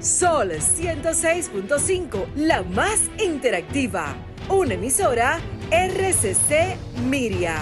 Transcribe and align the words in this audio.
Sol 0.00 0.52
106.5, 0.52 2.26
la 2.36 2.62
más 2.62 3.10
interactiva. 3.18 4.14
Una 4.48 4.74
emisora 4.74 5.40
RCC 5.72 6.76
Miria. 7.04 7.56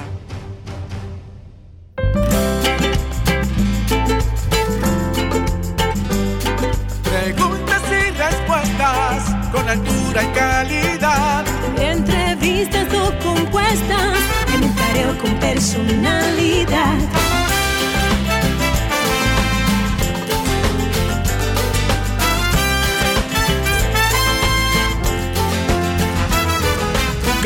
Preguntas 7.02 7.82
y 7.90 8.10
respuestas 8.10 9.50
con 9.50 9.68
altura 9.68 10.22
y 10.22 10.32
calidad. 10.34 11.46
Entrevistas 11.80 12.86
o 12.92 13.18
compuestas 13.26 14.18
en 14.54 14.64
un 14.64 14.72
careo 14.74 15.18
con 15.18 15.34
personalidad. 15.40 17.35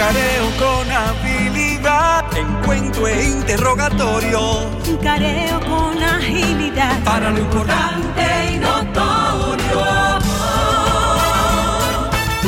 Careo 0.00 0.46
con 0.58 0.90
habilidad, 0.90 2.24
encuentro 2.34 3.06
e 3.06 3.22
interrogatorio. 3.22 4.40
Un 4.88 4.96
careo 4.96 5.60
con 5.60 6.02
agilidad. 6.02 6.98
Para 7.04 7.30
lo 7.30 7.38
importante 7.38 8.22
y 8.50 8.58
notorio. 8.58 9.80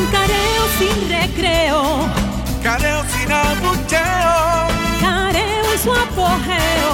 Un 0.01 0.07
careo 0.17 0.63
sin 0.79 0.97
recreo. 1.11 1.79
Careo 2.63 3.03
sin 3.13 3.31
abucheo. 3.31 4.35
Careo 5.07 5.73
en 5.73 5.79
su 5.85 5.93
apogeo. 5.93 6.93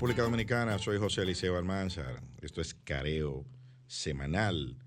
República 0.00 0.22
Dominicana. 0.22 0.78
Soy 0.78 0.96
José 0.96 1.20
Eliseo 1.20 1.58
Almanzar. 1.58 2.22
Esto 2.40 2.62
es 2.62 2.72
Careo 2.72 3.44
Semanal. 3.86 4.78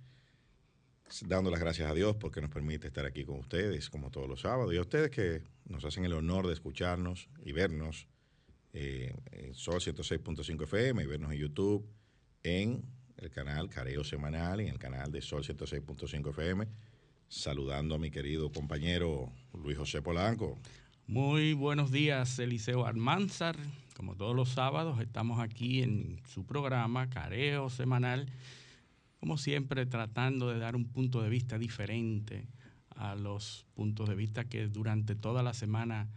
Dando 1.28 1.52
las 1.52 1.60
gracias 1.60 1.88
a 1.88 1.94
Dios 1.94 2.16
porque 2.16 2.42
nos 2.42 2.50
permite 2.50 2.88
estar 2.88 3.06
aquí 3.06 3.24
con 3.24 3.38
ustedes, 3.38 3.92
como 3.92 4.10
todos 4.10 4.28
los 4.28 4.42
sábados. 4.42 4.74
Y 4.74 4.78
a 4.78 4.82
ustedes 4.82 5.12
que 5.12 5.44
nos 5.66 5.86
hacen 5.86 6.04
el 6.04 6.14
honor 6.14 6.48
de 6.48 6.54
escucharnos 6.54 7.30
y 7.46 7.52
vernos 7.52 8.08
eh, 8.74 9.14
en 9.30 9.54
Sol 9.54 9.80
106.5 9.82 10.64
FM 10.64 11.04
y 11.04 11.06
vernos 11.06 11.32
en 11.32 11.38
YouTube 11.38 11.88
en 12.42 12.84
el 13.18 13.30
canal 13.30 13.70
Careo 13.70 14.04
Semanal 14.04 14.62
y 14.62 14.64
en 14.64 14.72
el 14.72 14.80
canal 14.80 15.12
de 15.12 15.22
Sol 15.22 15.44
106.5 15.44 16.32
FM. 16.32 16.68
Saludando 17.28 17.94
a 17.94 18.00
mi 18.00 18.10
querido 18.10 18.52
compañero 18.52 19.32
Luis 19.54 19.78
José 19.78 20.02
Polanco. 20.02 20.58
Muy 21.08 21.52
buenos 21.54 21.92
días, 21.92 22.40
Eliseo 22.40 22.86
Almanzar. 22.86 23.58
Como 23.94 24.16
todos 24.16 24.34
los 24.34 24.50
sábados, 24.50 25.02
estamos 25.02 25.40
aquí 25.40 25.84
en 25.84 26.22
su 26.26 26.46
programa 26.46 27.10
Careo 27.10 27.70
Semanal, 27.70 28.32
como 29.20 29.38
siempre 29.38 29.86
tratando 29.86 30.50
de 30.50 30.60
dar 30.60 30.78
un 30.78 30.86
punto 30.86 31.22
de 31.22 31.30
vista 31.30 31.60
diferente 31.60 32.48
a 32.96 33.16
los 33.16 33.66
puntos 33.76 34.08
de 34.08 34.16
vista 34.16 34.46
que 34.46 34.68
durante 34.70 35.14
toda 35.14 35.44
la 35.44 35.54
semana 35.54 36.10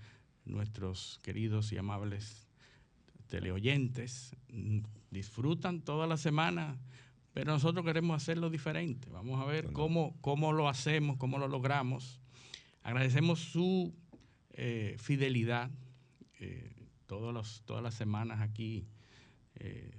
nuestros 0.45 1.19
queridos 1.25 1.73
y 1.73 1.79
amables 1.79 2.47
teleoyentes 3.27 4.37
disfrutan 5.11 5.81
toda 5.81 6.07
la 6.07 6.17
semana, 6.17 6.79
pero 7.33 7.53
nosotros 7.53 7.85
queremos 7.85 8.23
hacerlo 8.23 8.51
diferente. 8.51 9.11
Vamos 9.11 9.43
a 9.43 9.47
ver 9.47 9.73
cómo, 9.73 10.17
cómo 10.21 10.53
lo 10.53 10.69
hacemos, 10.69 11.17
cómo 11.17 11.39
lo 11.39 11.49
logramos. 11.49 12.21
Agradecemos 12.85 13.41
su 13.41 13.93
eh, 14.57 14.97
fidelidad. 14.99 15.71
eh, 16.41 16.73
todos 17.07 17.33
los, 17.33 17.63
todas 17.65 17.83
las 17.85 17.95
semanas 17.95 18.41
aquí 18.41 18.89
eh, 19.55 19.93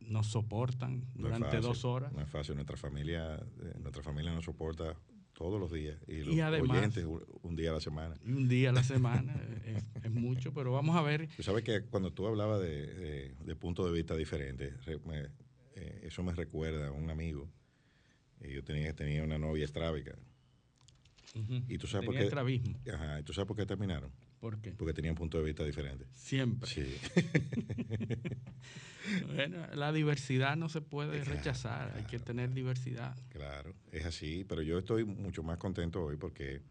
nos 0.00 0.26
soportan 0.26 1.00
No 1.14 1.22
durante 1.28 1.46
fácil, 1.46 1.60
dos 1.62 1.84
horas. 1.84 2.12
No 2.12 2.20
es 2.20 2.28
fácil. 2.28 2.56
Nuestra 2.56 2.76
familia, 2.76 3.36
eh, 3.36 3.74
nuestra 3.80 4.02
familia 4.02 4.32
nos 4.34 4.44
soporta 4.44 4.96
todos 5.34 5.60
los 5.60 5.70
días. 5.70 5.96
Y 6.08 6.24
los 6.24 6.34
Y 6.34 6.40
además- 6.40 6.76
oyentes 6.78 7.06
un, 7.42 7.54
día 7.56 7.70
a 7.70 7.74
la 7.74 7.80
semana. 7.80 8.16
Un 8.26 8.48
día 8.48 8.70
a 8.70 8.72
la 8.72 8.82
semana 8.82 9.34
eh, 9.64 9.76
es, 9.94 10.04
es 10.04 10.10
mucho, 10.10 10.52
pero 10.52 10.72
vamos 10.72 10.96
a 10.96 11.02
ver. 11.02 11.28
Tú 11.36 11.42
sabes 11.44 11.62
que 11.64 11.82
cuando 11.84 12.12
tú 12.12 12.26
hablabas 12.26 12.60
de, 12.60 12.86
de, 12.92 13.34
de 13.34 13.56
puntos 13.56 13.86
de 13.86 13.92
vista 13.92 14.16
diferentes, 14.16 14.84
re- 14.84 14.98
me- 15.06 15.28
eh, 15.76 16.00
eso 16.02 16.22
me 16.24 16.34
recuerda 16.34 16.88
a 16.88 16.92
un 16.92 17.08
amigo. 17.08 17.48
Eh, 18.40 18.52
yo 18.52 18.64
tenía, 18.64 18.94
tenía 18.96 19.22
una 19.22 19.38
novia 19.38 19.64
estrábica. 19.64 20.18
Y 21.34 21.78
tú 21.78 21.86
sabes 21.86 22.04
por 22.04 22.14
tenía 22.14 22.20
qué. 22.20 22.26
estrabismo. 22.26 22.78
Ajá, 22.92 23.20
¿y 23.20 23.22
tú 23.22 23.32
sabes 23.32 23.48
por 23.48 23.56
qué 23.56 23.64
terminaron? 23.66 24.10
¿Por 24.40 24.60
qué? 24.60 24.72
Porque 24.72 24.92
tenían 24.92 25.14
puntos 25.14 25.40
de 25.40 25.46
vista 25.46 25.64
diferentes. 25.64 26.08
Siempre. 26.14 26.68
Sí. 26.68 26.84
Bueno, 29.34 29.66
la 29.74 29.92
diversidad 29.92 30.56
no 30.56 30.68
se 30.68 30.80
puede 30.80 31.20
Claro, 31.22 31.36
rechazar, 31.36 31.92
hay 31.96 32.02
que 32.04 32.10
claro, 32.18 32.24
tener 32.24 32.52
diversidad. 32.54 33.16
Claro, 33.30 33.74
es 33.90 34.04
así, 34.06 34.44
pero 34.48 34.62
yo 34.62 34.78
estoy 34.78 35.04
mucho 35.04 35.42
más 35.42 35.58
contento 35.58 36.04
hoy 36.04 36.16
porque 36.16 36.62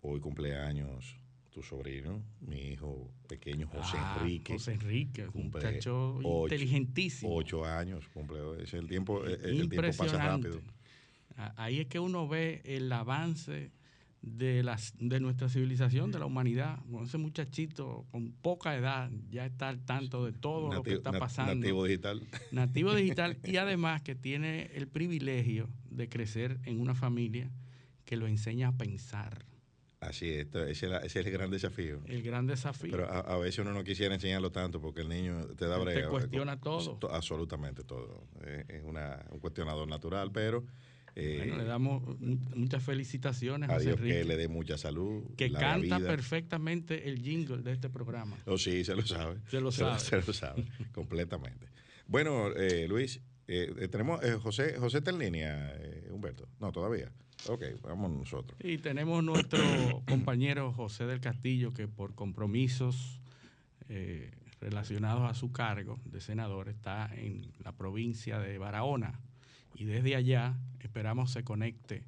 hoy 0.00 0.20
cumpleaños 0.20 1.16
tu 1.50 1.62
sobrino, 1.62 2.22
mi 2.40 2.68
hijo 2.68 3.10
pequeño 3.28 3.66
José 3.68 3.98
Ah, 4.00 4.16
Enrique. 4.16 4.54
José 4.54 4.72
Enrique, 4.72 5.28
un 5.34 5.50
muchacho 5.50 6.14
ocho- 6.16 6.44
inteligentísimo. 6.44 7.34
Ocho 7.36 7.64
años 7.66 8.08
cumple. 8.08 8.38
Es 8.62 8.72
el 8.72 8.86
tiempo, 8.88 9.22
el, 9.26 9.32
el 9.44 9.68
tiempo 9.68 9.92
pasa 9.98 10.16
rápido. 10.16 10.62
Ah, 11.36 11.52
Ahí 11.58 11.80
es 11.80 11.86
que 11.88 11.98
uno 11.98 12.26
ve 12.26 12.62
el 12.64 12.90
avance 12.90 13.70
de, 14.22 14.62
las, 14.62 14.92
de 14.98 15.18
nuestra 15.20 15.48
civilización, 15.48 16.10
de 16.12 16.18
la 16.18 16.26
humanidad. 16.26 16.78
Con 16.90 17.04
ese 17.04 17.18
muchachito 17.18 18.04
con 18.10 18.32
poca 18.32 18.76
edad 18.76 19.10
ya 19.30 19.46
está 19.46 19.68
al 19.68 19.80
tanto 19.80 20.24
de 20.26 20.32
todo 20.32 20.72
lo 20.72 20.82
que 20.82 20.94
está 20.94 21.12
pasando. 21.12 21.54
Nativo 21.54 21.84
digital. 21.84 22.22
Nativo 22.52 22.94
digital 22.94 23.38
y 23.44 23.56
además 23.56 24.02
que 24.02 24.14
tiene 24.14 24.70
el 24.74 24.88
privilegio 24.88 25.68
de 25.90 26.08
crecer 26.08 26.58
en 26.64 26.80
una 26.80 26.94
familia 26.94 27.50
que 28.04 28.16
lo 28.16 28.26
enseña 28.26 28.68
a 28.68 28.72
pensar. 28.76 29.46
Así 30.00 30.30
es, 30.30 30.46
ese, 30.54 30.88
es 31.04 31.14
el 31.16 31.30
gran 31.30 31.50
desafío. 31.50 32.00
El 32.06 32.22
gran 32.22 32.46
desafío. 32.46 32.90
Pero 32.90 33.06
a, 33.10 33.18
a 33.20 33.36
veces 33.36 33.58
uno 33.58 33.74
no 33.74 33.84
quisiera 33.84 34.14
enseñarlo 34.14 34.50
tanto 34.50 34.80
porque 34.80 35.02
el 35.02 35.10
niño 35.10 35.44
te 35.58 35.66
da 35.66 35.76
Te 35.78 35.84
brega. 35.84 36.08
cuestiona 36.08 36.58
todo. 36.58 36.96
To- 36.96 37.12
Absolutamente 37.12 37.84
todo. 37.84 38.24
Eh, 38.42 38.64
Es 38.68 38.82
una, 38.84 39.22
un 39.30 39.40
cuestionador 39.40 39.86
natural, 39.88 40.30
pero 40.32 40.64
eh, 41.16 41.36
Bueno, 41.38 41.56
le 41.58 41.64
damos 41.64 42.02
mu- 42.20 42.38
muchas 42.54 42.82
felicitaciones 42.82 43.68
a 43.70 43.78
Dios 43.78 43.96
que 43.96 44.02
Enrique, 44.02 44.24
le 44.24 44.36
dé 44.36 44.48
mucha 44.48 44.78
salud. 44.78 45.24
que 45.36 45.50
canta 45.52 45.98
vida. 45.98 46.08
perfectamente 46.08 47.08
el 47.08 47.20
jingle 47.22 47.58
de 47.62 47.72
este 47.72 47.88
programa. 47.90 48.36
Oh, 48.46 48.56
sí, 48.58 48.84
se 48.84 48.94
lo 48.94 49.02
sabe. 49.06 49.38
Se 49.48 49.60
lo 49.60 49.72
sabe. 49.72 49.98
Se 49.98 50.16
lo 50.16 50.32
sabe, 50.32 50.64
completamente. 50.92 51.66
Bueno, 52.06 52.48
eh, 52.56 52.86
Luis, 52.88 53.20
eh, 53.48 53.88
tenemos 53.90 54.22
eh, 54.24 54.34
José, 54.40 54.76
José 54.78 54.98
está 54.98 55.10
en 55.10 55.18
línea, 55.18 55.74
eh, 55.76 56.08
Humberto. 56.10 56.48
No, 56.60 56.70
todavía. 56.72 57.10
Ok, 57.48 57.64
vamos 57.82 58.10
nosotros. 58.10 58.58
Y 58.62 58.78
tenemos 58.78 59.24
nuestro 59.24 59.58
compañero 60.08 60.72
José 60.72 61.06
del 61.06 61.20
Castillo 61.20 61.72
que 61.72 61.88
por 61.88 62.14
compromisos 62.14 63.20
relacionados 64.60 65.28
a 65.28 65.34
su 65.34 65.50
cargo 65.52 65.98
de 66.04 66.20
senador 66.20 66.68
está 66.68 67.10
en 67.14 67.50
la 67.64 67.72
provincia 67.72 68.38
de 68.38 68.58
Barahona 68.58 69.18
y 69.74 69.84
desde 69.84 70.16
allá 70.16 70.58
esperamos 70.80 71.30
se 71.32 71.44
conecte 71.44 72.04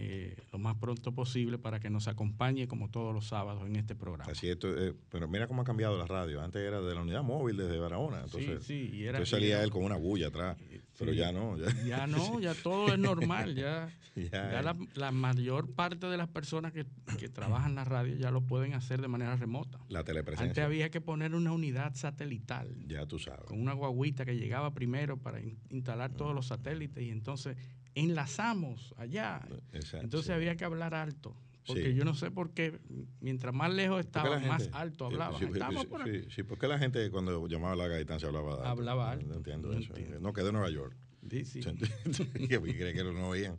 eh, 0.00 0.36
lo 0.52 0.58
más 0.60 0.76
pronto 0.76 1.12
posible 1.12 1.58
para 1.58 1.80
que 1.80 1.90
nos 1.90 2.06
acompañe 2.06 2.68
como 2.68 2.88
todos 2.88 3.12
los 3.12 3.26
sábados 3.26 3.66
en 3.66 3.74
este 3.74 3.96
programa. 3.96 4.30
Así 4.30 4.46
es, 4.46 4.52
esto, 4.52 4.68
eh, 4.78 4.94
pero 5.10 5.26
mira 5.26 5.48
cómo 5.48 5.62
ha 5.62 5.64
cambiado 5.64 5.98
la 5.98 6.06
radio. 6.06 6.40
Antes 6.40 6.62
era 6.62 6.80
de 6.80 6.94
la 6.94 7.00
unidad 7.02 7.24
móvil 7.24 7.56
desde 7.56 7.78
Barahona. 7.78 8.20
Entonces, 8.24 8.64
sí, 8.64 8.90
y 8.92 9.02
era- 9.02 9.18
entonces 9.18 9.30
salía 9.30 9.48
y 9.48 9.50
era- 9.52 9.64
él 9.64 9.70
con 9.70 9.82
una 9.84 9.96
bulla 9.96 10.28
atrás. 10.28 10.56
Pero 10.98 11.12
Sí. 11.12 11.18
ya 11.18 11.32
no. 11.32 11.56
Ya, 11.56 11.66
Ya 11.84 12.06
no, 12.36 12.38
ya 12.40 12.54
todo 12.54 12.92
es 12.92 12.98
normal, 12.98 13.54
ya, 13.56 13.88
Ya, 14.16 14.50
ya 14.50 14.62
la, 14.62 14.76
la 14.94 15.12
mayor 15.12 15.72
parte 15.74 16.06
de 16.08 16.16
las 16.16 16.28
personas 16.28 16.72
que, 16.72 16.84
que 17.18 17.28
trabajan 17.28 17.70
en 17.70 17.74
la 17.76 17.84
radio 17.84 18.16
ya 18.16 18.30
lo 18.32 18.40
pueden 18.40 18.74
hacer 18.74 19.00
de 19.00 19.06
manera 19.08 19.36
remota. 19.36 19.78
la 19.88 20.00
Antes 20.00 20.12
telepresencia. 20.12 20.64
había 20.64 20.90
que 20.90 21.00
poner 21.00 21.34
una 21.36 21.52
unidad 21.52 21.94
satelital 21.94 22.74
Ya 22.88 23.06
tú 23.06 23.18
sabes. 23.18 23.44
con 23.46 23.60
una 23.60 23.74
guaguita 23.74 24.24
que 24.24 24.36
llegaba 24.36 24.74
primero 24.74 25.16
para 25.18 25.40
in- 25.40 25.58
instalar 25.70 26.12
todos 26.14 26.34
los 26.34 26.46
satélites 26.46 27.02
y 27.04 27.10
entonces 27.10 27.56
enlazamos 27.98 28.94
allá. 28.96 29.40
Exacto, 29.72 30.04
Entonces 30.04 30.26
sí. 30.26 30.32
había 30.32 30.56
que 30.56 30.64
hablar 30.64 30.94
alto. 30.94 31.34
Porque 31.66 31.90
Sí. 31.92 31.94
yo 31.94 32.04
no 32.04 32.14
sé 32.14 32.30
por 32.30 32.52
qué, 32.54 32.78
mientras 33.20 33.52
más 33.54 33.70
lejos 33.72 33.96
¿Por 33.96 34.04
qué 34.04 34.06
estaba, 34.18 34.38
la 34.40 34.46
más 34.48 34.70
alto 34.72 35.04
eh, 35.04 35.08
hablaba. 35.08 35.38
sí, 35.38 35.46
por 35.86 36.04
sí, 36.04 36.16
aquí. 36.16 36.30
sí, 36.30 36.42
¿por 36.42 36.58
qué 36.58 36.66
la 36.66 36.78
gente 36.78 37.10
cuando 37.10 37.46
llamaba 37.46 37.74
a 37.74 37.76
larga 37.76 37.96
distancia 37.98 38.28
hablaba 38.28 38.54
alto? 38.54 38.66
Hablaba 38.66 39.10
alto. 39.10 39.26
No 39.26 39.34
entiendo 39.34 39.68
No 39.72 39.78
eso. 39.78 39.94
entiendo. 39.94 40.18
No, 40.20 40.32
que 40.32 40.42
de 40.42 40.52
Nueva 40.52 40.70
York. 40.70 40.96
Sí, 41.30 41.44
sí. 41.44 41.60
que 42.48 42.58
cree 42.60 42.94
que 42.94 43.04
no 43.04 43.28
oían. 43.28 43.58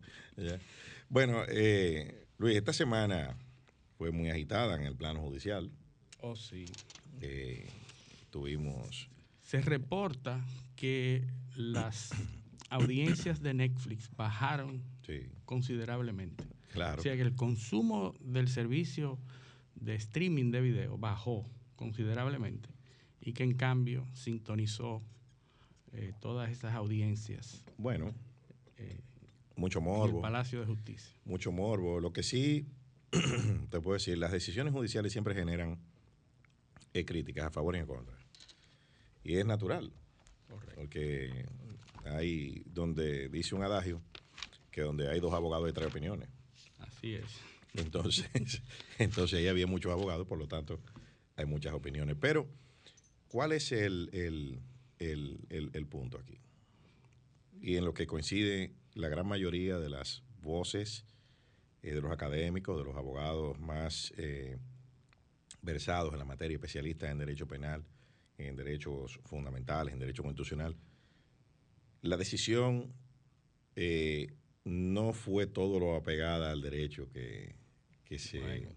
Bueno, 1.10 1.44
eh, 1.50 2.26
Luis, 2.40 2.56
esta 2.56 2.74
semana 2.74 3.38
fue 3.98 4.12
muy 4.12 4.30
agitada 4.32 4.76
en 4.76 4.84
el 4.88 4.96
plano 4.96 5.20
judicial. 5.22 5.70
Oh, 6.22 6.36
sí. 6.36 6.66
Eh, 7.22 7.68
tuvimos 8.32 9.10
Se 9.44 9.62
reporta 9.62 10.44
que 10.76 11.28
las 11.56 12.12
audiencias 12.70 13.42
de 13.42 13.54
Netflix 13.54 14.10
bajaron 14.16 14.84
sí, 15.06 15.28
considerablemente. 15.46 16.46
Claro. 16.72 17.00
O 17.00 17.04
sea 17.04 17.16
que 17.16 17.22
el 17.22 17.36
consumo 17.36 18.14
del 18.22 18.48
servicio 18.48 19.20
de 19.76 19.96
streaming 19.96 20.52
de 20.52 20.62
video 20.62 20.98
bajó 20.98 21.50
considerablemente 21.76 22.70
y 23.22 23.34
que 23.34 23.44
en 23.44 23.54
cambio 23.54 24.06
sintonizó 24.14 25.02
eh, 25.94 26.14
todas 26.20 26.52
esas 26.52 26.76
audiencias. 26.76 27.64
Bueno, 27.78 28.14
eh, 28.78 29.00
mucho 29.56 29.80
en 29.80 29.86
morbo. 29.86 30.18
el 30.18 30.22
Palacio 30.22 30.60
de 30.60 30.66
Justicia. 30.68 31.12
Mucho 31.26 31.52
morbo. 31.52 32.00
Lo 32.00 32.14
que 32.14 32.24
sí, 32.24 32.68
te 33.70 33.82
puedo 33.82 33.94
decir, 33.94 34.18
las 34.18 34.32
decisiones 34.32 34.74
judiciales 34.74 35.12
siempre 35.12 35.34
generan 35.34 35.80
eh, 36.94 37.06
críticas 37.06 37.46
a 37.46 37.50
favor 37.50 37.76
y 37.76 37.80
en 37.80 37.88
contra. 37.88 38.18
Y 39.24 39.36
es 39.36 39.46
natural. 39.46 39.92
Porque 40.76 41.46
hay 42.06 42.64
donde 42.66 43.30
dice 43.30 43.56
un 43.56 43.64
adagio 43.64 44.02
que 44.72 44.82
donde 44.82 45.10
hay 45.10 45.20
dos 45.20 45.34
abogados 45.34 45.68
hay 45.68 45.74
tres 45.74 45.88
opiniones. 45.88 46.30
Así 46.80 47.16
es. 47.16 47.26
Entonces, 47.74 48.30
entonces 49.00 49.40
ahí 49.40 49.48
había 49.48 49.68
muchos 49.68 49.92
abogados, 49.92 50.28
por 50.28 50.38
lo 50.38 50.48
tanto, 50.48 50.80
hay 51.36 51.46
muchas 51.46 51.74
opiniones. 51.74 52.16
Pero, 52.20 52.48
¿cuál 53.28 53.52
es 53.52 53.72
el, 53.72 54.10
el- 54.14 54.60
el- 55.00 55.40
el- 55.50 55.70
el 55.74 55.86
punto 55.88 56.18
aquí? 56.18 56.38
Y 57.62 57.76
en 57.76 57.86
lo 57.86 57.94
que 57.94 58.08
coincide 58.08 58.74
la 58.94 59.10
gran 59.10 59.28
mayoría 59.28 59.78
de 59.80 59.90
las 59.90 60.24
voces 60.42 61.06
eh, 61.84 61.94
de 61.94 62.02
los 62.02 62.12
académicos, 62.12 62.78
de 62.78 62.84
los 62.86 62.96
abogados 62.96 63.60
más 63.60 64.14
eh, 64.18 64.58
versados 65.62 66.14
en 66.14 66.20
la 66.20 66.26
materia, 66.26 66.56
especialistas 66.56 67.12
en 67.12 67.18
derecho 67.18 67.48
penal, 67.48 67.86
en 68.38 68.56
derechos 68.56 69.20
fundamentales, 69.26 69.94
en 69.94 70.00
derecho 70.00 70.24
constitucional, 70.24 70.76
la 72.02 72.18
decisión 72.18 72.94
eh, 73.76 74.34
no 74.66 75.14
fue 75.14 75.48
todo 75.48 75.80
lo 75.80 75.96
apegada 75.96 76.52
al 76.52 76.62
derecho 76.62 77.10
que, 77.12 77.56
que 78.06 78.20
se 78.20 78.40
Bueno. 78.40 78.70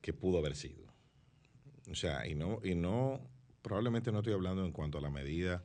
que 0.00 0.12
pudo 0.12 0.38
haber 0.38 0.56
sido. 0.56 0.84
O 1.90 1.94
sea, 1.94 2.26
y 2.26 2.34
no, 2.34 2.60
y 2.64 2.74
no, 2.74 3.20
probablemente 3.62 4.12
no 4.12 4.18
estoy 4.18 4.32
hablando 4.34 4.64
en 4.64 4.72
cuanto 4.72 4.98
a 4.98 5.00
la 5.00 5.10
medida 5.10 5.64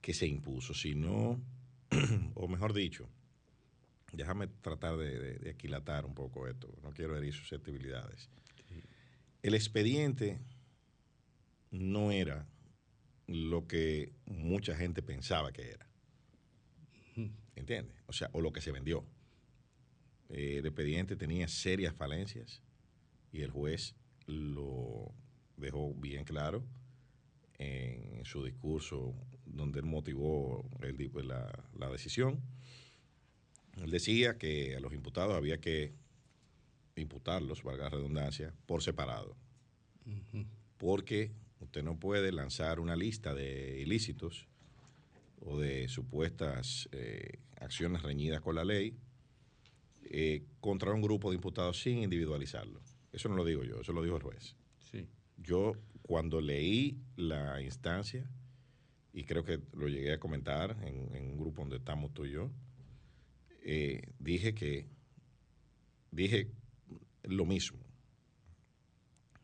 que 0.00 0.14
se 0.14 0.26
impuso, 0.26 0.74
sino, 0.74 1.40
o 2.34 2.48
mejor 2.48 2.72
dicho, 2.72 3.08
déjame 4.12 4.46
tratar 4.48 4.96
de, 4.96 5.18
de- 5.18 5.38
de 5.38 5.50
aquilatar 5.50 6.04
un 6.04 6.14
poco 6.14 6.46
esto, 6.48 6.72
no 6.82 6.90
quiero 6.90 7.16
herir 7.16 7.32
susceptibilidades. 7.32 8.28
El 9.42 9.54
expediente 9.54 10.38
no 11.70 12.10
era 12.10 12.46
lo 13.30 13.68
que 13.68 14.12
mucha 14.26 14.74
gente 14.74 15.02
pensaba 15.02 15.52
que 15.52 15.70
era. 15.70 15.86
¿Entiendes? 17.54 17.94
O 18.06 18.12
sea, 18.12 18.28
o 18.32 18.40
lo 18.40 18.52
que 18.52 18.60
se 18.60 18.72
vendió. 18.72 19.06
Eh, 20.30 20.56
el 20.58 20.66
expediente 20.66 21.14
tenía 21.14 21.46
serias 21.46 21.94
falencias 21.94 22.60
y 23.30 23.42
el 23.42 23.52
juez 23.52 23.94
lo 24.26 25.14
dejó 25.56 25.94
bien 25.94 26.24
claro 26.24 26.66
en 27.58 28.24
su 28.24 28.44
discurso 28.44 29.14
donde 29.44 29.78
él 29.78 29.86
motivó 29.86 30.68
el 30.80 31.28
la, 31.28 31.68
la 31.78 31.88
decisión. 31.88 32.40
Él 33.76 33.90
decía 33.90 34.38
que 34.38 34.74
a 34.74 34.80
los 34.80 34.92
imputados 34.92 35.36
había 35.36 35.60
que 35.60 35.94
imputarlos, 36.96 37.62
valga 37.62 37.84
la 37.84 37.90
redundancia, 37.90 38.52
por 38.66 38.82
separado. 38.82 39.36
Porque 40.78 41.30
usted 41.60 41.82
no 41.82 41.98
puede 41.98 42.32
lanzar 42.32 42.80
una 42.80 42.96
lista 42.96 43.34
de 43.34 43.80
ilícitos 43.80 44.48
o 45.40 45.58
de 45.58 45.88
supuestas 45.88 46.88
eh, 46.92 47.38
acciones 47.60 48.02
reñidas 48.02 48.40
con 48.40 48.54
la 48.54 48.64
ley 48.64 48.96
eh, 50.04 50.44
contra 50.60 50.92
un 50.92 51.02
grupo 51.02 51.30
de 51.30 51.36
imputados 51.36 51.80
sin 51.80 51.98
individualizarlo. 51.98 52.80
Eso 53.12 53.28
no 53.28 53.36
lo 53.36 53.44
digo 53.44 53.64
yo, 53.64 53.80
eso 53.80 53.92
lo 53.92 54.02
dijo 54.02 54.16
el 54.16 54.22
juez. 54.22 54.56
Sí. 54.78 55.06
Yo 55.36 55.74
cuando 56.02 56.40
leí 56.40 56.98
la 57.16 57.62
instancia, 57.62 58.28
y 59.12 59.24
creo 59.24 59.44
que 59.44 59.60
lo 59.72 59.88
llegué 59.88 60.12
a 60.12 60.20
comentar 60.20 60.76
en, 60.82 61.14
en 61.14 61.30
un 61.30 61.38
grupo 61.38 61.62
donde 61.62 61.76
estamos 61.76 62.12
tú 62.12 62.26
y 62.26 62.32
yo, 62.32 62.50
eh, 63.62 64.02
dije 64.18 64.54
que 64.54 64.86
dije 66.10 66.50
lo 67.24 67.44
mismo. 67.44 67.78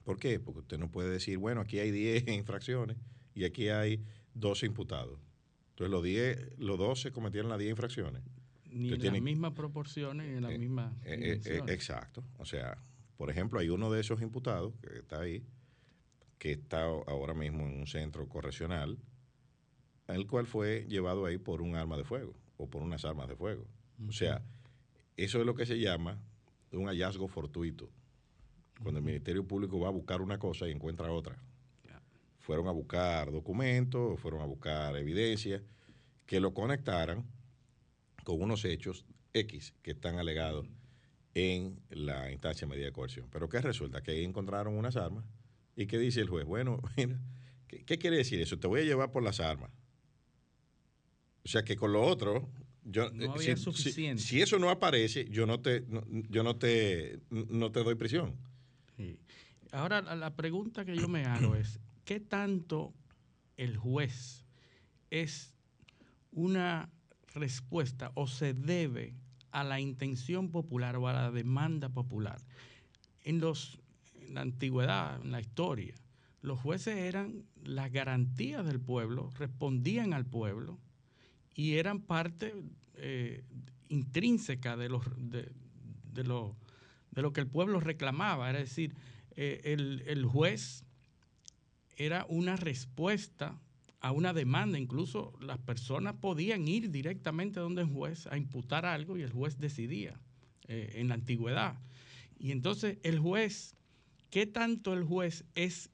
¿Por 0.07 0.21
qué? 0.21 0.39
Porque 0.39 0.61
usted 0.61 0.79
no 0.79 0.89
puede 0.89 1.11
decir, 1.11 1.37
bueno, 1.37 1.61
aquí 1.61 1.81
hay 1.81 1.91
10 1.91 2.29
infracciones 2.29 2.97
y 3.35 3.45
aquí 3.45 3.69
hay 3.71 4.05
12 4.35 4.67
imputados. 4.67 5.19
Entonces 5.71 5.91
los 5.91 6.05
10, 6.05 6.59
los 6.59 6.79
12 6.79 7.11
cometieron 7.11 7.51
las 7.51 7.59
10 7.59 7.71
infracciones. 7.71 8.23
Ni 8.71 8.93
en 8.93 9.03
las 9.03 9.21
mismas 9.21 9.53
proporciones, 9.53 10.29
ni 10.29 10.37
en 10.37 10.43
las 10.45 10.53
Eh, 10.53 10.59
mismas 10.59 10.95
Eh, 11.05 11.41
eh, 11.45 11.61
exacto. 11.67 12.23
O 12.39 12.45
sea, 12.45 12.79
por 13.17 13.31
ejemplo, 13.31 13.59
hay 13.59 13.69
uno 13.69 13.91
de 13.91 14.01
esos 14.01 14.23
imputados 14.23 14.75
que 14.81 15.01
está 15.01 15.23
ahí, 15.23 15.43
que 16.39 16.53
está 16.53 16.85
ahora 16.85 17.35
mismo 17.35 17.67
en 17.67 17.81
un 17.81 17.87
centro 17.89 18.29
correccional, 18.29 18.99
el 20.07 20.29
cual 20.29 20.47
fue 20.47 20.87
llevado 20.89 21.27
ahí 21.27 21.37
por 21.37 21.63
un 21.63 21.75
arma 21.75 21.97
de 21.97 22.05
fuego 22.05 22.33
o 22.59 22.71
por 22.71 22.81
unas 22.81 23.05
armas 23.05 23.29
de 23.29 23.35
fuego. 23.35 23.67
O 24.09 24.13
sea, 24.13 24.41
eso 25.17 25.41
es 25.41 25.47
lo 25.47 25.57
que 25.57 25.67
se 25.67 25.81
llama 25.81 26.23
un 26.71 26.87
hallazgo 26.87 27.27
fortuito. 27.27 27.91
Cuando 28.83 28.99
el 28.99 29.05
Ministerio 29.05 29.47
Público 29.47 29.81
va 29.81 29.89
a 29.89 29.93
buscar 29.93 30.21
una 30.21 30.39
cosa 30.39 30.69
y 30.69 30.73
encuentra 30.73 31.11
otra. 31.11 31.39
Fueron 32.39 32.69
a 32.69 32.71
buscar 32.71 33.33
documentos, 33.33 34.21
fueron 34.21 34.41
a 34.41 34.45
buscar 34.45 34.97
evidencia 34.97 35.63
que 36.27 36.39
lo 36.39 36.55
conectaran 36.55 37.25
con 38.23 38.41
unos 38.41 38.65
hechos 38.65 39.05
X 39.33 39.75
que 39.83 39.91
están 39.93 40.19
alegados 40.19 40.67
en 41.35 41.81
la 41.91 42.31
instancia 42.31 42.67
de 42.67 42.71
medida 42.71 42.87
de 42.87 42.93
coerción. 42.93 43.29
Pero 43.33 43.49
¿qué 43.49 43.61
resulta? 43.61 44.01
Que 44.03 44.13
ahí 44.13 44.25
encontraron 44.25 44.75
unas 44.77 44.95
armas 44.97 45.25
y 45.75 45.87
¿qué 45.87 45.99
dice 45.99 46.21
el 46.21 46.29
juez? 46.29 46.45
Bueno, 46.47 46.81
mira, 46.97 47.19
¿qué, 47.67 47.85
qué 47.85 47.99
quiere 47.99 48.17
decir 48.19 48.41
eso? 48.41 48.59
Te 48.59 48.69
voy 48.69 48.83
a 48.83 48.85
llevar 48.85 49.11
por 49.11 49.23
las 49.25 49.41
armas. 49.41 49.71
O 51.45 51.49
sea 51.49 51.65
que 51.65 51.77
con 51.77 51.93
lo 51.93 52.03
otro, 52.05 52.49
yo, 52.85 53.11
No 53.11 53.25
eh, 53.25 53.29
había 53.35 53.57
si, 53.57 53.63
suficiente. 53.65 54.23
si- 54.23 54.29
si 54.29 54.43
eso 54.43 54.59
no 54.59 54.71
aparece, 54.71 55.29
yo 55.31 55.47
no 55.47 55.61
te, 55.61 55.81
no- 55.89 56.05
yo 56.09 56.43
no 56.43 56.57
te, 56.57 57.19
no 57.31 57.73
te 57.73 57.83
doy 57.83 57.95
prisión. 57.97 58.37
Sí. 58.97 59.19
Ahora, 59.73 60.01
la, 60.01 60.35
pregunta 60.35 60.85
que 60.85 60.97
yo 60.97 61.09
me 61.09 61.25
hago 61.25 61.55
es, 61.55 61.81
¿qué 62.05 62.21
tanto 62.21 62.95
el 63.57 63.77
juez 63.77 64.45
es 65.11 65.53
una 66.33 66.89
respuesta 67.35 68.13
o 68.15 68.27
se 68.27 68.55
debe 68.55 69.15
a 69.51 69.65
la 69.65 69.81
intención 69.81 70.51
popular 70.51 70.97
o 70.97 71.09
a 71.09 71.13
la 71.13 71.31
demanda 71.31 71.89
popular? 71.89 72.41
En, 73.25 73.41
los, 73.41 73.79
en 74.21 74.35
la 74.35 74.43
antigüedad, 74.43 75.21
en 75.23 75.33
la 75.33 75.41
historia, 75.41 75.95
los 76.43 76.61
jueces 76.61 76.97
eran 76.97 77.45
las 77.65 77.91
garantías 77.91 78.65
del 78.65 78.81
pueblo, 78.81 79.31
respondían 79.37 80.15
al 80.15 80.25
pueblo 80.25 80.79
y 81.55 81.75
eran 81.75 82.01
parte 82.01 82.55
eh, 82.95 83.43
intrínseca 83.89 84.77
de, 84.77 84.89
los, 84.89 85.05
de, 85.17 85.51
de 86.13 86.25
lo, 86.25 86.57
de 87.17 87.23
lo 87.23 87.33
que 87.33 87.41
el 87.41 87.49
pueblo 87.49 87.81
reclamaba. 87.81 88.51
Es 88.51 88.59
decir, 88.59 88.95
eh, 89.35 89.63
el, 89.65 90.05
el 90.07 90.25
juez 90.25 90.85
era 91.97 92.27
una 92.29 92.57
respuesta 92.57 93.59
a 94.01 94.13
una 94.13 94.33
demanda. 94.33 94.79
Incluso 94.79 95.33
las 95.41 95.59
personas 95.59 96.15
podían 96.21 96.69
ir 96.69 96.91
directamente 96.91 97.59
donde 97.59 97.83
el 97.83 97.89
juez 97.89 98.27
a 98.29 98.37
imputar 98.37 98.85
algo 98.85 99.17
y 99.17 99.23
el 99.23 99.33
juez 99.33 99.59
decidía 99.59 100.21
eh, 100.69 100.93
en 100.97 101.09
la 101.09 101.15
antigüedad. 101.15 101.81
Y 102.39 102.53
entonces 102.53 102.99
el 103.03 103.19
juez, 103.19 103.75
¿qué 104.31 104.47
tanto 104.47 104.93
el 104.93 105.03
juez 105.03 105.45
es 105.55 105.91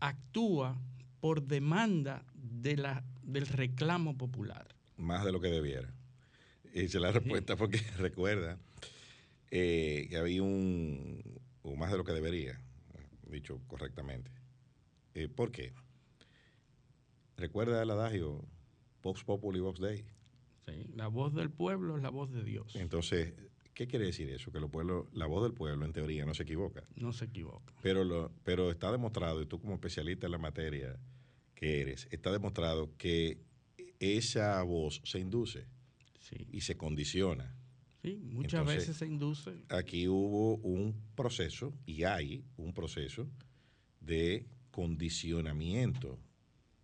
actúa 0.00 0.80
por 1.20 1.42
demanda 1.42 2.24
de 2.34 2.78
la, 2.78 3.04
del 3.22 3.46
reclamo 3.46 4.16
popular? 4.16 4.74
Más 4.96 5.22
de 5.22 5.32
lo 5.32 5.40
que 5.40 5.48
debiera. 5.48 5.92
Esa 6.72 6.98
es 6.98 7.02
la 7.02 7.12
respuesta, 7.12 7.56
porque 7.56 7.78
recuerda 7.98 8.58
eh, 9.56 10.08
que 10.10 10.16
había 10.16 10.42
un, 10.42 11.22
o 11.62 11.76
más 11.76 11.92
de 11.92 11.96
lo 11.96 12.02
que 12.02 12.10
debería, 12.10 12.60
dicho 13.30 13.60
correctamente. 13.68 14.32
Eh, 15.14 15.28
¿Por 15.28 15.52
qué? 15.52 15.72
Recuerda 17.36 17.80
el 17.80 17.88
adagio, 17.88 18.44
Vox 19.00 19.22
Populi, 19.22 19.60
Vox 19.60 19.78
Dei. 19.78 20.04
¿sí? 20.66 20.90
La 20.96 21.06
voz 21.06 21.32
del 21.34 21.50
pueblo 21.50 21.96
es 21.96 22.02
la 22.02 22.10
voz 22.10 22.32
de 22.32 22.42
Dios. 22.42 22.74
Entonces, 22.74 23.32
¿qué 23.74 23.86
quiere 23.86 24.06
decir 24.06 24.28
eso? 24.30 24.50
Que 24.50 24.58
los 24.58 24.70
pueblos, 24.70 25.06
la 25.12 25.26
voz 25.26 25.44
del 25.44 25.54
pueblo, 25.54 25.86
en 25.86 25.92
teoría, 25.92 26.26
no 26.26 26.34
se 26.34 26.42
equivoca. 26.42 26.82
No 26.96 27.12
se 27.12 27.26
equivoca. 27.26 27.72
Pero, 27.80 28.02
lo, 28.02 28.32
pero 28.42 28.72
está 28.72 28.90
demostrado, 28.90 29.40
y 29.40 29.46
tú 29.46 29.60
como 29.60 29.74
especialista 29.74 30.26
en 30.26 30.32
la 30.32 30.38
materia 30.38 30.98
que 31.54 31.80
eres, 31.80 32.08
está 32.10 32.32
demostrado 32.32 32.90
que 32.96 33.38
esa 34.00 34.60
voz 34.64 35.00
se 35.04 35.20
induce 35.20 35.68
Sí, 36.18 36.48
y 36.50 36.62
se 36.62 36.76
condiciona. 36.76 37.54
Sí 38.04 38.20
muchas 38.22 38.60
Entonces, 38.60 38.76
veces 38.76 38.96
se 38.96 39.06
induce. 39.06 39.64
Aquí 39.70 40.08
hubo 40.08 40.56
un 40.56 40.94
proceso, 41.14 41.72
y 41.86 42.04
hay 42.04 42.44
un 42.56 42.72
proceso, 42.72 43.26
de 44.00 44.46
condicionamiento 44.70 46.18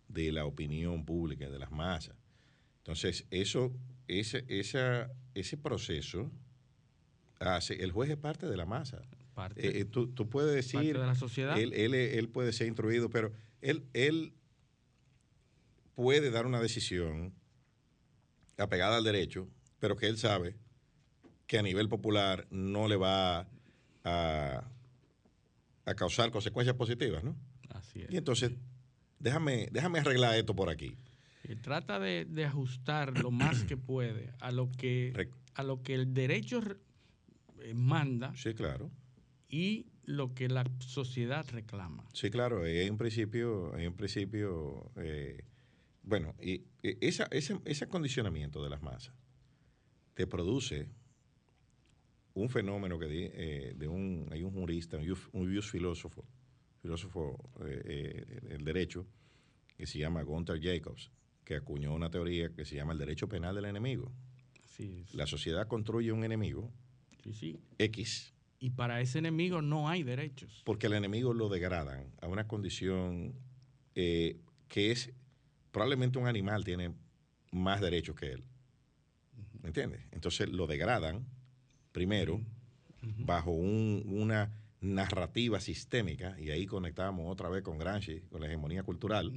de 0.07 0.31
la 0.31 0.45
opinión 0.45 1.05
pública, 1.05 1.49
de 1.49 1.59
las 1.59 1.71
masas. 1.71 2.15
Entonces, 2.77 3.25
eso, 3.29 3.71
ese, 4.07 4.43
esa, 4.47 5.11
ese 5.35 5.57
proceso 5.57 6.31
sí, 7.61 7.75
el 7.79 7.91
juez 7.91 8.09
es 8.09 8.17
parte 8.17 8.47
de 8.47 8.57
la 8.57 8.65
masa. 8.65 9.01
Parte, 9.33 9.65
Eh, 9.65 9.81
eh, 9.81 9.85
tú, 9.85 10.07
tú 10.07 10.29
puedes 10.29 10.53
decir... 10.53 10.79
parte 10.79 10.99
de 10.99 11.05
la 11.05 11.15
sociedad. 11.15 11.59
Él, 11.59 11.73
él, 11.73 11.93
él 11.93 12.29
puede 12.29 12.53
ser 12.53 12.67
instruido, 12.67 13.09
pero 13.09 13.31
él, 13.61 13.85
él 13.93 14.33
puede 15.95 16.31
dar 16.31 16.45
una 16.45 16.59
decisión 16.59 17.33
apegada 18.57 18.97
al 18.97 19.03
derecho, 19.03 19.47
pero 19.79 19.95
que 19.95 20.07
él 20.07 20.17
sabe 20.17 20.55
que 21.51 21.59
a 21.59 21.61
nivel 21.61 21.89
popular 21.89 22.47
no 22.49 22.87
le 22.87 22.95
va 22.95 23.45
a, 24.05 24.63
a 25.83 25.95
causar 25.95 26.31
consecuencias 26.31 26.77
positivas, 26.77 27.25
¿no? 27.25 27.35
Así 27.71 28.03
es. 28.03 28.09
Y 28.09 28.15
entonces, 28.15 28.53
déjame, 29.19 29.67
déjame 29.69 29.99
arreglar 29.99 30.37
esto 30.37 30.55
por 30.55 30.69
aquí. 30.69 30.95
Y 31.43 31.57
trata 31.57 31.99
de, 31.99 32.23
de 32.23 32.45
ajustar 32.45 33.17
lo 33.21 33.31
más 33.31 33.65
que 33.65 33.75
puede 33.91 34.31
a 34.39 34.51
lo 34.51 34.71
que, 34.71 35.29
a 35.55 35.63
lo 35.63 35.83
que 35.83 35.93
el 35.95 36.13
derecho 36.13 36.61
re- 36.61 36.77
eh, 37.63 37.73
manda 37.73 38.33
Sí, 38.37 38.53
claro. 38.53 38.89
y 39.49 39.87
lo 40.05 40.33
que 40.33 40.47
la 40.47 40.63
sociedad 40.79 41.45
reclama. 41.51 42.05
Sí, 42.13 42.29
claro, 42.29 42.63
hay 42.63 42.89
un 42.89 42.97
principio, 42.97 43.75
hay 43.75 43.87
un 43.87 43.95
principio, 43.95 44.89
eh, 44.95 45.43
bueno, 46.03 46.33
y 46.41 46.63
y 46.81 46.95
esa, 47.05 47.25
ese, 47.25 47.59
ese 47.65 47.83
acondicionamiento 47.83 48.63
de 48.63 48.69
las 48.69 48.81
masas 48.81 49.13
te 50.13 50.27
produce 50.27 50.87
un 52.33 52.49
fenómeno 52.49 52.97
que 52.97 53.07
di- 53.07 53.29
eh, 53.33 53.73
de 53.75 53.87
un, 53.87 54.27
hay 54.31 54.43
un 54.43 54.51
jurista, 54.51 54.97
un 54.97 55.17
un 55.33 55.61
filósofo, 55.61 56.25
filósofo 56.81 57.37
eh, 57.65 58.25
eh, 58.27 58.47
del 58.49 58.63
derecho, 58.63 59.05
que 59.77 59.85
se 59.85 59.99
llama 59.99 60.21
Gunther 60.23 60.59
Jacobs, 60.61 61.11
que 61.43 61.55
acuñó 61.55 61.93
una 61.93 62.09
teoría 62.09 62.49
que 62.53 62.65
se 62.65 62.75
llama 62.75 62.93
el 62.93 62.99
derecho 62.99 63.27
penal 63.27 63.55
del 63.55 63.65
enemigo. 63.65 64.11
Así 64.63 64.99
es. 65.01 65.13
La 65.13 65.25
sociedad 65.27 65.67
construye 65.67 66.11
un 66.11 66.23
enemigo 66.23 66.71
Sí, 67.23 67.33
sí. 67.33 67.59
X 67.77 68.33
Y 68.59 68.69
para 68.71 69.01
ese 69.01 69.19
enemigo 69.19 69.61
no 69.61 69.89
hay 69.89 70.03
derechos. 70.03 70.61
porque 70.65 70.87
el 70.87 70.93
enemigo 70.93 71.33
lo 71.33 71.49
degradan 71.49 72.11
a 72.21 72.27
una 72.27 72.47
condición 72.47 73.33
eh, 73.95 74.39
que 74.67 74.91
es 74.91 75.11
probablemente 75.71 76.17
un 76.19 76.27
animal 76.27 76.63
tiene 76.63 76.93
más 77.51 77.81
derechos 77.81 78.15
que 78.15 78.31
él. 78.33 78.43
¿Me 79.61 79.67
entiendes? 79.69 80.01
Entonces 80.11 80.49
lo 80.49 80.65
degradan 80.67 81.25
primero 81.91 82.41
bajo 83.17 83.51
un- 83.51 84.03
una 84.07 84.51
narrativa 84.79 85.59
sistémica 85.59 86.39
y 86.39 86.49
ahí 86.51 86.65
conectamos 86.65 87.31
otra 87.31 87.49
vez 87.49 87.63
con 87.63 87.77
Gramsci, 87.77 88.21
con 88.29 88.41
la 88.41 88.47
hegemonía 88.47 88.83
cultural. 88.83 89.31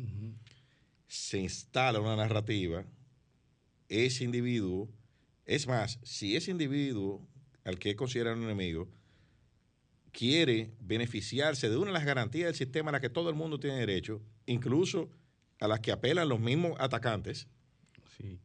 Se 1.06 1.38
instala 1.38 2.00
una 2.00 2.16
narrativa, 2.16 2.84
ese 3.88 4.25
individuo, 4.25 4.88
es 5.46 5.66
más, 5.66 5.99
si 6.02 6.37
ese 6.37 6.50
individuo 6.50 7.26
al 7.64 7.78
que 7.78 7.94
consideran 7.96 8.38
un 8.38 8.44
enemigo 8.44 8.88
quiere 10.12 10.73
beneficiarse 10.80 11.68
de 11.68 11.76
una 11.76 11.87
de 11.88 11.92
las 11.94 12.04
garantías 12.04 12.46
del 12.46 12.54
sistema 12.54 12.90
a 12.90 12.92
las 12.92 13.00
que 13.00 13.11
todo 13.11 13.28
el 13.30 13.34
mundo 13.34 13.58
tiene 13.58 13.78
derecho, 13.78 14.23
incluso 14.46 15.11
a 15.61 15.68
las 15.68 15.80
que 15.80 15.92
apelan 15.92 16.28
los 16.28 16.40
mismos 16.40 16.75
atacantes, 16.78 17.49
Sí. 18.16 18.38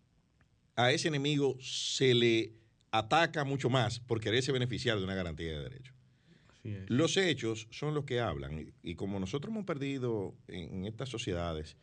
a 0.76 0.92
ese 0.92 1.08
enemigo 1.10 1.58
se 1.62 2.14
le 2.16 2.54
ataca 2.92 3.44
mucho 3.44 3.70
más 3.70 4.00
por 4.00 4.20
quererse 4.20 4.52
beneficiar 4.52 4.98
de 4.98 5.04
una 5.04 5.16
garantía 5.16 5.52
de 5.52 5.60
derecho. 5.64 5.94
Así 6.50 6.70
es. 6.70 6.90
Los 6.90 7.18
hechos 7.18 7.68
son 7.72 7.94
los 7.94 8.06
que 8.06 8.20
hablan. 8.20 8.74
Y, 8.84 8.96
como 8.96 9.20
nosotros 9.20 9.52
hemos 9.52 9.66
perdido 9.66 10.36
en, 10.48 10.86
estas 10.86 11.10
sociedades, 11.10 11.78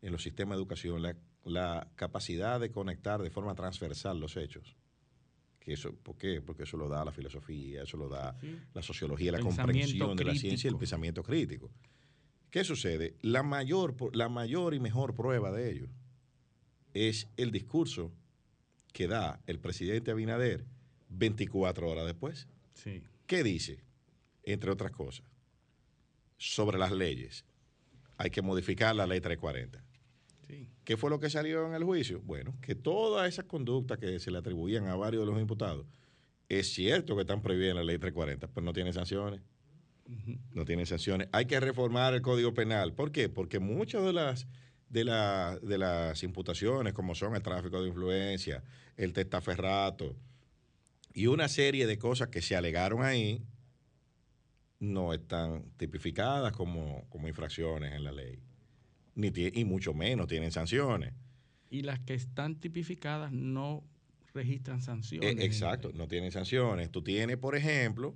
en 0.00 0.12
los 0.12 0.22
sistemas 0.22 0.56
de 0.56 0.60
educación, 0.62 1.02
la, 1.02 1.16
la 1.44 1.88
capacidad 1.96 2.60
de 2.60 2.70
conectar 2.70 3.22
de 3.22 3.30
forma 3.30 3.54
transversal 3.54 4.20
los 4.20 4.36
hechos. 4.36 4.76
Que 5.58 5.74
eso, 5.74 5.94
¿Por 5.94 6.16
qué? 6.16 6.40
Porque 6.40 6.64
eso 6.64 6.76
lo 6.76 6.88
da 6.88 7.04
la 7.04 7.12
filosofía, 7.12 7.82
eso 7.82 7.96
lo 7.96 8.08
da 8.08 8.36
Sí. 8.40 8.58
la 8.74 8.82
sociología, 8.82 9.32
la 9.32 9.40
comprensión 9.40 10.16
de 10.16 10.24
la 10.24 10.34
ciencia 10.34 10.68
y 10.68 10.72
el 10.72 10.78
pensamiento 10.78 11.22
crítico. 11.22 11.70
¿Qué 12.50 12.64
sucede? 12.64 13.16
La 13.22 13.42
mayor, 13.42 13.94
la 14.14 14.28
mayor 14.28 14.74
y 14.74 14.80
mejor 14.80 15.14
prueba 15.14 15.52
de 15.52 15.70
ello 15.70 15.88
es 16.94 17.28
el 17.36 17.50
discurso 17.50 18.12
que 18.92 19.08
da 19.08 19.40
el 19.46 19.58
presidente 19.58 20.10
Abinader 20.10 20.64
24 21.08 21.88
horas 21.88 22.06
después. 22.06 22.48
Sí. 22.74 23.02
¿Qué 23.26 23.42
dice? 23.42 23.82
Entre 24.44 24.70
otras 24.70 24.92
cosas, 24.92 25.24
sobre 26.36 26.78
las 26.78 26.92
leyes. 26.92 27.44
Hay 28.16 28.30
que 28.30 28.42
modificar 28.42 28.94
la 28.94 29.06
ley 29.06 29.20
340. 29.20 29.82
Sí. 30.46 30.68
¿Qué 30.84 30.96
fue 30.96 31.10
lo 31.10 31.20
que 31.20 31.30
salió 31.30 31.66
en 31.66 31.74
el 31.74 31.84
juicio? 31.84 32.20
Bueno, 32.22 32.54
que 32.60 32.74
todas 32.74 33.28
esas 33.28 33.44
conductas 33.46 33.98
que 33.98 34.18
se 34.18 34.30
le 34.30 34.38
atribuían 34.38 34.86
a 34.88 34.96
varios 34.96 35.24
de 35.24 35.32
los 35.32 35.40
imputados, 35.40 35.86
es 36.48 36.72
cierto 36.72 37.14
que 37.14 37.22
están 37.22 37.40
prohibidas 37.40 37.70
en 37.70 37.76
la 37.76 37.84
ley 37.84 37.98
340, 37.98 38.48
pero 38.48 38.64
no 38.64 38.72
tienen 38.72 38.92
sanciones. 38.92 39.40
No 40.52 40.64
tienen 40.64 40.84
sanciones. 40.84 41.28
Hay 41.32 41.46
que 41.46 41.58
reformar 41.58 42.12
el 42.12 42.22
Código 42.22 42.52
Penal. 42.52 42.92
¿Por 42.92 43.12
qué? 43.12 43.28
Porque 43.28 43.60
muchas 43.60 44.04
de 44.04 44.12
las, 44.12 44.46
de, 44.92 45.04
la- 45.04 45.58
de 45.62 45.78
las 45.78 46.22
imputaciones, 46.22 46.92
como 46.92 47.14
son 47.14 47.34
el 47.34 47.42
tráfico 47.42 47.80
de 47.82 47.88
influencia, 47.88 48.62
el 48.96 49.12
testaferrato 49.12 50.14
y 51.14 51.26
una 51.26 51.48
serie 51.48 51.86
de 51.86 51.98
cosas 51.98 52.28
que 52.28 52.42
se 52.42 52.54
alegaron 52.54 53.02
ahí, 53.02 53.42
no 54.80 55.12
están 55.12 55.64
tipificadas 55.76 56.52
como, 56.52 57.06
como 57.08 57.28
infracciones 57.28 57.92
en 57.92 58.04
la 58.04 58.12
ley. 58.12 58.38
Ni 59.14 59.28
y 59.28 59.64
mucho 59.64 59.94
menos 59.94 60.26
tienen 60.26 60.50
sanciones. 60.52 61.12
Y 61.70 61.82
las 61.82 62.00
que 62.00 62.14
están 62.14 62.58
tipificadas 62.60 63.32
no 63.32 63.84
registran 64.34 64.78
Eh, 64.78 64.82
sanciones. 64.82 65.44
exacto, 65.44 65.90
no 65.94 66.08
tienen 66.08 66.32
sanciones. 66.32 66.90
Tú 66.90 67.02
tienes, 67.02 67.36
por 67.36 67.54
ejemplo, 67.56 68.14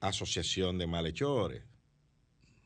asociación 0.00 0.78
de 0.78 0.86
malhechores. 0.86 1.62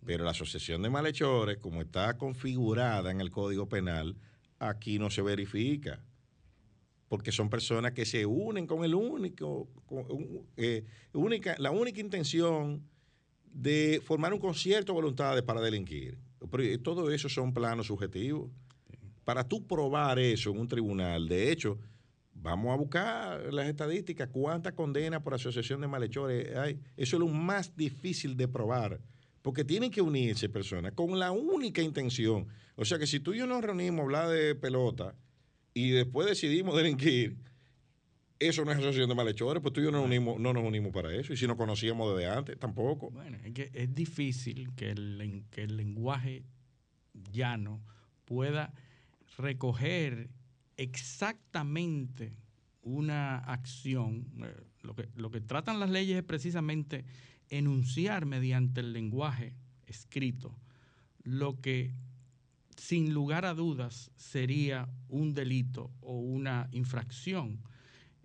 Pero 0.05 0.25
la 0.25 0.31
asociación 0.31 0.83
de 0.83 0.91
malhechores, 0.91 1.59
como 1.59 1.83
está 1.83 2.17
configurada 2.17 3.11
en 3.11 3.21
el 3.21 3.31
Código 3.31 3.69
Penal, 3.69 4.17
aquí 4.59 4.99
no 4.99 5.11
se 5.11 5.23
verifica. 5.23 6.05
Porque 7.09 7.33
son 7.33 7.49
personas 7.49 7.93
que 7.93 8.05
se 8.05 8.27
unen 8.27 8.67
con 8.67 8.85
el 8.85 8.95
único, 8.95 9.69
eh, 10.57 10.85
única, 11.13 11.55
la 11.59 11.71
única 11.71 12.01
intención 12.01 12.83
de 13.53 14.01
formar 14.05 14.33
un 14.33 14.41
concierto 14.41 14.93
de 14.93 14.97
voluntades 15.01 15.43
para 15.43 15.61
delinquir. 15.61 16.19
Pero 16.51 16.63
eh, 16.63 16.79
todo 16.79 17.11
eso 17.11 17.29
son 17.29 17.53
planos 17.53 17.87
subjetivos. 17.87 18.51
Para 19.25 19.47
tú 19.47 19.67
probar 19.67 20.19
eso 20.19 20.51
en 20.51 20.59
un 20.59 20.69
tribunal, 20.69 21.29
de 21.29 21.51
hecho, 21.51 21.79
vamos 22.33 22.73
a 22.73 22.77
buscar 22.77 23.53
las 23.53 23.69
estadísticas, 23.69 24.29
cuántas 24.31 24.73
condenas 24.73 25.23
por 25.23 25.35
asociación 25.35 25.81
de 25.81 25.89
malhechores 25.89 26.57
hay. 26.57 26.81
Eso 26.97 27.17
es 27.17 27.21
lo 27.21 27.29
más 27.29 27.77
difícil 27.77 28.37
de 28.37 28.49
probar, 28.49 29.01
porque 29.43 29.65
tienen 29.65 29.91
que 29.91 30.01
unirse 30.01 30.49
personas 30.49 30.93
con 30.93 31.19
la 31.19 31.33
única 31.33 31.83
intención. 31.83 32.47
O 32.77 32.85
sea 32.85 32.99
que 32.99 33.07
si 33.07 33.21
tú 33.21 33.35
y 33.35 33.39
yo 33.39 33.47
nos 33.47 33.63
reunimos 33.63 34.01
a 34.01 34.03
hablar 34.03 34.29
de 34.29 34.55
pelota 34.55 35.15
y 35.75 35.91
después 35.91 36.27
decidimos 36.27 36.77
delinquir, 36.77 37.37
eso 38.39 38.65
no 38.65 38.71
es 38.71 38.79
asociación 38.79 39.09
de 39.09 39.15
malhechores, 39.15 39.61
pues 39.61 39.73
tú 39.73 39.81
y 39.81 39.85
yo 39.85 39.91
no, 39.91 40.03
unimos, 40.03 40.39
no 40.39 40.53
nos 40.53 40.65
unimos 40.65 40.93
para 40.93 41.13
eso. 41.15 41.33
Y 41.33 41.37
si 41.37 41.47
nos 41.47 41.57
conocíamos 41.57 42.17
desde 42.17 42.31
antes, 42.31 42.59
tampoco. 42.59 43.11
Bueno, 43.11 43.39
es 43.45 43.53
que 43.53 43.71
es 43.73 43.95
difícil 43.95 44.75
que 44.77 44.91
el, 44.91 45.45
que 45.51 45.63
el 45.63 45.77
lenguaje 45.77 46.45
llano 47.33 47.83
pueda 48.25 48.73
recoger 49.39 50.31
exactamente 50.77 52.37
una 52.83 53.39
acción. 53.39 54.27
Eh, 54.43 54.55
Lo 54.83 54.95
que, 54.95 55.09
lo 55.17 55.31
que 55.31 55.41
tratan 55.41 55.81
las 55.81 55.91
leyes 55.91 56.17
es 56.17 56.23
precisamente 56.23 57.05
enunciar 57.51 58.27
mediante 58.27 58.81
el 58.81 58.93
lenguaje 58.93 59.55
escrito 59.87 60.55
lo 61.23 61.61
que 61.61 61.93
sin 62.77 63.13
lugar 63.13 63.45
a 63.45 63.55
dudas 63.55 64.11
sería 64.17 64.89
un 65.09 65.35
delito 65.35 65.91
o 66.01 66.19
una 66.19 66.69
infracción. 66.73 67.61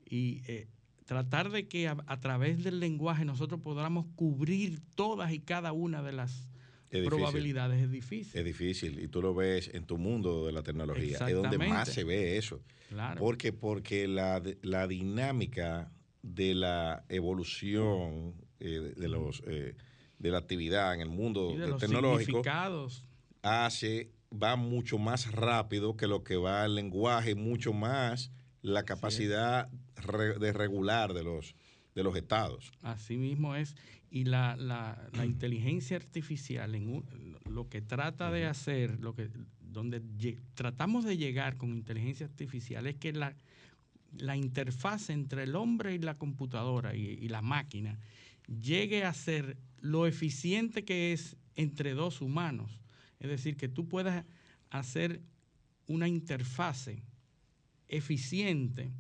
Y 0.06 0.42
eh, 0.48 0.68
tratar 1.06 1.50
de 1.50 1.68
que 1.68 1.88
a, 1.88 1.98
a 2.06 2.20
través 2.20 2.64
del 2.64 2.80
lenguaje 2.80 3.26
nosotros 3.26 3.60
podamos 3.62 4.06
cubrir 4.16 4.80
todas 4.96 5.34
y 5.34 5.40
cada 5.40 5.74
una 5.74 6.04
de 6.04 6.14
las 6.14 6.50
Es 6.92 7.06
probabilidades 7.06 7.84
es 7.84 7.92
difícil. 7.92 8.40
Es 8.40 8.46
difícil 8.46 9.00
y 9.00 9.08
tú 9.08 9.22
lo 9.22 9.34
ves 9.34 9.72
en 9.74 9.86
tu 9.86 9.98
mundo 9.98 10.46
de 10.46 10.52
la 10.52 10.64
tecnología. 10.64 11.18
Es 11.28 11.36
donde 11.36 11.58
más 11.58 11.90
se 11.90 12.04
ve 12.04 12.38
eso. 12.38 12.62
Claro. 12.90 13.20
Porque, 13.20 13.54
porque 13.54 14.08
la, 14.08 14.42
la 14.62 14.88
dinámica 14.88 15.92
de 16.22 16.54
la 16.54 17.04
evolución 17.10 18.36
eh, 18.60 18.94
de, 18.96 19.08
los, 19.10 19.42
eh, 19.48 19.76
de 20.20 20.32
la 20.32 20.38
actividad 20.38 20.94
en 20.94 21.02
el 21.02 21.10
mundo 21.10 21.52
Y 21.52 21.58
de 21.58 21.62
de- 21.62 21.68
los 21.68 21.80
tecnológico 21.82 22.42
hace, 23.42 24.12
va 24.32 24.56
mucho 24.56 24.98
más 24.98 25.32
rápido 25.32 25.98
que 25.98 26.08
lo 26.08 26.24
que 26.24 26.36
va 26.38 26.66
el 26.66 26.76
lenguaje, 26.76 27.36
mucho 27.36 27.74
más 27.74 28.32
la 28.62 28.84
capacidad 28.84 29.70
re- 29.98 30.40
de 30.40 30.54
regular 30.54 31.14
de 31.14 31.24
los, 31.24 31.56
de 31.96 32.04
los 32.04 32.16
estados. 32.16 32.72
Así 32.82 33.18
mismo 33.18 33.56
es. 33.56 33.76
Y 34.10 34.26
la, 34.26 34.56
la- 34.56 35.10
la 35.14 35.26
inteligencia 35.26 35.98
artificial, 35.98 36.76
en 36.76 36.88
un- 36.90 37.38
lo 37.50 37.68
que 37.68 37.82
trata 37.82 38.32
de 38.32 38.46
hacer, 38.46 39.00
lo 39.02 39.14
que, 39.16 39.30
donde 39.60 40.02
tratamos 40.54 41.04
de 41.04 41.18
llegar 41.18 41.58
con 41.58 41.74
inteligencia 41.74 42.26
artificial 42.26 42.88
es 42.88 42.96
que 42.96 43.12
la, 43.12 43.36
la 44.18 44.38
interfaz 44.38 45.10
entre 45.10 45.44
el 45.44 45.56
hombre 45.56 45.96
y 45.96 46.00
la 46.00 46.14
computadora 46.16 46.96
y, 46.96 47.02
y 47.08 47.28
la 47.28 47.42
máquina 47.42 48.00
llegue 48.48 49.04
a 49.04 49.14
ser 49.14 49.58
lo 49.80 50.08
eficiente 50.08 50.86
que 50.86 51.14
es 51.14 51.38
entre 51.56 51.94
dos 51.94 52.22
humanos. 52.22 52.80
Es 53.20 53.30
decir, 53.30 53.58
que 53.58 53.68
tú 53.68 53.88
puedas 53.88 54.26
hacer 54.70 55.22
una 55.88 56.08
interfase 56.08 57.04
eficiente 57.88 58.92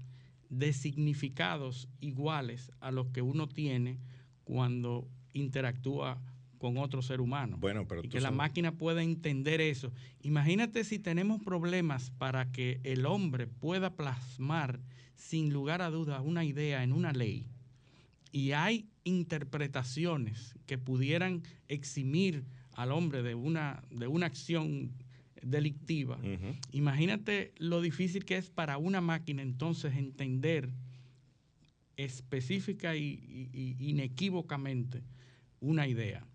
de 0.50 0.71
significados 0.73 1.89
iguales 2.00 2.71
a 2.79 2.91
los 2.91 3.07
que 3.07 3.21
uno 3.21 3.47
tiene 3.47 4.00
cuando 4.43 5.07
interactúa 5.33 6.21
con 6.59 6.77
otro 6.77 7.01
ser 7.01 7.19
humano. 7.19 7.57
Bueno, 7.59 7.88
pero 7.88 8.03
y 8.03 8.09
que 8.09 8.21
la 8.21 8.31
máquina 8.31 8.77
pueda 8.77 9.03
entender 9.03 9.59
eso. 9.59 9.91
Imagínate 10.21 10.83
si 10.83 11.00
tenemos 11.00 11.41
problemas 11.41 12.12
para 12.12 12.51
que 12.51 12.79
el 12.83 13.05
hombre 13.05 13.47
pueda 13.47 13.95
plasmar 13.95 14.79
sin 15.15 15.51
lugar 15.51 15.81
a 15.81 15.89
dudas 15.89 16.21
una 16.23 16.45
idea 16.45 16.83
en 16.83 16.93
una 16.93 17.12
ley 17.12 17.47
y 18.33 18.51
hay 18.51 18.89
interpretaciones 19.03 20.55
que 20.65 20.77
pudieran 20.77 21.43
eximir 21.67 22.43
al 22.74 22.91
hombre 22.91 23.22
de 23.24 23.36
una, 23.36 23.83
de 23.91 24.07
una 24.07 24.25
acción 24.27 24.91
delictiva. 25.41 26.17
Imagínate 26.72 27.53
lo 27.57 27.81
difícil 27.81 28.24
que 28.25 28.38
es 28.38 28.50
para 28.50 28.77
una 28.77 29.01
máquina 29.01 29.41
entonces 29.41 29.95
entender 29.95 30.69
específica 31.98 32.95
y, 32.95 33.50
y- 33.53 33.75
y 33.79 33.89
inequívocamente 33.89 35.03
una 35.60 35.88
idea. 35.88 36.25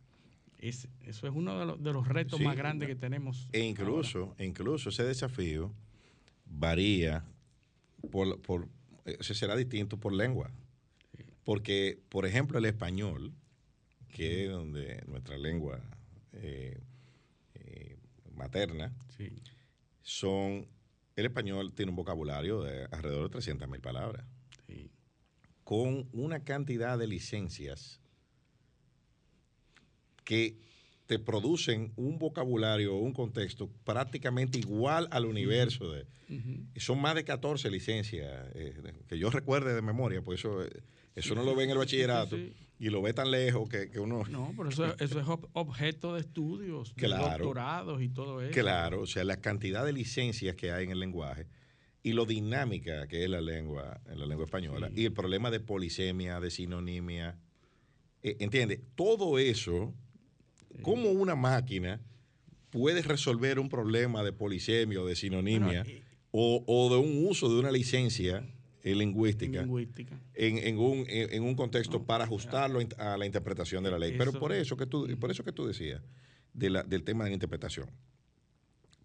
Es, 0.58 0.88
eso 1.02 1.26
es 1.26 1.32
uno 1.34 1.58
de 1.58 1.66
los, 1.66 1.82
de 1.82 1.92
los 1.92 2.06
retos 2.08 2.38
Sí, 2.38 2.44
más 2.44 2.56
grandes 2.56 2.88
que 2.88 2.96
tenemos. 2.96 3.48
E 3.52 3.60
incluso, 3.64 4.34
incluso 4.38 4.88
ese 4.90 5.04
desafío 5.04 5.72
varía 6.46 7.24
por, 8.10 8.40
por 8.42 8.68
se 9.20 9.34
será 9.34 9.56
distinto 9.56 9.98
por 9.98 10.12
lengua. 10.12 10.50
Porque, 11.48 11.98
por 12.10 12.26
ejemplo, 12.26 12.58
el 12.58 12.66
español, 12.66 13.32
que 14.10 14.44
es 14.44 14.50
donde 14.50 15.02
nuestra 15.06 15.38
lengua 15.38 15.80
eh, 16.34 16.78
eh, 17.54 17.96
materna, 18.34 18.94
Sí, 19.16 19.30
son, 20.02 20.68
el 21.16 21.24
español 21.24 21.72
tiene 21.72 21.88
un 21.88 21.96
vocabulario 21.96 22.60
de 22.62 22.84
alrededor 22.90 23.22
de 23.22 23.30
300 23.30 23.66
mil 23.66 23.80
palabras, 23.80 24.26
sí. 24.66 24.90
con 25.64 26.10
una 26.12 26.44
cantidad 26.44 26.98
de 26.98 27.06
licencias 27.06 27.98
que 30.24 30.58
te 31.06 31.18
producen 31.18 31.94
un 31.96 32.18
vocabulario 32.18 32.94
o 32.94 32.98
un 32.98 33.14
contexto 33.14 33.70
prácticamente 33.84 34.58
igual 34.58 35.08
al 35.12 35.24
universo. 35.24 35.90
De, 35.92 36.04
son 36.76 37.00
más 37.00 37.14
de 37.14 37.24
14 37.24 37.70
licencias 37.70 38.50
eh, 38.54 38.74
que 39.08 39.18
yo 39.18 39.30
recuerde 39.30 39.74
de 39.74 39.80
memoria, 39.80 40.20
pues 40.20 40.40
eso, 40.40 40.62
eso 41.18 41.34
no 41.34 41.42
lo 41.42 41.54
ve 41.54 41.64
en 41.64 41.70
el 41.70 41.78
bachillerato 41.78 42.36
sí. 42.36 42.52
y 42.78 42.88
lo 42.90 43.02
ve 43.02 43.12
tan 43.12 43.30
lejos 43.30 43.68
que, 43.68 43.90
que 43.90 43.98
uno... 44.00 44.22
No, 44.30 44.52
pero 44.56 44.68
eso, 44.70 44.86
eso 44.98 45.20
es 45.20 45.26
ob- 45.26 45.48
objeto 45.52 46.14
de 46.14 46.20
estudios, 46.20 46.94
de 46.94 47.02
Claro. 47.06 47.44
doctorados 47.44 48.02
y 48.02 48.08
todo 48.08 48.40
eso. 48.42 48.52
Claro, 48.52 49.02
o 49.02 49.06
sea, 49.06 49.24
la 49.24 49.40
cantidad 49.40 49.84
de 49.84 49.92
licencias 49.92 50.54
que 50.56 50.70
hay 50.72 50.84
en 50.84 50.90
el 50.92 51.00
lenguaje 51.00 51.46
y 52.02 52.12
lo 52.12 52.24
dinámica 52.26 53.06
que 53.08 53.24
es 53.24 53.30
la 53.30 53.40
lengua, 53.40 54.00
en 54.06 54.18
la 54.18 54.26
lengua 54.26 54.44
española, 54.46 54.88
Sí. 54.94 55.02
y 55.02 55.04
el 55.04 55.12
problema 55.12 55.50
de 55.50 55.60
polisemia, 55.60 56.40
de 56.40 56.50
sinonimia, 56.50 57.36
eh, 58.22 58.36
¿entiendes? 58.40 58.80
Todo 58.94 59.38
eso, 59.38 59.94
¿cómo 60.82 61.10
una 61.10 61.34
máquina 61.34 62.00
puede 62.70 63.02
resolver 63.02 63.58
un 63.58 63.68
problema 63.68 64.22
de 64.22 64.32
polisemia 64.32 65.00
o 65.00 65.06
de 65.06 65.16
sinonimia 65.16 65.82
Bueno, 65.82 65.98
y- 65.98 66.02
o, 66.30 66.62
o 66.66 66.90
de 66.94 67.00
un 67.00 67.26
uso 67.26 67.48
de 67.52 67.58
una 67.58 67.70
licencia 67.72 68.46
en 68.84 68.98
lingüística? 68.98 69.62
lingüística. 69.62 70.18
en, 70.34 70.58
en 70.58 70.78
un, 70.78 71.04
en, 71.08 71.42
un 71.42 71.54
contexto 71.54 71.98
No, 71.98 72.04
para 72.06 72.24
ajustarlo 72.24 72.80
a 72.98 73.16
la 73.16 73.26
interpretación 73.26 73.82
de 73.84 73.90
la 73.90 73.98
ley. 73.98 74.14
Pero 74.16 74.32
por 74.32 74.52
eso 74.52 74.76
que 74.76 74.86
tú, 74.86 75.06
por 75.18 75.30
eso 75.30 75.44
que 75.44 75.52
tú 75.52 75.66
decías 75.66 76.02
de 76.54 76.70
la- 76.70 76.82
del 76.82 77.02
tema 77.04 77.24
de 77.24 77.30
la 77.30 77.34
interpretación. 77.34 77.90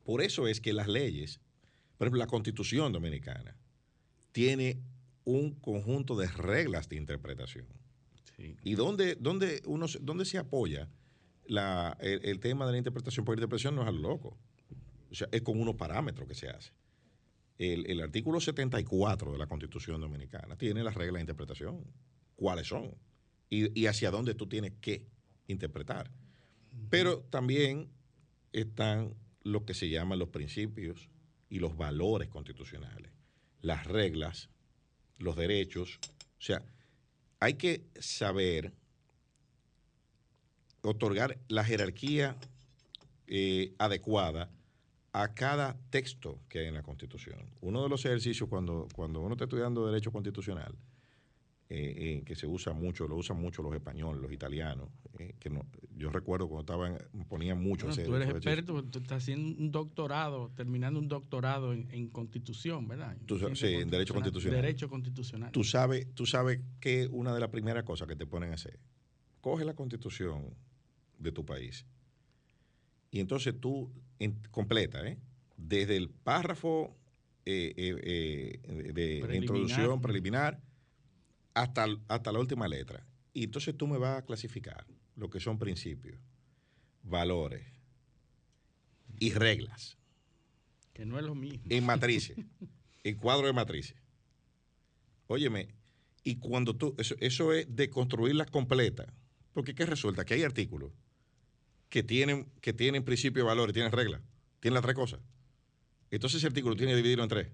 Por 0.04 0.22
eso 0.22 0.48
es 0.48 0.60
que 0.60 0.74
las 0.74 0.88
leyes, 0.88 1.40
por 1.98 2.08
ejemplo, 2.08 2.20
la 2.20 2.28
Constitución 2.28 2.92
Dominicana 2.92 3.56
tiene 4.32 4.82
un 5.26 5.54
conjunto 5.56 6.18
de 6.18 6.28
reglas 6.28 6.90
de 6.90 6.98
interpretación. 6.98 7.66
Sí. 8.36 8.56
¿Y 8.64 8.76
dónde, 8.76 9.16
dónde, 9.16 9.62
uno, 9.66 9.88
se- 9.88 10.00
dónde 10.00 10.26
se 10.26 10.38
apoya 10.38 10.90
la, 11.46 11.96
el, 12.02 12.26
el 12.26 12.40
tema 12.40 12.66
de 12.66 12.74
la 12.74 12.78
interpretación? 12.80 13.24
Porque 13.26 13.40
la 13.40 13.46
interpretación 13.46 13.76
no 13.76 13.84
es 13.84 13.88
a 13.88 13.92
lo 13.92 14.00
loco. 14.02 14.38
O 15.12 15.16
sea, 15.16 15.28
es 15.32 15.42
con 15.44 15.60
unos 15.62 15.76
parámetros 15.76 16.28
que 16.28 16.34
se 16.36 16.50
hace. 16.50 16.72
El, 17.72 17.90
el 17.90 18.02
artículo 18.02 18.42
74 18.42 19.32
de 19.32 19.38
la 19.38 19.48
Constitución 19.48 20.02
Dominicana 20.02 20.58
tiene 20.58 20.84
las 20.84 20.96
reglas 20.96 21.16
de 21.16 21.22
interpretación. 21.22 21.84
¿Cuáles 22.36 22.68
son? 22.68 22.96
Y, 23.50 23.80
y 23.80 23.86
hacia 23.86 24.12
dónde 24.12 24.36
tú 24.36 24.48
tienes 24.48 24.74
que 24.82 25.06
interpretar. 25.48 26.12
Pero 26.90 27.20
también 27.30 27.90
están 28.52 29.16
lo 29.44 29.66
que 29.66 29.74
se 29.74 29.90
llaman 29.90 30.20
los 30.20 30.30
principios 30.30 31.10
y 31.50 31.60
los 31.60 31.78
valores 31.78 32.30
constitucionales, 32.30 33.12
las 33.62 33.86
reglas, 33.86 34.50
los 35.18 35.36
derechos. 35.36 36.00
O 36.40 36.42
sea, 36.42 36.64
hay 37.40 37.54
que 37.56 37.86
saber 38.00 38.74
otorgar 40.82 41.40
la 41.48 41.64
jerarquía 41.64 42.36
eh, 43.28 43.74
adecuada 43.78 44.52
a 45.14 45.34
cada 45.34 45.78
texto 45.92 46.40
que 46.50 46.60
hay 46.60 46.66
en 46.68 46.74
la 46.74 46.84
Constitución. 46.84 47.40
Uno 47.62 47.84
de 47.84 47.90
los 47.90 48.04
ejercicios 48.06 48.50
cuando, 48.50 48.88
cuando 48.96 49.22
uno 49.22 49.34
está 49.34 49.44
estudiando 49.46 49.86
derecho 49.86 50.12
constitucional, 50.12 50.76
eh, 51.70 52.20
eh, 52.20 52.24
que 52.26 52.36
se 52.36 52.46
usa 52.46 52.74
mucho, 52.74 53.08
lo 53.08 53.16
usan 53.16 53.40
mucho 53.40 53.64
los 53.64 53.74
españoles, 53.74 54.22
los 54.22 54.32
italianos, 54.32 54.90
eh, 55.20 55.34
que 55.40 55.50
no, 55.50 55.66
yo 55.96 56.10
recuerdo 56.10 56.48
cuando 56.50 56.62
estaban, 56.62 56.98
ponían 57.30 57.62
mucho 57.62 57.86
Bueno, 57.88 57.94
ese- 58.02 58.06
tú 58.10 58.16
eres 58.16 58.30
experto, 58.30 58.84
tú 58.84 59.00
estás 59.00 59.24
haciendo 59.24 59.60
un 59.60 59.72
doctorado, 59.72 60.52
terminando 60.56 61.00
un 61.00 61.08
doctorado 61.08 61.74
en, 61.74 61.88
en 61.92 62.10
constitución, 62.10 62.88
¿verdad? 62.88 63.16
Tú 63.26 63.38
sí, 63.56 63.68
en 63.68 63.90
derecho 63.90 64.14
constitucional. 64.16 64.62
Derecho 64.62 64.90
constitucional. 64.90 65.52
Tú 65.52 65.64
sabes, 65.64 66.08
tú 66.14 66.26
sabes 66.26 66.60
que 66.80 67.08
una 67.12 67.34
de 67.34 67.40
las 67.40 67.50
primeras 67.50 67.84
cosas 67.84 68.08
que 68.08 68.16
te 68.16 68.26
ponen 68.26 68.52
a 68.52 68.56
hacer, 68.56 68.80
coge 69.42 69.64
la 69.64 69.74
constitución 69.76 70.54
de 71.18 71.32
tu 71.32 71.46
país 71.46 71.86
y 73.14 73.20
entonces 73.20 73.54
tú 73.60 73.92
en- 74.18 74.42
completa, 74.50 75.08
¿eh? 75.08 75.20
desde 75.56 75.96
el 75.98 76.10
párrafo 76.10 76.98
eh, 77.46 77.72
eh, 77.78 78.60
de 78.68 79.20
Preliminar. 79.22 79.36
introducción 79.36 80.02
preliminar 80.02 80.60
hasta, 81.54 81.86
hasta 82.08 82.32
la 82.32 82.40
última 82.40 82.68
letra. 82.68 83.06
Y 83.32 83.44
entonces 83.44 83.78
tú 83.78 83.86
me 83.86 84.00
vas 84.00 84.18
a 84.18 84.26
clasificar 84.26 84.88
lo 85.16 85.30
que 85.30 85.40
son 85.40 85.60
principios, 85.60 86.20
valores 87.04 87.64
y 89.20 89.32
reglas 89.32 89.96
que 90.94 91.06
no 91.06 91.20
es 91.20 91.26
lo 91.26 91.36
mismo. 91.36 91.66
en 91.70 91.86
matrices, 91.86 92.36
en 93.04 93.16
cuadro 93.18 93.46
de 93.46 93.54
matrices. 93.54 93.96
Óyeme, 95.28 95.68
y 96.24 96.38
cuando 96.38 96.76
tú, 96.76 96.96
eso, 96.98 97.14
eso 97.20 97.54
es 97.54 97.76
de 97.76 97.92
construirlas 97.92 98.50
completas, 98.50 99.06
porque 99.54 99.76
¿qué 99.76 99.86
resulta? 99.86 100.26
Que 100.26 100.34
hay 100.34 100.44
artículos 100.44 100.92
que 101.94 102.02
tienen, 102.02 102.52
que 102.60 102.74
tienen 102.74 103.04
principio, 103.04 103.46
valor 103.46 103.70
y 103.70 103.74
tienen 103.74 103.92
reglas, 103.92 104.20
tienen 104.60 104.74
las 104.74 104.82
tres 104.82 104.96
cosas. 104.96 105.20
Entonces 106.10 106.40
ese 106.40 106.48
artículo 106.48 106.76
tiene 106.76 106.94
que 106.94 106.96
dividirlo 106.98 107.22
en 107.22 107.30
tres. 107.30 107.50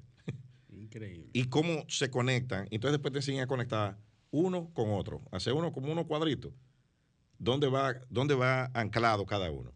Increíble. 0.69 1.30
Y 1.34 1.49
cómo 1.49 1.84
se 1.89 2.10
conectan, 2.10 2.65
entonces 2.71 2.93
después 2.93 3.12
te 3.12 3.19
enseñan 3.19 3.43
a 3.43 3.47
conectar 3.47 3.97
uno 4.32 4.71
con 4.73 4.91
otro, 4.91 5.21
hacer 5.34 5.52
uno 5.52 5.73
como 5.73 5.91
unos 5.91 6.06
cuadritos, 6.06 6.54
dónde 7.38 7.67
va, 7.67 7.95
dónde 8.10 8.34
va 8.34 8.71
anclado 8.73 9.25
cada 9.25 9.52
uno. 9.52 9.73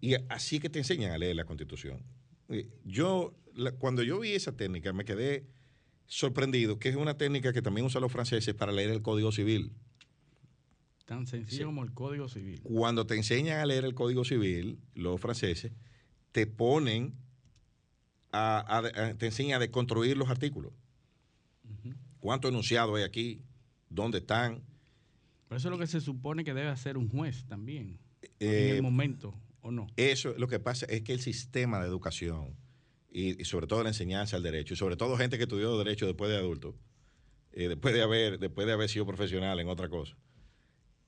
Y 0.00 0.14
así 0.28 0.58
que 0.58 0.68
te 0.68 0.80
enseñan 0.80 1.12
a 1.12 1.18
leer 1.18 1.36
la 1.36 1.44
constitución. 1.44 2.02
Eh, 2.48 2.68
Yo, 2.84 3.32
la- 3.54 3.70
cuando 3.70 4.02
yo 4.02 4.18
vi 4.18 4.32
esa 4.32 4.56
técnica, 4.56 4.92
me 4.92 5.04
quedé 5.04 5.46
sorprendido, 6.06 6.80
que 6.80 6.88
es 6.88 6.96
una 6.96 7.16
técnica 7.16 7.52
que 7.52 7.62
también 7.62 7.86
usan 7.86 8.02
los 8.02 8.10
franceses 8.10 8.56
para 8.56 8.72
leer 8.72 8.90
el 8.90 9.02
Código 9.02 9.30
Civil. 9.30 9.72
Tan 11.06 11.26
sencillo 11.26 11.58
Sí. 11.58 11.64
como 11.64 11.82
el 11.82 11.92
Código 11.92 12.28
Civil. 12.28 12.60
Cuando 12.62 13.06
te 13.06 13.16
enseñan 13.16 13.58
a 13.58 13.66
leer 13.66 13.84
el 13.84 13.94
Código 13.94 14.24
Civil, 14.24 14.78
los 14.94 15.20
franceses, 15.20 15.72
te 16.30 16.46
ponen 16.46 17.14
a, 18.30 18.58
a- 18.60 18.78
a- 19.08 19.14
te 19.14 19.26
enseñan 19.26 19.56
a 19.56 19.58
deconstruir 19.60 20.16
los 20.16 20.28
artículos. 20.30 20.72
¿Cuántos 22.20 22.50
enunciados 22.50 22.96
hay 22.96 23.02
aquí? 23.02 23.42
¿Dónde 23.90 24.18
están? 24.18 24.62
Pero 25.48 25.56
eso 25.58 25.68
es 25.68 25.72
lo 25.72 25.78
que 25.78 25.86
se 25.88 26.00
supone 26.00 26.44
que 26.44 26.54
debe 26.54 26.68
hacer 26.68 26.96
un 26.96 27.08
juez 27.08 27.44
también. 27.46 27.98
en 28.22 28.30
Eh, 28.48 28.76
el 28.76 28.82
momento, 28.82 29.34
¿o 29.60 29.72
no? 29.72 29.88
Eso 29.96 30.32
lo 30.38 30.46
que 30.46 30.60
pasa 30.60 30.86
es 30.86 31.02
que 31.02 31.12
el 31.12 31.20
sistema 31.20 31.80
de 31.80 31.88
educación 31.88 32.54
y, 33.10 33.40
y 33.40 33.44
sobre 33.44 33.66
todo 33.66 33.82
la 33.82 33.88
enseñanza 33.90 34.36
al 34.36 34.42
derecho 34.44 34.74
y 34.74 34.76
sobre 34.76 34.96
todo 34.96 35.16
gente 35.16 35.36
que 35.36 35.42
estudió 35.44 35.76
derecho 35.76 36.06
después 36.06 36.30
de 36.30 36.36
adulto, 36.36 36.76
eh, 37.52 37.66
después 37.68 37.92
de 37.92 38.02
haber 38.02 38.38
después 38.38 38.66
de 38.68 38.72
haber 38.72 38.88
sido 38.88 39.04
profesional 39.04 39.58
en 39.58 39.68
otra 39.68 39.88
cosa, 39.88 40.16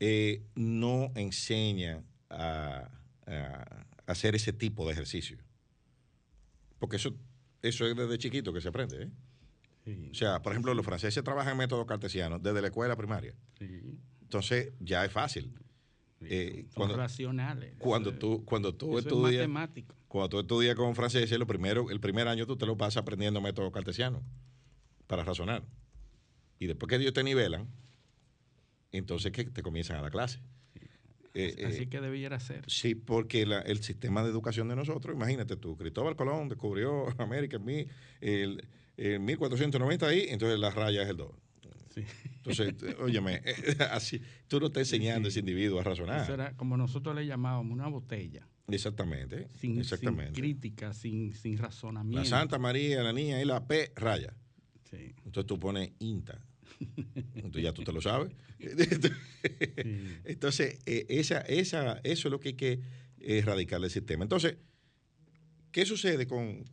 eh, 0.01 0.43
no 0.55 1.13
enseña 1.15 2.03
a, 2.31 2.91
a 3.27 3.87
hacer 4.07 4.35
ese 4.35 4.53
tipo 4.53 4.87
de 4.87 4.93
ejercicio, 4.93 5.39
porque 6.79 6.97
eso 6.97 7.15
eso 7.65 7.87
es 7.87 7.97
desde 7.97 8.19
chiquito 8.19 8.53
que 8.53 8.61
se 8.61 8.69
aprende. 8.69 9.11
¿eh? 9.87 10.11
O 10.11 10.15
sea, 10.15 10.43
por 10.43 10.53
ejemplo, 10.53 10.75
los 10.75 10.85
franceses 10.85 11.25
trabajan 11.25 11.53
en 11.53 11.59
método 11.59 11.87
cartesiano 11.87 12.39
desde 12.39 12.61
la 12.61 12.69
escuela 12.69 12.95
primaria. 12.95 13.35
Entonces, 14.21 14.73
ya 14.81 15.05
es 15.05 15.11
fácil. 15.11 15.53
Eh, 16.21 16.67
cuando, 16.75 16.97
racionales. 16.97 17.75
Cuando 17.79 18.15
tú, 18.15 18.45
cuando 18.45 18.75
tú 18.75 18.99
estudias. 18.99 19.49
Cuando 20.09 20.29
tú 20.29 20.41
estudias 20.41 20.77
con 20.77 20.95
franceses, 20.95 21.39
lo 21.39 21.47
primero, 21.47 21.91
el 21.91 22.01
primer 22.01 22.29
año 22.29 22.47
tú 22.47 22.57
te 22.57 22.67
lo 22.67 22.77
pasas 22.77 22.99
aprendiendo 22.99 23.41
método 23.41 23.73
cartesiano 23.73 24.23
para 25.07 25.25
razonar. 25.25 25.65
Y 26.59 26.67
después 26.67 26.89
que 26.89 26.97
ellos 26.97 27.15
te 27.15 27.25
nivelan, 27.25 27.69
entonces 28.97 29.33
que 29.33 29.45
te 29.45 29.63
comienzan 29.63 29.99
a 29.99 30.03
dar 30.03 30.11
clase. 30.11 30.41
Eh, 31.35 31.65
Así 31.67 31.83
eh, 31.83 31.89
que 31.89 32.01
debiera 32.01 32.39
ser. 32.39 32.65
Sí, 32.69 32.95
porque 32.95 33.43
el 33.43 33.83
sistema 33.83 34.23
de 34.23 34.31
educación 34.31 34.69
de 34.69 34.77
nosotros, 34.77 35.17
imagínate 35.17 35.57
tú, 35.57 35.77
Cristóbal 35.77 36.15
Colón 36.15 36.49
descubrió 36.49 37.07
América 37.19 37.57
en, 37.57 37.91
el, 38.21 39.21
1490 39.21 40.07
ahí, 40.07 40.27
entonces 40.29 40.59
la 40.59 40.71
raya 40.71 41.03
es 41.03 41.09
el 41.09 41.17
2. 41.17 41.31
Entonces, 41.97 42.75
óyeme, 43.01 43.43
así, 43.91 44.21
tú 44.47 44.61
no 44.61 44.67
estás 44.67 44.83
enseñando 44.83 45.27
a 45.27 45.31
ese 45.31 45.41
individuo 45.41 45.81
a 45.81 45.83
razonar. 45.83 46.23
Eso 46.23 46.35
era 46.35 46.57
como 46.57 46.77
nosotros 46.77 47.15
le 47.17 47.27
llamábamos 47.27 47.73
una 47.73 47.89
botella. 47.89 48.47
Exactamente. 48.69 49.49
Sin, 49.59 49.79
exactamente. 49.79 50.35
sin 50.35 50.43
crítica, 50.43 50.95
sin, 50.95 51.35
sin 51.35 51.59
razonamiento. 51.59 52.23
La 52.23 52.39
Santa 52.39 52.59
María, 52.59 53.03
la 53.03 53.13
niña 53.13 53.41
y 53.41 53.45
la 53.45 53.67
P 53.67 53.93
raya. 53.97 54.35
Sí. 54.89 55.15
Entonces 55.25 55.47
tú 55.47 55.59
pones 55.59 55.91
INTA. 55.99 56.41
Entonces 57.35 57.63
ya 57.63 57.73
tú 57.73 57.83
te 57.85 57.93
lo 57.93 58.01
sabes. 58.01 58.33
Entonces, 60.25 60.79
eh, 60.87 61.07
esa, 61.09 61.41
esa, 61.41 62.01
eso 62.05 62.29
es 62.29 62.33
lo 62.33 62.41
que 62.41 62.51
hay 62.51 62.55
que 62.55 62.81
erradicar 63.21 63.81
del 63.81 63.91
sistema. 63.91 64.25
Entonces, 64.25 64.57
¿qué 65.71 65.87
sucede 65.87 66.27
con, 66.27 66.65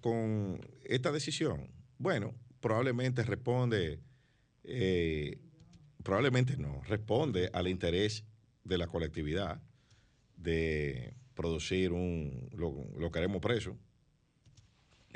con 0.00 0.60
esta 0.84 1.12
decisión? 1.12 1.70
Bueno, 1.98 2.34
probablemente 2.60 3.22
responde, 3.22 4.00
eh, 4.64 5.38
probablemente 6.02 6.56
no, 6.56 6.82
responde 6.84 7.50
al 7.52 7.68
interés 7.68 8.24
de 8.64 8.78
la 8.78 8.86
colectividad 8.86 9.62
de 10.36 11.14
producir 11.34 11.92
un, 11.92 12.48
lo, 12.52 12.88
lo 12.98 13.10
queremos 13.10 13.40
preso, 13.40 13.78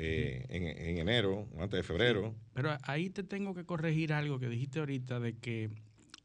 eh, 0.03 0.45
en, 0.49 0.97
enero, 0.97 1.47
antes 1.59 1.77
de 1.77 1.83
febrero. 1.83 2.35
pero 2.53 2.75
ahí 2.83 3.09
te 3.11 3.23
tengo 3.23 3.53
que 3.53 3.65
corregir 3.65 4.13
algo 4.13 4.39
que 4.39 4.49
dijiste 4.49 4.79
ahorita 4.79 5.19
de 5.19 5.37
que 5.37 5.69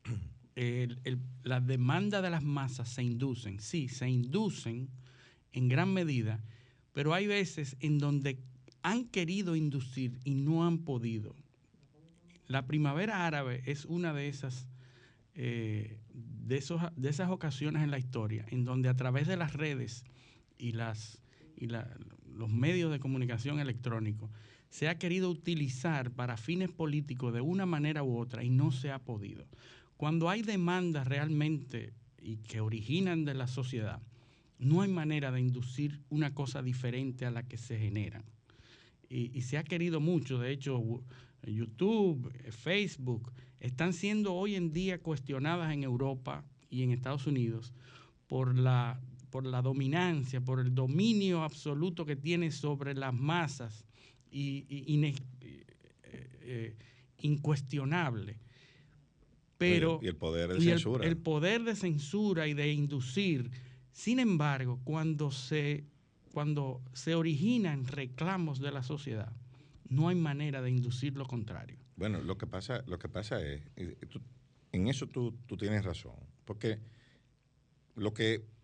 las 1.45 1.67
demandas 1.67 2.23
de 2.23 2.31
las 2.31 2.43
masas 2.43 2.89
se 2.89 3.03
inducen. 3.03 3.61
Sí, 3.61 3.89
se 3.89 4.09
inducen 4.09 4.89
en 5.53 5.69
gran 5.69 5.93
medida, 5.93 6.43
pero 6.93 7.12
hay 7.12 7.27
veces 7.27 7.77
en 7.81 7.99
donde 7.99 8.39
han 8.83 9.05
querido 9.09 9.57
inducir 9.57 10.19
y 10.25 10.35
no 10.35 10.67
han 10.67 10.79
podido. 10.79 11.35
La 12.47 12.67
primavera 12.67 13.27
árabe 13.27 13.62
es 13.67 13.85
una 13.85 14.15
de 14.15 14.29
esas, 14.29 14.69
eh, 15.35 15.99
de, 16.15 16.57
esos, 16.57 16.81
de 16.97 17.11
esas 17.11 17.31
ocasiones 17.31 17.83
en 17.83 17.91
la 17.91 17.99
historia 17.99 18.47
en 18.49 18.65
donde 18.65 18.89
a 18.89 18.95
través 18.95 19.27
de 19.27 19.37
las 19.37 19.53
redes 19.53 20.05
y 20.57 20.73
las 20.73 21.21
y 21.57 21.69
los 22.37 22.51
medios 22.51 22.92
de 22.92 23.01
comunicación 23.01 23.59
electrónicos 23.61 24.31
se 24.68 24.88
ha 24.88 24.99
querido 24.99 25.31
utilizar 25.31 26.11
para 26.11 26.37
fines 26.37 26.70
políticos 26.70 27.33
de 27.33 27.40
una 27.40 27.66
manera 27.66 28.03
u 28.03 28.18
otra 28.18 28.44
y 28.44 28.51
no 28.51 28.72
se 28.72 28.90
ha 28.90 28.99
podido. 28.99 29.46
Cuando 29.96 30.29
hay 30.29 30.42
demandas 30.42 31.07
realmente 31.07 31.94
y 32.20 32.38
que 32.38 32.61
originan 32.61 33.25
de 33.25 33.35
la 33.35 33.46
sociedad, 33.46 34.03
no 34.59 34.83
hay 34.83 34.90
manera 34.90 35.31
de 35.33 35.40
inducir 35.40 36.01
una 36.11 36.35
cosa 36.35 36.62
diferente 36.62 37.27
a 37.27 37.31
la 37.31 37.42
que 37.42 37.57
se 37.57 37.79
generan. 37.79 38.25
Y, 39.09 39.40
se 39.42 39.57
ha 39.57 39.62
querido 39.62 40.01
mucho, 40.01 40.38
de 40.38 40.51
hecho, 40.51 40.83
YouTube, 41.44 42.33
Facebook, 42.51 43.33
están 43.61 43.92
siendo 43.92 44.35
hoy 44.35 44.57
en 44.57 44.72
día 44.72 44.99
cuestionadas 44.99 45.72
en 45.72 45.85
Europa 45.85 46.44
y 46.70 46.83
en 46.83 46.90
Estados 46.90 47.27
Unidos 47.29 47.72
por 48.27 48.59
la 48.59 49.01
por 49.37 49.44
la 49.44 49.61
dominancia, 49.61 50.40
por 50.40 50.61
el 50.61 50.75
dominio 50.75 51.42
absoluto 51.42 52.07
que 52.07 52.16
tiene 52.16 52.51
sobre 52.51 52.94
las 52.94 53.12
masas 53.12 53.85
y, 54.31 54.64
eh, 54.70 55.14
eh, 56.40 56.75
incuestionable. 57.18 58.38
Pero, 59.59 60.01
y 60.03 60.07
el 60.07 60.16
poder 60.16 60.55
de 60.55 60.61
censura. 60.62 61.07
El, 61.07 61.18
poder 61.18 61.64
de 61.64 61.77
censura 61.77 62.49
y 62.49 62.55
de 62.55 62.72
inducir. 62.72 63.51
Sin 63.92 64.20
embargo, 64.20 64.81
cuando 64.85 65.31
se, 65.31 65.85
cuando 66.33 66.81
se 66.94 67.14
originan 67.14 67.87
reclamos 67.87 68.59
de 68.59 68.72
la 68.72 68.83
sociedad, 68.83 69.35
no 69.90 70.09
hay 70.09 70.16
manera 70.16 70.62
de 70.62 70.70
inducir 70.70 71.14
lo 71.14 71.27
contrario. 71.27 71.77
Bueno, 71.96 72.22
lo 72.22 72.38
que 72.38 72.46
pasa, 72.46 72.83
lo 72.87 72.99
que 72.99 73.11
pasa 73.11 73.42
es, 73.42 73.61
en 74.72 74.88
eso 74.88 75.07
tú, 75.09 75.35
tú 75.46 75.59
tienes 75.59 75.85
razón, 75.85 76.16
porque 76.46 76.79
lo 77.96 78.14
que 78.14 78.56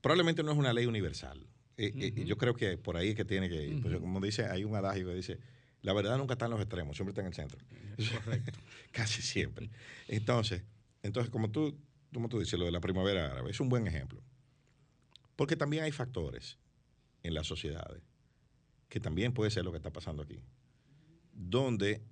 probablemente 0.00 0.42
no 0.42 0.52
es 0.52 0.58
una 0.58 0.72
ley 0.72 0.86
universal. 0.86 1.46
Eh, 1.76 1.92
eh, 1.96 2.24
yo 2.24 2.36
creo 2.36 2.54
que 2.54 2.76
por 2.76 2.96
ahí 2.96 3.10
es 3.10 3.14
que 3.14 3.24
tiene 3.24 3.48
que 3.48 3.64
ir. 3.64 3.82
Pues, 3.82 3.98
como 3.98 4.20
dice, 4.20 4.44
hay 4.44 4.64
un 4.64 4.74
adagio 4.76 5.06
que 5.06 5.14
dice, 5.14 5.38
la 5.82 5.92
verdad 5.92 6.18
nunca 6.18 6.34
está 6.34 6.44
en 6.44 6.50
los 6.52 6.60
extremos, 6.60 6.96
siempre 6.96 7.12
está 7.12 7.22
en 7.22 7.28
el 7.28 7.34
centro. 7.34 7.58
Correcto. 8.12 8.58
Casi 8.92 9.22
siempre. 9.22 9.70
Entonces, 10.08 10.62
entonces 11.02 11.30
como, 11.30 11.50
tú, 11.50 11.78
como 12.12 12.28
tú 12.28 12.38
dices, 12.38 12.58
lo 12.58 12.66
de 12.66 12.72
la 12.72 12.80
primavera 12.80 13.32
árabe 13.32 13.50
es 13.50 13.60
un 13.60 13.68
buen 13.68 13.86
ejemplo. 13.86 14.22
Porque 15.36 15.56
también 15.56 15.84
hay 15.84 15.92
factores 15.92 16.58
en 17.22 17.32
las 17.34 17.46
sociedades, 17.46 18.02
que 18.88 19.00
también 19.00 19.32
puede 19.32 19.50
ser 19.50 19.64
lo 19.64 19.70
que 19.70 19.78
está 19.78 19.90
pasando 19.90 20.22
aquí, 20.22 20.42
donde 21.32 22.02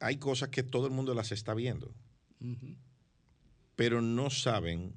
hay 0.00 0.16
cosas 0.16 0.48
que 0.48 0.62
todo 0.62 0.86
el 0.86 0.92
mundo 0.92 1.14
las 1.14 1.32
está 1.32 1.54
viendo, 1.54 1.94
pero 3.74 4.00
no 4.00 4.30
saben 4.30 4.94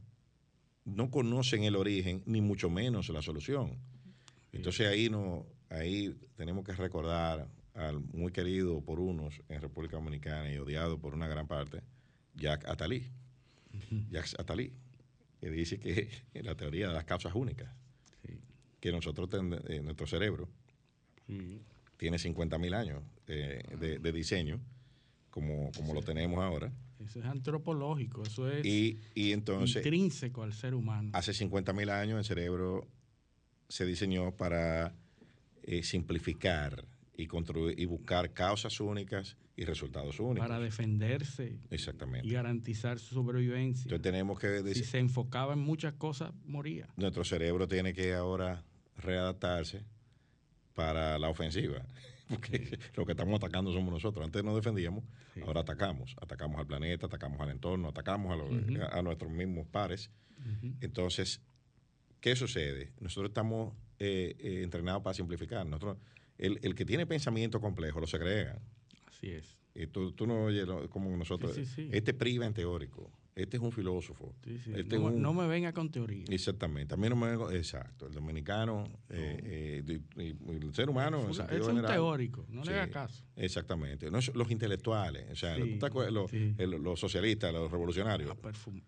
no 0.95 1.09
conocen 1.09 1.63
el 1.63 1.75
origen, 1.75 2.23
ni 2.25 2.41
mucho 2.41 2.69
menos 2.69 3.09
la 3.09 3.21
solución. 3.21 3.77
Entonces 4.51 4.87
ahí, 4.87 5.09
no, 5.09 5.45
ahí 5.69 6.15
tenemos 6.35 6.65
que 6.65 6.73
recordar 6.73 7.47
al 7.73 7.99
muy 7.99 8.31
querido 8.31 8.81
por 8.81 8.99
unos 8.99 9.41
en 9.49 9.61
República 9.61 9.97
Dominicana 9.97 10.51
y 10.51 10.57
odiado 10.57 10.99
por 10.99 11.13
una 11.13 11.27
gran 11.27 11.47
parte, 11.47 11.81
Jack 12.35 12.67
Attali. 12.67 13.05
Jack 14.09 14.39
Attali, 14.39 14.73
que 15.39 15.49
dice 15.49 15.79
que 15.79 16.09
la 16.41 16.55
teoría 16.55 16.87
de 16.87 16.93
las 16.93 17.05
causas 17.05 17.33
únicas, 17.35 17.69
que 18.79 18.91
nosotros, 18.91 19.29
eh, 19.67 19.81
nuestro 19.81 20.07
cerebro, 20.07 20.49
tiene 21.97 22.17
50 22.17 22.57
mil 22.57 22.73
años 22.73 23.03
eh, 23.27 23.61
de, 23.77 24.11
diseño, 24.11 24.59
como, 25.29 25.71
como 25.73 25.93
lo 25.93 26.01
tenemos 26.01 26.43
ahora 26.43 26.71
eso 27.05 27.19
es 27.19 27.25
antropológico, 27.25 28.23
eso 28.23 28.49
es 28.49 28.65
y, 28.65 28.99
entonces, 29.15 29.77
intrínseco 29.77 30.43
al 30.43 30.53
ser 30.53 30.73
humano. 30.73 31.11
Hace 31.13 31.33
50 31.33 31.73
mil 31.73 31.89
años 31.89 32.17
el 32.17 32.25
cerebro 32.25 32.87
se 33.67 33.85
diseñó 33.85 34.35
para 34.35 34.95
eh, 35.63 35.83
simplificar 35.83 36.85
y, 37.15 37.27
construir, 37.27 37.79
y 37.79 37.85
buscar 37.85 38.33
causas 38.33 38.79
únicas 38.79 39.37
y 39.55 39.65
resultados 39.65 40.19
únicos. 40.19 40.47
Para 40.47 40.59
defenderse 40.59 41.59
Exactamente. 41.69 42.27
y 42.27 42.31
garantizar 42.31 42.97
su 42.97 43.15
sobrevivencia. 43.15 43.83
Entonces 43.83 44.03
tenemos 44.03 44.39
que 44.39 44.47
decir, 44.47 44.85
si 44.85 44.89
se 44.89 44.99
enfocaba 44.99 45.53
en 45.53 45.59
muchas 45.59 45.93
cosas, 45.93 46.33
moría. 46.45 46.87
Nuestro 46.95 47.23
cerebro 47.23 47.67
tiene 47.67 47.93
que 47.93 48.13
ahora 48.13 48.63
readaptarse 48.97 49.83
para 50.73 51.19
la 51.19 51.29
ofensiva 51.29 51.85
porque 52.29 52.77
lo 52.95 53.05
que 53.05 53.13
estamos 53.13 53.35
atacando 53.35 53.73
somos 53.73 53.91
nosotros. 53.91 54.23
Antes 54.23 54.43
nos 54.43 54.55
defendíamos, 54.55 55.03
ahora 55.45 55.61
atacamos. 55.61 56.15
Atacamos 56.21 56.59
al 56.59 56.67
planeta, 56.67 57.07
atacamos 57.07 57.39
al 57.41 57.49
entorno, 57.49 57.89
atacamos 57.89 58.39
a, 58.91 59.01
nuestros 59.01 59.31
mismos 59.31 59.67
pares. 59.67 60.11
Entonces, 60.79 61.41
¿qué 62.21 62.35
sucede? 62.35 62.93
Nosotros 62.99 63.31
estamos 63.31 63.73
eh, 63.97 64.35
eh, 64.39 64.61
entrenados 64.63 65.01
para 65.01 65.13
simplificar. 65.13 65.65
Nosotros, 65.65 65.97
el, 66.37 66.59
el, 66.61 66.75
que 66.75 66.85
tiene 66.85 67.05
pensamiento 67.05 67.59
complejo 67.59 67.99
lo 67.99 68.07
segrega. 68.07 68.59
Así 69.07 69.31
es. 69.31 69.57
Y 69.75 69.87
tú, 69.87 70.13
tú 70.13 70.25
no 70.27 70.45
oyes 70.45 70.65
como 70.89 71.15
nosotros. 71.17 71.57
este 71.57 72.13
priva 72.13 72.45
en 72.45 72.53
teórico 72.53 73.11
este 73.41 73.57
es 73.57 73.63
un 73.63 73.71
filósofo. 73.71 74.33
Este 74.75 74.99
no, 74.99 75.33
me 75.33 75.47
venga 75.47 75.73
con 75.73 75.89
teoría. 75.89 76.25
Exactamente. 76.29 76.93
A 76.93 76.97
mí 76.97 77.09
no 77.09 77.15
me 77.15 77.29
venga. 77.31 77.53
Exacto. 77.55 78.07
El 78.07 78.13
dominicano, 78.13 78.85
eh, 79.09 79.83
eh, 79.85 80.33
el 80.47 80.73
ser 80.73 80.89
humano. 80.89 81.29
es 81.29 81.67
un 81.67 81.81
teórico, 81.81 82.45
no 82.49 82.63
le 82.63 82.73
haga 82.73 82.89
caso. 82.89 83.23
Exactamente. 83.35 84.09
los 84.11 84.51
intelectuales, 84.51 85.31
o 85.31 85.35
sea, 85.35 85.57
los, 85.57 86.99
socialistas, 86.99 87.53
los 87.53 87.71
revolucionarios. 87.71 88.29
Los 88.29 88.37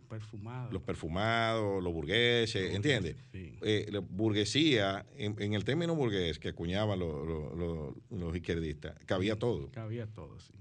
perfumados. 0.10 0.74
Los 0.74 0.82
perfumados, 0.82 1.84
los 1.84 1.94
burgueses, 1.94 2.76
¿entiendes? 2.76 3.16
Eh, 3.34 3.88
la 3.92 4.00
burguesía, 4.00 5.06
en, 5.16 5.54
el 5.54 5.64
término 5.64 5.96
burgués 5.96 6.40
que 6.40 6.50
acuñaban 6.50 7.00
los 7.00 8.36
izquierdistas, 8.36 8.96
cabía 9.06 9.38
todo. 9.38 9.70
Cabía 9.72 10.08
todo, 10.08 10.40
sí. 10.40 10.54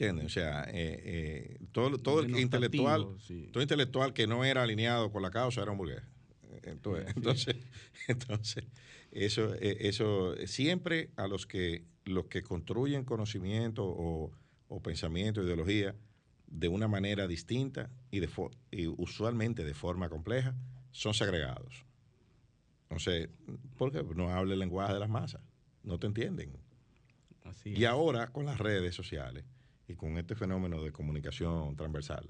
¿Entiendes? 0.00 0.24
O 0.24 0.28
sea, 0.30 0.64
eh, 0.68 1.02
eh, 1.04 1.58
todo, 1.72 1.98
todo 1.98 2.20
el 2.20 2.34
intelectual, 2.38 3.06
todo 3.52 3.62
intelectual 3.62 4.14
que 4.14 4.26
no 4.26 4.46
era 4.46 4.62
alineado 4.62 5.12
con 5.12 5.20
la 5.20 5.30
causa 5.30 5.60
era 5.60 5.72
un 5.72 5.76
burgués. 5.76 6.02
Entonces, 6.62 7.12
entonces, 7.14 7.56
entonces, 8.08 8.64
eso, 9.10 9.54
eh, 9.56 9.76
eso 9.80 10.34
siempre 10.46 11.10
a 11.16 11.26
los 11.26 11.46
que 11.46 11.84
los 12.06 12.28
que 12.28 12.42
construyen 12.42 13.04
conocimiento 13.04 13.84
o, 13.84 14.32
o 14.68 14.82
pensamiento, 14.82 15.42
ideología, 15.42 15.94
de 16.46 16.68
una 16.68 16.88
manera 16.88 17.26
distinta 17.26 17.90
y, 18.10 18.20
de 18.20 18.28
y 18.70 18.86
usualmente 18.86 19.64
de 19.64 19.74
forma 19.74 20.08
compleja, 20.08 20.54
son 20.92 21.12
segregados. 21.12 21.84
Entonces, 22.84 23.28
porque 23.76 24.02
no 24.16 24.30
habla 24.30 24.54
el 24.54 24.60
lenguaje 24.60 24.94
de 24.94 24.98
las 24.98 25.10
masas, 25.10 25.42
no 25.84 25.98
te 25.98 26.06
entienden. 26.06 26.52
Así 27.44 27.74
Y 27.76 27.84
ahora 27.84 28.28
con 28.28 28.46
las 28.46 28.58
redes 28.58 28.94
sociales 28.94 29.44
y 29.90 29.96
con 29.96 30.16
este 30.18 30.34
fenómeno 30.34 30.82
de 30.82 30.92
comunicación 30.92 31.74
transversal 31.76 32.28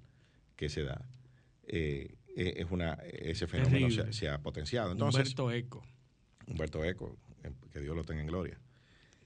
que 0.56 0.68
se 0.68 0.82
da, 0.82 1.04
eh, 1.66 2.14
eh, 2.36 2.54
es 2.56 2.70
una, 2.70 2.94
ese 3.04 3.46
fenómeno 3.46 3.88
se, 4.12 4.28
ha 4.28 4.38
potenciado. 4.40 4.92
Entonces, 4.92 5.20
Humberto 5.20 5.50
Eco. 5.50 5.82
Humberto 6.46 6.84
Eco, 6.84 7.16
eh, 7.44 7.52
que 7.72 7.80
Dios 7.80 7.94
lo 7.94 8.04
tenga 8.04 8.20
en 8.22 8.26
gloria. 8.28 8.58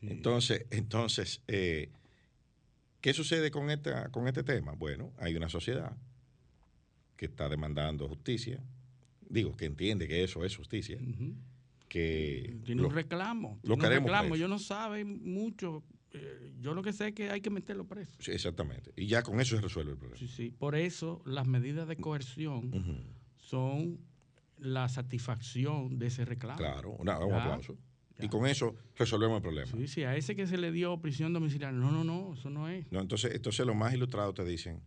Entonces, 0.02 0.66
entonces 0.70 1.40
eh, 1.48 1.90
¿qué 3.00 3.14
sucede 3.14 3.50
con, 3.50 3.70
esta, 3.70 4.10
con 4.10 4.28
este 4.28 4.42
tema? 4.42 4.72
Bueno, 4.72 5.12
hay 5.18 5.34
una 5.36 5.48
sociedad 5.48 5.96
que 7.16 7.26
está 7.26 7.48
demandando 7.48 8.08
justicia, 8.08 8.60
digo, 9.28 9.56
que 9.56 9.64
entiende 9.66 10.06
que 10.08 10.22
eso 10.24 10.44
es 10.44 10.56
justicia, 10.56 10.98
que 11.88 12.56
Tiene 12.64 12.82
lo- 12.82 12.88
un 12.88 12.94
reclamo. 12.94 13.60
lo 13.62 13.76
tiene 13.76 13.98
un 13.98 14.04
reclamo. 14.04 14.36
no 14.36 14.58
sabe 14.58 15.04
mucho. 15.04 15.84
Eh, 16.14 16.52
yo 16.60 16.74
lo 16.74 16.82
que 16.82 16.92
sé 16.92 17.08
es 17.08 17.14
que 17.14 17.30
hay 17.30 17.40
que 17.40 17.50
meterlo 17.50 17.86
preso. 17.86 18.12
sí, 18.20 18.30
exactamente, 18.30 18.92
y 18.96 19.06
ya 19.06 19.22
con 19.22 19.40
eso 19.40 19.56
se 19.56 19.62
resuelve 19.62 19.92
el 19.92 19.98
problema. 19.98 20.18
Sí, 20.18 20.28
sí. 20.28 20.50
Por 20.58 20.74
eso 20.76 21.20
las 21.26 21.46
medidas 21.46 21.86
de 21.88 21.96
coerción 21.96 22.72
Ujú. 22.74 22.96
son 23.36 23.98
la 24.58 24.88
satisfacción 24.88 25.98
de 25.98 26.06
ese 26.06 26.24
reclamo. 26.24 26.58
Claro, 26.58 26.90
una- 26.92 27.18
un 27.18 27.34
aplauso. 27.34 27.76
ya. 28.18 28.24
Y 28.26 28.28
con 28.28 28.46
eso 28.46 28.76
resolvemos 28.96 29.36
el 29.38 29.42
problema. 29.42 29.70
Sí, 29.72 29.88
sí, 29.88 30.04
a 30.04 30.14
ese 30.16 30.36
que 30.36 30.46
se 30.46 30.56
le 30.56 30.70
dio 30.70 30.96
prisión 31.00 31.32
domiciliaria. 31.32 31.76
No, 31.76 31.90
no, 31.90 32.04
no, 32.04 32.34
eso 32.34 32.48
no 32.48 32.68
es. 32.68 32.90
No, 32.92 33.00
entonces, 33.00 33.34
entonces 33.34 33.66
los 33.66 33.74
más 33.74 33.92
ilustrados 33.92 34.34
te 34.34 34.44
dicen, 34.44 34.80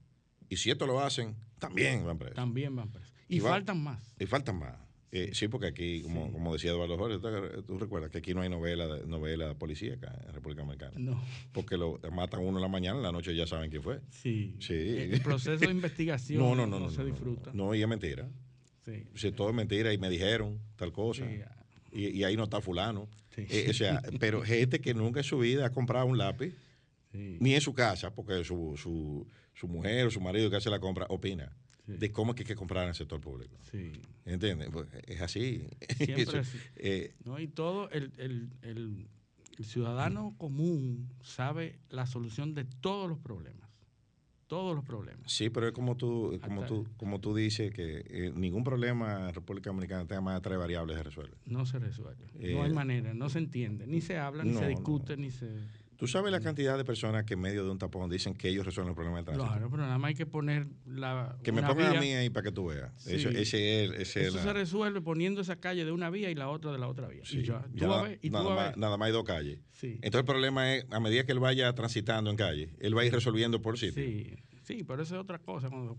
y 0.49 0.55
si 0.55 0.71
esto 0.71 0.87
lo 0.87 1.01
hacen, 1.01 1.35
también 1.59 2.05
van 2.05 2.17
presos. 2.17 2.35
También 2.35 2.73
van 2.75 2.89
presos. 2.89 3.13
Y, 3.27 3.35
Y 3.35 3.39
va- 3.41 3.49
faltan 3.49 3.83
más. 3.83 4.15
Y 4.17 4.25
faltan 4.25 4.57
más. 4.57 4.77
Eh, 5.11 5.29
sí, 5.33 5.47
porque 5.47 5.67
aquí, 5.67 6.01
como, 6.01 6.25
Sí. 6.25 6.31
como 6.33 6.53
decía 6.53 6.71
Eduardo 6.71 6.97
Jorge, 6.97 7.19
¿tú- 7.19 7.63
tú 7.63 7.77
recuerdas 7.79 8.11
que 8.11 8.17
aquí 8.17 8.33
no 8.33 8.41
hay 8.41 8.49
novela, 8.49 8.99
novela 9.05 9.53
policíaca 9.53 10.13
en 10.27 10.33
República 10.33 10.63
Dominicana. 10.63 10.91
No, 10.99 11.23
Porque 11.53 11.77
lo 11.77 11.97
matan 12.11 12.41
uno 12.41 12.57
en 12.57 12.61
la 12.61 12.67
mañana, 12.67 12.97
en 12.97 13.03
la 13.03 13.11
noche 13.13 13.33
ya 13.33 13.47
saben 13.47 13.69
quién 13.69 13.81
fue. 13.81 14.01
sí. 14.09 14.55
Sí. 14.59 14.73
El 14.73 15.13
el 15.13 15.21
proceso 15.21 15.57
de 15.65 15.71
investigación 15.71 16.39
No, 16.43 16.55
no, 16.55 16.67
no, 16.67 16.79
no. 16.79 16.89
se 16.89 16.97
no, 16.97 17.03
no, 17.05 17.09
disfruta. 17.11 17.51
No, 17.53 17.73
y 17.73 17.81
es 17.81 17.87
mentira. 17.87 18.27
Sí. 18.85 19.03
Si 19.15 19.31
todo 19.31 19.49
es 19.49 19.55
mentira 19.55 19.93
y 19.93 19.97
me 19.97 20.09
dijeron 20.09 20.59
tal 20.75 20.91
cosa. 20.91 21.25
Sí, 21.25 21.39
Y, 21.93 22.07
y 22.19 22.23
ahí 22.25 22.35
no 22.35 22.43
está 22.43 22.59
fulano. 22.59 23.07
Sí. 23.33 23.45
Eh, 23.49 23.67
o 23.69 23.73
sea, 23.73 24.01
pero 24.19 24.41
gente 24.41 24.81
que 24.81 24.93
nunca 24.93 25.21
en 25.21 25.23
su 25.23 25.39
vida 25.39 25.65
ha 25.67 25.71
comprado 25.71 26.05
un 26.05 26.17
lápiz, 26.17 26.53
ni 27.13 27.53
en 27.55 27.61
su 27.61 27.73
casa, 27.73 28.13
porque 28.13 28.43
su, 28.43 28.75
su, 28.77 29.25
su 29.53 29.67
mujer 29.69 30.05
o 30.07 30.11
su 30.11 30.19
marido 30.21 30.49
que 30.49 30.57
hace 30.57 30.69
la 30.69 30.79
compra 30.79 31.05
opina 31.09 31.55
Sí. 31.87 31.93
de 31.97 32.11
cómo 32.11 32.31
es 32.31 32.35
que 32.35 32.43
hay 32.43 32.47
que 32.47 32.55
comprar 32.55 32.83
en 32.83 32.89
el 32.89 32.95
sector 32.95 33.19
público. 33.19 33.57
sí. 33.71 33.91
¿Entiendes? 34.25 34.69
Pues 34.71 34.87
es 35.07 35.21
así. 35.21 35.67
Siempre 35.97 36.21
Eso, 36.23 36.37
así. 36.39 36.57
eh, 36.75 37.15
¿no? 37.25 37.39
Y 37.39 37.47
todo 37.47 37.89
el, 37.91 38.11
el- 38.17 38.49
el- 38.61 39.07
el 39.57 39.65
ciudadano 39.65 40.35
común 40.37 41.09
sabe 41.23 41.79
la 41.89 42.05
solución 42.05 42.53
de 42.53 42.65
todos 42.65 43.09
los 43.09 43.17
problemas. 43.19 43.67
Todos 44.47 44.75
los 44.75 44.85
problemas. 44.85 45.29
Sí, 45.31 45.49
pero 45.49 45.67
es 45.67 45.73
como 45.73 45.97
tú, 45.97 46.39
como 46.43 46.61
Hasta- 46.61 46.67
tú, 46.73 46.87
como 46.95 47.19
tú 47.19 47.35
dices 47.35 47.73
que 47.73 48.03
eh, 48.07 48.31
ningún 48.35 48.63
problema 48.63 49.27
en 49.29 49.33
República 49.33 49.69
Dominicana 49.71 50.05
tenga 50.05 50.21
más 50.21 50.35
de 50.35 50.41
tres 50.41 50.57
variables 50.57 50.95
se 50.97 51.03
resuelve. 51.03 51.35
No 51.45 51.65
se 51.65 51.79
resuelve. 51.79 52.27
Eh, 52.39 52.53
no 52.53 52.63
hay 52.63 52.71
manera, 52.71 53.13
no 53.13 53.29
se 53.29 53.39
entiende. 53.39 53.87
Ni 53.87 53.99
se 53.99 54.17
habla, 54.17 54.43
ni 54.43 54.51
no, 54.51 54.59
se 54.59 54.65
no. 54.65 54.69
discute, 54.69 55.17
ni 55.17 55.31
se... 55.31 55.49
Tú 55.97 56.05
sabes 56.07 56.31
la 56.31 56.39
cantidad 56.39 56.77
de 56.77 56.85
personas 56.85 57.23
que 57.25 57.33
en 57.33 57.41
medio 57.41 57.63
de 57.65 57.71
un 57.71 57.77
tapón 57.79 58.09
dicen 58.09 58.35
que 58.35 58.49
ellos 58.49 58.65
resuelven 58.65 58.89
el 58.91 58.95
problema 58.95 59.17
del 59.17 59.25
tránsito. 59.25 59.47
Claro, 59.47 59.69
pero 59.71 59.81
nada 59.83 59.97
más 59.97 60.09
hay 60.09 60.15
que 60.15 60.25
poner 60.27 60.67
la. 60.85 61.35
Que 61.43 61.51
me 61.51 61.63
pongan 61.63 61.87
a 61.87 61.91
vía. 61.93 61.99
mí 62.01 62.11
ahí 62.13 62.29
para 62.29 62.43
que 62.43 62.51
tú 62.51 62.67
veas. 62.67 62.91
Sí. 62.97 63.15
Eso- 63.15 63.29
ese 63.29 63.85
es, 63.85 63.91
ese 63.91 64.01
es 64.21 64.27
Eso 64.27 64.37
la- 64.37 64.43
se 64.43 64.53
resuelve 64.53 65.01
poniendo 65.01 65.41
esa 65.41 65.55
calle 65.55 65.85
de 65.85 65.91
una 65.91 66.09
vía 66.11 66.29
y 66.29 66.35
la 66.35 66.49
otra 66.49 66.71
de 66.71 66.77
la 66.77 66.87
otra 66.87 67.07
vía. 67.07 67.23
sí, 67.25 67.39
y 67.39 67.43
ya, 67.43 67.61
tú 67.63 67.77
ya 67.77 67.87
vas 67.87 67.97
a 67.97 67.99
nada, 68.01 68.09
ver, 68.09 68.19
y 68.21 68.29
tú 68.29 68.33
nada 68.33 68.45
vas 68.45 68.51
a 68.53 68.55
más, 68.55 68.69
ver. 68.69 68.77
nada 68.77 68.97
más 68.97 69.05
hay 69.07 69.11
dos 69.13 69.23
calles. 69.23 69.59
Sí, 69.71 69.87
Entonces 69.95 70.19
el 70.19 70.25
problema 70.25 70.75
es, 70.75 70.85
a 70.91 70.99
medida 70.99 71.23
que 71.25 71.31
él 71.31 71.39
vaya 71.39 71.73
transitando 71.73 72.29
en 72.29 72.37
calle, 72.37 72.69
él 72.79 72.95
va 72.95 73.01
a 73.01 73.05
ir 73.05 73.13
resolviendo 73.13 73.61
por 73.61 73.77
sitio. 73.79 74.03
sí, 74.03 74.35
sí, 74.63 74.83
pero 74.83 75.01
eso 75.01 75.15
es 75.15 75.21
otra 75.21 75.39
cosa. 75.39 75.69
Cuando 75.69 75.97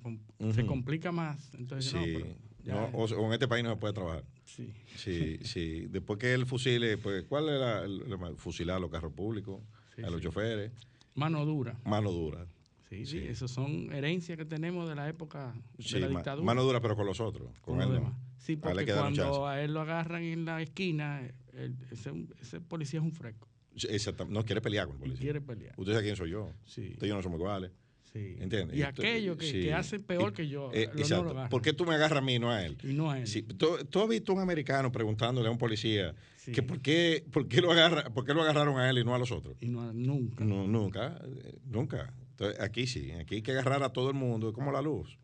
se 0.55 0.65
complica 0.65 1.11
más, 1.11 1.53
entonces 1.55 1.93
no, 1.93 2.05
Sí. 2.05 2.13
pero 2.23 2.37
No, 2.65 2.85
o, 2.93 3.05
o 3.05 3.27
en 3.27 3.33
este 3.33 3.49
país 3.49 3.65
no 3.65 3.71
se 3.71 3.77
puede 3.77 3.95
trabajar. 3.95 4.25
sí. 4.45 4.73
Sí, 4.97 5.39
sí. 5.43 5.87
Después 5.89 6.19
que 6.19 6.35
él 6.35 6.45
fusile, 6.47 6.99
pues, 6.99 7.25
¿cuál 7.25 7.49
era? 7.49 7.85
el- 7.85 8.03
el- 8.03 8.37
fusilar 8.37 8.77
a 8.77 8.81
los 8.81 8.91
carros 8.91 9.13
públicos, 9.13 9.61
Sí, 9.99 10.05
a 10.05 10.11
los 10.11 10.21
choferes, 10.21 10.71
Mano 11.17 11.45
dura. 11.45 11.77
mano 11.85 12.13
dura. 12.13 12.47
Sí, 12.89 13.05
Sí. 13.05 13.19
esos 13.19 13.51
son 13.51 13.93
herencias 13.93 14.39
que 14.39 14.45
tenemos 14.45 14.89
de 14.89 14.95
la 14.95 15.09
época 15.09 15.53
Sí, 15.79 15.95
de 15.95 16.01
la 16.03 16.09
dictadura. 16.09 16.45
mano 16.47 16.63
dura, 16.63 16.81
pero 16.81 16.95
con 16.97 17.05
los 17.05 17.21
otros. 17.21 17.49
Con, 17.61 17.79
con 17.79 17.83
él 17.95 18.01
no. 18.01 18.17
Sí, 18.39 18.57
porque 18.57 18.87
cuando 18.95 19.47
a 19.47 19.61
él 19.61 19.75
lo 19.75 19.81
agarran 19.81 20.23
en 20.23 20.45
la 20.45 20.63
esquina, 20.63 21.21
él- 21.53 21.77
ese, 21.91 22.13
ese 22.41 22.61
policía 22.61 23.01
es 23.01 23.05
un 23.05 23.13
fresco 23.13 23.49
Sí, 23.77 23.89
exactam- 23.89 24.29
No 24.29 24.45
quiere 24.45 24.61
pelear 24.61 24.87
con 24.87 24.95
el 24.97 25.01
policía. 25.01 25.21
quiere 25.21 25.41
pelear. 25.41 25.75
Usted 25.77 25.93
sabe 25.93 26.05
quién 26.05 26.17
soy 26.17 26.31
yo. 26.31 26.51
Sí, 26.65 26.91
Usted 26.93 27.07
y 27.07 27.11
yo 27.11 27.17
no 27.17 27.23
somos 27.23 27.39
iguales. 27.39 27.71
Sí. 28.13 28.37
¿Entiendes? 28.39 28.77
Y 28.77 28.83
aquellos 28.83 29.37
que, 29.37 29.47
sí. 29.47 29.61
que 29.63 29.75
hacen 29.75 30.03
peor 30.03 30.31
Y- 30.31 30.35
que 30.35 30.49
yo, 30.49 30.71
eh, 30.73 30.89
no 30.93 31.01
exacto. 31.01 31.25
lo 31.25 31.31
agarran. 31.31 31.49
¿Por 31.51 31.63
qué 31.63 31.73
tú 31.73 31.85
me 31.85 31.95
agarras 31.95 32.19
a 32.19 32.21
mí 32.23 32.35
y 32.35 32.39
no 32.39 32.51
a 32.51 32.65
él? 32.65 32.77
Y 32.83 32.93
no 32.95 33.11
a 33.11 33.19
él. 33.21 33.27
Sí, 33.27 33.43
¿tú, 33.43 33.77
tú 33.89 34.01
has 34.03 34.09
visto 34.09 34.33
un 34.33 34.41
americano 34.41 34.91
preguntándole 34.93 35.49
a 35.49 35.51
un 35.51 35.59
policía 35.59 36.15
Sí. 36.37 36.53
que 36.53 36.63
por 36.63 36.81
qué, 36.81 37.25
por, 37.31 37.47
qué 37.49 37.61
lo 37.61 37.71
agarra, 37.73 38.05
por 38.11 38.25
qué 38.25 38.33
lo 38.35 38.43
agarraron 38.43 38.79
a 38.79 38.89
él 38.89 38.99
y 38.99 39.05
no 39.05 39.15
a 39.15 39.19
los 39.19 39.31
otros? 39.33 39.57
Y 39.61 39.69
no 39.69 39.83
a- 39.83 39.93
nunca. 39.93 40.45
No, 40.45 40.67
nunca, 40.67 41.21
eh, 41.25 41.59
nunca. 41.67 42.13
Entonces, 42.31 42.61
aquí 42.61 42.87
sí, 42.87 43.11
aquí 43.13 43.37
hay 43.37 43.43
que 43.43 43.51
agarrar 43.53 43.83
a 43.83 43.93
todo 43.93 44.09
el 44.11 44.15
mundo, 44.15 44.49
es 44.49 44.55
como 44.55 44.71
la 44.73 44.81
luz, 44.81 45.19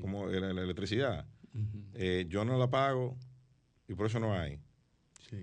como 0.00 0.26
la, 0.26 0.52
la 0.52 0.62
electricidad. 0.62 1.26
Eh, 1.94 2.26
yo 2.28 2.44
no 2.44 2.58
la 2.58 2.68
pago 2.68 3.16
y 3.88 3.94
por 3.94 4.06
eso 4.06 4.20
no 4.20 4.34
hay. 4.34 4.58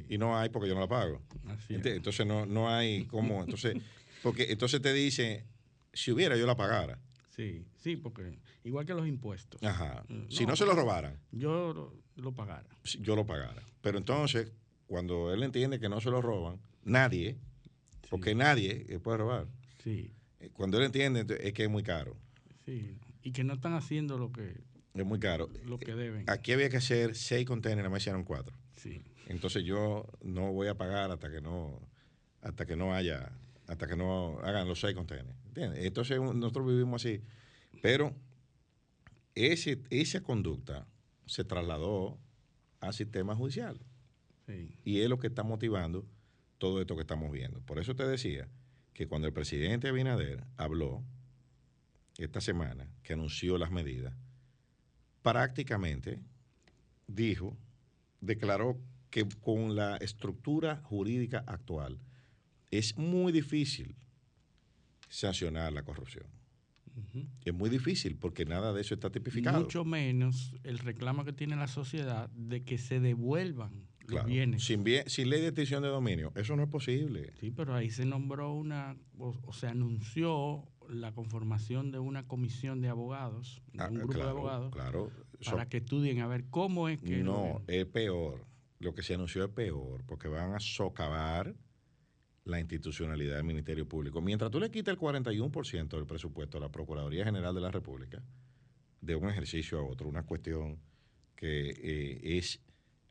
Y 0.09 0.17
no 0.17 0.37
hay 0.37 0.49
porque 0.49 0.67
yo 0.67 0.73
no 0.75 0.81
la 0.81 0.87
pago. 0.87 1.21
Así 1.47 1.75
Entonces 1.75 2.25
no, 2.25 2.45
no 2.45 2.69
hay 2.69 3.05
cómo. 3.05 3.41
Entonces, 3.43 3.75
porque 4.23 4.47
entonces 4.49 4.81
te 4.81 4.91
dice, 4.93 5.45
si 5.95 6.11
hubiera 6.11 6.37
yo 6.37 6.45
la 6.45 6.55
pagara. 6.55 6.99
Sí, 7.31 7.65
sí, 7.77 7.95
porque 7.97 8.37
igual 8.63 8.85
que 8.85 8.93
los 8.93 9.07
impuestos. 9.07 9.61
Ajá. 9.63 10.03
Mm, 10.07 10.29
Si 10.29 10.45
no. 10.45 10.55
se 10.55 10.65
lo 10.65 10.73
robaran, 10.75 11.19
Yo 11.31 11.73
lo, 11.73 11.93
lo 12.21 12.31
pagara. 12.33 12.69
yo 13.01 13.15
lo 13.15 13.25
pagara. 13.25 13.61
Pero 13.81 13.97
entonces, 13.97 14.51
cuando 14.87 15.33
él 15.33 15.41
entiende 15.43 15.79
que 15.79 15.89
no 15.89 15.99
se 15.99 16.09
lo 16.11 16.21
roban, 16.21 16.59
nadie, 16.83 17.35
porque 18.09 18.35
nadie 18.35 18.85
eh, 18.87 18.99
puede 18.99 19.17
robar. 19.17 19.47
Sí, 19.83 20.11
Eh, 20.39 20.49
Cuando 20.53 20.77
él 20.77 20.83
entiende 20.85 21.25
ent- 21.25 21.39
es 21.41 21.53
que 21.53 21.63
es 21.63 21.69
muy 21.69 21.81
caro. 21.83 22.15
sí. 22.65 22.97
Y 23.23 23.31
que 23.31 23.43
no 23.43 23.55
están 23.55 23.73
haciendo 23.73 24.19
lo 24.19 24.31
que, 24.31 24.61
Es 24.93 25.03
muy 25.05 25.19
caro. 25.19 25.49
lo 25.65 25.79
que 25.79 25.95
deben. 25.95 26.29
Aquí 26.29 26.51
había 26.51 26.69
que 26.69 26.77
hacer 26.77 27.15
seis 27.15 27.45
containers, 27.47 27.79
nada 27.79 27.89
más 27.89 28.03
hicieron 28.03 28.23
cuatro. 28.23 28.55
Sí, 28.77 29.01
Entonces 29.27 29.63
yo 29.63 30.05
no 30.21 30.51
voy 30.53 30.67
a 30.67 30.75
pagar 30.75 31.09
hasta 31.09 31.31
que 31.31 31.41
no, 31.41 31.79
hasta 32.41 32.65
que 32.67 32.75
no 32.75 32.93
haya, 32.93 33.31
hasta 33.67 33.87
que 33.87 33.95
no 33.95 34.37
hagan 34.43 34.67
los 34.67 34.79
seis 34.79 34.93
containers. 34.93 35.35
¿Entiendes? 35.55 35.85
Entonces 35.85 36.19
nosotros 36.19 36.67
vivimos 36.67 37.01
así. 37.01 37.21
Pero 37.81 38.13
ese, 39.35 39.81
esa 39.89 40.21
conducta 40.21 40.85
se 41.25 41.45
trasladó 41.45 42.19
al 42.81 42.93
sistema 42.93 43.35
judicial. 43.35 43.79
sí. 44.47 44.75
Y 44.83 44.99
es 44.99 45.09
lo 45.09 45.17
que 45.17 45.27
está 45.27 45.43
motivando 45.43 46.05
todo 46.57 46.81
esto 46.81 46.95
que 46.95 47.01
estamos 47.01 47.31
viendo. 47.31 47.61
Por 47.61 47.79
eso 47.79 47.95
te 47.95 48.05
decía 48.05 48.49
que 48.93 49.07
cuando 49.07 49.27
el 49.27 49.33
presidente 49.33 49.87
Abinader 49.87 50.43
habló 50.57 51.03
esta 52.17 52.41
semana, 52.41 52.89
que 53.01 53.13
anunció 53.13 53.57
las 53.57 53.71
medidas, 53.71 54.13
prácticamente 55.21 56.19
dijo, 57.07 57.57
declaró 58.19 58.77
que 59.09 59.25
con 59.41 59.75
la 59.75 59.95
estructura 59.97 60.81
jurídica 60.83 61.43
actual 61.47 61.97
es 62.71 62.97
muy 62.97 63.31
difícil 63.31 63.95
sancionar 65.19 65.71
la 65.73 65.83
corrupción. 65.83 66.25
Es 67.43 67.53
muy 67.53 67.69
difícil 67.69 68.15
porque 68.15 68.45
nada 68.45 68.71
de 68.71 68.79
eso 68.81 68.93
está 68.93 69.09
tipificado. 69.09 69.59
Mucho 69.59 69.83
menos 69.83 70.55
el 70.63 70.79
reclamo 70.79 71.25
que 71.25 71.33
tiene 71.33 71.57
la 71.57 71.67
sociedad 71.67 72.29
de 72.29 72.63
que 72.63 72.77
se 72.77 73.01
devuelvan 73.01 73.87
los 74.07 74.23
bienes. 74.25 74.63
Sin, 74.63 74.83
bien- 74.85 75.03
sin 75.09 75.29
ley 75.29 75.41
de 75.41 75.47
extinción 75.47 75.83
de 75.83 75.89
dominio, 75.89 76.31
eso 76.35 76.55
no 76.55 76.63
es 76.63 76.69
posible. 76.69 77.33
Sí, 77.39 77.51
pero 77.51 77.73
ahí 77.75 77.89
se 77.89 78.05
nombró 78.05 78.53
una, 78.53 78.95
o, 79.17 79.35
o 79.43 79.51
se 79.53 79.67
anunció 79.67 80.63
la 80.87 81.11
conformación 81.11 81.91
de 81.91 81.99
una 81.99 82.27
comisión 82.27 82.79
de 82.81 82.87
abogados, 82.87 83.61
de 83.73 83.83
Ah, 83.83 83.87
un 83.89 83.95
grupo 83.97 84.13
claro, 84.13 84.25
de 84.25 84.31
abogados, 84.31 84.71
Claro. 84.73 85.11
para 85.43 85.67
que 85.67 85.77
estudien 85.77 86.21
a 86.21 86.27
ver 86.27 86.45
cómo 86.49 86.87
es 86.87 86.99
que... 86.99 87.17
No, 87.23 87.61
es 87.67 87.85
peor. 87.87 88.45
Lo 88.79 88.93
que 88.95 89.01
se 89.03 89.15
anunció 89.15 89.43
es 89.43 89.49
peor, 89.51 90.03
porque 90.05 90.27
van 90.29 90.53
a 90.53 90.59
socavar 90.61 91.55
la 92.45 92.59
institucionalidad 92.59 93.35
del 93.35 93.43
Ministerio 93.43 93.87
Público. 93.87 94.21
Mientras 94.21 94.51
tú 94.51 94.59
le 94.59 94.69
quitas 94.69 94.93
el 94.93 94.99
41% 94.99 95.89
del 95.89 96.05
presupuesto 96.05 96.57
a 96.57 96.61
la 96.61 96.69
Procuraduría 96.69 97.25
General 97.25 97.53
de 97.53 97.61
la 97.61 97.71
República, 97.71 98.23
de 99.01 99.15
un 99.15 99.29
ejercicio 99.29 99.79
a 99.79 99.83
otro, 99.83 100.07
una 100.07 100.23
cuestión 100.23 100.79
que 101.35 101.69
eh, 101.69 102.37
es 102.37 102.61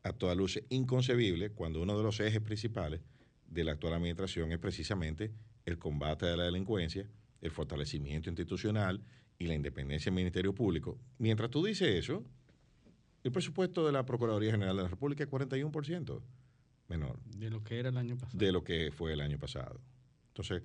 a 0.03 0.13
toda 0.13 0.35
luz 0.35 0.59
inconcebible 0.69 1.51
cuando 1.51 1.81
uno 1.81 1.97
de 1.97 2.03
los 2.03 2.19
ejes 2.19 2.41
principales 2.41 3.01
de 3.47 3.63
la 3.63 3.73
actual 3.73 3.93
administración 3.93 4.51
es 4.51 4.59
precisamente 4.59 5.31
el 5.65 5.77
combate 5.77 6.27
a 6.27 6.37
la 6.37 6.43
delincuencia, 6.45 7.09
el 7.41 7.51
fortalecimiento 7.51 8.29
institucional 8.29 9.03
y 9.37 9.47
la 9.47 9.53
independencia 9.53 10.09
del 10.09 10.15
Ministerio 10.15 10.55
Público. 10.55 10.97
Mientras 11.17 11.49
tú 11.49 11.63
dices 11.63 11.89
eso, 11.89 12.23
el 13.23 13.31
presupuesto 13.31 13.85
de 13.85 13.91
la 13.91 14.05
Procuraduría 14.05 14.51
General 14.51 14.77
de 14.77 14.83
la 14.83 14.89
República 14.89 15.23
es 15.23 15.29
41% 15.29 16.21
menor. 16.87 17.19
De 17.23 17.49
lo 17.49 17.63
que 17.63 17.79
era 17.79 17.89
el 17.89 17.97
año 17.97 18.17
pasado. 18.17 18.37
De 18.37 18.51
lo 18.51 18.63
que 18.63 18.91
fue 18.91 19.13
el 19.13 19.21
año 19.21 19.37
pasado. 19.37 19.79
Entonces, 20.27 20.63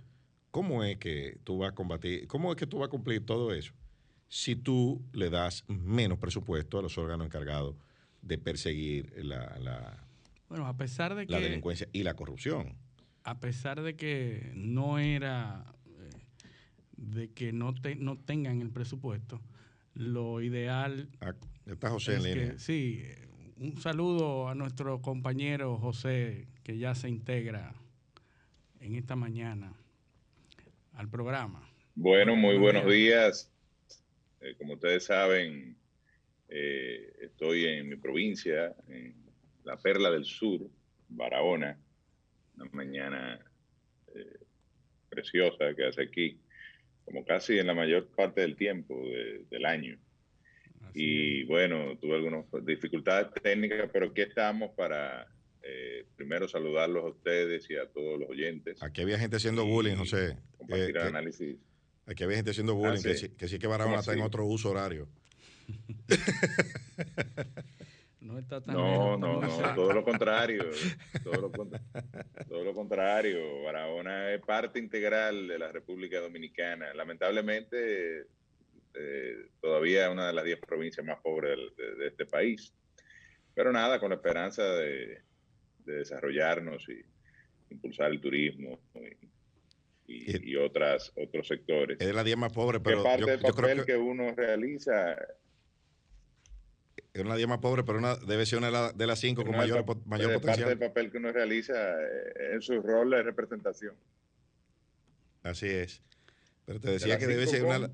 ¿cómo 0.50 0.84
es 0.84 0.96
que 0.98 1.38
tú 1.44 1.58
vas 1.58 1.72
a 1.72 1.74
combatir, 1.74 2.26
cómo 2.26 2.50
es 2.50 2.56
que 2.56 2.66
tú 2.66 2.78
vas 2.78 2.88
a 2.88 2.90
cumplir 2.90 3.24
todo 3.24 3.52
eso 3.52 3.72
si 4.28 4.54
tú 4.54 5.04
le 5.12 5.28
das 5.28 5.64
menos 5.66 6.18
presupuesto 6.18 6.78
a 6.78 6.82
los 6.82 6.96
órganos 6.98 7.26
encargados 7.26 7.76
de 8.22 8.38
perseguir 8.38 9.12
la, 9.24 10.06
bueno, 10.48 10.66
a 10.66 10.76
pesar 10.76 11.14
de 11.14 11.26
la 11.26 11.40
delincuencia 11.40 11.88
y 11.92 12.02
la 12.02 12.14
corrupción? 12.14 12.76
A 13.22 13.38
pesar 13.38 13.82
de 13.82 13.96
que 13.96 14.52
no 14.54 14.98
era 14.98 15.64
de 16.96 17.30
que 17.30 17.52
no, 17.52 17.72
no 17.98 18.18
tengan 18.18 18.60
el 18.60 18.70
presupuesto, 18.70 19.40
lo 19.94 20.42
ideal... 20.42 21.08
Ah, 21.20 21.34
está 21.66 21.88
José 21.90 22.16
en 22.16 22.22
línea. 22.22 22.58
sí, 22.58 23.02
un 23.60 23.76
saludo 23.76 24.48
a 24.48 24.54
nuestro 24.54 25.02
compañero 25.02 25.76
José, 25.76 26.46
que 26.64 26.78
ya 26.78 26.94
se 26.94 27.10
integra 27.10 27.74
en 28.80 28.94
esta 28.94 29.16
mañana 29.16 29.74
al 30.94 31.10
programa. 31.10 31.70
Bueno, 31.94 32.36
muy 32.36 32.56
buenos 32.56 32.86
días. 32.86 33.52
Eh, 34.40 34.54
como 34.56 34.74
ustedes 34.74 35.04
saben, 35.04 35.76
eh, 36.48 37.12
estoy 37.20 37.66
en 37.66 37.90
mi 37.90 37.96
provincia, 37.96 38.74
en 38.88 39.14
la 39.64 39.76
Perla 39.76 40.10
del 40.10 40.24
Sur, 40.24 40.62
Barahona, 41.10 41.78
una 42.56 42.64
mañana 42.72 43.38
eh, 44.14 44.38
preciosa 45.10 45.74
que 45.76 45.84
hace 45.84 46.02
aquí 46.04 46.40
como 47.04 47.26
casi 47.26 47.58
en 47.58 47.66
la 47.66 47.74
mayor 47.74 48.06
parte 48.06 48.40
del 48.40 48.56
tiempo 48.56 48.98
del 49.50 49.66
año. 49.66 49.98
Y 50.94 51.44
bueno, 51.44 51.96
tuve 51.98 52.16
algunas 52.16 52.46
dificultades 52.64 53.28
técnicas, 53.42 53.88
pero 53.92 54.06
aquí 54.06 54.22
estamos 54.22 54.70
para 54.72 55.26
eh, 55.62 56.06
primero 56.16 56.48
saludarlos 56.48 57.04
a 57.04 57.08
ustedes 57.08 57.68
y 57.70 57.76
a 57.76 57.86
todos 57.86 58.18
los 58.18 58.30
oyentes. 58.30 58.82
Aquí 58.82 59.02
había 59.02 59.18
gente 59.18 59.36
haciendo 59.36 59.66
bullying, 59.66 59.96
José. 59.96 60.36
Compartir 60.56 60.96
eh, 60.96 61.02
análisis. 61.02 61.56
Aquí 62.06 62.24
había 62.24 62.36
gente 62.36 62.50
haciendo 62.50 62.74
bullying, 62.74 63.02
que, 63.02 63.14
sí, 63.14 63.28
que 63.30 63.48
sí 63.48 63.58
que 63.58 63.66
Barahona 63.66 64.00
está 64.00 64.12
en 64.12 64.22
otro 64.22 64.46
uso 64.46 64.70
horario. 64.70 65.08
No 68.20 68.38
está 68.38 68.60
tan 68.60 68.74
No, 68.74 69.16
no, 69.16 69.40
no, 69.40 69.74
todo 69.74 69.92
lo 69.92 70.04
contrario. 70.04 70.64
Todo 71.24 71.40
lo, 71.40 71.50
todo 71.50 72.64
lo, 72.64 72.74
contrario. 72.74 73.62
Barahona 73.64 74.32
es 74.32 74.40
parte 74.40 74.78
integral 74.78 75.48
de 75.48 75.58
la 75.58 75.72
República 75.72 76.20
Dominicana. 76.20 76.94
Lamentablemente, 76.94 78.26
eh, 78.94 79.48
todavía 79.60 80.06
es 80.06 80.12
una 80.12 80.28
de 80.28 80.32
las 80.32 80.44
10 80.44 80.60
provincias 80.60 81.04
más 81.04 81.20
pobres 81.20 81.56
de, 81.76 82.06
este 82.06 82.26
país. 82.26 82.72
Pero 83.54 83.72
nada, 83.72 83.98
con 83.98 84.10
la 84.10 84.16
esperanza 84.16 84.62
de, 84.62 85.22
desarrollarnos 85.84 86.88
y 86.88 87.02
impulsar 87.70 88.10
el 88.10 88.20
turismo 88.20 88.78
y, 90.06 90.56
otras, 90.56 91.12
otros 91.16 91.48
sectores. 91.48 91.96
Es 92.00 92.06
de 92.06 92.12
las 92.12 92.24
10 92.24 92.36
más 92.36 92.52
pobres, 92.52 92.80
pero. 92.84 93.02
parte 93.02 93.30
del 93.30 93.40
papel 93.40 93.84
que 93.84 93.96
uno 93.96 94.34
realiza 94.34 95.16
es 97.12 97.22
una 97.22 97.36
de 97.36 97.46
más 97.46 97.58
pobre, 97.58 97.82
pero 97.82 97.98
una, 97.98 98.14
debe 98.16 98.46
ser 98.46 98.58
una 98.58 98.92
de 98.92 99.06
las 99.06 99.18
cinco 99.18 99.44
con 99.44 99.56
mayor, 99.56 99.84
mayor 100.06 100.34
potencial. 100.34 100.42
parte 100.44 100.64
del 100.64 100.78
papel 100.78 101.10
que 101.10 101.18
uno 101.18 101.32
realiza 101.32 101.74
eh, 101.74 102.52
en 102.52 102.62
su 102.62 102.80
rol 102.80 103.10
de 103.10 103.22
representación. 103.22 103.96
Así 105.42 105.66
es. 105.66 106.02
Pero 106.66 106.78
te 106.78 106.90
decía 106.90 107.18
que 107.18 107.26
debe 107.26 107.48
ser 107.48 107.64
una, 107.64 107.90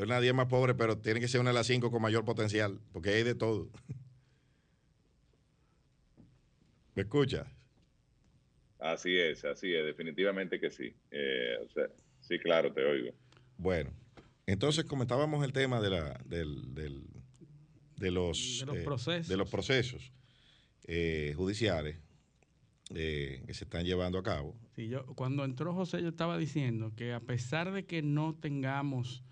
una 0.00 0.20
de 0.20 0.32
más 0.32 0.46
pobre, 0.46 0.74
pero 0.74 0.98
tiene 0.98 1.20
que 1.20 1.28
ser 1.28 1.40
una 1.40 1.50
de 1.50 1.54
las 1.54 1.66
cinco 1.66 1.90
con 1.90 2.02
mayor 2.02 2.24
potencial, 2.24 2.80
porque 2.92 3.10
hay 3.10 3.22
de 3.22 3.34
todo. 3.34 3.70
¿Me 6.94 7.02
escuchas? 7.02 7.46
Así 8.78 9.16
es, 9.16 9.44
así 9.44 9.74
es, 9.74 9.84
definitivamente 9.84 10.58
que 10.58 10.70
sí. 10.70 10.94
Eh, 11.10 11.68
sí, 12.20 12.38
claro, 12.38 12.72
te 12.72 12.84
oigo. 12.84 13.12
Bueno, 13.58 13.90
entonces 14.46 14.84
comentábamos 14.84 15.44
el 15.44 15.52
tema 15.52 15.80
de 15.80 15.90
la, 15.90 16.18
del, 16.24 16.74
del 16.74 17.04
de 18.00 18.10
los, 18.10 18.60
de 18.60 18.66
los 18.66 18.78
procesos, 18.78 19.28
de 19.28 19.36
los 19.36 19.50
procesos 19.50 20.12
eh, 20.84 21.34
judiciales 21.36 21.98
eh, 22.94 23.44
que 23.46 23.54
se 23.54 23.64
están 23.64 23.84
llevando 23.84 24.18
a 24.18 24.22
cabo. 24.22 24.56
Sí, 24.74 24.88
yo, 24.88 25.06
cuando 25.14 25.44
entró 25.44 25.74
José, 25.74 26.02
yo 26.02 26.08
estaba 26.08 26.38
diciendo 26.38 26.92
que 26.96 27.12
a 27.12 27.20
pesar 27.20 27.72
de 27.72 27.84
que 27.84 28.02
no 28.02 28.34
tengamos 28.34 29.22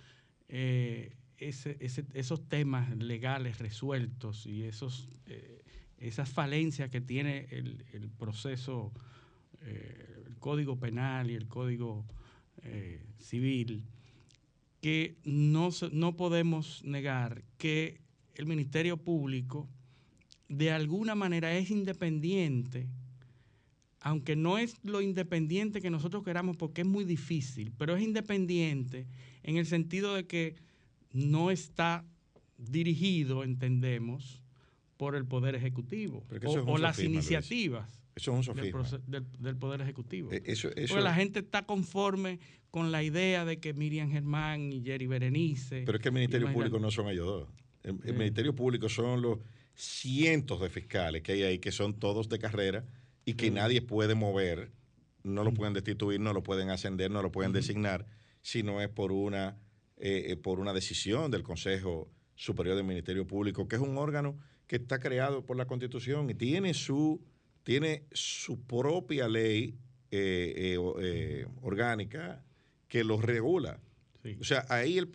eh, 0.48 1.14
esos 1.38 2.48
temas 2.48 2.96
legales 2.96 3.58
resueltos 3.58 4.46
y 4.46 4.64
esos, 4.64 5.08
esas 5.98 6.28
falencias 6.28 6.90
que 6.90 7.00
tiene 7.00 7.46
el, 7.50 8.10
proceso, 8.18 8.92
el 9.60 10.36
código 10.40 10.80
penal 10.80 11.30
y 11.30 11.34
el 11.34 11.46
código 11.46 12.04
civil, 13.20 13.84
que 14.80 15.16
no, 15.24 15.70
no 15.92 16.16
podemos 16.16 16.82
negar 16.82 17.44
que 17.56 18.00
el 18.34 18.46
Ministerio 18.46 18.96
Público 18.96 19.68
de 20.48 20.70
alguna 20.70 21.14
manera 21.14 21.56
es 21.56 21.70
independiente, 21.70 22.88
aunque 24.00 24.36
no 24.36 24.58
es 24.58 24.76
lo 24.84 25.00
independiente 25.00 25.80
que 25.80 25.90
nosotros 25.90 26.22
queramos 26.24 26.56
porque 26.56 26.82
es 26.82 26.86
muy 26.86 27.04
difícil, 27.04 27.72
pero 27.76 27.96
es 27.96 28.02
independiente 28.02 29.06
en 29.42 29.56
el 29.56 29.66
sentido 29.66 30.14
de 30.14 30.26
que 30.26 30.56
no 31.12 31.50
está 31.50 32.04
dirigido, 32.58 33.44
entendemos, 33.44 34.42
por 34.96 35.14
el 35.14 35.24
Poder 35.24 35.54
Ejecutivo 35.54 36.24
o, 36.66 36.76
las 36.76 36.98
iniciativas. 36.98 37.88
del, 39.06 39.56
Poder 39.56 39.80
Ejecutivo. 39.80 40.30
Eh, 40.32 40.56
Porque 40.88 41.02
la 41.02 41.14
gente 41.14 41.38
está 41.38 41.64
conforme 41.64 42.40
con 42.70 42.92
la 42.92 43.02
idea 43.02 43.44
de 43.44 43.58
que 43.60 43.72
Miriam 43.72 44.10
Germán 44.10 44.72
y 44.72 44.82
Jerry 44.82 45.06
Berenice. 45.06 45.84
Pero 45.86 45.98
es 45.98 46.02
que 46.02 46.08
el 46.08 46.14
Ministerio 46.14 46.52
Público 46.52 46.78
no 46.78 46.90
son 46.90 47.08
ellos 47.08 47.26
dos. 47.26 47.48
El, 47.84 48.14
Ministerio 48.14 48.54
Público 48.54 48.88
son 48.88 49.22
los 49.22 49.38
cientos 49.74 50.60
de 50.60 50.68
fiscales 50.68 51.22
que 51.22 51.32
hay 51.32 51.42
ahí, 51.44 51.58
que 51.60 51.70
son 51.70 51.94
todos 51.94 52.28
de 52.28 52.38
carrera 52.40 52.84
y 53.28 53.34
que 53.34 53.50
nadie 53.50 53.82
puede 53.82 54.14
mover, 54.14 54.72
no 55.22 55.44
lo 55.44 55.52
pueden 55.52 55.74
destituir, 55.74 56.18
no 56.18 56.32
lo 56.32 56.42
pueden 56.42 56.70
ascender, 56.70 57.10
no 57.10 57.20
lo 57.20 57.30
pueden 57.30 57.52
designar, 57.52 58.06
si 58.40 58.62
no 58.62 58.80
es 58.80 58.88
por 58.88 59.12
una, 59.12 59.58
eh, 59.98 60.28
eh, 60.28 60.36
por 60.36 60.60
una 60.60 60.72
decisión 60.72 61.30
del 61.30 61.42
Consejo 61.42 62.10
Superior 62.36 62.74
del 62.74 62.86
Ministerio 62.86 63.26
Público, 63.26 63.68
que 63.68 63.76
es 63.76 63.82
un 63.82 63.98
órgano 63.98 64.38
que 64.66 64.76
está 64.76 64.98
creado 64.98 65.44
por 65.44 65.58
la 65.58 65.66
Constitución 65.66 66.30
y 66.30 66.34
tiene 66.36 66.72
su, 66.72 67.22
tiene 67.64 68.06
su 68.12 68.62
propia 68.62 69.28
ley 69.28 69.76
eh, 70.10 71.44
orgánica 71.60 72.42
que 72.88 73.04
lo 73.04 73.20
regula. 73.20 73.78
O 74.40 74.44
sea, 74.44 74.64
ahí 74.70 74.96
el, 74.96 75.08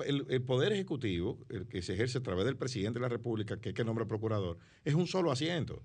Poder 0.44 0.72
Ejecutivo, 0.72 1.44
el 1.50 1.68
que 1.68 1.82
se 1.82 1.96
ejerce 1.96 2.20
a 2.20 2.22
través 2.22 2.46
del 2.46 2.58
presidente 2.58 3.00
de 3.00 3.02
la 3.02 3.10
República, 3.10 3.60
que 3.60 3.70
es 3.70 3.76
que 3.76 3.84
nombra 3.84 4.06
procurador, 4.06 4.60
es 4.86 4.94
un 4.94 5.08
solo 5.08 5.32
asiento. 5.32 5.82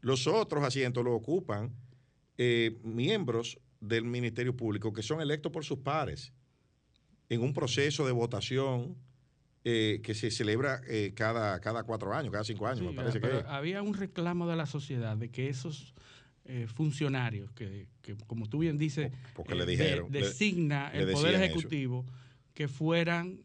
Los 0.00 0.26
otros 0.26 0.64
asientos 0.64 1.04
lo 1.04 1.14
ocupan 1.14 1.74
eh, 2.38 2.78
miembros 2.82 3.58
del 3.80 4.04
Ministerio 4.04 4.56
Público 4.56 4.92
que 4.92 5.02
son 5.02 5.20
electos 5.20 5.52
por 5.52 5.64
sus 5.64 5.78
pares 5.78 6.32
en 7.28 7.42
un 7.42 7.52
proceso 7.52 8.06
de 8.06 8.12
votación 8.12 8.96
eh, 9.64 10.00
que 10.02 10.14
se 10.14 10.30
celebra 10.30 10.80
eh, 10.88 11.12
cada, 11.14 11.60
cada 11.60 11.84
cuatro 11.84 12.14
años, 12.14 12.32
cada 12.32 12.44
cinco 12.44 12.66
años, 12.66 12.82
me 12.82 12.92
parece 12.92 13.20
que. 13.20 13.44
Había 13.46 13.82
un 13.82 13.94
reclamo 13.94 14.48
de 14.48 14.56
la 14.56 14.66
sociedad 14.66 15.16
de 15.16 15.30
que 15.30 15.48
esos 15.48 15.94
funcionarios 16.74 17.52
que, 17.52 17.86
como 18.26 18.48
tú 18.48 18.58
bien 18.58 18.76
dices, 18.76 19.12
le 19.46 19.66
dijeron, 19.66 20.10
designa 20.10 20.90
el 20.92 21.12
Poder 21.12 21.36
Ejecutivo 21.36 22.04
que 22.54 22.66
fueran 22.66 23.44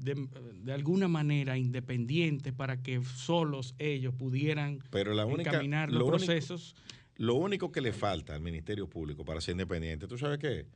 de, 0.00 0.72
alguna 0.72 1.08
manera 1.08 1.58
independientes 1.58 2.52
para 2.52 2.82
que 2.82 3.02
solos 3.04 3.74
ellos 3.78 4.14
pudieran 4.14 4.82
Pero 4.90 5.14
la 5.14 5.22
encaminar 5.22 5.92
los 5.92 6.04
procesos. 6.04 6.74
lo 7.16 7.34
único 7.34 7.70
que 7.70 7.80
le 7.80 7.92
falta 7.92 8.34
al 8.34 8.40
Ministerio 8.40 8.88
Público 8.88 9.24
para 9.24 9.40
ser 9.40 9.52
independiente, 9.52 10.06
¿tú 10.06 10.16
sabes 10.16 10.38
qué? 10.38 10.66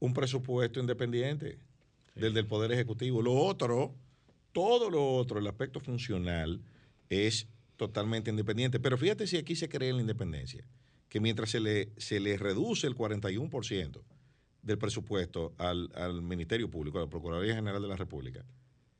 Un 0.00 0.14
presupuesto 0.14 0.80
independiente 0.80 1.58
del 2.14 2.34
del 2.34 2.46
Poder 2.46 2.72
Ejecutivo. 2.72 3.22
Lo 3.22 3.34
otro, 3.34 3.94
todo 4.52 4.90
lo 4.90 5.14
otro, 5.14 5.38
el 5.38 5.46
aspecto 5.46 5.80
funcional, 5.80 6.60
es 7.08 7.46
totalmente 7.76 8.30
independiente. 8.30 8.80
Pero 8.80 8.96
fíjate 8.96 9.26
si 9.26 9.36
aquí 9.36 9.56
se 9.56 9.68
cree 9.68 9.92
la 9.92 10.00
independencia, 10.00 10.64
que 11.08 11.20
mientras 11.20 11.50
se 11.50 11.60
le, 11.60 11.90
se 11.96 12.20
le 12.20 12.36
reduce 12.36 12.86
el 12.86 12.96
41%, 12.96 14.00
del 14.62 14.78
presupuesto 14.78 15.54
al, 15.58 16.22
Ministerio 16.22 16.70
Público, 16.70 16.98
a 16.98 17.02
la 17.02 17.10
Procuraduría 17.10 17.54
General 17.54 17.82
de 17.82 17.88
la 17.88 17.96
República, 17.96 18.44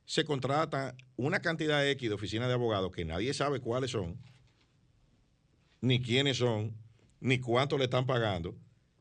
se 0.05 0.25
contrata 0.25 0.95
una 1.15 1.39
cantidad 1.41 1.87
X 1.91 2.09
de 2.09 2.15
oficinas 2.15 2.49
de 2.49 2.53
abogados 2.53 2.91
que 2.91 3.05
nadie 3.05 3.33
sabe 3.33 3.61
cuáles 3.61 3.91
son, 3.91 4.17
ni 5.79 6.01
quiénes 6.01 6.37
son, 6.37 6.73
ni 7.21 7.39
cuánto 7.39 7.77
le 7.77 7.85
están 7.85 8.05
pagando. 8.05 8.55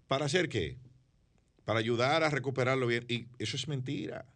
¿Para 0.07 0.27
hacer 0.27 0.49
qué? 0.49 0.79
Para 1.65 1.81
ayudar 1.81 2.23
a 2.23 2.31
recuperarlo 2.31 2.87
bien. 2.87 3.05
Y 3.09 3.27
eso 3.39 3.57
es 3.57 3.67
mentira. 3.67 4.27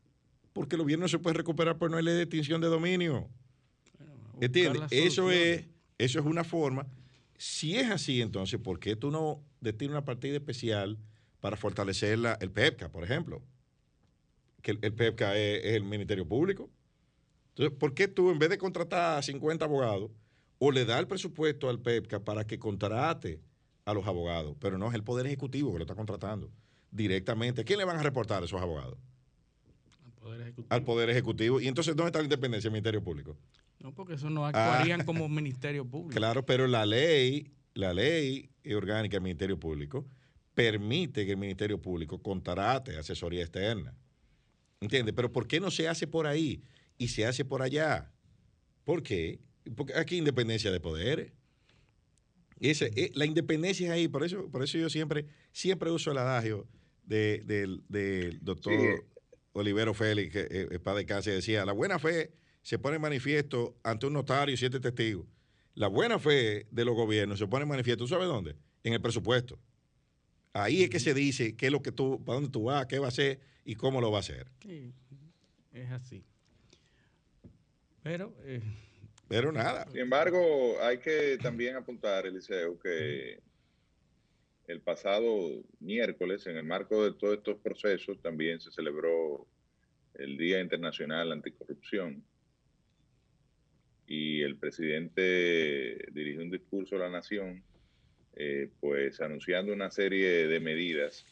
Porque 0.52 0.74
el 0.76 0.82
gobierno 0.82 1.04
no 1.04 1.08
se 1.08 1.18
puede 1.18 1.34
recuperar 1.34 1.78
por 1.78 1.90
no 1.90 1.96
hay 1.96 2.02
ley 2.02 2.14
de 2.14 2.22
extinción 2.22 2.60
de 2.60 2.68
dominio. 2.68 3.28
¿Entiendes? 4.40 4.82
Eso 4.90 5.30
es, 5.30 5.66
eso 5.98 6.18
es 6.18 6.24
una 6.24 6.44
forma. 6.44 6.86
Si 7.36 7.76
es 7.76 7.90
así, 7.90 8.22
entonces, 8.22 8.58
¿por 8.58 8.80
qué 8.80 8.96
tú 8.96 9.10
no 9.10 9.42
destinas 9.60 9.92
una 9.92 10.04
partida 10.04 10.36
especial 10.36 10.98
para 11.40 11.56
fortalecer 11.56 12.18
la, 12.18 12.34
el 12.40 12.50
PEPCA, 12.50 12.90
por 12.90 13.04
ejemplo? 13.04 13.42
Que 14.62 14.72
el, 14.72 14.94
PEPCA 14.94 15.36
es, 15.36 15.64
es, 15.64 15.74
el 15.74 15.84
Ministerio 15.84 16.26
Público. 16.26 16.70
Entonces, 17.50 17.78
¿por 17.78 17.94
qué 17.94 18.08
tú, 18.08 18.30
en 18.30 18.38
vez 18.38 18.50
de 18.50 18.58
contratar 18.58 19.18
a 19.18 19.22
50 19.22 19.64
abogados, 19.64 20.10
o 20.58 20.70
le 20.72 20.84
da 20.84 20.98
el 20.98 21.06
presupuesto 21.06 21.68
al 21.68 21.80
PEPCA 21.80 22.24
para 22.24 22.46
que 22.46 22.58
contrate 22.58 23.40
a 23.84 23.94
los 23.94 24.06
abogados? 24.06 24.56
Pero 24.60 24.78
no 24.78 24.88
es 24.88 24.94
el 24.94 25.04
Poder 25.04 25.26
Ejecutivo 25.26 25.72
que 25.72 25.78
lo 25.78 25.84
está 25.84 25.94
contratando 25.94 26.50
directamente. 26.90 27.60
¿A 27.62 27.64
quién 27.64 27.78
le 27.78 27.84
van 27.84 27.98
a 27.98 28.02
reportar 28.02 28.42
a 28.42 28.46
esos 28.46 28.60
abogados? 28.60 28.98
Al 30.04 30.12
Poder 30.12 30.40
Ejecutivo. 30.40 30.74
Al 30.74 30.82
Poder 30.82 31.10
Ejecutivo. 31.10 31.60
¿Y 31.60 31.68
entonces 31.68 31.94
dónde 31.94 32.08
está 32.08 32.18
la 32.18 32.24
independencia 32.24 32.68
del 32.68 32.72
Ministerio 32.72 33.02
Público? 33.02 33.36
No, 33.78 33.94
porque 33.94 34.14
eso 34.14 34.30
no 34.30 34.46
actuarían 34.46 35.02
ah. 35.02 35.04
como 35.04 35.28
Ministerio 35.30 35.84
Público. 35.84 36.16
Claro, 36.16 36.44
pero 36.44 36.66
la 36.66 36.86
ley, 36.86 37.52
la 37.74 37.92
ley 37.92 38.50
orgánica 38.74 39.16
del 39.16 39.22
Ministerio 39.22 39.60
Público 39.60 40.04
permite 40.56 41.26
que 41.26 41.32
el 41.32 41.36
Ministerio 41.36 41.80
Público 41.80 42.18
contrate 42.18 42.96
asesoría 42.96 43.42
externa. 43.42 43.94
¿Entiendes? 44.80 45.14
Pero 45.14 45.30
¿por 45.30 45.46
qué 45.46 45.60
no 45.60 45.70
se 45.70 45.86
hace 45.86 46.06
por 46.06 46.26
ahí 46.26 46.62
y 46.96 47.08
se 47.08 47.26
hace 47.26 47.44
por 47.44 47.60
allá? 47.60 48.10
¿Por 48.82 49.02
qué? 49.02 49.38
Porque 49.76 49.92
aquí 49.94 50.14
hay 50.14 50.20
independencia 50.20 50.72
de 50.72 50.80
poderes. 50.80 51.30
Ese, 52.58 52.90
eh, 52.96 53.12
la 53.14 53.26
independencia 53.26 53.88
es 53.88 53.92
ahí, 53.92 54.08
por 54.08 54.24
eso, 54.24 54.50
por 54.50 54.62
eso 54.62 54.78
yo 54.78 54.88
siempre, 54.88 55.26
siempre 55.52 55.90
uso 55.90 56.10
el 56.10 56.18
adagio 56.18 56.66
del 57.04 57.84
doctor 58.40 59.04
Olivero 59.52 59.92
Félix, 59.92 60.32
que 60.32 60.48
eh, 60.50 60.78
padre 60.78 61.00
de 61.00 61.06
cáncer, 61.06 61.34
decía, 61.34 61.66
la 61.66 61.72
buena 61.72 61.98
fe 61.98 62.32
se 62.62 62.78
pone 62.78 62.96
en 62.96 63.02
manifiesto 63.02 63.76
ante 63.82 64.06
un 64.06 64.14
notario 64.14 64.54
y 64.54 64.56
siete 64.56 64.80
testigos. 64.80 65.26
La 65.74 65.88
buena 65.88 66.18
fe 66.18 66.66
de 66.70 66.84
los 66.86 66.94
gobiernos 66.94 67.38
se 67.38 67.46
pone 67.46 67.64
en 67.64 67.68
manifiesto, 67.68 68.04
¿tú 68.04 68.08
sabes 68.08 68.26
dónde? 68.26 68.56
En 68.84 68.94
el 68.94 69.02
presupuesto. 69.02 69.58
Ahí 70.62 70.82
es 70.82 70.90
que 70.90 71.00
se 71.00 71.12
dice 71.12 71.54
qué 71.56 71.66
es 71.66 71.72
lo 71.72 71.82
que 71.82 71.92
tú, 71.92 72.22
para 72.24 72.36
dónde 72.36 72.50
tú 72.50 72.64
vas, 72.64 72.86
qué 72.86 72.98
va 72.98 73.06
a 73.06 73.08
hacer 73.08 73.40
y 73.64 73.74
cómo 73.74 74.00
lo 74.00 74.10
va 74.10 74.18
a 74.18 74.20
hacer. 74.20 74.46
Sí, 74.62 74.92
es 75.72 75.90
así. 75.90 76.24
Pero, 78.02 78.34
eh, 78.44 78.62
pero 79.28 79.52
nada. 79.52 79.86
Sin 79.90 80.00
embargo, 80.00 80.76
hay 80.82 80.98
que 80.98 81.36
también 81.42 81.76
apuntar, 81.76 82.26
Eliseo, 82.26 82.78
que 82.78 83.40
el 84.66 84.80
pasado 84.80 85.62
miércoles, 85.80 86.46
en 86.46 86.56
el 86.56 86.64
marco 86.64 87.04
de 87.04 87.12
todos 87.12 87.36
estos 87.36 87.58
procesos, 87.58 88.20
también 88.22 88.60
se 88.60 88.70
celebró 88.70 89.46
el 90.14 90.38
Día 90.38 90.60
Internacional 90.60 91.32
Anticorrupción 91.32 92.24
y 94.06 94.40
el 94.40 94.56
presidente 94.56 96.06
dirigió 96.12 96.42
un 96.42 96.50
discurso 96.50 96.96
a 96.96 97.00
la 97.00 97.10
nación, 97.10 97.62
eh, 98.38 98.68
pues 98.80 99.18
anunciando 99.22 99.72
una 99.72 99.90
serie 99.90 100.46
de 100.46 100.60
medidas 100.60 101.24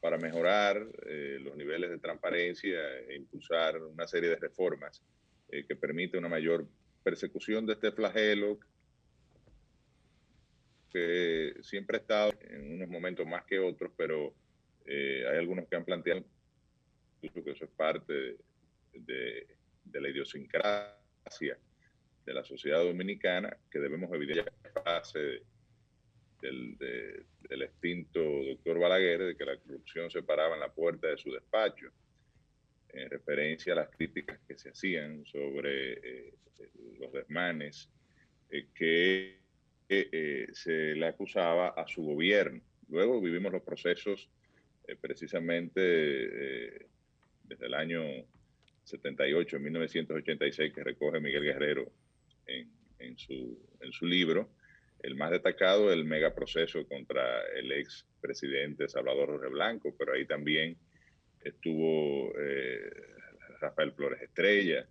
para 0.00 0.16
mejorar 0.16 0.82
eh, 1.06 1.38
los 1.40 1.54
niveles 1.56 1.90
de 1.90 1.98
transparencia 1.98 2.80
e 3.06 3.16
impulsar 3.16 3.82
una 3.82 4.06
serie 4.06 4.30
de 4.30 4.36
reformas 4.36 5.02
eh, 5.50 5.66
que 5.66 5.76
permite 5.76 6.16
una 6.16 6.30
mayor 6.30 6.66
persecución 7.04 7.66
de 7.66 7.74
este 7.74 7.92
flagelo 7.92 8.58
que 10.90 11.54
siempre 11.60 11.98
ha 11.98 12.00
estado 12.00 12.32
en 12.48 12.76
unos 12.76 12.88
momentos 12.88 13.26
más 13.26 13.44
que 13.44 13.58
otros, 13.58 13.92
pero 13.94 14.34
hay 14.86 15.36
algunos 15.36 15.68
que 15.68 15.76
han 15.76 15.84
planteado 15.84 16.24
incluso 17.20 17.44
que 17.44 17.50
eso 17.50 17.64
es 17.66 17.70
parte 17.72 18.38
de, 18.94 19.46
la 19.92 20.08
idiosincrasia 20.08 21.58
de 22.24 22.32
la 22.32 22.42
sociedad 22.42 22.82
dominicana 22.82 23.54
que 23.70 23.80
debemos 23.80 24.10
evidenciar 24.14 24.50
la 24.74 25.04
del, 26.40 26.76
del, 26.78 27.62
extinto 27.62 28.20
doctor 28.20 28.78
Balaguer 28.78 29.24
de 29.24 29.36
que 29.36 29.44
la 29.44 29.56
corrupción 29.56 30.10
se 30.10 30.22
paraba 30.22 30.54
en 30.54 30.60
la 30.60 30.72
puerta 30.72 31.08
de 31.08 31.18
su 31.18 31.32
despacho, 31.32 31.90
en 32.90 33.10
referencia 33.10 33.72
a 33.72 33.76
las 33.76 33.90
críticas 33.90 34.38
que 34.46 34.56
se 34.56 34.70
hacían 34.70 35.24
sobre 35.26 35.92
eh, 35.92 36.34
los 36.98 37.12
desmanes 37.12 37.90
eh, 38.50 38.68
que 38.74 39.38
eh, 39.88 40.48
se 40.52 40.94
le 40.94 41.06
acusaba 41.06 41.68
a 41.68 41.86
su 41.86 42.02
gobierno. 42.02 42.60
Luego 42.88 43.20
vivimos 43.20 43.52
los 43.52 43.62
procesos 43.62 44.30
precisamente 45.02 45.80
desde 47.44 47.66
el 47.66 47.74
año 47.74 48.02
78, 48.84 49.58
1986, 49.58 50.72
que 50.72 50.82
recoge 50.82 51.20
Miguel 51.20 51.44
Guerrero 51.44 51.92
en, 52.46 53.18
su, 53.18 53.58
en 53.80 53.92
su 53.92 54.06
libro. 54.06 54.48
El 55.00 55.14
más 55.14 55.30
destacado, 55.30 55.92
el 55.92 56.04
megaproceso 56.04 56.86
contra 56.86 57.42
el 57.56 57.70
ex 57.72 58.06
presidente 58.20 58.88
Salvador 58.88 59.28
Jorge 59.28 59.48
Blanco, 59.48 59.94
pero 59.96 60.12
ahí 60.12 60.26
también 60.26 60.76
estuvo 61.40 62.32
eh, 62.38 62.90
Rafael 63.60 63.92
Flores 63.92 64.22
Estrella, 64.22 64.86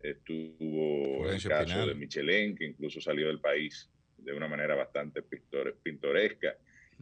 estuvo 0.00 1.28
el 1.28 1.42
caso 1.42 1.86
de 1.86 1.94
Michelén, 1.94 2.54
que 2.56 2.66
incluso 2.66 3.00
salió 3.00 3.26
del 3.26 3.40
país 3.40 3.90
de 4.16 4.32
una 4.32 4.48
manera 4.48 4.74
bastante 4.74 5.22
pintoresca. 5.82 6.56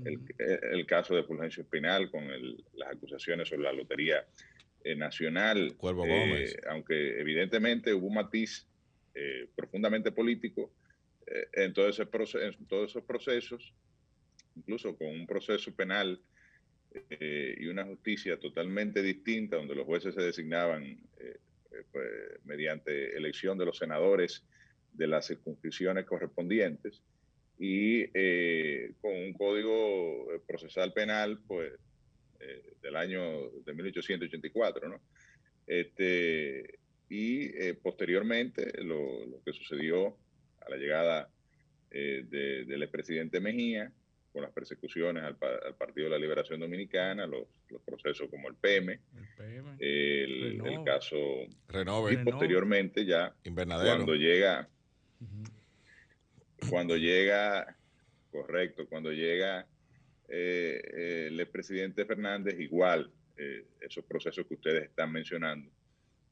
el, 0.04 0.86
caso 0.86 1.14
de 1.14 1.24
Fulgencio 1.24 1.62
Espinal 1.62 2.10
con 2.10 2.26
las 2.74 2.90
acusaciones 2.90 3.48
sobre 3.48 3.62
la 3.62 3.72
Lotería 3.72 4.26
eh, 4.84 4.94
Nacional. 4.94 5.74
Cuervo 5.76 6.06
Gómez. 6.06 6.54
Eh, 6.54 6.60
aunque 6.68 7.18
evidentemente 7.20 7.92
hubo 7.94 8.06
un 8.06 8.14
matiz 8.14 8.66
eh, 9.14 9.48
profundamente 9.54 10.12
político 10.12 10.62
eh, 10.62 10.85
en, 11.52 11.72
todo 11.72 11.88
ese 11.88 12.02
en 12.02 12.66
todos 12.66 12.90
esos 12.90 13.04
procesos, 13.04 13.72
incluso 14.54 14.96
con 14.96 15.08
un 15.08 15.26
proceso 15.26 15.74
penal 15.74 16.20
eh, 16.94 17.56
y 17.58 17.66
una 17.66 17.84
justicia 17.84 18.38
totalmente 18.38 19.02
distinta, 19.02 19.56
donde 19.56 19.74
los 19.74 19.86
jueces 19.86 20.14
se 20.14 20.22
designaban 20.22 20.98
pues, 21.92 22.08
mediante 22.44 23.16
elección 23.16 23.58
de 23.58 23.66
los 23.66 23.78
senadores 23.78 24.44
de 24.92 25.06
las 25.06 25.26
circunscripciones 25.26 26.06
correspondientes 26.06 27.02
y 27.58 28.06
con 29.00 29.12
un 29.12 29.32
código 29.32 30.26
procesal 30.46 30.92
penal 30.92 31.40
pues 31.46 31.72
del 32.82 32.96
año 32.96 33.50
de 33.64 33.72
1884, 33.72 34.88
¿no? 34.88 35.00
Este, 35.66 36.78
y 37.08 37.44
eh, 37.56 37.74
posteriormente 37.74 38.82
lo, 38.82 39.42
que 39.44 39.52
sucedió 39.52 40.16
a 40.66 40.70
la 40.70 40.76
llegada 40.76 41.28
eh, 41.90 42.24
del 42.28 42.82
expresidente 42.82 43.40
Mejía 43.40 43.92
con 44.32 44.42
las 44.42 44.52
persecuciones 44.52 45.22
al, 45.22 45.36
Partido 45.36 46.06
de 46.06 46.10
la 46.10 46.18
Liberación 46.18 46.60
Dominicana, 46.60 47.26
los, 47.26 47.46
procesos 47.84 48.28
como 48.28 48.48
el 48.48 48.54
PM, 48.54 49.00
el, 49.78 50.82
caso 50.84 51.16
Renove. 51.68 52.12
y 52.12 52.16
posteriormente 52.18 53.04
ya 53.04 53.34
cuando 53.54 54.14
llega 54.14 54.68
cuando 56.68 56.96
llega 56.96 57.76
correcto 58.30 58.86
cuando 58.88 59.10
llega 59.12 59.66
eh, 60.28 61.26
el 61.28 61.40
expresidente 61.40 62.04
Fernández 62.04 62.58
igual 62.60 63.10
esos 63.80 64.04
procesos 64.04 64.46
que 64.46 64.54
ustedes 64.54 64.84
están 64.84 65.12
mencionando 65.12 65.70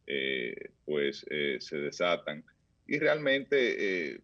eh, 0.07 0.73
pues 0.85 1.25
eh, 1.31 1.57
se 1.61 1.79
desatan. 1.79 2.45
Y 2.87 2.99
realmente 2.99 4.13
eh, 4.15 4.21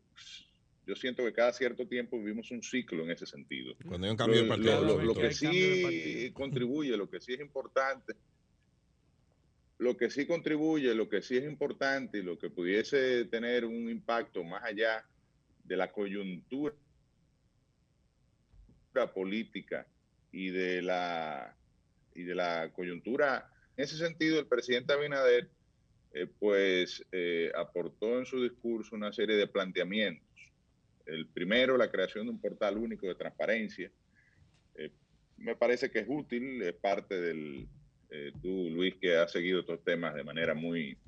yo 0.86 0.96
siento 0.96 1.24
que 1.24 1.32
cada 1.32 1.52
cierto 1.52 1.86
tiempo 1.86 2.18
vivimos 2.18 2.50
un 2.50 2.62
ciclo 2.62 3.04
en 3.04 3.12
ese 3.12 3.26
sentido. 3.26 3.74
Cuando 3.86 4.06
hay 4.06 4.10
un 4.10 4.16
cambio 4.16 4.42
de 4.42 4.48
partido. 4.48 5.02
Lo, 5.02 5.14
que 5.14 5.32
sí 5.32 6.30
contribuye, 6.32 6.96
lo 6.96 7.08
que 7.08 7.20
sí 7.20 7.34
es 7.34 7.40
importante, 7.40 8.14
lo 9.78 9.96
que 9.96 10.10
sí 10.10 10.26
contribuye, 10.26 10.94
lo 10.94 11.08
que 11.08 11.22
sí 11.22 11.36
es 11.36 11.44
importante 11.44 12.18
y 12.18 12.22
lo 12.22 12.38
que 12.38 12.50
pudiese 12.50 13.24
tener 13.26 13.64
un 13.64 13.88
impacto 13.88 14.44
más 14.44 14.62
allá 14.64 15.06
de 15.64 15.76
la 15.76 15.90
coyuntura 15.92 16.74
política 19.14 19.86
y 20.32 20.50
de 20.50 20.82
la 20.82 21.56
y 22.14 22.24
de 22.24 22.34
la 22.34 22.70
coyuntura 22.72 23.48
en 23.76 23.84
ese 23.84 23.96
sentido 23.96 24.40
el 24.40 24.46
presidente 24.46 24.92
Abinader 24.92 25.48
eh, 26.12 26.26
pues 26.38 27.04
eh, 27.12 27.52
aportó 27.54 28.18
en 28.18 28.26
su 28.26 28.42
discurso 28.42 28.96
una 28.96 29.12
serie 29.12 29.36
de 29.36 29.46
planteamientos. 29.46 30.26
El 31.06 31.26
primero, 31.28 31.76
la 31.76 31.90
creación 31.90 32.26
de 32.26 32.32
un 32.32 32.40
portal 32.40 32.78
único 32.78 33.06
de 33.06 33.14
transparencia. 33.14 33.90
Eh, 34.74 34.90
me 35.38 35.56
parece 35.56 35.90
que 35.90 36.00
es 36.00 36.06
útil, 36.08 36.60
es 36.62 36.74
parte 36.74 37.20
del, 37.20 37.68
tú 38.42 38.70
Luis 38.70 38.96
que 38.96 39.16
has 39.16 39.30
seguido 39.30 39.60
estos 39.60 39.82
temas 39.84 40.14
de 40.14 40.24
manera 40.24 40.52
muy, 40.52 40.98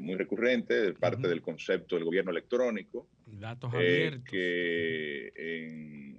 muy 0.00 0.16
recurrente, 0.16 0.88
es 0.88 0.94
parte 0.94 1.26
del 1.26 1.40
concepto 1.40 1.96
del 1.96 2.04
gobierno 2.04 2.30
electrónico. 2.30 3.08
Datos 3.26 3.74
abiertos. 3.74 4.24
que 4.30 5.32
en 5.34 6.18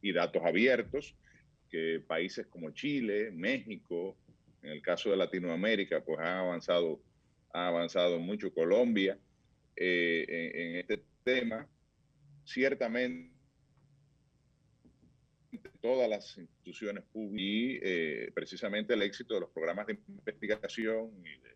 y 0.00 0.12
datos 0.12 0.42
abiertos, 0.44 1.14
que 1.70 2.00
países 2.06 2.46
como 2.46 2.70
Chile, 2.70 3.30
México, 3.32 4.16
en 4.62 4.70
el 4.70 4.82
caso 4.82 5.10
de 5.10 5.16
Latinoamérica, 5.16 6.00
pues 6.00 6.18
han 6.18 6.38
avanzado, 6.38 7.00
ha 7.52 7.68
avanzado 7.68 8.18
mucho 8.18 8.52
Colombia 8.52 9.18
eh, 9.76 10.52
en, 10.54 10.76
este 10.76 11.02
tema. 11.24 11.66
Ciertamente 12.44 13.36
todas 15.80 16.08
las 16.08 16.36
instituciones 16.36 17.04
públicas 17.04 17.40
y 17.40 17.78
eh, 17.82 18.32
precisamente 18.34 18.94
el 18.94 19.02
éxito 19.02 19.34
de 19.34 19.40
los 19.40 19.50
programas 19.50 19.86
de 19.86 19.98
investigación 20.08 21.10
y 21.24 21.48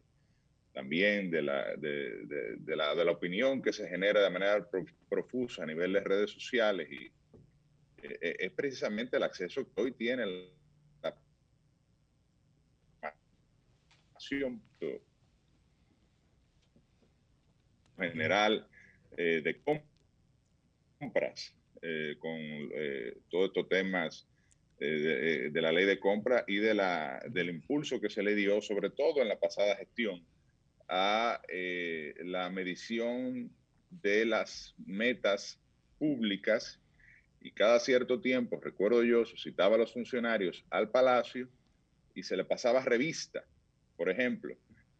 también 0.72 1.30
de 1.30 1.42
la, 1.42 1.76
de, 1.76 2.76
la, 2.76 2.94
de 2.94 3.04
la 3.04 3.12
opinión 3.12 3.60
que 3.60 3.72
se 3.72 3.88
genera 3.88 4.22
de 4.22 4.30
manera 4.30 4.66
profusa 5.08 5.64
a 5.64 5.66
nivel 5.66 5.92
de 5.92 6.00
redes 6.00 6.30
sociales 6.30 6.88
y 6.90 7.06
eh, 8.02 8.18
eh, 8.20 8.36
es 8.38 8.52
precisamente 8.52 9.16
el 9.16 9.22
acceso 9.22 9.64
que 9.64 9.82
hoy 9.82 9.92
tiene 9.92 10.24
general 17.98 18.66
de 19.16 19.60
compras 20.98 21.54
con 22.18 22.38
todos 23.28 23.48
estos 23.48 23.68
temas 23.68 24.26
de, 24.78 25.60
la 25.60 25.72
ley 25.72 25.84
de 25.84 26.00
compra 26.00 26.44
y 26.46 26.56
de 26.56 26.74
la, 26.74 27.22
del 27.28 27.50
impulso 27.50 28.00
que 28.00 28.10
se 28.10 28.22
le 28.22 28.34
dio, 28.34 28.60
sobre 28.60 28.90
todo 28.90 29.22
en 29.22 29.28
la 29.28 29.38
pasada 29.38 29.76
gestión, 29.76 30.24
a 30.88 31.40
eh, 31.48 32.14
la 32.24 32.50
medición 32.50 33.50
de 33.90 34.24
las 34.24 34.74
metas 34.86 35.58
públicas 35.98 36.80
y 37.40 37.52
cada 37.52 37.80
cierto 37.80 38.20
tiempo, 38.20 38.60
recuerdo 38.60 39.02
yo, 39.02 39.24
suscitaba 39.24 39.76
a 39.76 39.78
los 39.78 39.92
funcionarios 39.92 40.64
al 40.70 40.90
palacio 40.90 41.48
y 42.14 42.22
se 42.22 42.36
le 42.36 42.44
pasaba 42.44 42.84
revista. 42.84 43.44
Por 44.02 44.10
ejemplo, 44.10 44.56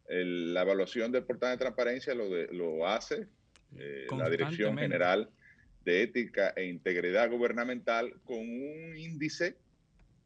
la 0.07 0.61
evaluación 0.61 1.11
del 1.11 1.25
portal 1.25 1.51
de 1.51 1.57
transparencia 1.57 2.15
lo, 2.15 2.29
lo 2.53 2.87
hace 2.87 3.27
eh, 3.77 4.07
la 4.17 4.29
Dirección 4.29 4.77
General 4.77 5.29
de 5.83 6.03
Ética 6.03 6.53
e 6.55 6.67
Integridad 6.67 7.29
Gubernamental 7.29 8.13
con 8.23 8.37
un 8.37 8.97
índice, 8.97 9.57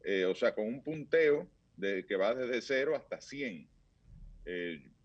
eh, 0.03 0.25
o 0.25 0.35
sea, 0.35 0.53
con 0.53 0.67
un 0.67 0.83
punteo 0.83 1.49
de, 1.75 2.05
que 2.05 2.17
va 2.17 2.35
desde 2.35 2.61
0 2.61 2.95
hasta 2.95 3.19
100 3.19 3.67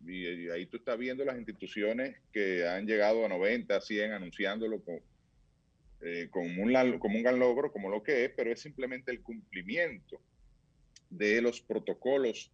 y, 0.07 0.51
ahí 0.51 0.67
tú 0.67 0.77
estás 0.77 0.99
viendo 0.99 1.25
las 1.25 1.39
instituciones 1.39 2.19
que 2.31 2.69
han 2.69 2.87
llegado 2.87 3.25
a 3.25 3.29
90, 3.31 3.81
100, 3.81 4.13
anunciándolo 4.13 4.83
eh, 6.03 6.29
como, 6.31 6.63
un, 6.63 6.99
como 6.99 7.17
un 7.17 7.23
gran 7.23 7.39
logro, 7.39 7.73
como 7.73 7.89
lo 7.89 8.03
que 8.03 8.27
es, 8.27 8.33
pero 8.37 8.53
es 8.53 8.61
simplemente 8.61 9.11
el 9.13 9.23
cumplimiento 9.23 10.21
de 11.09 11.41
los 11.41 11.63
protocolos 11.63 12.53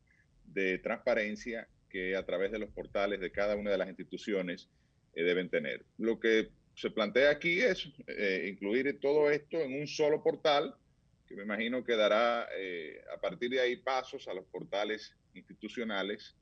de 0.53 0.79
transparencia 0.79 1.69
que 1.89 2.17
a 2.17 2.25
través 2.25 2.53
de 2.53 2.59
los 2.59 2.71
portales 2.71 3.21
de 3.21 3.31
cada 3.31 3.57
una 3.57 3.71
de 3.71 3.79
las 3.79 3.89
instituciones 3.89 4.69
eh, 5.15 5.23
deben 5.23 5.49
tener. 5.49 5.85
Lo 5.97 6.21
que 6.21 6.49
se 6.75 6.91
plantea 6.91 7.31
aquí 7.31 7.61
es 7.61 7.89
eh, 8.07 8.47
incluir 8.49 8.99
todo 9.01 9.31
esto 9.31 9.59
en 9.59 9.81
un 9.81 9.87
solo 9.87 10.23
portal, 10.23 10.75
que 11.27 11.35
me 11.35 11.43
imagino 11.43 11.85
que 11.85 11.97
dará 11.97 12.43
a 12.43 13.21
partir 13.21 13.51
de 13.51 13.61
ahí 13.61 13.77
pasos 13.77 14.29
a 14.29 14.35
los 14.35 14.47
portales 14.47 15.15
institucionales 15.35 16.35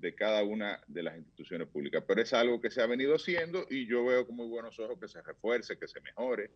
de 0.00 0.14
cada 0.14 0.42
una 0.42 0.80
de 0.86 1.02
las 1.02 1.16
instituciones 1.16 1.68
públicas. 1.68 2.04
Pero 2.06 2.22
es 2.22 2.32
algo 2.32 2.60
que 2.60 2.70
se 2.70 2.82
ha 2.82 2.86
venido 2.86 3.14
haciendo 3.14 3.66
y 3.70 3.86
yo 3.86 4.04
veo 4.04 4.26
con 4.26 4.36
muy 4.36 4.48
buenos 4.48 4.78
ojos 4.78 4.98
que 5.00 5.08
se 5.08 5.22
refuerce, 5.22 5.78
que 5.78 5.88
se 5.88 6.00
mejore 6.00 6.50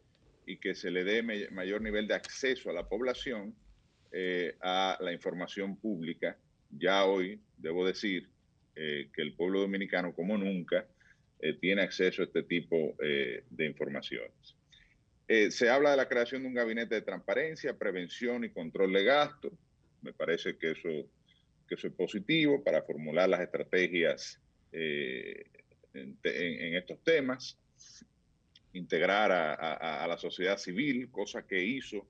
y 0.46 0.58
que 0.58 0.74
se 0.74 0.90
le 0.90 1.04
dé 1.04 1.22
mayor 1.50 1.80
nivel 1.82 2.06
de 2.06 2.14
acceso 2.14 2.70
a 2.70 2.72
la 2.72 2.88
población 2.88 3.54
eh, 4.12 4.56
a 4.60 4.98
la 5.00 5.12
información 5.12 5.76
pública. 5.76 6.36
Ya 6.72 7.04
hoy 7.04 7.40
debo 7.56 7.86
decir 7.86 8.28
eh, 8.74 9.08
que 9.12 9.22
el 9.22 9.34
pueblo 9.34 9.60
dominicano, 9.60 10.14
como 10.14 10.36
nunca, 10.36 10.86
eh, 11.40 11.54
tiene 11.54 11.82
acceso 11.82 12.22
a 12.22 12.24
este 12.26 12.42
tipo 12.42 12.96
de 12.98 13.66
informaciones. 13.66 14.56
se 15.50 15.68
habla 15.70 15.92
de 15.92 15.96
la 15.96 16.08
creación 16.08 16.42
de 16.42 16.48
un 16.48 16.54
gabinete 16.54 16.96
de 16.96 17.02
transparencia, 17.02 17.76
prevención 17.76 18.44
y 18.44 18.50
control 18.50 18.92
de 18.92 19.04
gastos. 19.04 19.52
Me 20.02 20.12
parece 20.12 20.56
que 20.56 20.72
eso 20.72 20.88
que 21.68 21.74
eso 21.74 21.86
es 21.86 21.94
positivo 21.94 22.62
para 22.62 22.82
formular 22.82 23.28
las 23.28 23.40
estrategias 23.40 24.38
eh, 24.72 25.44
en, 25.94 26.74
estos 26.74 27.02
temas, 27.04 27.58
integrar 28.72 29.30
a, 29.32 30.06
la 30.06 30.16
sociedad 30.16 30.56
civil, 30.56 31.10
cosa 31.10 31.46
que 31.46 31.62
hizo, 31.62 32.06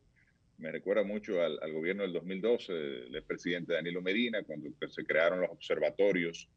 me 0.63 0.71
recuerda 0.71 1.03
mucho 1.03 1.43
al, 1.43 1.73
gobierno 1.73 2.05
del 2.05 2.13
2012 2.13 2.73
del 2.73 3.23
presidente 3.25 3.75
Danilo 3.75 4.01
Medina, 4.01 4.45
cuando 4.45 4.71
se 4.89 5.05
crearon 5.05 5.41
los 5.41 5.51
observatorios 5.51 6.49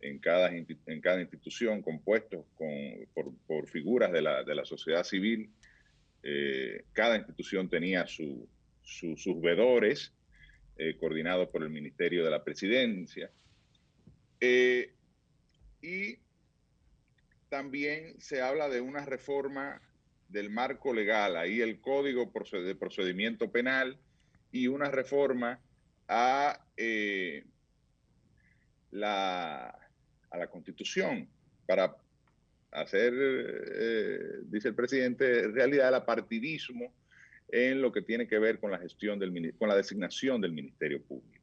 en 0.00 0.18
cada, 0.18 0.50
en 0.50 1.00
cada 1.02 1.20
institución 1.20 1.82
compuestos 1.82 2.46
con, 2.54 3.34
por, 3.46 3.68
figuras 3.68 4.10
de 4.12 4.22
la, 4.22 4.42
de 4.44 4.54
la 4.54 4.64
sociedad 4.64 5.04
civil. 5.04 5.50
Eh, 6.22 6.84
cada 6.92 7.16
institución 7.16 7.68
tenía 7.68 8.06
su, 8.06 8.48
sus 8.82 9.40
vedores 9.42 10.14
eh, 10.78 10.96
coordinado 10.98 11.50
por 11.50 11.62
el 11.62 11.68
Ministerio 11.68 12.24
de 12.24 12.30
la 12.30 12.42
Presidencia. 12.42 13.30
Eh, 14.40 14.94
y 15.82 16.16
también 17.50 18.18
se 18.22 18.40
habla 18.40 18.70
de 18.70 18.80
una 18.80 19.04
reforma 19.04 19.82
del 20.30 20.50
marco 20.50 20.92
legal, 20.94 21.36
ahí 21.36 21.60
el 21.60 21.80
Código 21.80 22.32
de 22.52 22.74
Procedimiento 22.74 23.50
Penal 23.50 23.98
y 24.52 24.68
una 24.68 24.90
reforma 24.90 25.60
a, 26.08 26.64
eh, 26.76 27.44
la, 28.90 29.68
a 30.30 30.38
la 30.38 30.46
Constitución 30.48 31.28
para 31.66 31.96
hacer, 32.72 33.12
dice 34.44 34.68
el 34.68 34.74
presidente, 34.74 35.48
realidad 35.48 35.88
el 35.88 35.94
apartidismo 35.94 36.92
en 37.48 37.82
lo 37.82 37.92
que 37.92 38.02
tiene 38.02 38.28
que 38.28 38.38
ver 38.38 38.58
con 38.58 38.70
la 38.70 38.78
gestión 38.78 39.18
del 39.18 39.54
con 39.58 39.68
la 39.68 39.76
designación 39.76 40.40
del 40.40 40.52
Ministerio 40.52 41.02
Público. 41.02 41.39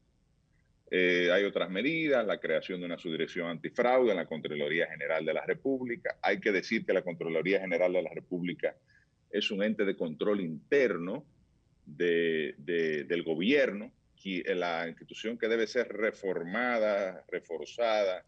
Eh, 0.89 1.29
hay 1.31 1.43
otras 1.43 1.69
medidas, 1.69 2.25
la 2.25 2.39
creación 2.39 2.79
de 2.79 2.85
una 2.85 2.97
subdirección 2.97 3.47
antifraude 3.47 4.11
en 4.11 4.17
la 4.17 4.25
Contraloría 4.25 4.87
General 4.87 5.25
de 5.25 5.33
la 5.33 5.45
República. 5.45 6.17
Hay 6.21 6.39
que 6.39 6.51
decir 6.51 6.85
que 6.85 6.93
la 6.93 7.01
Contraloría 7.01 7.59
General 7.59 7.91
de 7.91 8.01
la 8.01 8.13
República 8.13 8.75
es 9.29 9.51
un 9.51 9.63
ente 9.63 9.83
de 9.83 9.97
control 9.97 10.39
interno 10.39 11.25
de, 11.85 12.55
del 12.57 13.23
gobierno, 13.23 13.91
la 14.25 14.87
institución 14.87 15.37
que 15.37 15.47
debe 15.47 15.67
ser 15.67 15.87
reformada, 15.89 17.23
reforzada, 17.29 18.25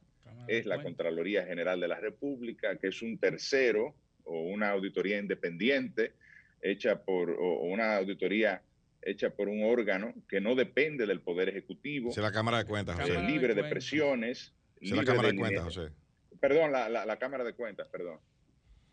es 0.47 0.66
la 0.66 0.82
Contraloría 0.82 1.45
General 1.45 1.80
de 1.80 1.88
la 1.88 1.99
República, 1.99 2.78
que 2.78 2.88
es 2.88 3.01
un 3.01 3.18
tercero 3.18 3.95
o 4.24 4.41
una 4.43 4.70
auditoría 4.70 5.18
independiente 5.18 6.14
hecha 6.62 7.03
por, 7.03 7.32
o 7.32 7.64
una 7.64 7.97
auditoría 7.97 8.62
hecha 9.02 9.30
por 9.30 9.47
un 9.47 9.64
órgano 9.64 10.14
que 10.28 10.41
no 10.41 10.56
depende 10.56 11.06
del 11.06 11.22
Poder 11.22 11.50
Ejecutivo. 11.50 12.10
Es 12.10 12.18
la 12.18 12.32
Cámara 12.32 12.60
de 12.60 12.66
Cuentas, 12.66 13.00
José. 13.00 13.22
libre 13.24 13.56
de, 13.56 13.64
presiones. 13.64 14.54
Es 14.82 14.91
la 14.91 15.04
Cámara 15.04 15.30
de, 15.30 15.38
Cuentas, 15.38 15.64
José. 15.64 15.91
Perdón, 16.39 16.72
la, 16.72 16.89
la, 16.89 17.20
Cámara 17.20 17.43
de 17.43 17.54
Cuentas, 17.54 17.88
perdón. 17.89 18.20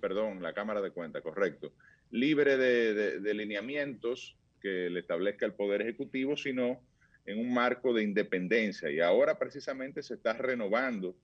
Perdón, 0.00 0.42
la 0.42 0.52
Cámara 0.52 0.80
de 0.80 0.90
Cuentas, 0.90 1.22
correcto. 1.22 1.72
Libre 2.10 2.56
de, 2.56 3.20
de 3.20 3.34
lineamientos 3.34 4.36
que 4.60 4.90
le 4.90 5.00
establezca 5.00 5.46
el 5.46 5.54
Poder 5.54 5.82
Ejecutivo, 5.82 6.36
sino 6.36 6.80
en 7.24 7.38
un 7.38 7.52
marco 7.52 7.92
de 7.92 8.02
independencia. 8.02 8.90
Y 8.90 9.00
ahora 9.00 9.38
precisamente 9.38 10.02
se 10.02 10.14
está 10.14 10.32
renovando 10.32 11.16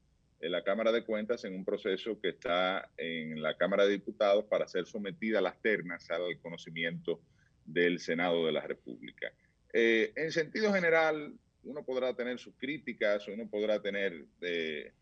en 0.42 0.50
la 0.50 0.64
Cámara 0.64 0.90
de 0.90 1.04
Cuentas 1.04 1.44
en 1.44 1.54
un 1.54 1.64
proceso 1.64 2.20
que 2.20 2.30
está 2.30 2.90
en 2.96 3.40
la 3.40 3.56
Cámara 3.56 3.84
de 3.84 3.92
Diputados 3.92 4.44
para 4.46 4.66
ser 4.66 4.86
sometida 4.86 5.38
a 5.38 5.42
las 5.42 5.60
ternas 5.62 6.10
al 6.10 6.38
conocimiento 6.40 7.20
del 7.64 7.98
Senado 7.98 8.46
de 8.46 8.52
la 8.52 8.60
República. 8.60 9.32
Eh, 9.72 10.12
en 10.16 10.32
sentido 10.32 10.72
general, 10.72 11.34
uno 11.64 11.84
podrá 11.84 12.14
tener 12.14 12.38
sus 12.38 12.54
críticas, 12.56 13.26
uno 13.28 13.48
podrá 13.48 13.80
tener 13.80 14.24
eh, 14.40 14.92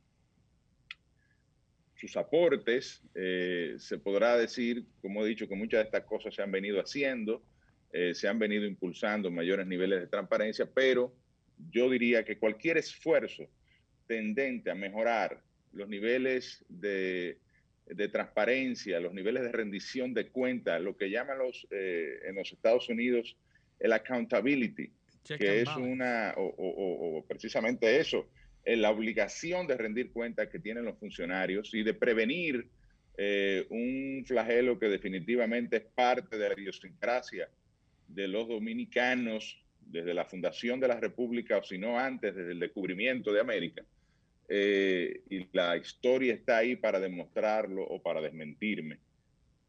sus 1.97 2.17
aportes, 2.17 3.03
eh, 3.15 3.77
se 3.79 3.99
podrá 3.99 4.37
decir, 4.37 4.85
como 5.01 5.25
he 5.25 5.29
dicho, 5.29 5.49
que 5.49 5.57
muchas 5.57 5.81
de 5.81 5.85
estas 5.85 6.05
cosas 6.05 6.35
se 6.35 6.43
han 6.43 6.51
venido 6.51 6.81
haciendo, 6.81 7.43
se 8.13 8.29
han 8.29 8.39
venido 8.39 8.67
impulsando 8.67 9.33
mayores 9.33 9.67
niveles 9.67 9.99
de 9.99 10.07
transparencia, 10.07 10.65
pero 10.73 11.13
yo 11.73 11.91
diría 11.91 12.25
que 12.25 12.39
cualquier 12.39 12.77
esfuerzo 12.77 13.51
tendente 14.07 14.71
a 14.71 14.77
mejorar 14.77 15.43
los 15.73 15.89
niveles 15.89 16.65
de, 16.69 17.41
transparencia, 18.09 19.01
los 19.01 19.13
niveles 19.13 19.43
de 19.43 19.53
rendición 19.53 20.15
de 20.15 20.29
cuentas, 20.29 20.81
lo 20.81 20.97
que 20.97 21.11
llaman 21.11 21.39
los, 21.39 21.67
eh, 21.71 22.21
en 22.25 22.37
los 22.37 22.53
Estados 22.53 22.89
Unidos 22.89 23.37
el 23.79 23.93
accountability, 23.93 24.91
que 25.27 25.63
es 25.63 25.69
una, 25.77 26.35
o, 26.37 27.25
precisamente 27.27 27.99
eso, 27.99 28.29
la 28.65 28.91
obligación 28.91 29.67
de 29.67 29.77
rendir 29.77 30.13
cuentas 30.13 30.49
que 30.49 30.59
tienen 30.59 30.85
los 30.85 30.99
funcionarios 30.99 31.75
y 31.75 31.83
de 31.83 31.95
prevenir 31.95 32.69
eh, 33.17 33.67
un 33.71 34.25
flagelo 34.27 34.79
que 34.79 34.87
definitivamente 34.87 35.77
es 35.77 35.85
parte 35.95 36.37
de 36.39 36.49
la 36.49 36.61
idiosincrasia 36.61 37.49
de 38.07 38.29
los 38.29 38.49
dominicanos 38.49 39.63
desde 39.81 40.15
la 40.15 40.25
fundación 40.25 40.79
de 40.79 40.89
la 40.89 41.01
República, 41.01 41.59
o 41.59 41.63
si 41.63 41.79
no 41.79 41.99
antes, 41.99 42.35
desde 42.35 42.53
el 42.53 42.61
descubrimiento 42.61 43.33
de 43.33 43.41
América. 43.41 43.83
Eh, 44.53 45.23
y 45.31 45.47
la 45.53 45.77
historia 45.77 46.35
está 46.35 46.59
ahí 46.59 46.75
para 46.75 46.99
demostrarlo 46.99 47.85
o 47.85 48.03
para 48.03 48.21
desmentirme. 48.21 48.99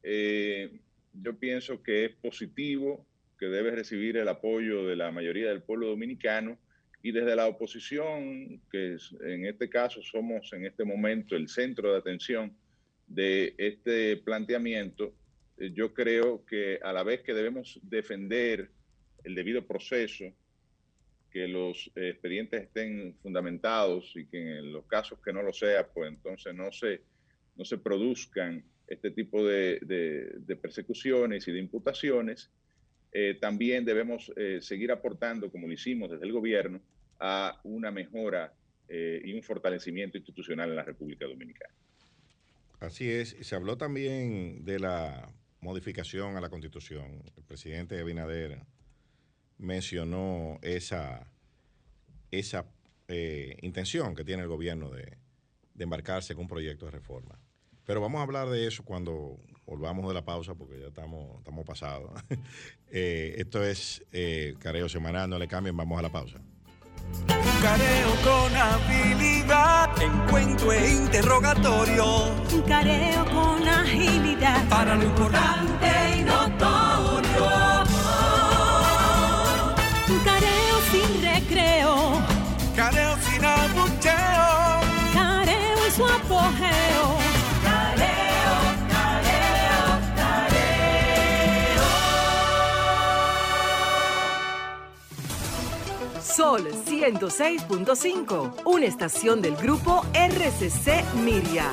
Eh, 0.01 0.71
yo 1.13 1.37
pienso 1.37 1.83
que 1.83 2.05
es 2.05 2.15
positivo, 2.15 3.05
que 3.37 3.45
debe 3.45 3.69
recibir 3.69 4.17
el 4.17 4.27
apoyo 4.27 4.87
de 4.87 4.95
la 4.95 5.11
mayoría 5.11 5.49
del 5.49 5.61
pueblo 5.61 5.87
dominicano 5.87 6.57
y 7.03 7.11
desde 7.11 7.35
la 7.35 7.45
oposición, 7.47 8.59
que 8.71 8.97
en 9.21 9.45
este 9.45 9.69
caso 9.69 10.01
somos 10.01 10.51
en 10.53 10.65
este 10.65 10.83
momento 10.83 11.35
el 11.35 11.47
centro 11.47 11.91
de 11.91 11.99
atención 11.99 12.51
de 13.05 13.53
este 13.59 14.17
planteamiento, 14.17 15.13
eh, 15.59 15.71
yo 15.75 15.93
creo 15.93 16.43
que 16.43 16.79
a 16.81 16.91
la 16.91 17.03
vez 17.03 17.21
que 17.21 17.35
debemos 17.35 17.79
defender 17.83 18.71
el 19.23 19.35
debido 19.35 19.67
proceso, 19.67 20.25
que 21.31 21.47
los 21.47 21.91
expedientes 21.95 22.63
estén 22.63 23.15
fundamentados 23.21 24.13
y 24.15 24.25
que 24.25 24.59
en 24.59 24.73
los 24.73 24.85
casos 24.85 25.19
que 25.23 25.31
no 25.31 25.41
lo 25.41 25.53
sea, 25.53 25.87
pues 25.87 26.09
entonces 26.09 26.53
no 26.53 26.71
se, 26.71 27.01
no 27.55 27.65
se 27.65 27.77
produzcan 27.77 28.63
este 28.87 29.11
tipo 29.11 29.45
de, 29.45 29.79
de, 29.81 30.55
persecuciones 30.57 31.47
y 31.47 31.53
de 31.53 31.59
imputaciones, 31.59 32.51
eh, 33.13 33.37
también 33.39 33.85
debemos 33.85 34.31
eh, 34.35 34.59
seguir 34.61 34.91
aportando, 34.91 35.49
como 35.49 35.67
lo 35.67 35.73
hicimos 35.73 36.11
desde 36.11 36.25
el 36.25 36.33
gobierno, 36.33 36.81
a 37.19 37.59
una 37.63 37.91
mejora 37.91 38.53
eh, 38.89 39.21
y 39.23 39.33
un 39.33 39.43
fortalecimiento 39.43 40.17
institucional 40.17 40.69
en 40.69 40.75
la 40.75 40.83
República 40.83 41.25
Dominicana. 41.25 41.73
Así 42.81 43.09
es. 43.09 43.37
Se 43.41 43.55
habló 43.55 43.77
también 43.77 44.65
de 44.65 44.79
la 44.79 45.31
modificación 45.61 46.35
a 46.35 46.41
la 46.41 46.49
Constitución. 46.49 47.23
El 47.37 47.43
presidente 47.43 47.99
Abinader 47.99 48.59
mencionó 49.61 50.59
esa, 50.61 51.27
esa 52.31 52.65
intención 53.61 54.15
que 54.15 54.23
tiene 54.23 54.43
el 54.43 54.47
gobierno 54.47 54.89
de, 54.89 55.17
de 55.73 55.83
embarcarse 55.83 56.35
con 56.35 56.43
un 56.43 56.47
proyecto 56.47 56.85
de 56.85 56.91
reforma. 56.91 57.39
Pero 57.85 57.99
vamos 58.01 58.19
a 58.19 58.23
hablar 58.23 58.49
de 58.49 58.67
eso 58.67 58.83
cuando 58.83 59.37
volvamos 59.65 60.07
de 60.07 60.13
la 60.13 60.23
pausa, 60.23 60.53
porque 60.53 60.79
ya 60.79 60.87
estamos, 60.87 61.39
estamos 61.39 61.65
pasados. 61.65 62.11
Eh, 62.93 63.35
esto 63.37 63.63
es 63.63 64.03
eh, 64.11 64.53
Careo 64.59 64.89
Semanal, 64.89 65.29
no 65.29 65.39
le 65.39 65.47
cambien, 65.47 65.77
vamos 65.77 65.97
a 65.97 66.01
la 66.01 66.09
pausa. 66.09 66.41
Careo 67.61 68.15
con 68.21 68.53
habilidad, 68.53 69.89
encuentro 70.01 70.73
e 70.73 70.91
interrogatorio. 70.91 72.35
Careo 72.67 73.23
con 73.31 73.65
agilidad. 73.65 74.67
Para 74.67 74.95
lo 74.95 75.05
importante 75.05 75.87
y 76.17 76.23
notorio. 76.23 76.50
Careo 80.23 80.81
sin 80.91 81.21
recreo. 81.21 82.21
Careo 82.75 83.15
sin 83.17 83.45
abucheo. 83.45 84.81
Careo 85.13 85.85
en 85.85 85.91
su 85.95 86.05
apogeo. 86.05 87.21
Sol 96.35 96.65
106.5, 96.85 98.63
una 98.65 98.85
estación 98.85 99.41
del 99.41 99.55
grupo 99.55 100.05
RCC 100.13 101.03
Miria. 101.15 101.65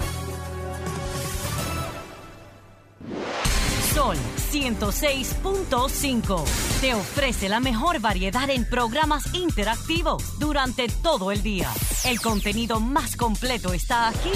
Sol 3.94 4.16
106.5 4.50 6.44
te 6.80 6.94
ofrece 6.94 7.48
la 7.48 7.60
mejor 7.60 8.00
variedad 8.00 8.50
en 8.50 8.64
programas 8.64 9.32
interactivos 9.34 10.38
durante 10.38 10.88
todo 10.88 11.30
el 11.32 11.42
día. 11.42 11.70
El 12.04 12.20
contenido 12.20 12.80
más 12.80 13.16
completo 13.16 13.74
está 13.74 14.08
aquí. 14.08 14.30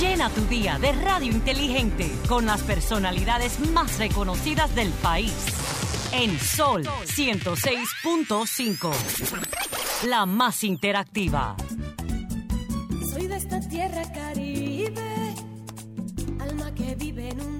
Llena 0.00 0.30
tu 0.30 0.44
día 0.46 0.78
de 0.78 0.92
radio 0.92 1.30
inteligente 1.30 2.10
con 2.28 2.46
las 2.46 2.62
personalidades 2.62 3.60
más 3.72 3.98
reconocidas 3.98 4.74
del 4.74 4.90
país 4.90 5.32
en 6.12 6.38
Sol 6.38 6.84
106.5. 6.84 8.92
La 10.08 10.26
más 10.26 10.62
interactiva. 10.64 11.56
Soy 13.12 13.26
de 13.26 13.36
esta 13.36 13.60
tierra 13.60 14.02
caribe, 14.12 15.34
alma 16.40 16.74
que 16.74 16.94
vive 16.94 17.28
en 17.28 17.40
un 17.40 17.59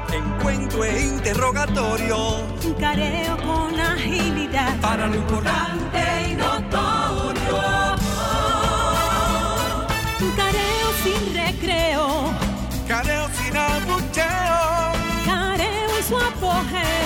encuentro 0.13 0.83
e 0.83 1.01
interrogatorio. 1.01 2.17
Careo 2.79 3.37
con 3.37 3.79
agilidad. 3.79 4.79
Para 4.79 5.07
lo 5.07 5.15
importante 5.15 5.99
y 6.29 6.35
notorio. 6.35 7.61
Careo 10.35 10.89
sin 11.03 11.33
recreo. 11.33 12.33
Careo 12.87 13.27
sin 13.37 13.57
abucheo. 13.57 14.91
Careo 15.25 15.97
en 15.97 16.03
su 16.03 16.17
apogeo. 16.17 17.00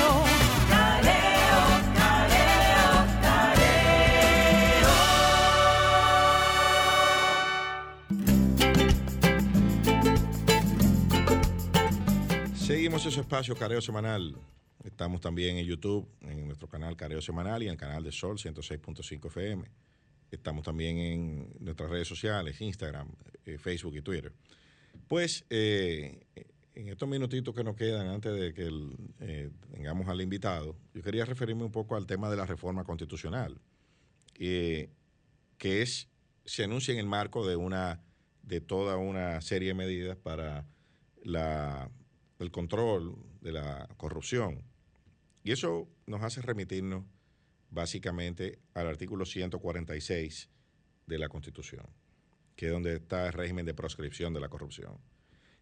Seguimos 12.95 13.13
ese 13.13 13.21
espacio 13.21 13.57
Careo 13.57 13.81
Semanal. 13.81 14.37
Estamos 14.85 15.19
también 15.19 15.57
en 15.57 15.65
YouTube, 15.65 16.07
en 16.21 16.47
nuestro 16.47 16.69
canal 16.69 16.95
Careo 16.95 17.21
Semanal 17.21 17.61
y 17.61 17.65
en 17.65 17.73
el 17.73 17.77
canal 17.77 18.01
de 18.01 18.13
Sol 18.13 18.37
106.5 18.37 19.27
FM. 19.27 19.65
Estamos 20.31 20.63
también 20.63 20.97
en 20.97 21.53
nuestras 21.59 21.89
redes 21.89 22.07
sociales, 22.07 22.61
Instagram, 22.61 23.09
eh, 23.45 23.57
Facebook 23.57 23.97
y 23.97 24.01
Twitter. 24.01 24.31
Pues 25.09 25.43
eh, 25.49 26.21
en 26.73 26.87
estos 26.87 27.09
minutitos 27.09 27.53
que 27.53 27.65
nos 27.65 27.75
quedan 27.75 28.07
antes 28.07 28.33
de 28.39 28.53
que 28.53 28.61
el, 28.61 28.95
eh, 29.19 29.49
tengamos 29.71 30.07
al 30.07 30.21
invitado, 30.21 30.77
yo 30.93 31.03
quería 31.03 31.25
referirme 31.25 31.65
un 31.65 31.73
poco 31.73 31.97
al 31.97 32.05
tema 32.05 32.29
de 32.29 32.37
la 32.37 32.45
reforma 32.45 32.85
constitucional, 32.85 33.59
eh, 34.39 34.89
que 35.57 35.81
es 35.81 36.07
se 36.45 36.63
anuncia 36.63 36.93
en 36.93 37.01
el 37.01 37.07
marco 37.07 37.45
de 37.45 37.57
una 37.57 37.99
de 38.41 38.61
toda 38.61 38.95
una 38.95 39.41
serie 39.41 39.69
de 39.69 39.73
medidas 39.73 40.15
para 40.15 40.65
la, 41.23 41.89
el 42.39 42.51
control 42.51 43.15
de 43.41 43.51
la 43.51 43.87
corrupción. 43.97 44.63
Y 45.43 45.51
eso 45.51 45.87
nos 46.05 46.21
hace 46.23 46.41
remitirnos 46.41 47.05
básicamente 47.69 48.59
al 48.73 48.87
artículo 48.87 49.25
146 49.25 50.49
de 51.07 51.17
la 51.17 51.29
Constitución. 51.29 51.85
que 52.55 52.67
es 52.67 52.71
donde 52.71 52.95
está 52.95 53.27
el 53.27 53.33
régimen 53.33 53.65
de 53.65 53.73
proscripción 53.73 54.33
de 54.33 54.39
la 54.39 54.47
corrupción. 54.47 54.97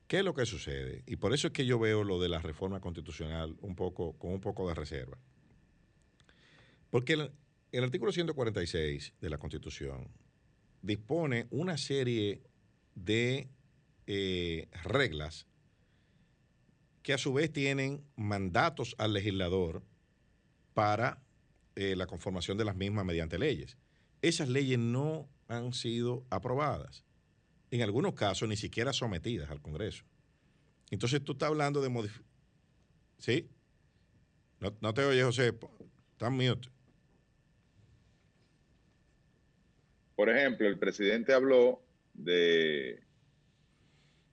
¿Qué 0.08 0.20
es 0.20 0.24
lo 0.24 0.36
que 0.36 0.46
sucede? 0.46 1.02
Y 1.08 1.16
por 1.16 1.34
eso 1.34 1.48
es 1.48 1.54
que 1.54 1.66
yo 1.66 1.80
veo 1.80 2.04
lo 2.04 2.22
de 2.22 2.30
la 2.30 2.38
reforma 2.38 2.80
constitucional 2.82 3.58
un 3.62 3.76
poco, 3.76 4.14
con 4.20 4.32
un 4.32 4.40
poco 4.40 4.68
de 4.68 4.76
reserva. 4.76 5.18
Porque 6.92 7.14
el, 7.14 7.32
el 7.72 7.84
artículo 7.84 8.12
146 8.12 9.16
de 9.20 9.30
la 9.32 9.40
Constitución 9.40 10.08
dispone 10.84 11.48
una 11.50 11.78
serie 11.80 12.44
de 12.94 13.50
eh, 14.06 14.68
reglas 14.84 15.48
que 17.04 17.14
a 17.14 17.18
su 17.18 17.34
vez 17.34 17.52
tienen 17.52 18.04
mandatos 18.16 18.96
al 18.98 19.14
legislador 19.14 19.84
para 20.74 21.22
eh, 21.76 21.96
la 21.96 22.08
conformación 22.08 22.58
de 22.58 22.66
las 22.66 22.76
mismas 22.76 23.06
mediante 23.06 23.38
leyes. 23.38 23.78
Esas 24.22 24.48
leyes 24.48 24.80
no 24.80 25.30
han 25.50 25.74
sido 25.74 26.26
aprobadas. 26.30 27.04
En 27.72 27.82
algunos 27.82 28.14
casos 28.14 28.48
ni 28.48 28.56
siquiera 28.56 28.94
sometidas 28.94 29.52
al 29.52 29.62
Congreso. 29.62 30.06
Entonces 30.90 31.24
tú 31.24 31.34
estás 31.34 31.50
hablando 31.50 31.82
de 31.82 31.90
modificar. 31.90 32.26
¿Sí? 33.18 33.50
No, 34.60 34.94
te 34.94 35.04
oyes, 35.04 35.26
José. 35.26 35.54
Estás 36.14 36.32
mute. 36.32 36.70
Por 40.16 40.30
ejemplo, 40.30 40.68
el 40.68 40.80
presidente 40.80 41.34
habló 41.34 41.82
de, 42.14 43.04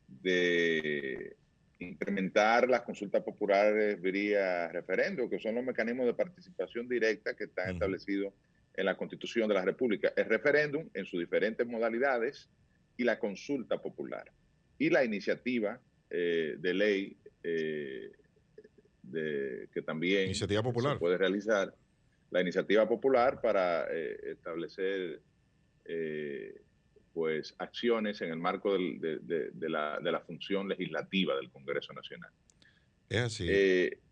de 0.06 1.36
incrementar 1.80 2.68
las 2.68 2.82
consultas 2.82 3.22
populares 3.22 4.00
vía 4.00 4.68
referendo, 4.68 5.28
que 5.28 5.38
son 5.38 5.54
los 5.54 5.64
mecanismos 5.64 6.06
de 6.06 6.14
participación 6.14 6.88
directa 6.88 7.34
que 7.34 7.44
están 7.44 7.70
establecidos 7.74 8.32
en 8.74 8.84
la 8.84 8.96
Constitución 8.96 9.48
de 9.48 9.54
la 9.54 9.64
República. 9.64 10.12
El 10.14 10.26
referéndum 10.26 10.88
en 10.94 11.04
sus 11.04 11.18
diferentes 11.18 11.66
modalidades 11.66 12.48
y 12.96 13.04
la 13.04 13.18
consulta 13.18 13.78
popular. 13.78 14.30
Y 14.78 14.90
la 14.90 15.04
iniciativa 15.04 15.80
eh, 16.10 16.56
de 16.58 16.74
ley 16.74 17.16
eh, 17.42 18.12
de, 19.02 19.68
que 19.72 19.82
también 19.82 20.26
iniciativa 20.26 20.62
popular. 20.62 20.94
se 20.94 21.00
puede 21.00 21.16
realizar, 21.16 21.74
la 22.30 22.40
iniciativa 22.42 22.88
popular 22.88 23.40
para 23.40 23.86
eh, 23.90 24.32
establecer 24.32 25.20
pues 27.12 27.54
acciones 27.58 28.20
en 28.20 28.30
el 28.30 28.38
marco 28.38 28.76
de, 28.76 29.50
la, 29.68 30.22
función 30.26 30.68
legislativa 30.68 31.36
del 31.36 31.50
Congreso 31.50 31.92
Nacional. 31.92 32.30
Es 33.08 33.20
así. 33.20 33.48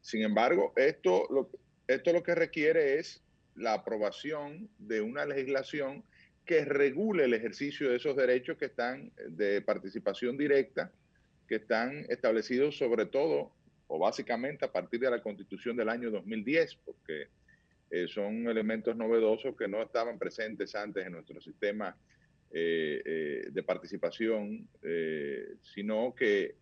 sin 0.00 0.22
embargo, 0.22 0.72
esto 0.76 1.26
lo, 1.30 1.50
esto 1.86 2.12
lo 2.12 2.22
que 2.22 2.34
requiere 2.34 2.98
es 2.98 3.22
la 3.54 3.74
aprobación 3.74 4.68
de 4.78 5.00
una 5.00 5.24
legislación 5.24 6.04
que 6.44 6.64
regule 6.64 7.24
el 7.24 7.34
ejercicio 7.34 7.90
de 7.90 7.96
esos 7.96 8.16
derechos 8.16 8.56
que 8.56 8.66
están 8.66 9.12
de 9.28 9.60
participación 9.60 10.36
directa, 10.38 10.92
que 11.46 11.56
están 11.56 12.06
establecidos 12.08 12.76
sobre 12.76 13.06
todo 13.06 13.52
o 13.86 13.98
básicamente 13.98 14.64
a 14.64 14.72
partir 14.72 15.00
de 15.00 15.10
la 15.10 15.22
constitución 15.22 15.76
del 15.76 15.88
año 15.88 16.10
2010, 16.10 16.76
porque 16.84 17.28
eh, 17.90 18.06
son 18.06 18.46
elementos 18.48 18.94
novedosos 18.96 19.56
que 19.56 19.66
no 19.66 19.82
estaban 19.82 20.18
presentes 20.18 20.74
antes 20.74 21.06
en 21.06 21.12
nuestro 21.12 21.40
sistema 21.40 21.96
eh, 22.50 23.02
eh, 23.04 23.48
de 23.50 23.62
participación, 23.62 24.68
sino 25.62 26.14
que 26.14 26.56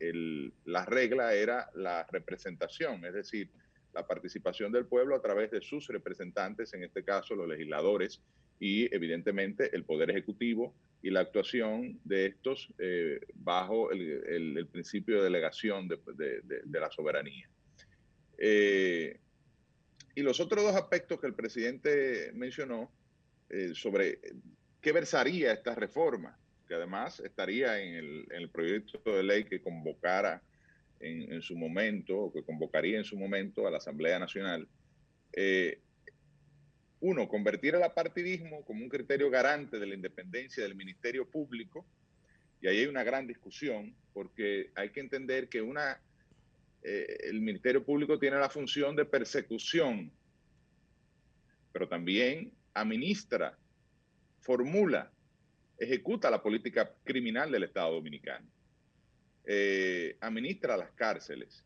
la 0.64 0.84
regla 0.84 1.34
era 1.34 1.70
la 1.74 2.06
representación, 2.10 3.04
es 3.04 3.14
decir, 3.14 3.50
la 3.94 4.06
participación 4.06 4.72
del 4.72 4.86
pueblo 4.86 5.16
a 5.16 5.22
través 5.22 5.50
de 5.50 5.60
sus 5.62 5.88
representantes, 5.88 6.74
en 6.74 6.82
este 6.82 7.02
caso 7.02 7.34
los 7.34 7.48
legisladores 7.48 8.20
y 8.60 8.94
evidentemente 8.94 9.74
el 9.74 9.84
Poder 9.84 10.10
Ejecutivo 10.10 10.74
y 11.02 11.10
la 11.10 11.20
actuación 11.20 12.00
de 12.04 12.26
estos 12.26 12.68
eh, 12.78 13.20
bajo 13.34 13.90
el, 13.90 14.66
principio 14.72 15.18
de 15.18 15.24
delegación 15.24 15.88
de, 15.88 16.00
la 16.68 16.90
soberanía. 16.90 17.48
Eh, 18.38 19.18
y 20.14 20.22
los 20.22 20.40
otros 20.40 20.64
dos 20.64 20.74
aspectos 20.74 21.20
que 21.20 21.26
el 21.26 21.34
presidente 21.34 22.32
mencionó 22.34 22.90
eh, 23.50 23.72
sobre 23.74 24.18
qué 24.86 24.92
versaría 24.92 25.52
esta 25.52 25.74
reforma, 25.74 26.38
que 26.68 26.74
además 26.76 27.18
estaría 27.18 27.82
en 27.82 27.94
el, 27.96 28.26
en 28.30 28.36
el 28.36 28.48
proyecto 28.50 29.00
de 29.04 29.24
ley 29.24 29.42
que 29.42 29.60
convocara 29.60 30.40
en, 31.00 31.42
su 31.42 31.56
momento, 31.56 32.16
o 32.16 32.32
que 32.32 32.44
convocaría 32.44 32.96
en 32.96 33.04
su 33.04 33.18
momento 33.18 33.66
a 33.66 33.70
la 33.72 33.78
Asamblea 33.78 34.20
Nacional, 34.20 34.68
eh, 35.32 35.80
uno, 37.00 37.26
convertir 37.26 37.74
el 37.74 37.82
apartidismo 37.82 38.64
como 38.64 38.84
un 38.84 38.88
criterio 38.88 39.28
garante 39.28 39.80
de 39.80 39.86
la 39.86 39.94
independencia 39.96 40.62
del 40.62 40.76
Ministerio 40.76 41.28
Público, 41.28 41.84
y 42.60 42.68
ahí 42.68 42.78
hay 42.78 42.86
una 42.86 43.02
gran 43.02 43.26
discusión, 43.26 43.92
porque 44.12 44.70
hay 44.76 44.90
que 44.90 45.00
entender 45.00 45.48
que 45.48 45.62
una, 45.62 46.00
eh, 46.84 47.18
el 47.24 47.40
Ministerio 47.40 47.84
Público 47.84 48.20
tiene 48.20 48.38
la 48.38 48.48
función 48.48 48.94
de 48.94 49.04
persecución, 49.04 50.12
pero 51.72 51.88
también 51.88 52.52
administra, 52.72 53.58
formula, 54.46 55.12
ejecuta 55.76 56.30
la 56.30 56.40
política 56.40 56.94
criminal 57.04 57.50
del 57.50 57.64
Estado 57.64 57.92
Dominicano 57.94 58.48
eh, 59.44 60.16
administra 60.20 60.76
las 60.76 60.90
cárceles. 60.92 61.64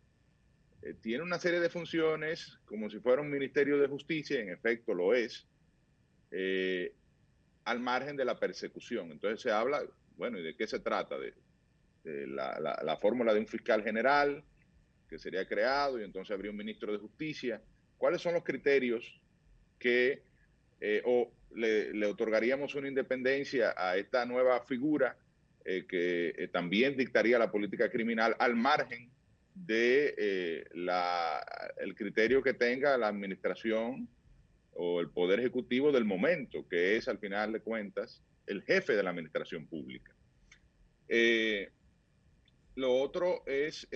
Eh, 0.83 0.95
tiene 1.01 1.23
una 1.23 1.39
serie 1.39 1.61
de 1.61 1.71
funciones 1.71 2.59
como 2.67 2.91
si 2.91 2.99
fuera 3.01 3.23
un 3.23 3.31
ministerio 3.31 3.79
de 3.79 3.89
justicia, 3.89 4.39
en 4.39 4.51
efecto 4.51 4.93
lo 4.93 5.15
es, 5.15 5.47
eh, 6.31 6.95
al 7.65 7.81
margen 7.81 8.17
de 8.17 8.27
la 8.27 8.39
persecución. 8.39 9.11
Entonces 9.13 9.41
se 9.41 9.51
habla, 9.51 9.83
bueno, 10.17 10.39
¿y 10.39 10.43
de 10.43 10.57
qué 10.57 10.67
se 10.67 10.81
trata? 10.81 11.17
De, 11.19 11.35
la, 12.27 12.99
fórmula 13.01 13.35
de 13.35 13.41
un 13.41 13.47
fiscal 13.47 13.83
general 13.83 14.43
que 15.07 15.19
sería 15.19 15.47
creado 15.47 16.01
y 16.01 16.05
entonces 16.05 16.33
habría 16.33 16.51
un 16.51 16.57
ministro 16.57 16.93
de 16.93 16.99
justicia. 16.99 17.63
¿Cuáles 17.99 18.23
son 18.23 18.35
los 18.35 18.43
criterios 18.43 19.21
que 19.79 20.23
o 21.05 21.31
le, 21.55 21.93
le, 21.93 22.07
otorgaríamos 22.07 22.75
una 22.75 22.89
independencia 22.89 23.75
a 23.77 23.97
esta 23.97 24.25
nueva 24.25 24.61
figura 24.63 25.17
eh, 25.65 25.85
que 25.87 26.29
eh, 26.31 26.49
también 26.49 26.97
dictaría 26.97 27.39
la 27.39 27.53
política 27.53 27.91
criminal 27.91 28.35
al 28.39 28.57
margen 28.57 29.11
de 29.55 30.15
eh, 30.17 30.65
el 31.77 31.95
criterio 31.95 32.43
que 32.43 32.55
tenga 32.55 32.97
la 32.97 33.09
administración 33.09 34.09
o 34.73 35.01
el 35.01 35.11
poder 35.11 35.41
ejecutivo 35.41 35.93
del 35.93 36.07
momento, 36.07 36.67
que 36.67 36.97
es 36.97 37.09
al 37.09 37.19
final 37.19 37.53
de 37.53 37.61
cuentas 37.61 38.23
el 38.47 38.63
jefe 38.63 38.95
de 38.95 39.03
la 39.03 39.11
administración 39.11 39.67
pública. 39.67 40.15
lo 42.77 42.95
otro 42.95 43.43
es 43.45 43.87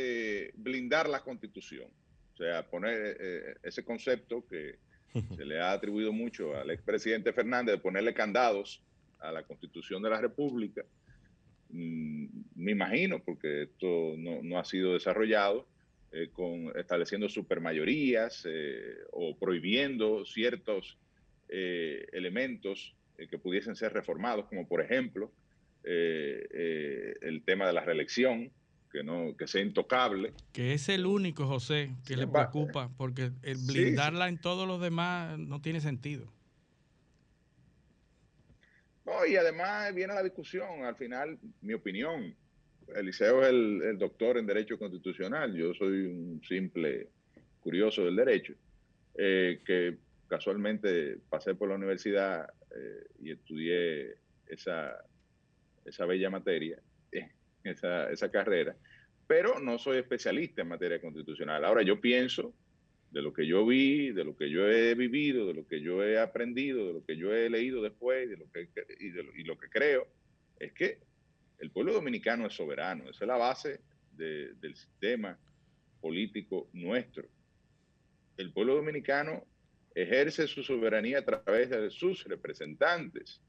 blindar 0.54 1.08
la 1.08 1.20
constitución, 1.20 1.88
o 2.34 2.36
sea, 2.36 2.68
poner 2.68 3.58
ese 3.62 3.84
concepto 3.84 4.46
que 4.46 4.76
se 5.36 5.44
le 5.44 5.60
ha 5.60 5.72
atribuido 5.72 6.12
mucho 6.12 6.56
al 6.56 6.70
expresidente 6.70 7.32
Fernández 7.32 7.76
de 7.76 7.80
ponerle 7.80 8.14
candados 8.14 8.82
a 9.20 9.30
la 9.30 9.44
constitución 9.44 10.02
de 10.02 10.10
la 10.10 10.20
República. 10.20 10.84
Mm, 11.70 12.26
me 12.56 12.72
imagino, 12.72 13.22
porque 13.22 13.62
esto 13.62 14.14
no, 14.16 14.58
ha 14.58 14.64
sido 14.64 14.94
desarrollado, 14.94 15.66
eh, 16.12 16.30
con 16.32 16.72
estableciendo 16.76 17.28
supermayorías 17.28 18.44
eh, 18.48 18.98
o 19.12 19.36
prohibiendo 19.36 20.24
ciertos 20.24 20.96
eh, 21.48 22.06
elementos 22.12 22.94
que 23.16 23.38
pudiesen 23.38 23.76
ser 23.76 23.92
reformados, 23.92 24.46
como 24.46 24.66
por 24.66 24.80
ejemplo 24.80 25.30
el 25.84 27.42
tema 27.44 27.66
de 27.66 27.72
la 27.74 27.84
reelección, 27.84 28.50
que 28.94 29.02
no 29.02 29.36
que 29.36 29.48
sea 29.48 29.60
intocable. 29.60 30.32
Que 30.52 30.72
es 30.72 30.88
el 30.88 31.04
único, 31.04 31.46
José, 31.48 31.96
que 32.06 32.16
le 32.16 32.28
preocupa, 32.28 32.92
porque 32.96 33.32
el 33.42 33.58
blindarla 33.66 34.28
en 34.28 34.40
todos 34.40 34.68
los 34.68 34.80
demás 34.80 35.36
no 35.36 35.60
tiene 35.60 35.80
sentido. 35.80 36.32
No, 39.04 39.26
y 39.26 39.34
además 39.34 39.92
viene 39.92 40.14
la 40.14 40.22
discusión, 40.22 40.84
al 40.84 40.94
final, 40.94 41.36
mi 41.60 41.74
opinión, 41.74 42.36
Eliseo 42.94 43.42
es 43.42 43.48
el, 43.48 43.98
doctor 43.98 44.38
en 44.38 44.46
Derecho 44.46 44.78
Constitucional, 44.78 45.52
yo 45.56 45.74
soy 45.74 46.06
un 46.06 46.40
simple 46.46 47.08
curioso 47.60 48.04
del 48.04 48.14
derecho, 48.14 48.54
eh, 49.16 49.60
que 49.66 49.98
casualmente 50.28 51.18
pasé 51.28 51.56
por 51.56 51.68
la 51.68 51.74
universidad 51.74 52.48
eh, 52.70 53.06
y 53.18 53.32
estudié 53.32 54.14
esa, 54.46 55.04
esa 55.84 56.06
bella 56.06 56.30
materia, 56.30 56.78
esa, 57.64 58.10
esa 58.10 58.30
carrera, 58.30 58.76
pero 59.26 59.58
no 59.58 59.78
soy 59.78 59.98
especialista 59.98 60.62
en 60.62 60.68
materia 60.68 61.00
constitucional. 61.00 61.64
Ahora 61.64 61.82
yo 61.82 62.00
pienso 62.00 62.54
de 63.14 63.22
lo 63.22 63.32
que 63.32 63.46
yo 63.46 63.64
vi, 63.64 64.10
de 64.10 64.24
lo 64.24 64.36
que 64.36 64.50
yo 64.50 64.68
he 64.68 64.94
vivido, 64.96 65.46
de 65.46 65.54
lo 65.54 65.66
que 65.68 65.80
yo 65.80 66.02
he 66.02 66.18
aprendido, 66.18 66.88
de 66.88 66.92
lo 66.94 67.04
que 67.04 67.16
yo 67.16 67.32
he 67.32 67.48
leído 67.48 67.80
después 67.80 68.28
de 68.28 68.36
lo 68.36 68.50
que, 68.50 68.68
y, 68.98 69.44
lo 69.44 69.56
que 69.56 69.68
creo, 69.68 70.08
es 70.58 70.72
que 70.72 70.98
el 71.60 71.70
pueblo 71.70 71.92
dominicano 71.92 72.44
es 72.46 72.54
soberano. 72.54 73.08
Esa 73.08 73.24
es 73.24 73.28
la 73.28 73.36
base 73.36 73.80
del 74.10 74.74
sistema 74.74 75.38
político 76.00 76.68
nuestro. 76.72 77.24
El 78.36 78.52
pueblo 78.52 78.74
dominicano 78.74 79.44
ejerce 79.94 80.48
su 80.48 80.64
soberanía 80.64 81.20
a 81.20 81.24
través 81.24 81.70
de 81.70 81.90
sus 81.90 82.24
representantes. 82.24 83.40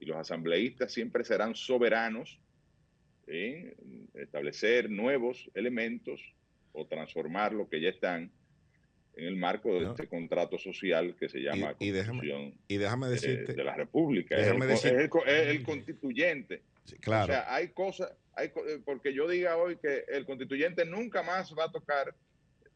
y 0.00 0.04
los 0.04 0.18
asambleístas 0.18 0.92
siempre 0.92 1.24
serán 1.24 1.54
soberanos 1.56 2.38
establecer 4.14 4.90
nuevos 4.90 5.50
elementos 5.54 6.20
o 6.72 6.86
transformar 6.86 7.52
lo 7.52 7.68
que 7.68 7.80
ya 7.80 7.90
están 7.90 8.30
en 9.16 9.24
el 9.24 9.36
marco 9.36 9.74
de 9.74 9.86
este 9.86 10.06
contrato 10.06 10.58
social 10.58 11.16
que 11.18 11.28
se 11.28 11.40
llama 11.40 11.74
y, 11.78 11.92
Constitución 11.92 12.54
y 12.68 12.76
déjame, 12.76 13.08
decirte, 13.08 13.52
de 13.52 13.64
la 13.64 13.74
República. 13.74 14.36
es, 14.36 14.46
el, 14.84 15.08
el, 15.26 15.62
constituyente. 15.64 16.62
claro. 17.00 17.24
O 17.24 17.26
sea, 17.26 17.52
hay 17.52 17.68
cosas, 17.68 18.12
hay, 18.34 18.46
eh, 18.46 18.80
porque 18.84 19.12
yo 19.12 19.28
diga 19.28 19.56
hoy 19.56 19.76
que 19.76 20.04
el 20.08 20.24
constituyente 20.24 20.84
nunca 20.84 21.22
más 21.22 21.52
va 21.58 21.64
a 21.64 21.72
tocar 21.72 22.14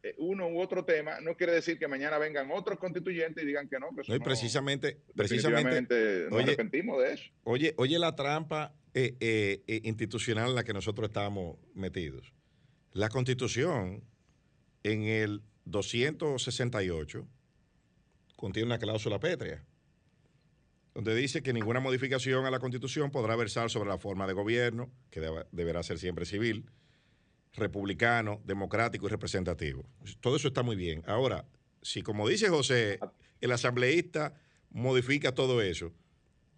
eh, 0.03 0.17
uno 0.19 0.49
u 0.49 0.61
otro 0.61 0.85
tema, 0.85 1.21
no 1.21 1.37
quiere 1.37 1.53
decir 1.53 1.79
que 1.79 1.87
mañana 1.87 2.19
vengan 2.19 2.51
otros 2.51 2.77
constituyentes 2.79 3.45
y 3.45 3.47
digan 3.47 3.69
que 3.69 3.79
no. 3.79 3.91
Que 3.91 4.19
no, 4.19 4.25
precisamente, 4.25 4.99
precisamente 5.15 6.27
nos 6.29 6.43
arrepentimos 6.43 7.01
de 7.01 7.13
eso. 7.13 7.31
Oye, 7.45 7.73
oye 7.77 8.01
la 8.01 8.17
trampa 8.17 8.75
eh, 8.95 9.81
institucional 9.85 10.51
en 10.51 10.55
la 10.55 10.65
que 10.65 10.73
nosotros 10.73 11.09
estamos 11.09 11.57
metidos. 11.75 12.33
La 12.93 13.09
constitución 13.09 14.05
en 14.83 15.03
el 15.05 15.43
268 15.65 17.27
contiene 18.37 18.67
una 18.67 18.79
cláusula 18.79 19.21
pétrea, 19.21 19.65
donde 20.95 21.15
dice 21.15 21.43
que 21.43 21.53
ninguna 21.53 21.81
modificación 21.81 22.45
a 22.45 22.51
la 22.51 22.59
Constitución 22.59 23.11
podrá 23.11 23.37
versar 23.37 23.71
sobre 23.71 23.89
la 23.89 23.99
forma 23.99 24.27
de 24.27 24.35
gobierno, 24.35 24.91
que 25.11 25.21
deberá 25.53 25.83
ser 25.83 25.99
siempre 25.99 26.27
civil, 26.27 26.67
republicano, 27.55 28.41
democrático 28.45 29.07
y 29.07 29.11
representativo. 29.11 29.85
Todo 30.21 30.37
eso 30.37 30.49
está 30.49 30.63
muy 30.63 30.77
bien. 30.77 31.03
Ahora, 31.07 31.47
si 31.83 32.03
como 32.03 32.29
dice 32.29 32.49
José, 32.49 32.99
el 33.41 33.53
asambleísta 33.53 34.35
modifica 34.71 35.33
todo 35.33 35.63
eso, 35.63 35.93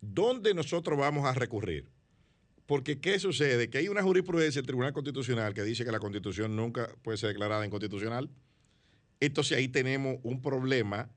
¿dónde 0.00 0.54
nosotros 0.54 0.98
vamos 0.98 1.26
a 1.26 1.32
recurrir? 1.32 1.93
Porque 2.66 2.98
¿qué 2.98 3.18
sucede? 3.18 3.68
Que 3.68 3.78
hay 3.78 3.88
una 3.88 4.02
jurisprudencia 4.02 4.60
del 4.60 4.66
Tribunal 4.66 4.92
Constitucional 4.92 5.52
que 5.52 5.62
dice 5.62 5.84
que 5.84 5.92
la 5.92 6.00
Constitución 6.00 6.56
nunca 6.56 6.88
puede 7.02 7.18
ser 7.18 7.28
declarada 7.28 7.64
inconstitucional. 7.66 8.30
Entonces 9.20 9.58
ahí 9.58 9.68
tenemos 9.68 10.18
un 10.22 10.40
problema 10.40 11.10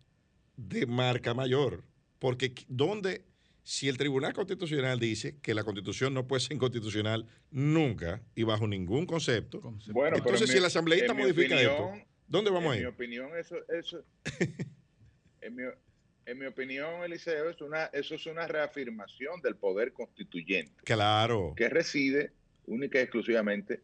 de 0.57 0.85
marca 0.85 1.33
mayor. 1.33 1.83
Porque 2.19 2.53
¿dónde, 2.67 3.23
si 3.63 3.87
el 3.87 3.97
Tribunal 3.97 4.33
Constitucional 4.33 4.99
dice 4.99 5.37
que 5.41 5.53
la 5.53 5.63
Constitución 5.63 6.13
no 6.13 6.27
puede 6.27 6.41
ser 6.41 6.53
inconstitucional 6.53 7.25
nunca 7.51 8.21
y 8.35 8.43
bajo 8.43 8.67
ningún 8.67 9.05
concepto, 9.05 9.61
bueno, 9.91 10.17
entonces 10.17 10.49
si 10.49 10.57
el 10.57 10.65
asambleísta 10.65 11.13
modifica 11.13 11.61
esto, 11.61 11.93
¿dónde 12.27 12.49
vamos 12.49 12.73
a 12.73 12.75
ir? 12.75 12.81
En 12.81 12.87
mi 12.87 12.93
opinión, 12.93 13.29
eso, 13.37 13.55
eso 13.69 14.03
en, 15.41 15.55
mi, 15.55 15.63
en, 16.27 16.37
mi, 16.37 16.45
opinión, 16.45 17.03
Eliseo, 17.03 17.49
es 17.49 17.61
una, 17.61 17.85
eso 17.85 18.15
es 18.15 18.25
una 18.25 18.47
reafirmación 18.47 19.41
del 19.41 19.55
poder 19.55 19.93
constituyente. 19.93 20.73
Claro. 20.83 21.53
Que 21.55 21.69
reside 21.69 22.31
única 22.65 22.99
y 22.99 23.03
exclusivamente 23.03 23.81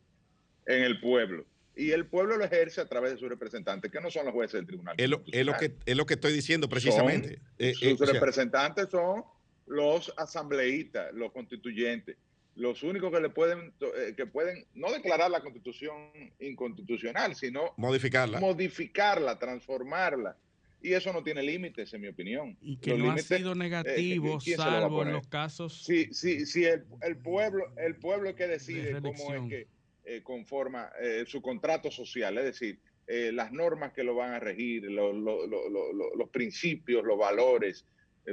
en 0.66 0.84
el 0.84 1.00
pueblo 1.00 1.46
y 1.76 1.92
el 1.92 2.06
pueblo 2.06 2.38
lo 2.38 2.46
ejerce 2.46 2.82
a 2.82 2.86
través 2.86 3.14
de 3.14 3.18
sus 3.18 3.30
representantes, 3.30 3.92
que 3.92 4.00
no 4.00 4.12
son 4.12 4.26
los 4.26 4.34
jueces 4.34 4.54
del 4.54 4.68
tribunal. 4.68 4.96
Es 4.98 5.10
lo, 5.10 5.24
es 5.32 5.46
lo 5.46 5.54
que, 5.54 5.74
es 5.86 5.98
lo 5.98 6.06
que 6.06 6.14
estoy 6.16 6.34
diciendo 6.34 6.70
precisamente. 6.70 7.40
Eh, 7.58 7.74
sus 7.74 8.00
eh, 8.02 8.14
representantes 8.14 8.90
son 8.90 9.24
los 9.66 10.14
asambleístas, 10.18 11.14
los 11.14 11.32
constituyentes, 11.32 12.18
los 12.56 12.84
únicos 12.84 13.12
que 13.12 13.20
le 13.20 13.30
pueden, 13.30 13.74
eh, 13.98 14.14
que 14.16 14.28
pueden 14.28 14.66
no 14.76 14.92
declarar 14.92 15.32
la 15.32 15.42
constitución 15.42 16.12
inconstitucional, 16.40 17.36
sino 17.36 17.74
modificarla, 17.78 18.40
modificarla, 18.40 19.40
transformarla. 19.40 20.38
Y 20.84 20.94
eso 20.94 21.14
no 21.14 21.24
tiene 21.24 21.42
límites, 21.42 21.94
en 21.94 22.02
mi 22.02 22.10
opinión. 22.10 22.58
Y 22.62 22.76
que 22.76 22.98
no 22.98 23.10
ha 23.14 23.18
sido 23.18 23.56
negativo, 23.56 24.40
salvo 24.42 25.04
en 25.04 25.14
los 25.14 25.26
casos. 25.28 25.86
Sí, 25.86 26.14
sí, 26.14 26.46
sí, 26.46 26.66
el, 26.66 26.84
el 27.02 27.16
pueblo, 27.16 27.74
el 27.78 27.96
pueblo 27.96 28.30
es 28.30 28.36
que 28.36 28.48
decide 28.48 29.02
cómo 29.02 29.34
es 29.34 29.50
que 29.50 29.68
eh, 30.06 30.22
conforma 30.22 30.92
eh, 31.00 31.24
su 31.26 31.42
contrato 31.42 31.90
social, 31.90 32.38
es 32.38 32.44
decir, 32.44 32.80
eh, 33.08 33.32
las 33.32 33.54
normas 33.54 33.94
que 33.94 34.04
lo 34.04 34.14
van 34.14 34.34
a 34.34 34.40
regir, 34.42 34.84
los 34.84 36.30
principios, 36.30 37.06
los 37.06 37.18
valores. 37.18 37.86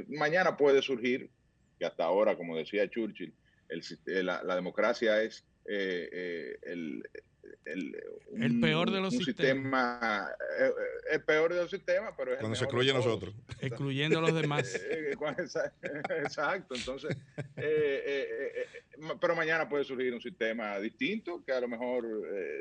mañana 0.09 0.57
puede 0.57 0.81
surgir, 0.81 1.29
que 1.79 1.85
hasta 1.85 2.03
ahora, 2.03 2.35
como 2.35 2.57
decía 2.57 2.89
Churchill, 2.89 3.33
la, 4.05 4.55
democracia 4.55 5.23
es 5.23 5.45
el, 5.65 7.07
el, 7.65 8.59
peor 8.59 8.91
de 8.91 9.01
los 9.01 9.13
sistemas. 9.15 10.29
Eh, 10.59 10.65
eh, 10.65 10.71
el 11.11 11.23
peor 11.23 11.53
de 11.53 11.61
los 11.61 11.69
sistemas, 11.69 12.13
pero 12.17 12.33
es 12.33 12.39
Cuando 12.39 12.55
se 12.55 12.65
excluye 12.65 12.91
a 12.91 12.93
nosotros. 12.93 13.33
Excluyendo 13.59 14.19
a 14.19 14.21
los 14.21 14.33
demás. 14.33 14.79
Eh, 14.91 15.15
exacto, 16.23 16.75
entonces. 16.75 17.15
pero 19.19 19.35
mañana 19.35 19.67
puede 19.69 19.83
surgir 19.83 20.13
un 20.13 20.21
sistema 20.21 20.79
distinto 20.79 21.43
que 21.45 21.51
a 21.51 21.61
lo 21.61 21.67
mejor 21.67 22.05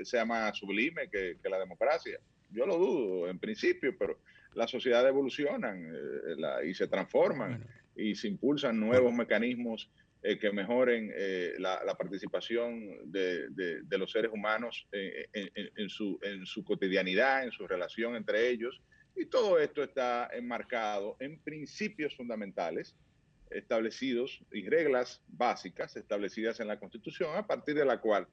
sea 0.04 0.24
más 0.24 0.56
sublime 0.56 1.08
que, 1.08 1.36
la 1.44 1.58
democracia. 1.58 2.18
Yo 2.50 2.66
lo 2.66 2.76
dudo 2.76 3.28
en 3.28 3.38
principio, 3.38 3.96
pero 3.98 4.18
las 4.54 4.70
sociedades 4.70 5.08
evolucionan 5.08 5.92
y 6.64 6.74
se 6.74 6.86
transforman 6.86 7.64
y 7.96 8.14
se 8.14 8.28
impulsan 8.28 8.78
nuevos 8.78 9.12
mecanismos 9.12 9.90
eh, 10.22 10.38
que 10.38 10.52
mejoren 10.52 11.10
eh, 11.14 11.54
la, 11.58 11.94
participación 11.96 13.10
de, 13.10 13.82
los 13.90 14.12
seres 14.12 14.30
humanos 14.32 14.86
en, 14.92 15.88
su, 15.88 16.18
en 16.22 16.46
su 16.46 16.64
cotidianidad, 16.64 17.44
en 17.44 17.52
su 17.52 17.66
relación 17.66 18.16
entre 18.16 18.48
ellos. 18.48 18.80
Y 19.16 19.26
todo 19.26 19.58
esto 19.58 19.82
está 19.82 20.28
enmarcado 20.32 21.16
en 21.20 21.38
principios 21.40 22.16
fundamentales 22.16 22.94
establecidos 23.50 24.40
y 24.52 24.68
reglas 24.68 25.20
básicas 25.26 25.96
establecidas 25.96 26.60
en 26.60 26.68
la 26.68 26.78
Constitución, 26.78 27.36
a 27.36 27.46
partir 27.46 27.74
de 27.74 27.84
la 27.84 28.00
cual 28.00 28.26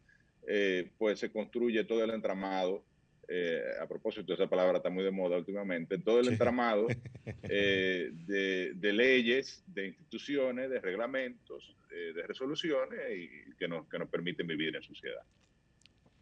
eh, 0.47 0.91
pues 0.97 1.19
se 1.19 1.31
construye 1.31 1.83
todo 1.83 2.03
el 2.03 2.11
entramado 2.11 2.83
eh, 3.29 3.61
a 3.81 3.85
propósito, 3.85 4.33
esa 4.33 4.47
palabra 4.47 4.77
está 4.77 4.89
muy 4.89 5.03
de 5.03 5.11
moda 5.11 5.37
últimamente, 5.37 5.97
todo 5.97 6.21
el 6.21 6.29
entramado 6.29 6.87
eh, 7.43 8.11
de, 8.25 8.93
leyes, 8.93 9.65
de 9.67 9.87
instituciones, 9.87 10.69
de 10.69 10.79
reglamentos, 10.79 11.75
eh, 11.91 12.13
de 12.15 12.23
resoluciones 12.25 12.99
y 13.17 13.53
que 13.55 13.67
nos, 13.67 13.85
que 13.89 13.99
nos 13.99 14.07
permiten 14.07 14.47
vivir 14.47 14.73
en 14.73 14.81
sociedad. 14.81 15.21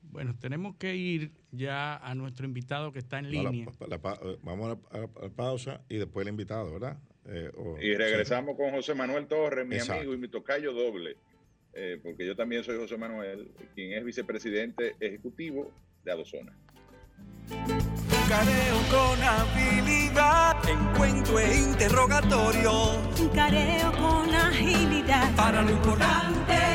Bueno, 0.02 0.36
tenemos 0.40 0.78
que 0.78 0.96
ir 0.96 1.32
ya 1.52 1.98
a 1.98 2.16
nuestro 2.16 2.46
invitado 2.48 2.92
que 2.92 3.00
está 3.00 3.20
en 3.20 3.30
línea. 3.30 3.68
vamos 4.42 4.78
a 4.90 5.00
la, 5.00 5.08
pausa 5.36 5.82
y 5.88 5.98
después 5.98 6.26
el 6.26 6.32
invitado, 6.32 6.74
¿verdad? 6.74 6.98
y 7.82 7.96
regresamos 7.96 8.56
con 8.56 8.70
José 8.72 8.94
Manuel 8.94 9.28
Torres, 9.28 9.68
mi 9.68 9.78
amigo 9.80 10.14
y 10.14 10.18
mi 10.18 10.28
tocayo 10.28 10.74
doble, 10.74 11.18
porque 12.04 12.26
yo 12.26 12.36
también 12.36 12.64
soy 12.64 12.78
José 12.78 12.98
Manuel, 12.98 13.50
quien 13.74 13.94
es 13.94 14.04
vicepresidente 14.04 14.96
ejecutivo 15.00 15.72
de 16.04 16.12
Adozona. 16.12 16.56
Careo 18.28 18.78
con 18.90 19.24
habilidad, 19.24 20.58
encuentro 20.68 21.40
e 21.40 21.58
interrogatorio. 21.58 22.72
Careo 23.34 23.92
con 23.92 24.34
agilidad, 24.34 25.32
para 25.36 25.62
lo 25.62 25.72
importante 25.72 26.75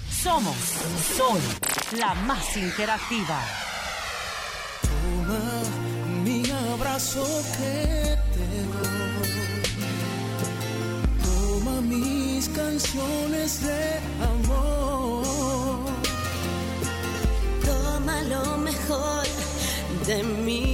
Somos 0.23 0.55
Sol, 1.17 1.41
la 1.97 2.13
más 2.13 2.55
interactiva. 2.55 3.39
Toma 4.81 5.63
mi 6.23 6.43
abrazo 6.73 7.25
que 7.57 8.17
te 8.33 8.47
doy. 8.73 9.61
Toma 11.25 11.75
mis 11.81 12.49
canciones 12.49 13.61
de 13.63 13.99
amor. 14.33 15.89
Toma 17.65 18.21
lo 18.33 18.45
mejor 18.57 19.25
de 20.05 20.23
mí 20.45 20.67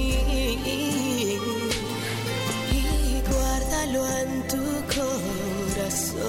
y 0.66 1.38
guárdalo 3.30 4.02
en 4.18 4.30
tu 4.48 4.64
corazón. 4.94 6.28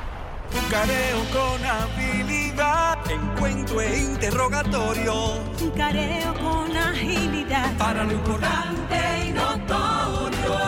Careo 0.69 1.23
con 1.31 1.65
habilidad, 1.65 2.99
encuentro 3.09 3.81
e 3.81 3.99
interrogatorio. 3.99 5.39
Careo 5.75 6.33
con 6.33 6.75
agilidad. 6.75 7.75
Para 7.77 8.03
lo 8.03 8.13
importante 8.13 8.97
y 9.27 9.31
notorio. 9.31 10.59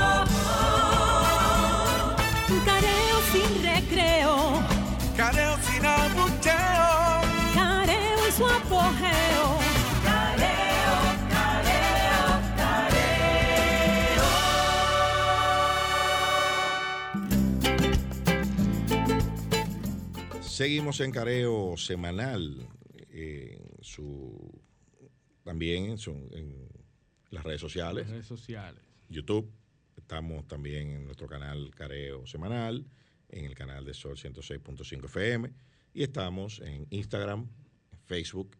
Careo 2.65 3.17
sin 3.31 3.63
recreo. 3.63 4.63
Careo 5.17 5.57
sin 5.67 5.85
abucheo. 5.85 7.21
Careo 7.53 8.27
y 8.27 8.31
su 8.31 8.45
apogeo. 8.45 9.32
Seguimos 20.53 20.99
en 20.99 21.11
careo 21.11 21.75
semanal. 21.77 22.67
eh, 23.15 23.59
su, 23.81 24.51
también 25.43 25.85
en, 25.91 25.97
su- 25.97 26.29
en 26.31 26.67
las 27.31 27.43
redes 27.43 27.59
sociales, 27.61 28.07
Redes 28.09 28.25
sociales. 28.27 28.81
YouTube. 29.09 29.51
Estamos 29.97 30.47
también 30.47 30.89
en 30.91 31.05
nuestro 31.05 31.27
canal 31.27 31.69
Careo 31.75 32.25
Semanal, 32.27 32.85
en 33.29 33.45
el 33.45 33.53
canal 33.55 33.83
de 33.85 33.93
Sol 33.93 34.15
106.5 34.17 35.05
FM. 35.05 35.51
Y 35.93 36.03
estamos 36.03 36.59
en 36.61 36.87
Instagram, 36.91 37.47
Facebook 38.05 38.57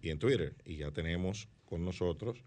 y 0.00 0.10
en 0.10 0.18
Twitter. 0.18 0.56
Y 0.64 0.76
ya 0.78 0.90
tenemos 0.92 1.48
con 1.64 1.84
nosotros 1.84 2.44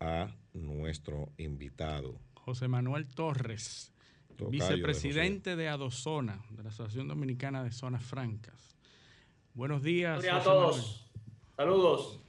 a 0.00 0.36
nuestro 0.52 1.32
invitado. 1.38 2.20
José 2.34 2.68
Manuel 2.68 3.08
Torres, 3.08 3.92
Tocayo 4.36 4.50
de 4.50 4.74
vicepresidente 4.74 5.56
de, 5.56 5.68
Adozona, 5.68 6.44
de 6.50 6.62
la 6.62 6.68
Asociación 6.68 7.08
Dominicana 7.08 7.62
de 7.62 7.70
Zonas 7.70 8.02
Francas. 8.02 8.76
Buenos 9.54 9.82
días. 9.82 10.16
Buenos 10.16 10.22
días 10.22 10.36
a 10.36 10.44
todos. 10.44 11.10
Saludos. 11.56 12.20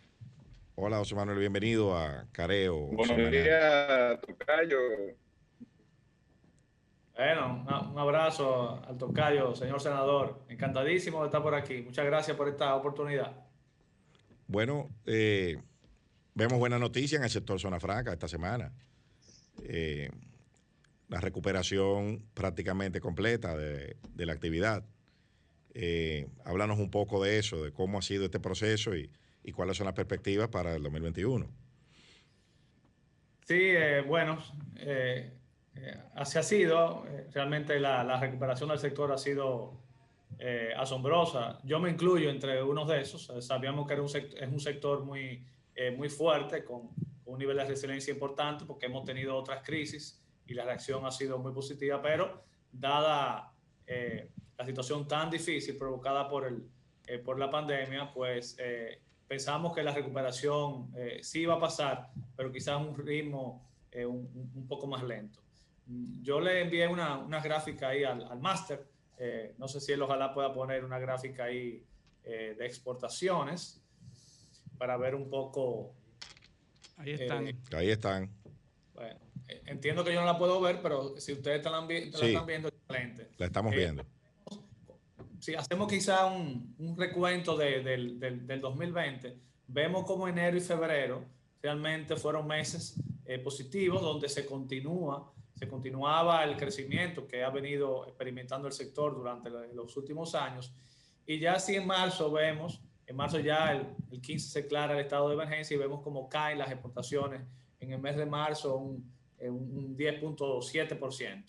Hola, 0.76 0.98
José 0.98 1.16
Manuel, 1.16 1.40
bienvenido 1.40 1.98
a 1.98 2.28
Careo. 2.32 2.76
Buenos 2.88 3.32
días, 3.32 4.20
Tocayo. 4.22 4.78
Bueno, 7.16 7.66
un 7.94 7.98
abrazo 7.98 8.82
al 8.86 8.98
tocayo, 8.98 9.56
señor 9.56 9.80
senador. 9.80 10.44
Encantadísimo 10.50 11.22
de 11.22 11.28
estar 11.28 11.42
por 11.42 11.56
aquí. 11.56 11.82
Muchas 11.82 12.06
gracias 12.06 12.36
por 12.36 12.50
esta 12.50 12.76
oportunidad. 12.76 13.34
Bueno, 14.48 14.90
eh, 15.06 15.58
vemos 16.34 16.60
buena 16.60 16.78
noticia 16.78 17.18
en 17.18 17.24
el 17.24 17.30
sector 17.30 17.58
zona 17.58 17.80
franca 17.80 18.12
esta 18.12 18.28
semana. 18.28 18.72
Eh, 19.64 20.10
la 21.10 21.20
recuperación 21.22 22.26
prácticamente 22.34 23.00
completa 23.00 23.56
de, 23.56 23.98
de 24.14 24.26
la 24.26 24.34
actividad. 24.34 24.84
Eh, 25.74 26.28
háblanos 26.46 26.80
un 26.80 26.90
poco 26.90 27.24
de 27.24 27.38
eso, 27.38 27.64
de 27.64 27.72
cómo 27.72 28.00
ha 28.00 28.02
sido 28.02 28.26
este 28.26 28.40
proceso 28.40 28.96
y, 28.96 29.12
y 29.44 29.52
cuáles 29.52 29.78
son 29.78 29.86
las 29.86 29.94
perspectivas 29.94 30.48
para 30.48 30.76
el 30.76 30.84
2021. 30.84 31.46
Sí, 33.46 33.60
eh, 33.60 34.02
bueno, 34.02 34.40
eh, 34.78 35.32
eh, 35.76 35.98
así 36.16 36.40
ha 36.40 36.44
sido. 36.44 37.06
Eh, 37.08 37.28
realmente 37.32 37.80
la, 37.80 38.04
la 38.04 38.20
recuperación 38.20 38.70
del 38.70 38.80
sector 38.80 39.12
ha 39.12 39.18
sido 39.18 39.84
asombrosa. 40.76 41.60
Yo 41.64 41.80
me 41.80 41.90
incluyo 41.90 42.30
entre 42.30 42.62
unos 42.62 42.90
de 42.90 43.00
esos. 43.00 43.32
Sabíamos 43.40 43.88
que 43.88 43.94
era 43.94 44.02
un 44.02 44.10
sector, 44.10 44.44
es 44.44 44.50
un 44.50 44.60
sector 44.60 45.06
muy, 45.06 45.46
muy 45.96 46.10
fuerte, 46.10 46.66
con 46.66 46.90
un 47.24 47.40
nivel 47.40 47.56
de 47.56 47.64
resiliencia 47.64 48.12
importante, 48.12 48.66
porque 48.66 48.88
hemos 48.88 49.06
tenido 49.06 49.34
otras 49.38 49.64
crisis 49.64 50.22
y 50.48 50.54
la 50.54 50.64
reacción 50.66 51.06
ha 51.06 51.12
sido 51.12 51.38
muy 51.40 51.52
positiva, 51.54 52.02
pero 52.02 52.44
dada 52.72 53.52
eh, 53.88 54.30
la 54.58 54.66
situación 54.66 55.08
tan 55.08 55.30
difícil 55.30 55.78
provocada 55.78 56.28
por, 56.30 56.46
el, 56.46 56.64
eh, 57.08 57.20
por 57.20 57.38
la 57.40 57.50
pandemia, 57.50 58.12
pues 58.14 58.56
eh, 58.60 59.02
pensamos 59.28 59.74
que 59.76 59.84
la 59.84 59.92
recuperación 59.94 60.92
eh, 60.96 61.20
sí 61.24 61.42
iba 61.42 61.56
a 61.56 61.60
pasar, 61.60 62.10
pero 62.36 62.52
quizás 62.52 62.80
un 62.80 62.96
ritmo 62.98 63.68
eh, 63.92 64.06
un, 64.06 64.52
un- 64.56 64.68
poco 64.68 64.88
más 64.88 65.04
lento. 65.04 65.40
Mm, 65.88 66.22
Yo 66.22 66.40
le 66.40 66.62
envié 66.62 66.88
una, 66.88 67.18
una 67.18 67.42
gráfica 67.42 67.90
ahí 67.90 68.04
al, 68.04 68.24
al 68.24 68.40
máster, 68.40 68.88
eh, 69.18 69.56
no 69.58 69.68
sé 69.68 69.80
si 69.80 69.94
él 69.94 70.02
ojalá 70.02 70.34
pueda 70.34 70.54
poner 70.54 70.84
una 70.84 71.00
gráfica 71.00 71.46
ahí 71.46 71.84
eh, 72.24 72.56
de 72.58 72.66
exportaciones 72.66 73.82
para 74.78 74.98
ver 74.98 75.16
un 75.16 75.30
poco... 75.30 75.94
Ahí 76.98 77.12
están. 77.12 77.48
Eh, 77.48 77.56
Ahí 77.74 77.90
están. 77.90 78.30
bueno, 78.94 79.20
entiendo 79.66 80.04
que 80.04 80.14
yo 80.14 80.20
no 80.22 80.26
la 80.26 80.38
puedo 80.38 80.60
ver, 80.62 80.82
pero 80.82 81.16
si 81.20 81.34
ustedes 81.34 81.62
te 81.62 81.70
la, 81.70 81.86
te 81.88 82.10
la 82.12 82.18
Sí. 82.18 82.26
están 82.28 82.46
viendo, 82.46 82.68
excelente. 82.70 83.30
La 83.38 83.46
estamos 83.46 83.74
Eh, 83.74 83.78
viendo. 83.78 84.06
si 85.40 85.54
hacemos 85.56 85.88
quizá 85.88 86.26
un, 86.26 86.76
un 86.80 86.98
recuento 86.98 87.56
de- 87.56 87.82
del, 87.84 88.20
del- 88.20 88.48
del 88.48 88.62
2020, 88.62 89.38
vemos 89.68 90.04
como 90.06 90.28
enero 90.28 90.58
y 90.58 90.62
febrero 90.62 91.24
realmente 91.62 92.16
fueron 92.16 92.48
meses 92.48 92.96
eh, 93.26 93.40
positivos 93.40 94.02
donde 94.02 94.30
se 94.30 94.46
continúa, 94.46 95.32
se 95.56 95.68
continuaba 95.68 96.44
el 96.44 96.58
crecimiento 96.58 97.28
que 97.28 97.44
ha 97.44 97.50
venido 97.50 98.06
experimentando 98.08 98.68
el 98.68 98.74
sector 98.74 99.16
durante 99.16 99.50
lo- 99.50 99.66
los 99.74 99.96
últimos 99.98 100.36
años. 100.36 100.74
Y 101.26 101.40
ya 101.40 101.58
si 101.60 101.76
en 101.76 101.88
marzo 101.88 102.32
vemos, 102.32 102.82
en 103.08 103.16
marzo 103.16 103.40
ya 103.40 103.72
el, 103.72 103.88
el 104.12 104.22
15 104.22 104.50
se 104.50 104.62
declara 104.64 104.94
el 104.94 105.00
estado 105.00 105.28
de 105.30 105.34
emergencia 105.36 105.74
y 105.76 105.78
vemos 105.80 106.02
cómo 106.02 106.28
caen 106.30 106.60
las 106.60 106.70
exportaciones 106.72 107.42
en 107.80 107.94
el 107.94 108.00
mes 108.00 108.16
de 108.16 108.26
marzo 108.28 108.78
un, 108.78 109.12
un 109.42 109.76
un 109.78 109.98
10.7%. 109.98 111.44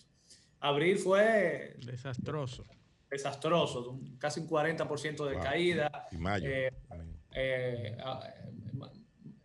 Abril 0.59 0.97
fue 0.97 1.75
Desastroso. 1.85 2.65
desastroso, 3.09 3.91
un- 3.91 4.17
casi 4.17 4.39
un 4.41 4.47
40% 4.47 5.25
de 5.25 5.33
Wow. 5.35 5.43
caída. 5.43 6.07
Y 6.11 6.17
mayo. 6.17 6.49
eh, 6.49 6.71
eh, 7.33 7.97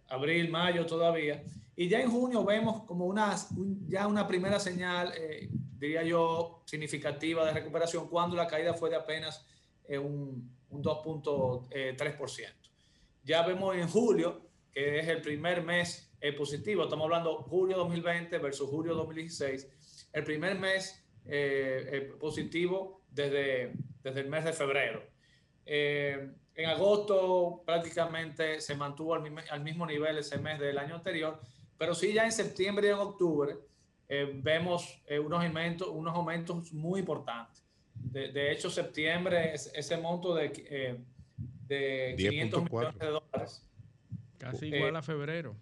abril, 0.08 0.50
mayo 0.50 0.86
todavía. 0.86 1.42
Y 1.76 1.88
ya 1.88 2.00
en 2.00 2.10
junio 2.10 2.44
vemos 2.44 2.84
como 2.84 3.06
una, 3.06 3.34
un- 3.56 3.86
ya 3.88 4.06
una 4.06 4.26
primera 4.26 4.58
señal, 4.60 5.12
eh, 5.16 5.48
diría 5.78 6.02
yo, 6.02 6.62
significativa 6.66 7.44
de 7.46 7.52
recuperación, 7.52 8.08
cuando 8.08 8.36
la 8.36 8.46
caída 8.46 8.74
fue 8.74 8.90
de 8.90 8.96
apenas 8.96 9.44
eh, 9.88 9.98
un, 9.98 10.50
un 10.70 10.82
2.3%. 10.82 12.52
Ya 13.24 13.42
vemos 13.46 13.74
en 13.76 13.88
julio, 13.88 14.42
que 14.70 15.00
es 15.00 15.08
el 15.08 15.20
primer 15.20 15.62
mes 15.62 16.11
eh, 16.22 16.32
positivo, 16.32 16.84
estamos 16.84 17.04
hablando 17.04 17.34
julio 17.42 17.76
2020 17.78 18.38
versus 18.38 18.68
julio 18.70 18.94
2016, 18.94 20.08
el 20.12 20.24
primer 20.24 20.58
mes 20.58 21.04
eh, 21.26 21.88
eh, 21.92 22.12
positivo 22.18 23.02
desde, 23.10 23.72
desde 24.02 24.20
el 24.20 24.28
mes 24.28 24.44
de 24.44 24.52
febrero. 24.52 25.02
Eh, 25.66 26.30
en 26.54 26.68
agosto 26.68 27.62
prácticamente 27.66 28.60
se 28.60 28.74
mantuvo 28.76 29.14
al, 29.14 29.22
mismo- 29.22 29.40
al 29.50 29.62
mismo 29.62 29.84
nivel 29.86 30.18
ese 30.18 30.38
mes 30.38 30.58
del 30.60 30.78
año 30.78 30.94
anterior, 30.96 31.40
pero 31.76 31.94
sí 31.94 32.12
ya 32.12 32.24
en 32.24 32.32
septiembre 32.32 32.86
y 32.88 32.90
en 32.90 32.98
octubre 32.98 33.54
eh, 34.08 34.30
vemos 34.42 35.02
eh, 35.06 35.18
unos, 35.18 35.42
aumentos, 35.44 35.88
unos 35.88 36.14
aumentos 36.14 36.72
muy 36.72 37.00
importantes. 37.00 37.64
De, 37.94 38.30
de 38.32 38.52
hecho, 38.52 38.70
septiembre, 38.70 39.54
es- 39.54 39.72
ese 39.74 39.96
monto 39.96 40.34
de, 40.34 40.52
eh, 40.70 41.04
de 41.66 42.14
500 42.16 42.62
10.4. 42.64 42.70
millones 42.70 42.98
de 42.98 43.06
dólares 43.06 43.68
Casi 44.38 44.72
Eh, 44.72 44.76
igual 44.76 44.96
a 44.96 45.02
febrero. 45.02 45.56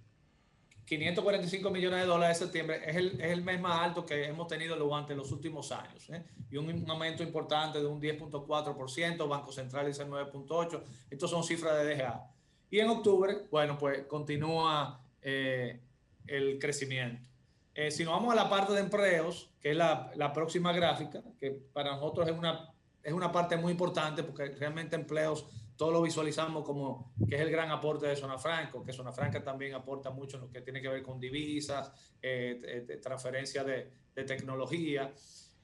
545 0.90 1.70
millones 1.70 2.00
de 2.00 2.06
dólares 2.06 2.40
de 2.40 2.46
septiembre 2.46 2.82
es 2.84 2.96
el, 2.96 3.20
es 3.20 3.30
el 3.30 3.44
mes 3.44 3.60
más 3.60 3.80
alto 3.80 4.04
que 4.04 4.24
hemos 4.24 4.48
tenido 4.48 4.74
durante 4.74 5.14
los 5.14 5.30
últimos 5.30 5.70
años. 5.70 6.10
¿eh? 6.10 6.24
Y 6.50 6.56
un, 6.56 6.90
aumento 6.90 7.22
importante 7.22 7.78
de 7.78 7.86
un 7.86 8.00
10.4%, 8.00 9.28
Banco 9.28 9.52
Central 9.52 9.86
dice 9.86 10.04
9.8%. 10.04 10.82
Estos 11.08 11.30
son 11.30 11.44
cifras 11.44 11.78
de 11.78 11.94
DGA. 11.94 12.26
Y 12.72 12.80
en 12.80 12.88
octubre, 12.88 13.42
bueno, 13.52 13.78
pues 13.78 14.04
continúa 14.06 15.00
eh, 15.22 15.78
el 16.26 16.58
crecimiento. 16.58 17.24
Eh, 17.72 17.92
si 17.92 18.02
nos 18.02 18.14
vamos 18.14 18.32
a 18.32 18.34
la 18.34 18.50
parte 18.50 18.72
de 18.72 18.80
empleos, 18.80 19.48
que 19.60 19.70
es 19.70 19.76
la, 19.76 20.10
la, 20.16 20.32
próxima 20.32 20.72
gráfica, 20.72 21.22
que 21.38 21.52
para 21.72 21.92
nosotros 21.92 22.26
es 22.26 22.36
una, 22.36 22.68
es 23.04 23.12
una 23.12 23.30
parte 23.30 23.56
muy 23.56 23.70
importante 23.70 24.24
porque 24.24 24.46
realmente 24.58 24.96
empleos 24.96 25.46
todo 25.80 25.92
lo 25.92 26.02
visualizamos 26.02 26.62
como 26.62 27.14
que 27.26 27.36
es 27.36 27.40
el 27.40 27.50
gran 27.50 27.70
aporte 27.70 28.06
de 28.06 28.14
Zona 28.14 28.36
Franca, 28.36 28.80
que 28.84 28.92
Zona 28.92 29.12
Franca 29.12 29.42
también 29.42 29.72
aporta 29.72 30.10
mucho 30.10 30.36
en 30.36 30.42
lo 30.42 30.50
que 30.50 30.60
tiene 30.60 30.82
que 30.82 30.90
ver 30.90 31.02
con 31.02 31.18
divisas, 31.18 31.90
eh, 32.20 32.98
transferencia 33.02 33.64
de, 33.64 33.90
de 34.14 34.24
tecnología. 34.24 35.10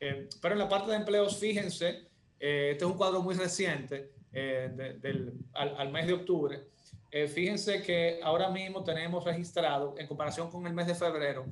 Eh, 0.01 0.27
pero 0.41 0.55
en 0.55 0.61
la 0.61 0.71
parte 0.71 0.91
de 0.91 0.97
empleos, 0.97 1.37
fíjense, 1.39 2.09
eh, 2.41 2.71
este 2.73 2.85
es 2.87 2.91
un 2.91 2.97
cuadro 2.97 3.21
muy 3.21 3.35
reciente 3.35 4.15
eh, 4.33 4.71
de, 4.75 4.95
del, 4.95 5.35
al, 5.53 5.77
al, 5.77 5.93
mes 5.93 6.07
de 6.07 6.15
octubre. 6.15 6.63
Eh, 7.11 7.29
fíjense 7.29 7.83
que 7.83 8.19
ahora 8.23 8.49
mismo 8.49 8.83
tenemos 8.83 9.23
registrado, 9.23 9.97
en 9.99 10.07
comparación 10.07 10.51
con 10.51 10.67
el 10.67 10.73
mes 10.73 10.87
de 10.87 10.95
febrero, 10.95 11.45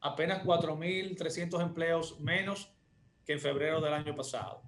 apenas 0.00 0.44
4.300 0.44 1.62
empleos 1.62 2.18
menos 2.18 2.68
que 3.24 3.34
en 3.34 3.38
febrero 3.38 3.80
del 3.80 3.92
año 3.92 4.16
pasado. 4.16 4.64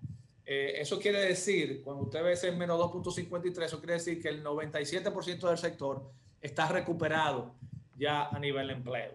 Eh, 0.53 0.81
eso 0.81 0.99
quiere 0.99 1.21
decir, 1.21 1.81
cuando 1.85 2.03
usted 2.03 2.25
ve 2.25 2.33
ese 2.33 2.51
menos 2.51 2.77
2.53, 2.81 3.67
eso 3.67 3.79
quiere 3.79 3.93
decir 3.93 4.21
que 4.21 4.31
el 4.31 4.43
97% 4.43 5.49
del 5.49 5.57
sector 5.57 6.11
está 6.41 6.67
recuperado 6.67 7.55
ya 7.97 8.27
a 8.27 8.37
nivel 8.41 8.67
de 8.67 8.73
empleo. 8.73 9.15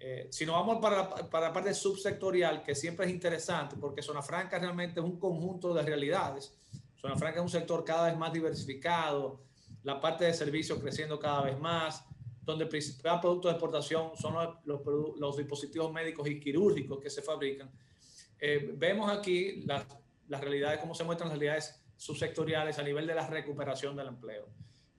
Eh, 0.00 0.26
si 0.32 0.44
nos 0.44 0.56
vamos 0.56 0.78
para 0.82 1.08
para 1.30 1.46
la 1.46 1.52
parte 1.52 1.72
subsectorial, 1.72 2.64
que 2.64 2.74
siempre 2.74 3.06
es 3.06 3.12
interesante, 3.12 3.76
porque 3.76 4.02
Zona 4.02 4.20
Franca 4.20 4.58
realmente 4.58 4.98
es 4.98 5.06
un 5.06 5.20
conjunto 5.20 5.72
de 5.72 5.82
realidades. 5.82 6.52
Zona 6.96 7.14
Franca 7.14 7.38
es 7.38 7.44
un 7.44 7.50
sector 7.50 7.84
cada 7.84 8.08
vez 8.08 8.18
más 8.18 8.32
diversificado, 8.32 9.40
la 9.84 10.00
parte 10.00 10.24
de 10.24 10.34
servicios 10.34 10.80
creciendo 10.80 11.20
cada 11.20 11.42
vez 11.42 11.56
más, 11.60 12.04
donde 12.42 12.64
el 12.64 12.68
principal 12.68 13.20
producto 13.20 13.46
de 13.46 13.54
exportación 13.54 14.10
son 14.16 14.34
los, 14.34 14.56
los, 14.64 14.80
los 15.20 15.36
dispositivos 15.36 15.92
médicos 15.92 16.28
y 16.28 16.40
quirúrgicos 16.40 16.98
que 16.98 17.10
se 17.10 17.22
fabrican. 17.22 17.70
Eh, 18.40 18.72
vemos 18.76 19.08
aquí 19.08 19.62
las 19.64 19.86
las 20.28 20.40
realidades, 20.40 20.80
cómo 20.80 20.94
se 20.94 21.04
muestran 21.04 21.28
las 21.28 21.38
realidades 21.38 21.82
subsectoriales 21.96 22.78
a 22.78 22.82
nivel 22.82 23.06
de 23.06 23.14
la 23.14 23.26
recuperación 23.26 23.96
del 23.96 24.08
empleo. 24.08 24.48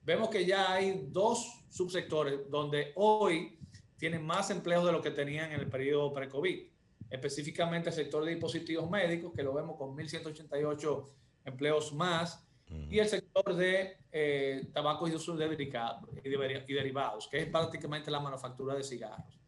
Vemos 0.02 0.28
que 0.28 0.44
ya 0.44 0.72
hay 0.72 1.06
dos 1.08 1.64
subsectores 1.68 2.50
donde 2.50 2.92
hoy 2.96 3.58
tienen 3.96 4.24
más 4.24 4.50
empleos 4.50 4.84
de 4.84 4.92
lo 4.92 5.02
que 5.02 5.10
tenían 5.10 5.52
en 5.52 5.60
el 5.60 5.68
periodo 5.68 6.12
pre-COVID. 6.12 6.68
Específicamente 7.10 7.90
el 7.90 7.94
sector 7.94 8.24
de 8.24 8.32
dispositivos 8.32 8.88
médicos, 8.88 9.32
que 9.34 9.42
lo 9.42 9.52
vemos 9.52 9.76
con 9.76 9.96
1.188 9.96 11.06
empleos 11.44 11.92
más, 11.92 12.46
y 12.88 13.00
el 13.00 13.08
sector 13.08 13.54
de 13.56 13.96
eh, 14.12 14.70
tabaco 14.72 15.08
y 15.08 15.12
usos 15.12 15.36
y 15.36 16.72
derivados, 16.72 17.26
que 17.28 17.38
es 17.38 17.46
prácticamente 17.48 18.12
la 18.12 18.20
manufactura 18.20 18.76
de 18.76 18.84
cigarros. 18.84 19.40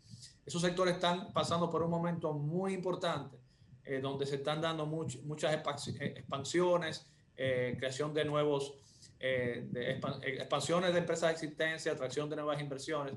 Esos 0.44 0.60
sectores 0.60 0.94
están 0.94 1.32
pasando 1.32 1.70
por 1.70 1.82
un 1.84 1.90
momento 1.90 2.32
muy 2.32 2.74
importante 2.74 3.41
eh, 3.84 4.00
donde 4.00 4.26
se 4.26 4.36
están 4.36 4.60
dando 4.60 4.86
much, 4.86 5.16
muchas 5.24 5.54
eh, 5.54 6.14
expansiones, 6.16 7.06
eh, 7.36 7.74
creación 7.76 8.14
de 8.14 8.24
nuevos, 8.24 8.74
eh, 9.18 9.66
de 9.70 9.92
expansiones 9.92 10.92
de 10.92 10.98
empresas 11.00 11.28
de 11.28 11.32
existencia, 11.32 11.92
atracción 11.92 12.28
de 12.30 12.36
nuevas 12.36 12.60
inversiones. 12.60 13.14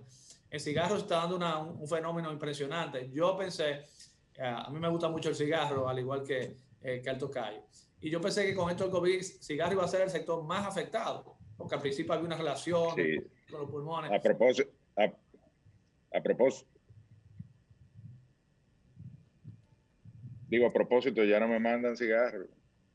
En 0.50 0.60
cigarros 0.60 1.04
está 1.04 1.18
dando 1.18 1.36
una, 1.36 1.60
un, 1.60 1.80
un, 1.82 1.88
fenómeno 1.88 2.32
impresionante. 2.32 3.10
Yo 3.12 3.38
pensé, 3.38 3.86
a 4.40 4.70
mí 4.70 4.80
me 4.80 4.88
gusta 4.90 5.10
mucho 5.10 5.30
el 5.30 5.36
cigarro, 5.36 5.88
al 5.88 6.00
igual 6.00 6.24
que, 6.24 6.56
que 6.82 7.10
el 7.10 7.18
tocayo. 7.18 7.62
Y 8.00 8.10
yo 8.10 8.22
pensé 8.22 8.46
que 8.46 8.54
con 8.54 8.70
esto 8.70 8.84
del 8.84 8.92
COVID, 8.92 9.22
cigarro 9.22 9.74
iba 9.74 9.84
a 9.84 9.88
ser 9.88 10.02
el 10.02 10.10
sector 10.10 10.44
más 10.44 10.66
afectado, 10.68 11.36
porque 11.58 11.76
al 11.76 11.82
principio 11.82 12.14
había 12.14 12.26
una 12.26 12.38
relación 12.38 12.96
sí. 12.96 13.18
con 13.50 13.62
los 13.62 13.70
pulmones. 13.70 14.12
A 14.12 14.22
propósito, 14.22 14.70
a, 14.96 15.12
a 16.18 16.22
propósito, 16.22 16.75
Digo, 20.48 20.68
a 20.68 20.74
propósito, 20.74 21.24
ya 21.24 21.40
no 21.40 21.48
me 21.48 21.60
mandan 21.60 21.98
cigarros. 21.98 22.48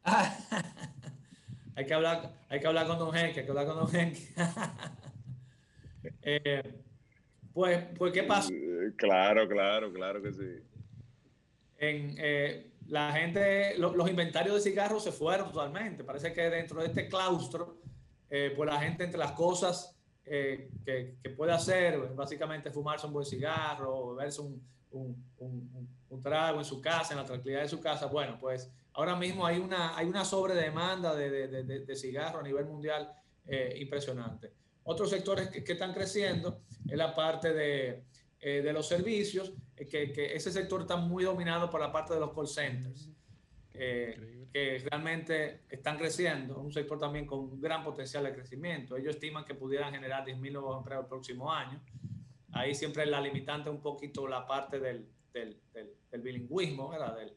hay, 1.76 1.86
que 1.86 1.94
hablar, 1.94 2.32
hay 2.48 2.60
que 2.60 2.66
hablar 2.66 2.86
con 2.86 2.98
Don 2.98 3.16
Henry, 3.16 3.38
hay 3.38 3.44
que 3.44 3.50
hablar 3.50 3.66
con 3.66 3.76
Don 3.76 3.94
Henry. 3.94 4.28
eh, 6.22 6.74
pues, 7.52 7.84
pues, 7.98 8.12
¿qué 8.12 8.22
pasa? 8.22 8.50
Claro, 8.96 9.48
claro, 9.48 9.92
claro 9.92 10.22
que 10.22 10.32
sí. 10.32 10.62
En, 11.78 12.14
eh, 12.18 12.70
la 12.90 13.12
gente, 13.12 13.78
lo, 13.78 13.94
los 13.94 14.08
inventarios 14.08 14.54
de 14.56 14.70
cigarros 14.70 15.04
se 15.04 15.12
fueron 15.12 15.50
totalmente. 15.52 16.04
Parece 16.04 16.32
que 16.32 16.42
dentro 16.50 16.80
de 16.80 16.88
este 16.88 17.08
claustro, 17.08 17.78
eh, 18.28 18.52
pues 18.56 18.68
la 18.68 18.80
gente 18.80 19.04
entre 19.04 19.18
las 19.18 19.32
cosas 19.32 19.96
eh, 20.24 20.70
que, 20.84 21.16
que, 21.22 21.30
puede 21.30 21.52
hacer, 21.52 21.98
básicamente 22.14 22.70
fumarse 22.70 23.06
un 23.06 23.12
buen 23.12 23.26
cigarro, 23.26 24.14
beberse 24.14 24.40
un, 24.40 24.62
un, 24.90 25.24
un, 25.38 25.88
un, 26.10 26.22
trago 26.22 26.58
en 26.58 26.64
su 26.64 26.80
casa, 26.80 27.14
en 27.14 27.20
la 27.20 27.24
tranquilidad 27.24 27.62
de 27.62 27.68
su 27.68 27.80
casa, 27.80 28.06
bueno, 28.06 28.36
pues 28.38 28.70
ahora 28.92 29.16
mismo 29.16 29.46
hay 29.46 29.58
una, 29.58 29.96
hay 29.96 30.06
una 30.06 30.24
sobredemanda 30.24 31.14
de, 31.14 31.30
de, 31.30 31.62
de, 31.62 31.80
de 31.80 31.96
cigarro 31.96 32.40
a 32.40 32.42
nivel 32.42 32.66
mundial 32.66 33.12
eh, 33.46 33.76
impresionante. 33.80 34.52
Otros 34.84 35.10
sectores 35.10 35.48
que, 35.48 35.64
que, 35.64 35.72
están 35.72 35.92
creciendo 35.92 36.62
es 36.88 36.96
la 36.96 37.14
parte 37.14 37.52
de, 37.52 38.04
eh, 38.40 38.62
de 38.62 38.72
los 38.72 38.86
servicios, 38.86 39.52
eh, 39.76 39.86
que, 39.86 40.12
que, 40.12 40.34
ese 40.34 40.50
sector 40.50 40.82
está 40.82 40.96
muy 40.96 41.24
dominado 41.24 41.70
por 41.70 41.80
la 41.80 41.92
parte 41.92 42.14
de 42.14 42.20
los 42.20 42.34
call 42.34 42.48
centers, 42.48 43.08
que 43.72 44.84
realmente 44.90 45.62
están 45.70 45.96
creciendo, 45.96 46.58
un 46.58 46.70
sector 46.70 46.98
también 46.98 47.24
con 47.24 47.38
un 47.38 47.60
gran 47.60 47.82
potencial 47.82 48.24
de 48.24 48.34
crecimiento. 48.34 48.96
Ellos 48.96 49.14
estiman 49.14 49.44
que 49.44 49.54
pudieran 49.54 49.94
generar 49.94 50.26
10.000 50.26 50.52
nuevos 50.52 50.76
empleos 50.76 51.04
el 51.04 51.08
próximo 51.08 51.50
año 51.50 51.80
ahí 52.52 52.74
siempre 52.74 53.06
la 53.06 53.20
limitante 53.20 53.70
un 53.70 53.80
poquito 53.80 54.26
la 54.26 54.46
parte 54.46 54.78
del, 54.78 55.08
del, 55.32 55.60
del, 55.72 55.94
del 56.10 56.22
bilingüismo, 56.22 56.88
¿verdad? 56.88 57.16
Del, 57.16 57.36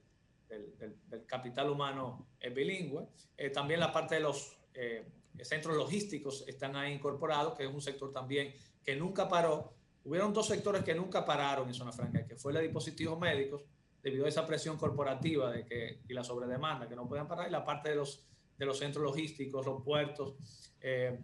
capital 1.26 1.72
humano 1.72 2.28
bilingüe. 2.54 3.08
Eh, 3.36 3.50
también 3.50 3.80
la 3.80 3.92
parte 3.92 4.16
de 4.16 4.22
los 4.22 4.56
eh, 4.76 5.04
centros 5.42 5.76
logísticos 5.76 6.46
están 6.48 6.76
ahí 6.76 6.94
incorporados, 6.94 7.58
que 7.58 7.64
es 7.64 7.74
un 7.74 7.82
sector 7.82 8.12
también 8.12 8.54
que 8.84 8.96
nunca 8.96 9.28
paró. 9.28 9.74
Hubieron 10.04 10.32
dos 10.32 10.48
sectores 10.48 10.84
que 10.84 10.94
nunca 10.94 11.26
pararon 11.26 11.68
en 11.68 11.74
Zona 11.74 11.92
Franca, 11.92 12.28
que 12.28 12.36
fue 12.36 12.54
la 12.54 12.60
de 12.60 12.68
dispositivos 12.68 13.20
médicos, 13.20 13.64
debido 14.04 14.26
a 14.26 14.30
esa 14.30 14.46
presión 14.46 14.78
corporativa 14.78 15.52
de 15.52 15.66
que, 15.66 16.02
y 16.08 16.14
la 16.14 16.24
sobredemanda 16.24 16.88
que 16.88 16.96
no 16.96 17.08
pueden 17.08 17.28
parar, 17.28 17.48
y 17.48 17.52
la 17.52 17.66
parte 17.66 17.90
de 17.90 17.96
los, 17.96 18.28
de 18.58 18.66
los 18.66 18.78
centros 18.78 19.04
logísticos, 19.04 19.66
los 19.66 19.82
puertos, 19.82 20.36
eh, 20.82 21.20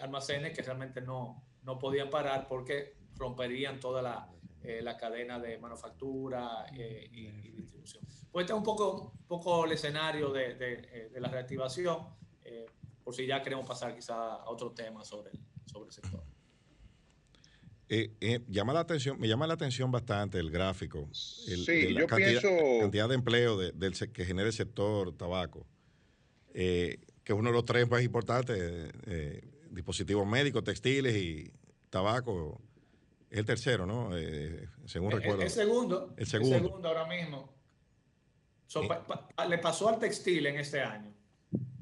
almacenes 0.00 0.56
que 0.56 0.62
realmente 0.62 1.02
no, 1.02 1.42
no 1.64 1.78
podían 1.78 2.08
parar 2.08 2.46
porque 2.48 2.96
romperían 3.16 3.80
toda 3.80 4.00
la, 4.00 4.30
eh, 4.62 4.80
la 4.82 4.96
cadena 4.96 5.38
de 5.38 5.58
manufactura 5.58 6.66
eh, 6.76 7.08
y, 7.12 7.26
y, 7.26 7.50
distribución. 7.52 8.04
Pues 8.30 8.44
este 8.44 8.52
es 8.52 8.58
un 8.58 8.62
poco, 8.64 9.12
un 9.18 9.26
poco 9.26 9.64
el 9.64 9.72
escenario 9.72 10.30
de, 10.32 10.54
de, 10.54 10.72
eh, 10.92 11.10
de 11.12 11.20
la 11.20 11.28
reactivación, 11.28 12.06
eh, 12.44 12.66
por 13.02 13.14
si 13.14 13.26
ya 13.26 13.42
queremos 13.42 13.66
pasar 13.66 13.94
quizá 13.94 14.34
a 14.34 14.50
otro 14.50 14.70
tema 14.72 15.04
sobre 15.04 15.30
el, 15.30 15.40
sobre 15.66 15.88
el 15.88 15.92
sector. 15.92 16.22
Eh, 17.88 18.40
llama 18.46 18.72
la 18.72 18.80
atención, 18.80 19.18
me 19.18 19.26
llama 19.26 19.48
la 19.48 19.54
atención 19.54 19.90
bastante 19.90 20.38
el 20.38 20.50
gráfico, 20.50 21.08
el, 21.48 21.64
sí, 21.64 21.88
la 21.92 22.02
yo 22.02 22.06
cantidad, 22.06 22.40
pienso... 22.40 22.80
cantidad, 22.80 23.08
de 23.08 23.14
empleo 23.16 23.58
de, 23.58 23.72
del, 23.72 23.94
que 24.12 24.24
genera 24.24 24.46
el 24.46 24.52
sector 24.52 25.12
tabaco, 25.16 25.66
que 26.52 27.00
es 27.24 27.34
uno 27.34 27.48
de 27.48 27.54
los 27.54 27.64
tres 27.64 27.90
más 27.90 28.02
importantes, 28.02 28.92
dispositivos 29.70 30.24
médicos, 30.24 30.62
textiles 30.62 31.16
y 31.16 31.50
tabaco 31.88 32.60
el 33.30 33.44
tercero, 33.44 33.86
¿no? 33.86 34.16
Eh, 34.16 34.68
según 34.86 35.12
el, 35.12 35.18
recuerdo. 35.18 35.42
El 35.42 35.50
segundo. 35.50 36.14
El 36.16 36.26
segundo. 36.26 36.56
El 36.56 36.62
segundo 36.62 36.88
ahora 36.88 37.06
mismo. 37.06 37.52
So, 38.66 38.86
pa, 38.86 39.04
pa, 39.06 39.46
le 39.46 39.58
pasó 39.58 39.88
al 39.88 39.98
textil 39.98 40.46
en 40.46 40.58
este 40.58 40.80
año. 40.80 41.12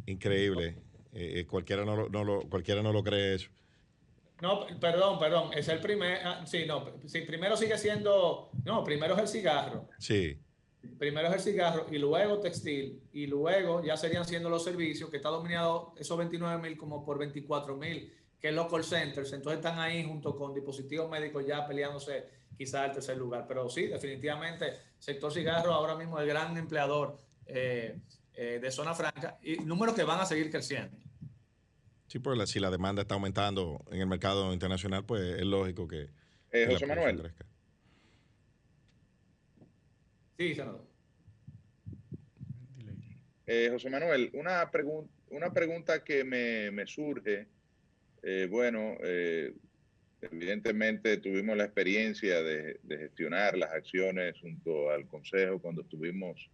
Increíble. 0.06 0.76
Eh, 1.12 1.46
cualquiera, 1.46 1.84
no 1.84 1.96
lo, 1.96 2.08
no 2.08 2.24
lo, 2.24 2.48
cualquiera 2.48 2.82
no 2.82 2.92
lo 2.92 3.02
cree 3.02 3.34
eso. 3.34 3.50
No, 4.40 4.66
perdón, 4.78 5.18
perdón. 5.18 5.50
Es 5.54 5.68
el 5.68 5.80
primer. 5.80 6.20
Ah, 6.24 6.46
sí, 6.46 6.64
no. 6.66 6.92
Sí, 7.06 7.22
primero 7.22 7.56
sigue 7.56 7.76
siendo. 7.76 8.50
No, 8.64 8.84
primero 8.84 9.14
es 9.14 9.20
el 9.20 9.28
cigarro. 9.28 9.88
Sí. 9.98 10.38
Primero 10.96 11.28
es 11.28 11.34
el 11.34 11.40
cigarro 11.40 11.86
y 11.90 11.98
luego 11.98 12.38
textil 12.38 13.02
y 13.12 13.26
luego 13.26 13.82
ya 13.82 13.96
serían 13.96 14.24
siendo 14.24 14.48
los 14.48 14.62
servicios 14.62 15.10
que 15.10 15.16
está 15.16 15.28
dominado 15.28 15.92
esos 15.98 16.16
29 16.16 16.62
mil 16.62 16.76
como 16.76 17.04
por 17.04 17.18
24 17.18 17.76
mil 17.76 18.12
que 18.40 18.48
es 18.48 18.54
los 18.54 18.68
call 18.68 18.84
centers, 18.84 19.32
entonces 19.32 19.58
están 19.58 19.78
ahí 19.78 20.04
junto 20.04 20.36
con 20.36 20.54
dispositivos 20.54 21.10
médicos 21.10 21.44
ya 21.46 21.66
peleándose 21.66 22.26
quizás 22.56 22.86
el 22.86 22.92
tercer 22.92 23.16
lugar. 23.16 23.46
Pero 23.48 23.68
sí, 23.68 23.86
definitivamente, 23.86 24.72
sector 24.98 25.32
cigarro 25.32 25.72
ahora 25.72 25.96
mismo 25.96 26.18
es 26.18 26.22
el 26.22 26.28
gran 26.28 26.56
empleador 26.56 27.16
eh, 27.46 27.98
eh, 28.34 28.58
de 28.60 28.70
zona 28.70 28.94
franca 28.94 29.38
y 29.42 29.56
números 29.56 29.94
que 29.94 30.04
van 30.04 30.20
a 30.20 30.26
seguir 30.26 30.50
creciendo. 30.50 30.96
Sí, 32.06 32.20
pues 32.20 32.38
la, 32.38 32.46
si 32.46 32.58
la 32.58 32.70
demanda 32.70 33.02
está 33.02 33.14
aumentando 33.14 33.84
en 33.90 34.00
el 34.00 34.06
mercado 34.06 34.52
internacional, 34.52 35.04
pues 35.04 35.22
es 35.22 35.44
lógico 35.44 35.86
que, 35.86 36.08
Eh, 36.50 36.66
José 36.70 36.86
Manuel. 36.86 37.32
Sí, 40.38 40.54
senador. 40.54 40.86
Eh, 43.46 43.68
José 43.72 43.90
Manuel, 43.90 44.30
una, 44.34 44.70
una 45.30 45.52
pregunta 45.52 46.04
que 46.04 46.22
me, 46.22 46.86
surge. 46.86 47.48
Eh, 48.22 48.48
bueno, 48.50 48.96
eh, 49.02 49.54
evidentemente 50.20 51.18
tuvimos 51.18 51.56
la 51.56 51.64
experiencia 51.64 52.42
de, 52.42 52.80
gestionar 52.88 53.56
las 53.56 53.72
acciones 53.72 54.38
junto 54.40 54.90
al 54.90 55.06
Consejo 55.06 55.60
cuando 55.60 55.82
estuvimos 55.82 56.50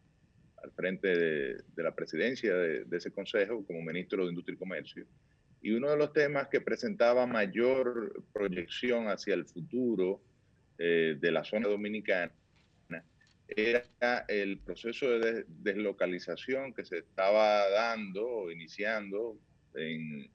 al 0.62 0.70
frente 0.72 1.08
de, 1.08 1.62
la 1.76 1.94
presidencia 1.94 2.54
de, 2.54 2.86
ese 2.96 3.10
Consejo 3.10 3.64
como 3.66 3.82
ministro 3.82 4.24
de 4.24 4.30
Industria 4.30 4.54
y 4.54 4.58
Comercio. 4.58 5.06
Y 5.62 5.72
uno 5.72 5.90
de 5.90 5.96
los 5.96 6.12
temas 6.12 6.48
que 6.48 6.60
presentaba 6.60 7.26
mayor 7.26 8.22
proyección 8.32 9.08
hacia 9.08 9.34
el 9.34 9.46
futuro 9.46 10.20
de 10.76 11.30
la 11.30 11.44
zona 11.44 11.68
dominicana 11.68 12.32
era 13.48 14.24
el 14.28 14.58
proceso 14.58 15.18
de 15.18 15.44
deslocalización 15.48 16.72
que 16.72 16.84
se 16.84 16.98
estaba 16.98 17.68
dando 17.70 18.26
o 18.26 18.50
iniciando 18.50 19.38
en, 19.74 20.30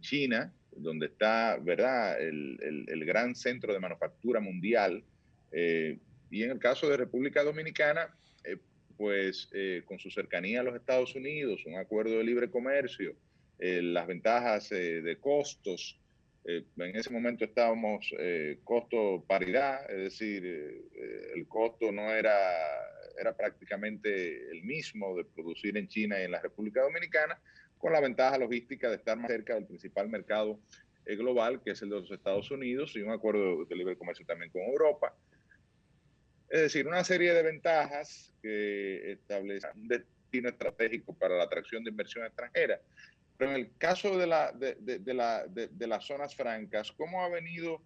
China, 0.00 0.52
donde 0.72 1.06
está, 1.06 1.58
¿verdad?, 1.58 2.20
el, 2.20 3.04
gran 3.06 3.34
centro 3.34 3.72
de 3.72 3.80
manufactura 3.80 4.40
mundial. 4.40 5.04
Eh, 5.52 5.98
y 6.30 6.42
en 6.42 6.50
el 6.50 6.58
caso 6.58 6.88
de 6.88 6.96
República 6.96 7.42
Dominicana, 7.42 8.14
eh, 8.44 8.56
pues 8.96 9.48
eh, 9.52 9.82
con 9.86 9.98
su 9.98 10.10
cercanía 10.10 10.60
a 10.60 10.64
los 10.64 10.74
Estados 10.74 11.14
Unidos, 11.14 11.64
un 11.66 11.76
acuerdo 11.76 12.18
de 12.18 12.24
libre 12.24 12.50
comercio, 12.50 13.14
las 13.58 14.06
ventajas 14.06 14.68
de 14.68 15.16
costos, 15.18 15.98
eh, 16.48 16.64
en 16.76 16.94
ese 16.94 17.10
momento 17.10 17.44
estábamos 17.44 18.14
eh, 18.20 18.60
costo 18.62 19.24
paridad, 19.26 19.90
es 19.90 19.96
decir, 19.96 20.44
eh, 20.46 21.32
el 21.34 21.48
costo 21.48 21.90
no 21.90 22.08
era, 22.12 22.30
era 23.18 23.36
prácticamente 23.36 24.48
el 24.52 24.62
mismo 24.62 25.16
de 25.16 25.24
producir 25.24 25.76
en 25.76 25.88
China 25.88 26.20
y 26.20 26.24
en 26.24 26.30
la 26.30 26.40
República 26.40 26.82
Dominicana, 26.82 27.40
con 27.78 27.92
la 27.92 28.00
ventaja 28.00 28.38
logística 28.38 28.88
de 28.88 28.96
estar 28.96 29.16
más 29.16 29.30
cerca 29.30 29.54
del 29.54 29.66
principal 29.66 30.08
mercado 30.08 30.58
global, 31.04 31.62
que 31.62 31.70
es 31.70 31.82
el 31.82 31.90
de 31.90 32.00
los 32.00 32.10
Estados 32.10 32.50
Unidos, 32.50 32.96
y 32.96 33.00
un 33.00 33.12
acuerdo 33.12 33.64
de 33.64 33.76
libre 33.76 33.96
comercio 33.96 34.26
también 34.26 34.50
con 34.50 34.62
Europa. 34.62 35.14
Es 36.48 36.62
decir, 36.62 36.86
una 36.86 37.04
serie 37.04 37.32
de 37.32 37.42
ventajas 37.42 38.32
que 38.42 39.12
establecen 39.12 39.70
un 39.74 39.88
destino 39.88 40.48
estratégico 40.48 41.14
para 41.14 41.36
la 41.36 41.44
atracción 41.44 41.84
de 41.84 41.90
inversión 41.90 42.24
extranjera. 42.24 42.80
Pero 43.36 43.50
en 43.50 43.56
el 43.56 43.76
caso 43.76 44.16
de, 44.16 44.26
la, 44.26 44.52
de, 44.52 44.76
de, 44.76 44.98
de, 44.98 45.86
las 45.86 46.04
zonas 46.06 46.34
francas, 46.34 46.90
¿cómo 46.92 47.22
ha 47.22 47.28
venido? 47.28 47.82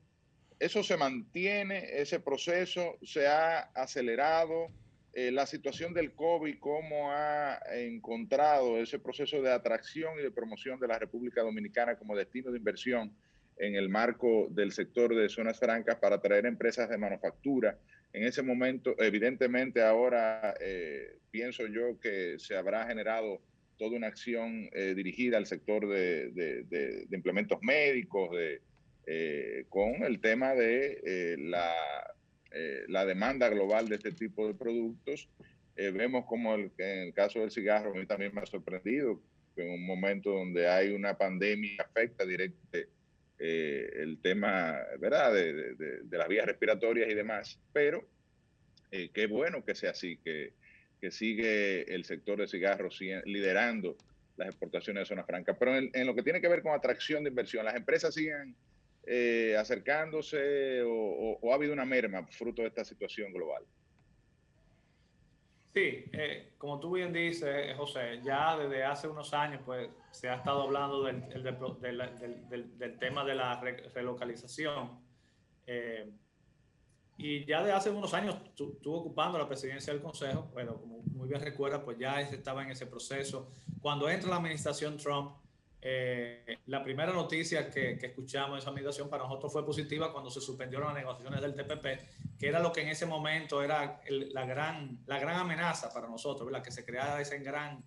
¿Eso 0.59 0.83
se 0.83 0.97
mantiene? 0.97 2.01
¿Ese 2.01 2.21
proceso 2.21 2.99
se 3.03 3.27
ha 3.27 3.61
acelerado? 3.75 4.69
Eh, 5.12 5.31
la 5.32 5.47
situación 5.47 5.93
del 5.93 6.12
COVID, 6.15 6.59
¿cómo 6.61 7.11
ha 7.11 7.59
encontrado 7.73 8.78
ese 8.78 8.99
proceso 8.99 9.43
de 9.43 9.53
atracción 9.53 10.19
y 10.19 10.23
de 10.23 10.31
promoción 10.31 10.78
de 10.78 10.89
la 10.89 10.99
República 10.99 11.43
Dominicana 11.43 11.97
como 11.97 12.16
destino 12.16 12.51
de 12.51 12.59
inversión 12.59 13.12
en 13.57 13.74
el 13.74 13.89
marco 13.89 14.47
del 14.51 14.73
sector 14.73 15.15
de 15.15 15.28
zonas 15.28 15.59
francas 15.59 15.97
para 15.97 16.16
atraer 16.16 16.47
empresas 16.47 16.89
de 16.89 16.99
manufactura? 16.99 17.78
En 18.12 18.24
ese 18.24 18.43
momento, 18.43 18.95
evidentemente 18.99 19.82
ahora 19.82 20.55
eh, 20.61 21.19
pienso 21.31 21.66
yo 21.66 21.99
que 22.01 22.39
se 22.39 22.57
habrá 22.57 22.87
generado 22.87 23.41
toda 23.78 23.97
una 23.97 24.09
acción 24.09 24.69
eh, 24.73 24.95
dirigida 24.95 25.39
al 25.39 25.47
sector 25.47 25.89
de, 25.89 27.07
implementos 27.11 27.59
médicos, 27.62 28.31
eh, 29.07 29.65
con 29.69 30.05
el 30.05 30.20
tema 30.20 30.55
de 30.55 31.01
eh, 31.05 31.37
la, 31.39 31.74
demanda 33.06 33.48
global 33.48 33.89
de 33.89 33.97
este 33.97 34.12
tipo 34.12 34.47
de 34.47 34.55
productos. 34.55 35.28
vemos 35.77 36.24
como 36.27 36.55
en 36.55 36.72
el 36.78 37.12
caso 37.14 37.40
del 37.40 37.51
cigarro, 37.51 37.93
a 37.93 37.94
mí 37.94 38.06
también 38.06 38.35
me 38.35 38.40
ha 38.40 38.47
sorprendido 38.47 39.20
que 39.55 39.62
en 39.62 39.72
un 39.72 39.86
momento 39.86 40.31
donde 40.31 40.68
hay 40.68 40.90
una 40.90 41.16
pandemia 41.16 41.82
afecta 41.82 42.24
directamente 42.24 42.89
el 43.39 44.18
tema 44.22 44.78
¿verdad? 44.98 45.32
De, 45.32 45.74
de, 45.74 46.18
las 46.18 46.28
vías 46.28 46.47
respiratorias 46.47 47.09
y 47.10 47.14
demás, 47.14 47.59
pero 47.72 48.06
qué 48.90 49.27
bueno 49.28 49.64
que 49.64 49.74
sea 49.74 49.90
así, 49.90 50.18
que 50.18 50.52
que 51.01 51.10
sigue 51.10 51.93
el 51.93 52.05
sector 52.05 52.39
de 52.39 52.47
cigarros 52.47 53.01
liderando 53.24 53.97
las 54.36 54.48
exportaciones 54.48 55.02
de 55.02 55.06
zona 55.06 55.24
franca. 55.24 55.55
Pero 55.59 55.77
en, 55.77 56.06
lo 56.06 56.14
que 56.14 56.22
tiene 56.22 56.40
que 56.40 56.48
ver 56.48 56.62
con 56.62 56.72
atracción 56.72 57.24
de 57.24 57.31
inversión, 57.31 57.64
¿las 57.64 57.74
empresas 57.74 58.14
siguen 58.14 58.55
eh, 59.12 59.57
acercándose 59.57 60.82
o, 60.87 61.51
ha 61.51 61.55
habido 61.57 61.73
una 61.73 61.85
merma 61.85 62.24
fruto 62.28 62.62
de 62.62 62.69
esta 62.69 62.85
situación 62.85 63.32
global? 63.32 63.65
Sí, 65.74 66.05
eh, 66.12 66.53
como 66.57 66.78
tú 66.78 66.93
bien 66.93 67.12
dices, 67.12 67.77
José, 67.77 68.20
ya 68.23 68.57
desde 68.57 68.85
hace 68.85 69.09
unos 69.09 69.35
años 69.35 69.62
pues 69.66 69.89
se 70.12 70.28
ha 70.28 70.37
estado 70.37 70.62
hablando 70.62 71.03
del, 71.03 71.28
del, 72.49 72.99
tema 73.01 73.24
de 73.24 73.35
la 73.35 73.61
relocalización. 73.93 75.01
Eh, 75.66 76.09
y 77.19 77.45
ya 77.45 77.65
de 77.65 77.73
hace 77.73 77.91
unos 77.91 78.15
años 78.15 78.37
estuvo 78.47 78.99
ocupando 78.99 79.39
la 79.39 79.49
presidencia 79.49 79.93
del 79.93 80.03
Consejo, 80.03 80.53
pero 80.55 80.81
como 80.81 81.03
muy 81.03 81.28
bien 81.28 81.41
recuerda, 81.41 81.85
pues 81.85 81.99
ya 81.99 82.20
estaba 82.20 82.62
en 82.62 82.70
ese 82.70 82.87
proceso. 82.87 83.51
Cuando 83.82 84.09
entra 84.09 84.31
la 84.31 84.37
administración 84.37 84.97
Trump, 84.99 85.32
eh, 85.82 86.59
la 86.66 86.82
primera 86.82 87.12
noticia 87.12 87.70
que, 87.70 87.97
que, 87.97 88.07
escuchamos 88.07 88.52
de 88.52 88.59
esa 88.59 88.69
administración 88.69 89.09
para 89.09 89.24
nosotros 89.24 89.52
fue 89.52 89.65
positiva 89.65 90.12
cuando 90.12 90.31
se 90.31 90.40
suspendieron 90.40 90.89
las 90.89 90.97
negociaciones 90.97 91.40
del 91.40 91.55
TPP, 91.55 92.39
que 92.39 92.48
era 92.48 92.61
lo 92.61 92.73
que 92.73 92.82
en 92.82 92.89
ese 92.89 93.07
momento 93.07 93.62
era 93.62 94.01
la, 94.09 94.44
gran, 94.44 94.98
la 95.07 95.19
gran 95.19 95.39
amenaza 95.39 95.93
para 95.93 96.07
nosotros, 96.07 96.51
la 96.51 96.62
que 96.62 96.70
se 96.70 96.85
creara 96.85 97.20
ese 97.20 97.39
gran, 97.39 97.82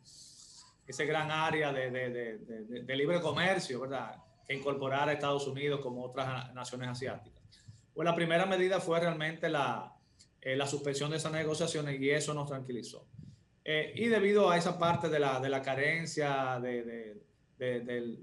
ese 0.88 1.06
gran 1.06 1.30
área 1.30 1.72
de, 1.72 1.92
de, 1.92 2.10
de, 2.10 2.84
de 2.84 2.96
libre 2.96 3.22
comercio, 3.22 3.82
¿verdad? 3.82 4.16
que 4.46 4.54
incorporara 4.54 5.12
a 5.12 5.14
Estados 5.14 5.48
Unidos 5.48 5.80
como 5.82 6.04
otras 6.04 6.54
naciones 6.54 6.90
asiáticas. 6.90 7.42
Pues 7.94 8.06
la 8.06 8.16
primera 8.16 8.46
medida 8.46 8.80
fue 8.80 9.00
realmente 9.00 9.50
la, 9.50 9.94
eh, 10.42 10.56
la 10.56 10.66
suspensión 10.66 11.12
de 11.12 11.18
esas 11.18 11.32
negociaciones 11.32 12.00
y 12.00 12.10
eso 12.10 12.34
nos 12.34 12.50
tranquilizó. 12.50 13.08
Eh, 13.64 13.94
y 13.96 14.08
debido 14.08 14.50
a 14.50 14.58
esa 14.58 14.78
parte 14.78 15.08
de 15.08 15.20
la, 15.20 15.40
la 15.40 15.62
carencia 15.62 16.60
de, 16.62 17.16
de, 17.58 18.18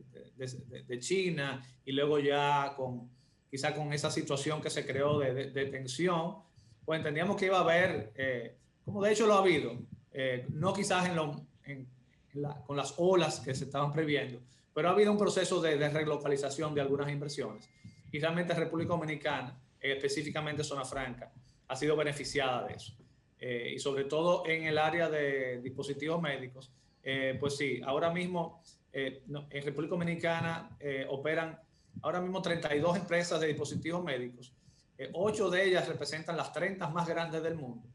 de, 0.87 0.99
China 0.99 1.63
y 1.85 1.93
luego 1.93 2.19
ya 2.19 2.75
con 2.77 3.09
quizá 3.51 3.75
con 3.75 3.93
esa 3.93 4.11
situación 4.11 4.61
que 4.61 4.71
se 4.71 4.87
creó 4.87 5.19
de, 5.19 5.67
tensión, 5.67 6.37
pues 6.85 6.99
entendíamos 6.99 7.37
que 7.37 7.47
iba 7.47 7.59
a 7.59 7.63
haber, 7.63 8.13
eh, 8.15 8.57
como 8.85 9.03
de 9.03 9.13
hecho 9.13 9.27
lo 9.27 9.35
ha 9.35 9.39
habido, 9.39 9.79
no 10.51 10.73
quizás 10.73 11.09
en 11.09 11.17
lo, 11.17 11.47
con 12.67 12.77
las 12.77 12.95
olas 12.99 13.41
que 13.41 13.55
se 13.55 13.65
estaban 13.65 13.93
previendo, 13.93 14.41
pero 14.73 14.89
ha 14.89 14.93
habido 14.93 15.13
un 15.13 15.19
proceso 15.19 15.61
de, 15.61 15.77
relocalización 15.89 16.75
de 16.75 16.81
algunas 16.81 17.11
inversiones 17.11 17.69
y 18.13 18.19
realmente 18.19 18.55
República 18.55 18.91
Dominicana, 18.91 19.59
eh, 19.81 19.93
específicamente 19.93 20.65
Zona 20.65 20.85
Franca, 20.85 21.33
ha 21.69 21.77
sido 21.77 21.97
beneficiada 21.97 22.67
de 22.67 22.75
eso. 22.75 22.95
Eh, 23.39 23.73
y 23.75 23.79
sobre 23.79 24.05
todo 24.05 24.47
en 24.47 24.65
el 24.65 24.77
área 24.79 25.09
de 25.09 25.61
dispositivos 25.63 26.21
médicos, 26.21 26.71
eh, 27.03 27.37
pues 27.41 27.57
sí, 27.57 27.81
ahora 27.85 28.11
mismo 28.11 28.63
en 28.93 29.65
República 29.65 29.91
Dominicana 29.91 30.77
operan 31.09 31.59
ahora 32.03 32.21
mismo 32.21 32.43
32 32.43 32.97
empresas 32.97 33.41
de 33.41 33.47
dispositivos 33.49 34.03
médicos, 34.03 34.53
ocho 35.13 35.49
de 35.49 35.65
ellas 35.65 35.87
representan 35.89 36.37
las 36.37 36.53
30 36.53 36.89
más 36.89 37.09
grandes 37.09 37.43
del 37.43 37.55
mundo. 37.55 37.89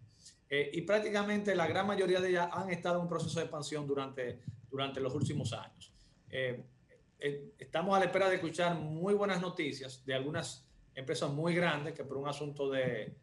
y 0.49 0.81
prácticamente 0.81 1.55
la 1.55 1.67
gran 1.67 1.87
mayoría 1.87 2.21
de 2.21 2.29
ellas 2.29 2.49
han 2.51 2.69
estado 2.69 2.95
en 2.95 3.01
un 3.01 3.09
proceso 3.09 3.39
de 3.39 3.45
expansión 3.45 3.85
durante, 3.85 4.39
durante 4.69 4.99
los 4.99 5.13
últimos 5.13 5.51
años. 5.53 5.91
Eh, 6.29 7.53
estamos 7.57 7.95
a 7.95 7.99
la 7.99 8.05
espera 8.05 8.29
de 8.29 8.35
escuchar 8.35 8.75
muy 8.75 9.13
buenas 9.13 9.41
noticias 9.41 10.05
de 10.05 10.13
algunas 10.13 10.67
empresas 10.93 11.31
muy 11.31 11.55
grandes 11.55 11.93
que 11.93 12.03
por 12.03 12.17
un 12.17 12.27
asunto 12.27 12.69
de, 12.69 13.15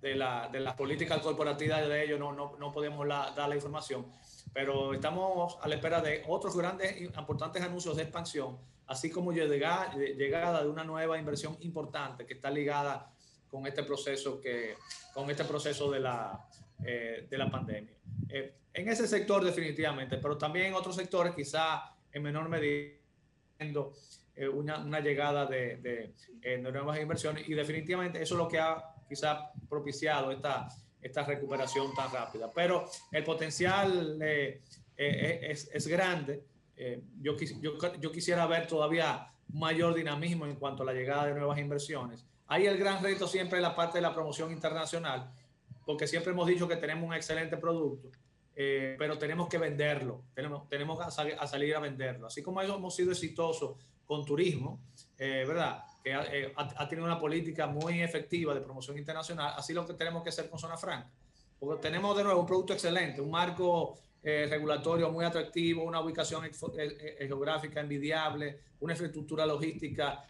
de, 0.00 0.14
la, 0.14 0.48
de 0.48 0.60
las 0.60 0.74
políticas 0.74 1.20
corporativas 1.20 1.86
de 1.88 2.04
ellos 2.04 2.18
no, 2.18 2.32
no, 2.32 2.56
no 2.56 2.72
podemos 2.72 3.06
dar 3.08 3.48
la 3.48 3.54
información, 3.54 4.06
pero 4.52 4.94
estamos 4.94 5.58
a 5.60 5.68
la 5.68 5.74
espera 5.74 6.00
de 6.00 6.24
otros 6.26 6.56
grandes, 6.56 7.00
importantes 7.00 7.62
anuncios 7.62 7.96
de 7.96 8.02
expansión, 8.02 8.58
así 8.86 9.10
como 9.10 9.32
llegada, 9.32 9.94
llegada 9.94 10.62
de 10.62 10.68
una 10.68 10.84
nueva 10.84 11.18
inversión 11.18 11.56
importante 11.60 12.26
que 12.26 12.34
está 12.34 12.50
ligada 12.50 13.12
con 13.50 13.66
este 13.66 13.82
proceso, 13.82 14.40
que, 14.40 14.76
con 15.14 15.30
este 15.30 15.44
proceso 15.44 15.90
de, 15.90 16.00
la, 16.00 16.46
eh, 16.84 17.26
de 17.28 17.38
la 17.38 17.50
pandemia. 17.50 17.94
Eh, 18.28 18.54
en 18.74 18.88
ese 18.88 19.08
sector 19.08 19.44
definitivamente, 19.44 20.18
pero 20.18 20.36
también 20.36 20.66
en 20.66 20.74
otros 20.74 20.94
sectores 20.94 21.34
quizá 21.34 21.94
en 22.12 22.22
menor 22.22 22.48
medida 22.48 22.98
eh, 23.58 24.48
una, 24.48 24.78
una, 24.78 25.00
llegada 25.00 25.46
de, 25.46 25.78
de, 25.78 26.14
eh, 26.42 26.58
nuevas 26.58 27.00
inversiones 27.00 27.48
y 27.48 27.54
definitivamente 27.54 28.22
eso 28.22 28.34
es 28.34 28.38
lo 28.38 28.46
que 28.46 28.60
ha 28.60 28.94
quizá 29.08 29.50
propiciado 29.68 30.30
esta, 30.30 30.68
esta 31.00 31.24
recuperación 31.24 31.94
tan 31.94 32.12
rápida. 32.12 32.50
Pero 32.52 32.84
el 33.12 33.24
potencial 33.24 34.18
eh, 34.20 34.62
es, 34.96 35.70
es, 35.72 35.86
grande. 35.86 36.44
yo, 37.20 37.36
yo, 37.60 37.78
yo, 38.00 38.12
quisiera 38.12 38.46
ver 38.46 38.66
todavía 38.66 39.32
mayor 39.52 39.94
dinamismo 39.94 40.46
en 40.46 40.56
cuanto 40.56 40.82
a 40.82 40.86
la 40.86 40.92
llegada 40.92 41.26
de 41.26 41.34
nuevas 41.34 41.58
inversiones. 41.58 42.24
Ahí 42.46 42.66
el 42.66 42.78
gran 42.78 43.02
reto 43.02 43.26
siempre 43.26 43.58
es 43.58 43.62
la 43.62 43.76
parte 43.76 43.98
de 43.98 44.02
la 44.02 44.14
promoción 44.14 44.50
internacional, 44.50 45.30
porque 45.84 46.06
siempre 46.06 46.32
hemos 46.32 46.46
dicho 46.46 46.66
que 46.66 46.76
tenemos 46.76 47.06
un 47.06 47.14
excelente 47.14 47.58
producto, 47.58 48.10
eh, 48.56 48.96
pero 48.98 49.18
tenemos 49.18 49.48
que 49.48 49.58
venderlo, 49.58 50.24
tenemos, 50.34 50.68
tenemos 50.68 50.98
a, 51.00 51.46
salir 51.46 51.76
a 51.76 51.80
venderlo. 51.80 52.26
Así 52.26 52.42
como 52.42 52.62
hemos 52.62 52.94
sido 52.94 53.12
exitosos 53.12 53.76
con 54.06 54.24
turismo, 54.24 54.80
eh, 55.18 55.44
¿verdad? 55.46 55.82
Que 56.08 56.38
eh, 56.40 56.52
ha, 56.56 56.88
tenido 56.88 57.06
una 57.06 57.18
política 57.18 57.66
muy 57.66 58.00
efectiva 58.00 58.54
de 58.54 58.60
promoción 58.60 58.96
internacional, 58.96 59.52
así 59.56 59.74
lo 59.74 59.86
que 59.86 59.92
tenemos 59.92 60.22
que 60.22 60.30
hacer 60.30 60.48
con 60.48 60.58
Zona 60.58 60.76
Franca. 60.76 61.10
Porque 61.58 61.82
tenemos 61.82 62.16
de 62.16 62.24
nuevo 62.24 62.40
un 62.40 62.46
producto 62.46 62.72
excelente, 62.72 63.20
un 63.20 63.30
marco 63.30 63.98
regulatorio 64.22 65.10
muy 65.10 65.24
atractivo, 65.24 65.84
una 65.84 66.00
ubicación 66.00 66.42
geográfica 67.18 67.80
envidiable, 67.80 68.60
una 68.80 68.92
infraestructura 68.92 69.46
logística 69.46 70.22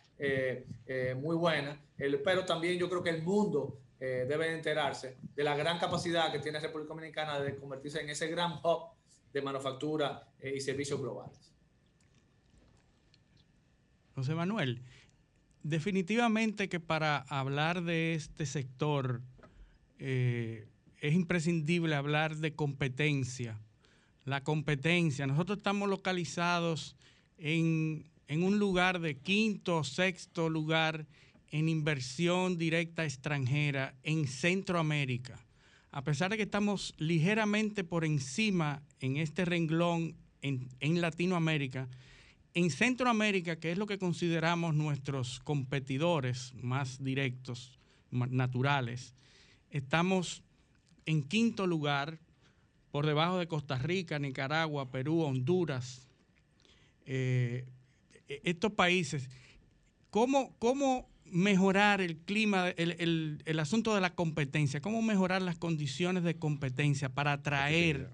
muy 1.17 1.37
buena, 1.37 1.81
pero 1.97 2.45
también 2.45 2.79
yo 2.79 2.89
creo 2.89 3.03
que 3.03 3.11
el 3.11 3.23
mundo 3.23 3.81
debe 3.99 4.55
enterarse 4.55 5.17
de 5.35 5.43
la 5.43 5.57
gran 5.57 5.79
capacidad 5.79 6.31
que 6.31 6.39
tiene 6.39 6.61
República 6.61 6.91
Dominicana 6.95 7.41
de 7.41 7.57
convertirse 7.57 8.01
en 8.01 8.11
ese 8.11 8.29
gran 8.29 8.61
hub 8.63 8.91
de 9.33 9.43
manufactura 9.43 10.29
y 10.41 10.61
servicios 10.61 11.01
globales. 11.01 11.49
José 14.19 14.35
Manuel, 14.35 14.83
definitivamente 15.63 16.69
que 16.69 16.81
para 16.81 17.19
hablar 17.29 17.83
de 17.83 18.15
este 18.15 18.47
sector 18.47 19.21
eh, 19.99 20.67
es 21.01 21.15
imprescindible 21.15 21.95
hablar 21.95 22.37
de 22.37 22.55
competencia. 22.55 23.61
La 24.25 24.43
competencia. 24.43 25.27
Nosotros 25.27 25.59
estamos 25.59 25.89
localizados 25.89 26.97
en, 27.39 28.11
en 28.27 28.43
un 28.43 28.59
lugar 28.59 29.01
de 29.01 29.17
quinto 29.17 29.79
o 29.79 29.85
sexto 29.85 30.49
lugar 30.49 31.07
en 31.51 31.69
inversión 31.69 32.59
directa 32.59 33.05
extranjera 33.05 33.95
en 34.03 34.27
Centroamérica. 34.27 35.41
A 35.91 36.03
pesar 36.05 36.31
de 36.31 36.37
que 36.37 36.43
estamos 36.43 36.95
ligeramente 36.99 37.85
por 37.85 38.05
encima 38.05 38.83
en 39.01 39.17
este 39.17 39.45
renglón 39.45 40.15
en, 40.43 40.69
en 40.81 41.01
Latinoamérica, 41.01 41.89
en 42.59 42.71
Centroamérica, 42.71 43.55
que 43.55 43.71
es 43.71 43.79
lo 43.79 43.87
que 43.87 43.99
consideramos 43.99 44.75
nuestros 44.75 45.39
competidores 45.39 46.53
más 46.61 47.01
directos, 47.05 47.79
naturales, 48.11 49.15
estamos 49.71 50.43
en 51.07 51.23
quinto 51.23 51.69
lugar, 51.69 52.19
por 52.91 53.07
debajo 53.07 53.39
de 53.39 53.47
Costa 53.47 53.79
Rica, 53.79 54.19
Nicaragua, 54.19 54.91
Perú, 54.91 55.21
Honduras. 55.21 56.09
Eh, 57.07 57.65
e, 58.27 58.41
estos 58.43 58.73
países, 58.73 59.31
¿cómo, 60.11 60.57
¿cómo, 60.59 61.09
mejorar 61.27 62.01
el 62.01 62.17
clima, 62.17 62.71
el, 62.71 63.41
el, 63.45 63.61
asunto 63.61 63.95
de 63.95 64.01
la 64.01 64.17
competencia? 64.17 64.81
¿Cómo 64.81 65.01
mejorar 65.01 65.43
las 65.43 65.59
condiciones 65.59 66.25
de 66.25 66.39
competencia 66.39 67.09
para 67.09 67.35
atraer 67.35 68.11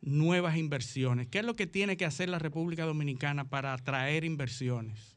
nuevas 0.00 0.56
inversiones. 0.56 1.28
¿Qué 1.28 1.40
es 1.40 1.44
lo 1.44 1.54
que 1.54 1.66
tiene 1.66 1.96
que 1.96 2.04
hacer 2.04 2.28
la 2.28 2.38
República 2.38 2.84
Dominicana 2.84 3.48
para 3.48 3.72
atraer 3.72 4.24
inversiones? 4.24 5.16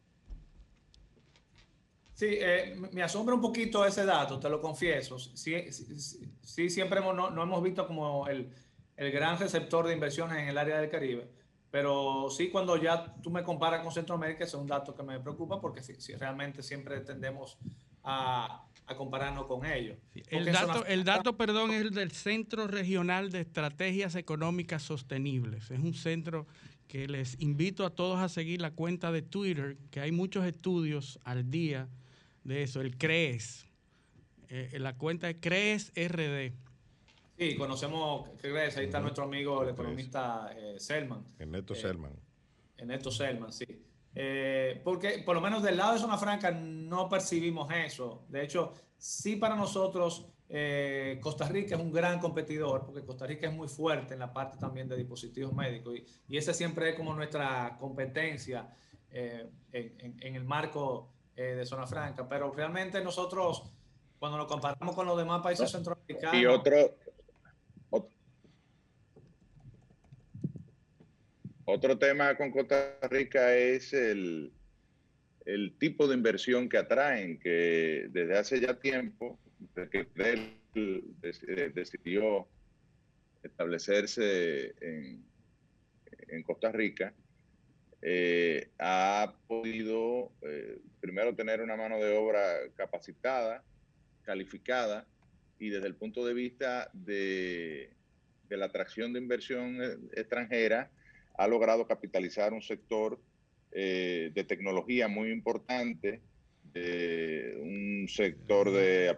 Sí, 2.14 2.28
eh, 2.30 2.80
me 2.92 3.02
asombra 3.02 3.34
un 3.34 3.42
poquito 3.42 3.84
ese 3.84 4.06
dato, 4.06 4.40
te 4.40 4.48
lo 4.48 4.62
confieso. 4.62 5.18
Sí, 5.18 5.56
sí, 5.72 6.70
siempre 6.70 7.00
hemos, 7.00 7.16
no, 7.16 7.42
hemos 7.42 7.64
visto 7.64 7.88
como 7.88 8.28
el, 8.28 8.54
el, 8.96 9.12
gran 9.12 9.40
receptor 9.40 9.88
de 9.88 9.94
inversiones 9.94 10.38
en 10.38 10.48
el 10.50 10.58
área 10.58 10.80
del 10.80 10.90
Caribe, 10.90 11.28
pero 11.72 12.30
sí 12.30 12.50
cuando 12.50 12.78
ya 12.78 13.16
tú 13.24 13.32
me 13.32 13.44
comparas 13.44 13.82
con 13.82 13.92
Centroamérica, 13.92 14.44
es 14.44 14.54
un 14.54 14.68
dato 14.68 14.94
que 14.94 15.02
me 15.02 15.20
preocupa 15.20 15.60
porque 15.60 15.82
si 15.82 16.14
realmente 16.14 16.62
siempre 16.62 17.00
tendemos 17.00 17.58
a, 18.04 18.66
a 18.86 18.96
compararnos 18.96 19.46
con 19.46 19.66
ellos. 19.66 19.98
El 20.30 20.46
dato, 20.46 20.86
el 20.86 21.04
dato, 21.04 21.38
perdón, 21.38 21.72
es 21.72 21.82
el 21.82 21.92
del 21.92 22.12
Centro 22.12 22.68
Regional 22.68 23.32
de 23.32 23.42
Estrategias 23.42 24.16
Económicas 24.16 24.84
Sostenibles. 24.84 25.72
Es 25.72 25.80
un 25.80 25.94
centro 25.94 26.48
que 26.88 27.08
les 27.08 27.40
invito 27.40 27.86
a 27.86 27.92
todos 27.92 28.20
a 28.20 28.28
seguir 28.28 28.62
la 28.62 28.72
cuenta 28.72 29.12
de 29.12 29.22
Twitter, 29.22 29.78
que 29.92 30.02
hay 30.02 30.12
muchos 30.12 30.46
estudios 30.46 31.20
al 31.24 31.50
día 31.50 31.88
de 32.44 32.64
eso, 32.64 32.82
el 32.82 32.98
CREES. 32.98 33.66
Eh, 34.50 34.78
la 34.80 34.98
cuenta 34.98 35.28
de 35.28 35.40
CREES 35.40 35.94
RD. 35.96 36.52
Sí, 37.38 37.56
conocemos 37.56 38.28
CREES, 38.40 38.78
ahí 38.78 38.86
está 38.86 39.00
nuestro 39.00 39.24
amigo 39.24 39.64
el 39.64 39.70
economista 39.70 40.54
eh, 40.56 40.76
Selman. 40.80 41.24
Ernesto 41.40 41.74
eh, 41.74 41.78
Selman. 41.78 42.12
Ernesto 42.78 43.10
Selman, 43.10 43.54
sí. 43.54 43.66
Eh, 44.14 44.82
porque 44.84 45.24
por 45.26 45.36
lo 45.36 45.42
menos 45.42 45.64
del 45.64 45.78
lado 45.78 45.94
de 45.94 46.00
Zona 46.00 46.18
Franca 46.18 46.52
no 46.52 47.08
percibimos 47.08 47.72
eso. 47.74 48.26
De 48.28 48.44
hecho, 48.44 48.74
sí 48.98 49.38
para 49.38 49.56
nosotros 49.56 50.28
eh, 50.50 51.18
Costa 51.22 51.48
Rica 51.48 51.76
es 51.76 51.82
un 51.82 51.92
gran 51.92 52.20
competidor, 52.20 52.86
porque 52.86 53.06
Costa 53.06 53.26
Rica 53.26 53.48
es 53.48 53.54
muy 53.54 53.70
fuerte 53.70 54.14
en 54.14 54.20
la 54.20 54.34
parte 54.34 54.58
también 54.58 54.90
de 54.90 54.98
dispositivos 54.98 55.54
médicos 55.54 55.96
y, 55.96 56.06
y 56.28 56.38
ese 56.38 56.54
siempre 56.54 56.90
es 56.90 56.96
como 56.96 57.14
nuestra 57.14 57.78
competencia 57.80 58.70
eh, 59.10 59.50
en, 59.72 60.18
en, 60.20 60.36
el 60.36 60.44
marco 60.44 61.10
de 61.36 61.66
Zona 61.66 61.88
Franca. 61.88 62.28
Pero 62.28 62.52
realmente 62.52 63.02
nosotros, 63.02 63.64
cuando 64.20 64.38
nos 64.38 64.48
comparamos 64.48 64.94
con 64.94 65.08
los 65.08 65.18
demás 65.18 65.42
países 65.42 65.72
centroamericanos... 65.72 66.36
Y 66.36 66.46
otro, 66.46 66.96
Otro 71.74 71.98
tema 71.98 72.36
con 72.36 72.52
Costa 72.52 72.98
Rica 73.10 73.56
es 73.56 73.94
el, 73.94 74.52
tipo 75.80 76.06
de 76.06 76.16
inversión 76.16 76.68
que 76.68 76.78
atraen, 76.78 77.40
que 77.40 78.08
desde 78.10 78.38
hace 78.38 78.60
ya 78.60 78.78
tiempo, 78.78 79.40
desde 79.74 79.90
que 79.90 80.06
él 80.16 80.58
eh, 80.76 81.72
decidió 81.74 82.46
establecerse 83.42 84.76
en, 84.82 85.24
en 86.28 86.44
Costa 86.44 86.74
Rica, 86.74 87.14
eh, 88.02 88.68
ha 88.78 89.34
podido 89.48 90.34
eh, 90.42 90.78
primero 91.00 91.34
tener 91.36 91.62
una 91.62 91.78
mano 91.78 92.00
de 92.00 92.18
obra 92.18 92.44
capacitada, 92.76 93.64
calificada, 94.24 95.08
y 95.58 95.70
desde 95.70 95.88
el 95.88 95.96
punto 95.96 96.26
de 96.26 96.34
vista 96.34 96.90
de 96.92 97.94
la 98.50 98.66
atracción 98.66 99.14
de 99.14 99.20
inversión 99.20 99.80
extranjera, 100.12 100.92
ha 101.42 101.48
logrado 101.48 101.88
capitalizar 101.88 102.54
un 102.54 102.62
sector 102.62 103.20
eh, 103.72 104.32
de 104.34 104.44
tecnología 104.44 105.08
muy 105.08 105.32
importante, 105.32 106.22
un 106.74 108.06
sector 108.08 108.72
de, 108.72 109.14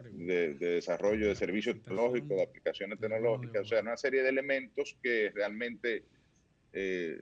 desarrollo 0.58 1.28
de 1.28 1.36
servicios 1.36 1.76
tecnológicos, 1.76 2.30
de 2.30 2.44
aplicaciones 2.44 2.98
tecnológicas, 3.00 3.62
o 3.62 3.66
sea, 3.66 3.82
una 3.82 3.98
serie 3.98 4.24
de 4.24 4.30
elementos 4.30 4.98
que 5.04 5.32
realmente 5.36 6.06
eh, 6.72 7.22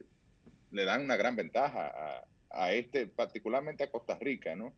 le 0.72 0.86
dan 0.86 1.04
una 1.04 1.18
gran 1.18 1.36
ventaja 1.36 2.24
a, 2.52 2.74
este, 2.74 3.08
particularmente 3.08 3.84
a 3.84 3.92
Costa 3.92 4.18
Rica, 4.20 4.56
¿no? 4.56 4.74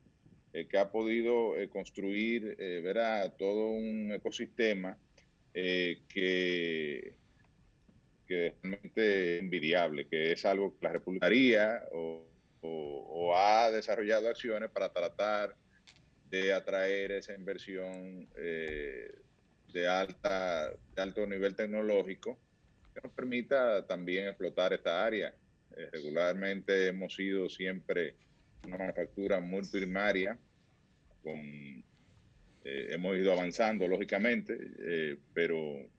Eh, 0.53 0.67
que 0.67 0.77
ha 0.77 0.89
podido 0.89 1.53
construir, 1.69 2.55
verá, 2.57 3.29
todo 3.31 3.71
un 3.71 4.11
ecosistema 4.13 4.97
que 5.53 7.13
que 8.33 8.47
es 8.47 8.53
realmente 8.61 9.37
envidiable, 9.39 10.07
que 10.07 10.31
es 10.31 10.45
algo 10.45 10.71
que 10.77 10.85
la 10.85 10.93
República 10.93 11.27
haría 11.27 11.83
o, 11.91 12.27
ha 13.35 13.71
desarrollado 13.71 14.29
acciones 14.29 14.69
para 14.69 14.93
tratar 14.93 15.55
de 16.29 16.53
atraer 16.53 17.11
esa 17.11 17.33
inversión 17.33 18.27
eh, 18.37 19.11
de, 19.73 19.87
alta, 19.87 20.71
de 20.95 21.01
alto 21.01 21.25
nivel 21.25 21.55
tecnológico 21.55 22.37
que 22.93 23.01
nos 23.03 23.11
permita 23.11 23.85
también 23.87 24.27
explotar 24.27 24.71
esta 24.71 25.03
área. 25.03 25.33
Eh, 25.75 25.89
regularmente 25.91 26.87
hemos 26.87 27.15
sido 27.15 27.49
siempre 27.49 28.15
una 28.65 28.77
manufactura 28.77 29.39
muy 29.39 29.65
primaria, 29.67 30.37
con, 31.23 31.35
eh, 32.63 32.87
hemos 32.91 33.17
ido 33.17 33.33
avanzando 33.33 33.87
lógicamente, 33.87 35.17
pero 35.33 35.89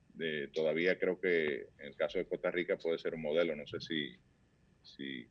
todavía 0.53 0.97
creo 0.97 1.19
que 1.19 1.67
en 1.79 1.87
el 1.87 1.95
caso 1.95 2.17
de 2.17 2.25
Costa 2.25 2.51
Rica 2.51 2.77
puede 2.77 2.97
ser 2.97 3.15
un 3.15 3.21
modelo. 3.21 3.55
No 3.55 3.67
sé 3.67 3.79
si, 3.79 4.15
si 4.83 5.27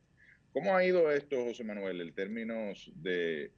¿cómo 0.53 0.75
ha 0.75 0.85
ido 0.85 1.11
esto, 1.11 1.43
José 1.43 1.63
Manuel, 1.63 2.01
en 2.01 2.13
términos 2.13 2.91
de 2.95 3.51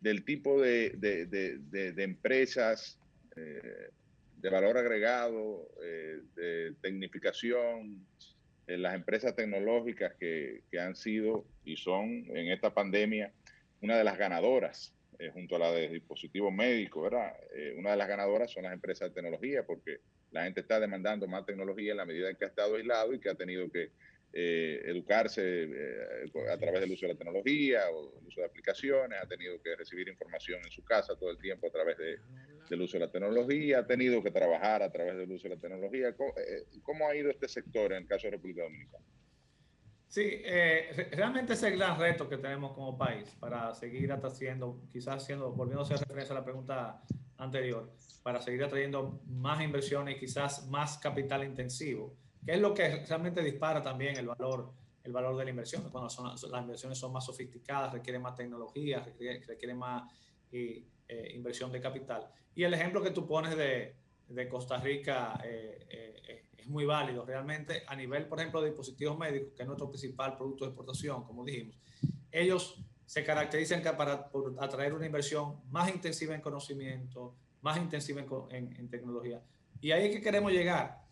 del 0.00 0.24
tipo 0.24 0.60
de, 0.60 0.90
de, 0.98 2.02
empresas 2.02 2.98
eh, 3.36 3.90
de 4.36 4.50
valor 4.50 4.78
agregado, 4.78 5.68
eh, 5.82 6.20
de 6.34 6.74
tecnificación, 6.80 8.06
en 8.68 8.82
las 8.82 8.94
empresas 8.94 9.34
tecnológicas 9.34 10.14
que, 10.14 10.62
que, 10.70 10.80
han 10.80 10.96
sido 10.96 11.44
y 11.64 11.76
son 11.76 12.24
en 12.36 12.50
esta 12.50 12.74
pandemia 12.74 13.32
una 13.80 13.96
de 13.96 14.04
las 14.04 14.18
ganadoras, 14.18 14.92
eh, 15.18 15.30
junto 15.30 15.56
a 15.56 15.60
la 15.60 15.72
de 15.72 15.88
dispositivos 15.88 16.52
médicos, 16.52 17.04
¿verdad? 17.04 17.32
una 17.76 17.92
de 17.92 17.96
las 17.96 18.08
ganadoras 18.08 18.50
son 18.50 18.64
las 18.64 18.72
empresas 18.72 19.08
de 19.08 19.14
tecnología, 19.14 19.64
porque 19.64 19.98
la 20.36 20.44
gente 20.44 20.60
está 20.60 20.78
demandando 20.78 21.26
más 21.26 21.46
tecnología 21.46 21.92
en 21.92 21.96
la 21.96 22.04
medida 22.04 22.28
en 22.28 22.36
que 22.36 22.44
ha 22.44 22.48
estado 22.48 22.76
aislado 22.76 23.14
y 23.14 23.18
que 23.18 23.30
ha 23.30 23.34
tenido 23.34 23.70
que 23.70 23.90
eh, 24.32 24.82
educarse 24.84 25.42
eh, 25.42 26.30
a 26.52 26.58
través 26.58 26.80
del 26.80 26.92
uso 26.92 27.06
de 27.06 27.14
la 27.14 27.18
tecnología 27.18 27.88
o 27.90 28.18
el 28.20 28.26
uso 28.26 28.40
de 28.40 28.46
aplicaciones, 28.46 29.18
ha 29.22 29.26
tenido 29.26 29.60
que 29.62 29.74
recibir 29.76 30.06
información 30.08 30.60
en 30.62 30.70
su 30.70 30.84
casa 30.84 31.16
todo 31.16 31.30
el 31.30 31.38
tiempo 31.38 31.68
a 31.68 31.70
través 31.70 31.96
de, 31.96 32.18
del 32.68 32.82
uso 32.82 32.98
de 32.98 33.06
la 33.06 33.10
tecnología, 33.10 33.78
ha 33.78 33.86
tenido 33.86 34.22
que 34.22 34.30
trabajar 34.30 34.82
a 34.82 34.92
través 34.92 35.16
del 35.16 35.32
uso 35.32 35.48
de 35.48 35.54
la 35.54 35.60
tecnología. 35.60 36.14
¿Cómo, 36.14 36.34
eh, 36.36 36.66
cómo 36.82 37.08
ha 37.08 37.16
ido 37.16 37.30
este 37.30 37.48
sector 37.48 37.92
en 37.92 38.02
el 38.02 38.06
caso 38.06 38.26
de 38.26 38.32
República 38.32 38.62
Dominicana? 38.64 39.04
Sí, 40.08 40.42
realmente 41.12 41.54
es 41.54 41.62
el 41.62 41.76
gran 41.76 41.98
reto 41.98 42.28
que 42.28 42.36
tenemos 42.36 42.72
como 42.72 42.96
país 42.96 43.34
para 43.40 43.74
seguir 43.74 44.12
atrayendo, 44.12 44.82
quizás 44.92 45.22
haciendo, 45.22 45.50
volviendo 45.52 45.82
a 45.82 45.88
referencia 45.88 46.34
a 46.34 46.38
la 46.38 46.44
pregunta 46.44 47.02
anterior, 47.38 47.92
para 48.22 48.40
seguir 48.40 48.64
atrayendo 48.64 49.20
más 49.26 49.60
inversiones 49.62 50.16
y 50.16 50.20
quizás 50.20 50.66
más 50.68 50.98
capital 50.98 51.44
intensivo 51.44 52.16
que 52.46 52.52
es 52.52 52.60
lo 52.60 52.72
que 52.72 53.04
realmente 53.04 53.42
dispara 53.42 53.82
también 53.82 54.16
el 54.16 54.28
valor, 54.28 54.72
el 55.02 55.12
valor 55.12 55.36
de 55.36 55.44
la 55.44 55.50
inversión. 55.50 55.90
Cuando 55.90 56.08
son, 56.08 56.26
las 56.26 56.62
inversiones 56.62 56.96
son 56.96 57.12
más 57.12 57.26
sofisticadas, 57.26 57.92
requieren 57.92 58.22
más 58.22 58.36
tecnología, 58.36 59.00
requieren, 59.00 59.76
más 59.76 60.04
eh, 60.52 60.84
inversión 61.34 61.72
de 61.72 61.80
capital. 61.80 62.28
Y 62.54 62.62
el 62.62 62.72
ejemplo 62.72 63.02
que 63.02 63.10
tú 63.10 63.26
pones 63.26 63.56
de, 63.56 63.96
de 64.28 64.48
Costa 64.48 64.76
Rica 64.78 65.40
eh, 65.44 65.86
eh, 65.90 66.44
es 66.56 66.68
muy 66.68 66.84
válido. 66.84 67.24
Realmente, 67.24 67.82
a 67.84 67.96
nivel, 67.96 68.26
por 68.26 68.38
ejemplo, 68.38 68.60
de 68.60 68.68
dispositivos 68.68 69.18
médicos, 69.18 69.52
que 69.56 69.62
es 69.62 69.66
nuestro 69.66 69.88
principal 69.88 70.36
producto 70.36 70.66
de 70.66 70.70
exportación, 70.70 71.24
como 71.24 71.44
dijimos, 71.44 71.76
ellos 72.30 72.80
se 73.06 73.24
caracterizan 73.24 73.82
para 73.96 74.28
atraer 74.58 74.92
una 74.92 75.06
inversión 75.06 75.60
más 75.70 75.88
intensiva 75.88 76.34
en 76.34 76.40
conocimiento, 76.40 77.34
más 77.62 77.78
intensiva 77.78 78.22
en, 78.50 78.76
en 78.76 78.88
tecnología. 78.88 79.40
Y 79.80 79.92
ahí 79.92 80.06
es 80.06 80.16
que 80.16 80.22
queremos 80.22 80.52
llegar 80.52 81.06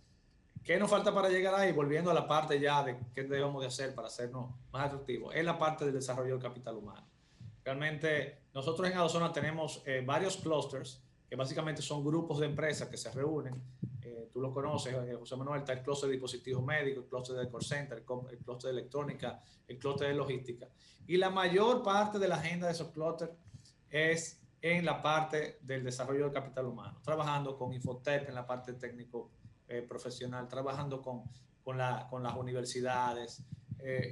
¿Qué 0.64 0.78
nos 0.78 0.90
falta 0.90 1.12
para 1.12 1.28
llegar 1.28 1.54
ahí? 1.54 1.72
Volviendo 1.72 2.10
a 2.10 2.14
la 2.14 2.26
parte 2.26 2.58
ya 2.58 2.82
de 2.82 2.96
qué 3.14 3.24
debemos 3.24 3.60
de 3.60 3.68
hacer 3.68 3.94
para 3.94 4.08
hacernos 4.08 4.50
más 4.72 4.86
atractivos, 4.86 5.34
es 5.34 5.44
la 5.44 5.58
parte 5.58 5.84
del 5.84 5.92
desarrollo 5.92 6.32
del 6.32 6.42
capital 6.42 6.76
humano. 6.76 7.06
Realmente 7.62 8.38
nosotros 8.54 8.88
en 8.88 8.96
Adozona 8.96 9.30
tenemos 9.30 9.82
eh, 9.84 10.02
varios 10.04 10.38
clusters, 10.38 11.02
que 11.34 11.38
básicamente 11.38 11.82
son 11.82 12.04
grupos 12.04 12.38
de 12.38 12.46
empresas 12.46 12.88
que 12.88 12.96
se 12.96 13.10
reúnen. 13.10 13.60
Eh, 14.02 14.28
tú 14.32 14.40
lo 14.40 14.52
conoces, 14.52 14.94
eh, 14.94 15.16
José 15.18 15.34
Manuel, 15.34 15.62
está 15.62 15.72
el 15.72 15.82
cluster 15.82 16.06
de 16.06 16.12
dispositivos 16.12 16.64
médicos, 16.64 17.02
el 17.02 17.10
cluster 17.10 17.34
de 17.34 17.50
call 17.50 17.60
center, 17.60 17.98
el 17.98 18.38
cluster 18.38 18.72
de 18.72 18.78
electrónica, 18.78 19.42
el 19.66 19.76
cluster 19.76 20.06
de 20.06 20.14
logística. 20.14 20.68
Y 21.08 21.16
la 21.16 21.30
mayor 21.30 21.82
parte 21.82 22.20
de 22.20 22.28
la 22.28 22.36
agenda 22.36 22.68
de 22.68 22.72
esos 22.72 22.92
clusters 22.92 23.32
es 23.90 24.40
en 24.62 24.84
la 24.84 25.02
parte 25.02 25.58
del 25.62 25.82
desarrollo 25.82 26.22
del 26.22 26.32
capital 26.32 26.66
humano, 26.66 27.00
trabajando 27.02 27.58
con 27.58 27.72
Infotech 27.72 28.28
en 28.28 28.34
la 28.36 28.46
parte 28.46 28.74
técnico 28.74 29.32
eh, 29.66 29.82
profesional, 29.82 30.46
trabajando 30.46 31.02
con, 31.02 31.24
con, 31.64 31.76
la, 31.76 32.06
con 32.08 32.22
las 32.22 32.36
universidades. 32.36 33.42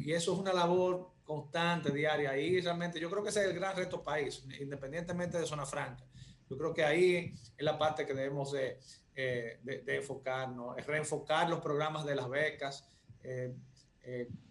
Y 0.01 0.13
eso 0.13 0.35
es 0.35 0.39
una 0.39 0.53
labor 0.53 1.13
constante, 1.25 1.93
diaria. 1.93 2.37
Y 2.37 2.61
realmente 2.61 3.01
yo 3.01 3.09
creo 3.09 3.23
que 3.23 3.31
ese 3.31 3.43
es 3.43 3.47
el 3.47 3.55
gran 3.55 3.75
reto 3.75 4.03
país, 4.03 4.45
independientemente 4.61 5.39
de 5.39 5.47
zona 5.47 5.65
franca. 5.65 6.05
Yo 6.53 6.59
creo 6.59 6.75
que 6.75 6.85
ahí 6.85 7.35
es 7.57 7.65
la 7.65 7.79
parte 7.79 8.07
que 8.07 8.15
debemos 8.15 8.53
de, 8.53 8.79
eh, 9.15 9.59
de, 9.63 9.97
enfocarnos, 9.97 10.77
es 10.79 10.87
reenfocar 10.87 11.49
los 11.49 11.61
programas 11.61 12.05
de 12.05 12.15
las 12.15 12.29
becas, 12.29 12.89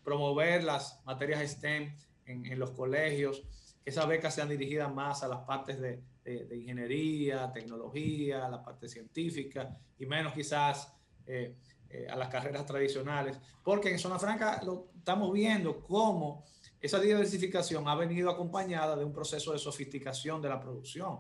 promover 0.04 0.64
las 0.64 1.02
materias 1.06 1.52
STEM 1.52 1.96
en, 2.26 2.46
en, 2.46 2.58
los 2.58 2.72
colegios, 2.72 3.44
que 3.84 3.90
esas 3.90 4.08
becas 4.08 4.34
sean 4.34 4.50
dirigidas 4.50 4.94
más 4.94 5.24
a 5.24 5.28
las 5.28 5.42
partes 5.42 5.80
de, 5.80 6.02
de, 6.24 6.58
ingeniería, 6.58 7.52
tecnología, 7.52 8.48
la 8.48 8.64
parte 8.64 8.88
científica 8.88 9.78
y 9.98 10.06
menos 10.06 10.34
quizás 10.34 10.94
eh, 11.26 11.56
eh, 11.90 12.08
a 12.10 12.16
las 12.16 12.30
carreras 12.30 12.66
tradicionales, 12.66 13.38
porque 13.64 13.92
en 13.92 14.00
Zona 14.00 14.20
Franca 14.20 14.62
lo 14.64 14.90
estamos 14.98 15.32
viendo 15.34 15.82
cómo 15.82 16.46
esa 16.80 17.00
diversificación 17.00 17.88
ha 17.88 17.96
venido 17.96 18.30
acompañada 18.30 18.96
de 18.96 19.04
un 19.04 19.14
proceso 19.14 19.52
de 19.52 19.60
sofisticación 19.60 20.42
de 20.42 20.50
la 20.50 20.60
producción. 20.60 21.20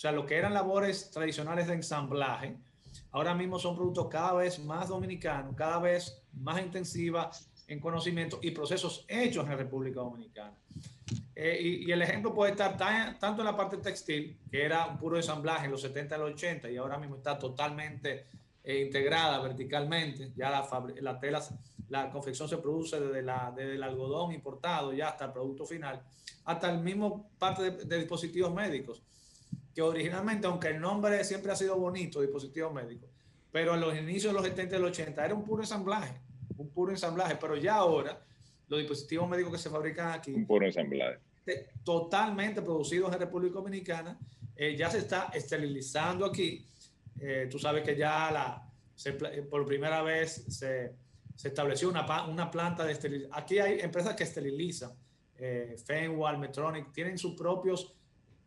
O 0.00 0.02
sea, 0.02 0.12
lo 0.12 0.24
que 0.24 0.34
eran 0.34 0.54
labores 0.54 1.10
tradicionales 1.10 1.66
de 1.66 1.74
ensamblaje, 1.74 2.56
ahora 3.10 3.34
mismo 3.34 3.58
son 3.58 3.76
productos 3.76 4.08
cada 4.08 4.32
vez 4.32 4.58
más 4.58 4.88
dominicanos, 4.88 5.54
cada 5.54 5.78
vez 5.78 6.22
más 6.32 6.58
intensivas 6.62 7.50
en 7.68 7.80
conocimiento 7.80 8.38
y 8.40 8.52
procesos 8.52 9.04
hechos 9.06 9.44
en 9.44 9.50
la 9.50 9.56
República 9.56 10.00
Dominicana. 10.00 10.54
Eh, 11.36 11.82
y, 11.86 11.92
el 11.92 12.00
ejemplo 12.00 12.32
puede 12.32 12.52
estar 12.52 12.78
tanto 12.78 13.42
en 13.42 13.44
la 13.44 13.54
parte 13.54 13.76
textil, 13.76 14.38
que 14.50 14.64
era 14.64 14.86
un 14.86 14.96
puro 14.96 15.18
ensamblaje 15.18 15.66
en 15.66 15.70
los 15.72 15.82
70 15.82 16.16
y 16.16 16.18
los 16.18 16.30
80, 16.32 16.70
y 16.70 16.78
ahora 16.78 16.96
mismo 16.96 17.16
está 17.16 17.38
totalmente 17.38 18.24
eh, 18.64 18.80
integrada 18.86 19.38
verticalmente. 19.42 20.32
Ya 20.34 20.48
la, 20.48 20.66
la 21.02 21.20
tela, 21.20 21.42
la 21.90 22.08
confección 22.08 22.48
se 22.48 22.56
produce 22.56 22.98
desde, 22.98 23.20
la, 23.20 23.52
desde 23.54 23.74
el 23.74 23.82
algodón 23.82 24.32
importado 24.32 24.94
ya 24.94 25.08
hasta 25.08 25.26
el 25.26 25.32
producto 25.32 25.66
final, 25.66 26.00
hasta 26.46 26.70
el 26.70 26.78
mismo 26.78 27.28
parte 27.38 27.70
de, 27.70 27.98
dispositivos 27.98 28.54
médicos, 28.54 29.02
que 29.80 29.84
originalmente, 29.84 30.46
aunque 30.46 30.68
el 30.68 30.80
nombre 30.80 31.24
siempre 31.24 31.50
ha 31.52 31.56
sido 31.56 31.78
bonito, 31.78 32.20
dispositivos 32.20 32.70
médicos, 32.70 33.08
pero 33.50 33.74
en 33.74 33.80
los 33.80 33.96
inicios 33.96 34.32
de 34.32 34.38
los 34.38 34.46
70 34.46 34.76
y 34.76 34.78
los 34.78 34.90
80 34.90 35.24
era 35.24 35.34
un 35.34 35.42
puro 35.42 35.62
ensamblaje, 35.62 36.20
un 36.58 36.68
puro 36.68 36.92
ensamblaje, 36.92 37.36
pero 37.40 37.56
ya 37.56 37.76
ahora 37.76 38.22
los 38.68 38.78
dispositivos 38.78 39.26
médicos 39.26 39.52
que 39.52 39.58
se 39.58 39.70
fabrican 39.70 40.12
aquí. 40.12 40.32
Un 40.32 40.46
puro 40.46 40.66
ensamblaje. 40.66 41.18
Totalmente 41.82 42.60
producidos 42.60 43.10
en 43.12 43.18
República 43.18 43.54
Dominicana. 43.54 44.18
Eh, 44.54 44.76
ya 44.76 44.90
se 44.90 44.98
está 44.98 45.30
esterilizando 45.32 46.26
aquí. 46.26 46.66
Eh, 47.18 47.48
tú 47.50 47.58
sabes 47.58 47.82
que 47.82 47.96
ya 47.96 48.30
la, 48.30 48.70
eh, 49.06 49.42
por 49.48 49.64
primera 49.64 50.02
vez 50.02 50.44
se, 50.48 50.94
se 51.34 51.48
estableció 51.48 51.88
una, 51.88 52.26
una, 52.26 52.50
planta 52.50 52.84
de 52.84 52.92
esterilización. 52.92 53.42
Aquí 53.42 53.58
hay 53.58 53.80
empresas 53.80 54.14
que 54.14 54.24
esterilizan. 54.24 54.92
Eh, 55.38 55.76
Fenwal, 55.84 56.38
Metronic, 56.38 56.92
tienen 56.92 57.16
sus 57.16 57.34
propios 57.34 57.94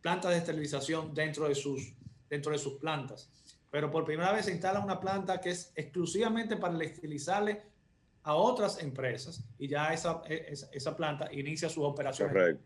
plantas 0.03 0.31
de 0.31 0.37
esterilización 0.37 1.13
dentro 1.15 1.47
de 1.47 1.55
sus, 1.55 1.93
dentro 2.29 2.51
de 2.51 2.59
sus 2.59 2.73
plantas. 2.73 3.29
Pero 3.71 3.89
por 3.89 4.03
primera 4.05 4.31
vez 4.31 4.45
se 4.45 4.51
instala 4.51 4.79
una 4.81 4.99
planta 4.99 5.41
que 5.41 5.49
es 5.49 5.71
exclusivamente 5.75 6.57
para 6.57 6.77
esterilizarle 6.83 7.63
a 8.21 8.35
otras 8.35 8.81
empresas 8.81 9.43
y 9.57 9.67
ya 9.67 9.93
esa, 9.93 10.21
esa, 10.27 10.95
planta 10.95 11.29
inicia 11.33 11.69
sus 11.69 11.83
operaciones. 11.83 12.57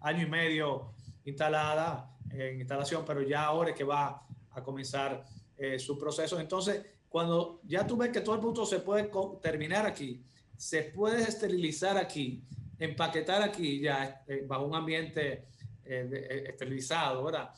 Año 0.00 0.22
y 0.26 0.30
medio 0.30 0.92
instalada 1.24 2.10
en 2.30 2.58
instalación, 2.58 3.04
pero 3.06 3.22
ya 3.22 3.44
ahora 3.44 3.70
es 3.70 3.76
que 3.76 3.84
va 3.84 4.26
a 4.50 4.62
comenzar 4.62 5.24
eh, 5.56 5.78
su 5.78 5.98
proceso. 5.98 6.40
Entonces, 6.40 6.84
cuando 7.08 7.60
ya 7.64 7.86
tú 7.86 7.96
ves 7.96 8.10
que 8.10 8.20
todo 8.20 8.34
el 8.34 8.40
producto 8.40 8.66
se 8.66 8.80
puede 8.80 9.10
terminar 9.40 9.86
aquí, 9.86 10.22
se 10.56 10.82
puede 10.82 11.22
esterilizar 11.22 11.96
aquí, 11.96 12.42
empaquetar 12.78 13.42
aquí 13.42 13.80
ya 13.80 14.24
eh, 14.26 14.44
bajo 14.46 14.66
un 14.66 14.74
ambiente 14.74 15.48
eh, 15.88 16.44
esterilizado, 16.48 17.24
¿verdad? 17.24 17.50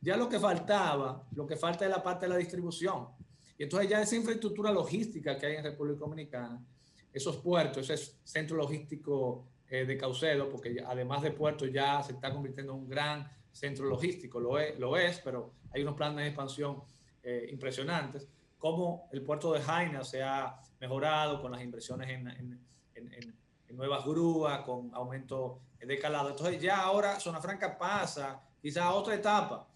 Ya 0.00 0.16
lo 0.16 0.28
que 0.28 0.38
faltaba, 0.38 1.26
lo 1.34 1.46
que 1.46 1.56
falta 1.56 1.84
es 1.84 1.90
la 1.90 2.02
parte 2.02 2.26
de 2.26 2.30
la 2.30 2.36
distribución. 2.36 3.08
Y 3.56 3.64
entonces 3.64 3.90
ya 3.90 4.00
esa 4.00 4.14
infraestructura 4.14 4.70
logística 4.70 5.36
que 5.36 5.46
hay 5.46 5.56
en 5.56 5.64
República 5.64 6.00
Dominicana, 6.00 6.64
esos 7.12 7.38
puertos, 7.38 7.90
ese 7.90 8.14
centro 8.22 8.56
logístico 8.56 9.48
eh, 9.68 9.84
de 9.84 9.98
Caucedo, 9.98 10.48
porque 10.48 10.82
además 10.86 11.22
de 11.22 11.32
puertos 11.32 11.70
ya 11.72 12.02
se 12.02 12.12
está 12.12 12.32
convirtiendo 12.32 12.72
en 12.72 12.80
un 12.80 12.88
gran 12.88 13.30
centro 13.50 13.86
logístico, 13.86 14.38
lo 14.38 14.58
es, 14.58 14.78
lo 14.78 14.96
es 14.96 15.20
pero 15.20 15.52
hay 15.72 15.82
unos 15.82 15.94
planes 15.94 16.18
de 16.18 16.26
expansión 16.28 16.82
eh, 17.22 17.48
impresionantes, 17.50 18.28
como 18.56 19.08
el 19.12 19.22
puerto 19.22 19.52
de 19.52 19.60
Jaina 19.60 20.04
se 20.04 20.22
ha 20.22 20.60
mejorado 20.80 21.42
con 21.42 21.52
las 21.52 21.62
inversiones 21.62 22.08
en, 22.08 22.28
en, 22.28 22.60
en, 22.94 23.76
nuevas 23.76 24.04
grúas, 24.04 24.62
con 24.62 24.90
aumento 24.94 25.60
de 25.80 25.98
calado. 25.98 26.30
Entonces 26.30 26.60
ya 26.60 26.82
ahora 26.82 27.20
Zona 27.20 27.40
Franca 27.40 27.76
pasa 27.78 28.40
quizás 28.60 28.84
a 28.84 28.92
otra 28.92 29.14
etapa, 29.14 29.66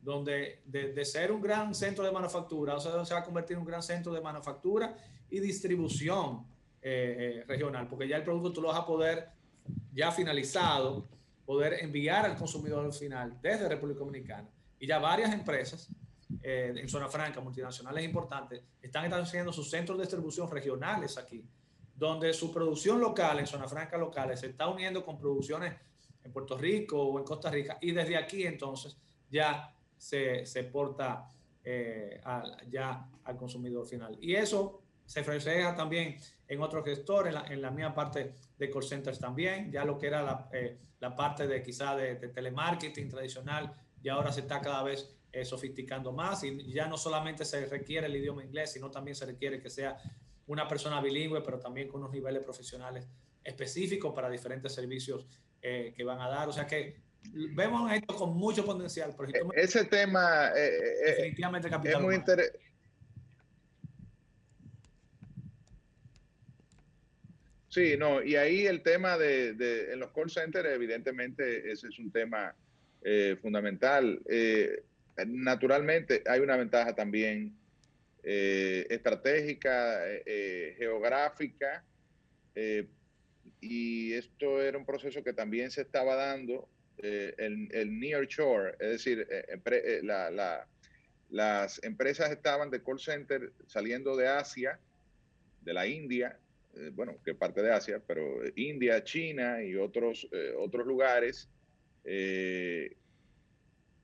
donde 0.00 0.62
de, 0.64 1.04
ser 1.04 1.30
un 1.30 1.40
gran 1.40 1.74
centro 1.74 2.04
de 2.04 2.10
manufactura, 2.10 2.74
o 2.74 2.80
sea, 2.80 3.04
se 3.04 3.14
va 3.14 3.20
a 3.20 3.24
convertir 3.24 3.54
en 3.54 3.60
un 3.60 3.66
gran 3.66 3.82
centro 3.82 4.12
de 4.12 4.20
manufactura 4.20 4.96
y 5.30 5.38
distribución 5.38 6.44
eh, 6.82 7.40
eh, 7.40 7.44
regional, 7.46 7.86
porque 7.88 8.08
ya 8.08 8.16
el 8.16 8.24
producto 8.24 8.52
tú 8.52 8.62
lo 8.62 8.68
vas 8.68 8.78
a 8.78 8.86
poder, 8.86 9.28
ya 9.92 10.10
finalizado, 10.10 11.06
poder 11.46 11.74
enviar 11.74 12.24
al 12.26 12.36
consumidor 12.36 12.92
final 12.92 13.38
desde 13.40 13.68
República 13.68 14.00
Dominicana. 14.00 14.48
Y 14.80 14.86
ya 14.88 14.98
varias 14.98 15.32
empresas 15.32 15.88
eh, 16.42 16.74
en 16.76 16.88
zona 16.88 17.08
franca, 17.08 17.40
multinacionales 17.40 18.04
importantes, 18.04 18.62
están 18.80 19.04
estableciendo 19.04 19.52
sus 19.52 19.70
centros 19.70 19.98
de 19.98 20.04
distribución 20.04 20.50
regionales 20.50 21.16
aquí, 21.16 21.44
donde 22.02 22.32
su 22.32 22.52
producción 22.52 23.00
local, 23.00 23.38
en 23.38 23.46
zona 23.46 23.68
franca 23.68 23.96
locales, 23.96 24.40
se 24.40 24.48
está 24.48 24.68
uniendo 24.68 25.04
con 25.04 25.18
producciones 25.18 25.74
en 26.24 26.32
Puerto 26.32 26.56
Rico 26.58 27.00
o 27.00 27.18
en 27.18 27.24
Costa 27.24 27.50
Rica, 27.50 27.78
y 27.80 27.92
desde 27.92 28.16
aquí 28.16 28.44
entonces 28.44 28.96
ya 29.30 29.72
se, 29.96 30.44
se 30.44 30.64
porta 30.64 31.28
ya 32.68 33.08
al 33.22 33.36
consumidor 33.36 33.86
final. 33.86 34.18
Y 34.20 34.34
eso 34.34 34.82
se 35.06 35.22
refleja 35.22 35.76
también 35.76 36.16
en 36.48 36.60
otros 36.60 36.84
gestores, 36.84 37.32
en 37.32 37.40
la, 37.40 37.46
en 37.46 37.62
la 37.62 37.70
misma 37.70 37.94
parte 37.94 38.34
de 38.58 38.70
call 38.70 38.82
centers 38.82 39.18
también, 39.18 39.70
ya 39.70 39.84
lo 39.84 39.96
que 39.96 40.08
era 40.08 40.22
la, 40.22 40.48
eh, 40.52 40.78
la 41.00 41.14
parte 41.14 41.46
de 41.46 41.62
quizá 41.62 41.96
de, 41.96 42.16
telemarketing 42.16 43.08
tradicional 43.08 43.74
y 44.02 44.08
ahora 44.08 44.32
se 44.32 44.40
está 44.40 44.60
cada 44.60 44.82
vez 44.82 45.14
eh, 45.32 45.44
sofisticando 45.44 46.12
más 46.12 46.44
y 46.44 46.72
ya 46.72 46.86
no 46.86 46.96
solamente 46.96 47.44
se 47.44 47.66
requiere 47.66 48.06
el 48.06 48.16
idioma 48.16 48.44
inglés, 48.44 48.72
sino 48.72 48.90
también 48.90 49.14
se 49.14 49.26
requiere 49.26 49.60
que 49.60 49.70
sea 49.70 49.96
una 50.46 50.66
persona 50.68 51.00
bilingüe, 51.00 51.40
pero 51.42 51.58
también 51.58 51.88
con 51.88 52.00
unos 52.00 52.12
niveles 52.12 52.42
profesionales 52.42 53.06
específicos 53.44 54.14
para 54.14 54.30
diferentes 54.30 54.72
servicios 54.72 55.26
eh, 55.60 55.92
que 55.96 56.04
van 56.04 56.20
a 56.20 56.28
dar. 56.28 56.48
O 56.48 56.52
sea 56.52 56.66
que 56.66 56.96
vemos 57.54 57.90
esto 57.92 58.14
con 58.14 58.36
mucho 58.36 58.64
potencial. 58.64 59.14
Pero 59.16 59.30
si 59.30 59.60
Ese 59.60 59.84
tema 59.84 60.50
definitivamente 60.50 61.68
capital 61.68 62.00
es 62.00 62.02
muy 62.02 62.14
interesante. 62.16 62.72
Sí, 67.72 67.96
no, 67.96 68.22
y 68.22 68.36
ahí 68.36 68.66
el 68.66 68.82
tema 68.82 69.16
de, 69.16 69.54
de, 69.54 69.94
en 69.94 69.98
los 69.98 70.10
call 70.10 70.28
centers, 70.28 70.68
evidentemente, 70.68 71.72
ese 71.72 71.88
es 71.88 71.98
un 71.98 72.12
tema 72.12 72.54
eh, 73.00 73.38
fundamental. 73.40 74.20
Eh, 74.28 74.84
naturalmente, 75.26 76.22
hay 76.26 76.40
una 76.40 76.58
ventaja 76.58 76.94
también 76.94 77.56
eh, 78.22 78.86
estratégica, 78.90 80.00
geográfica, 80.78 81.84
y 83.60 84.12
esto 84.12 84.60
era 84.60 84.76
un 84.76 84.84
proceso 84.84 85.22
que 85.22 85.32
también 85.32 85.70
se 85.70 85.82
estaba 85.82 86.14
dando, 86.14 86.68
el, 86.98 87.98
near 87.98 88.26
shore, 88.26 88.72
es 88.78 88.90
decir, 88.90 89.26
las 91.30 91.82
empresas 91.82 92.30
estaban 92.30 92.70
de 92.70 92.82
call 92.82 93.00
center 93.00 93.52
saliendo 93.66 94.16
de 94.16 94.28
Asia, 94.28 94.78
de 95.62 95.72
la 95.72 95.86
India, 95.86 96.38
eh, 96.74 96.90
bueno, 96.94 97.18
que 97.24 97.34
parte 97.34 97.62
de 97.62 97.70
Asia, 97.70 98.00
pero 98.06 98.40
India, 98.56 99.04
China 99.04 99.62
y 99.62 99.76
otros, 99.76 100.26
eh, 100.32 100.54
otros 100.56 100.86
lugares, 100.86 101.48
eh, 102.04 102.96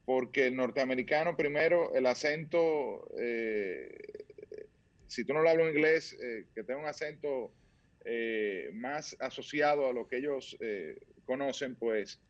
porque 0.08 0.46
el 0.46 0.56
norteamericano, 0.56 1.36
primero, 1.36 1.94
el 1.94 2.06
acento, 2.06 3.06
si 5.06 5.22
tú 5.26 5.34
no 5.34 5.42
lo 5.42 5.50
hablas 5.50 5.68
inglés, 5.68 6.16
que 6.54 6.64
tenga 6.64 6.80
un 6.80 6.86
acento 6.86 7.52
más 8.72 9.14
asociado 9.20 9.86
a 9.86 9.92
lo 9.92 10.08
que 10.08 10.16
ellos 10.16 10.56
conocen, 11.26 11.74
pues 11.74 12.22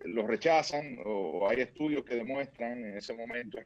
lo 0.00 0.26
rechazan 0.26 0.98
o 1.04 1.46
hay 1.46 1.60
estudios 1.60 2.06
que 2.06 2.14
demuestran 2.14 2.82
en 2.82 2.96
ese 2.96 3.12
momento, 3.12 3.58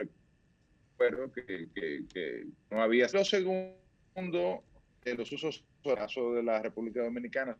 recuerdo 0.98 1.30
que, 1.30 1.68
que 2.12 2.46
no 2.72 2.82
había... 2.82 3.06
Lo 3.12 3.24
segundo, 3.24 4.64
de 5.04 5.14
los 5.14 5.30
usos 5.30 5.64
de 5.84 6.42
la 6.42 6.60
República 6.60 7.04
Dominicana 7.04 7.56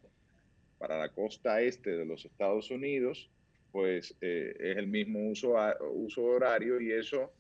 para 0.78 0.98
la 0.98 1.10
costa 1.10 1.62
este 1.62 1.97
de 1.97 2.05
los 2.05 2.24
Estados 2.24 2.72
Unidos, 2.72 3.31
pues 3.72 4.16
eh, 4.20 4.55
es 4.59 4.76
el 4.76 4.86
mismo 4.86 5.28
uso, 5.28 5.56
uso 5.92 6.24
horario 6.24 6.80
y 6.80 6.92
eso 6.92 7.32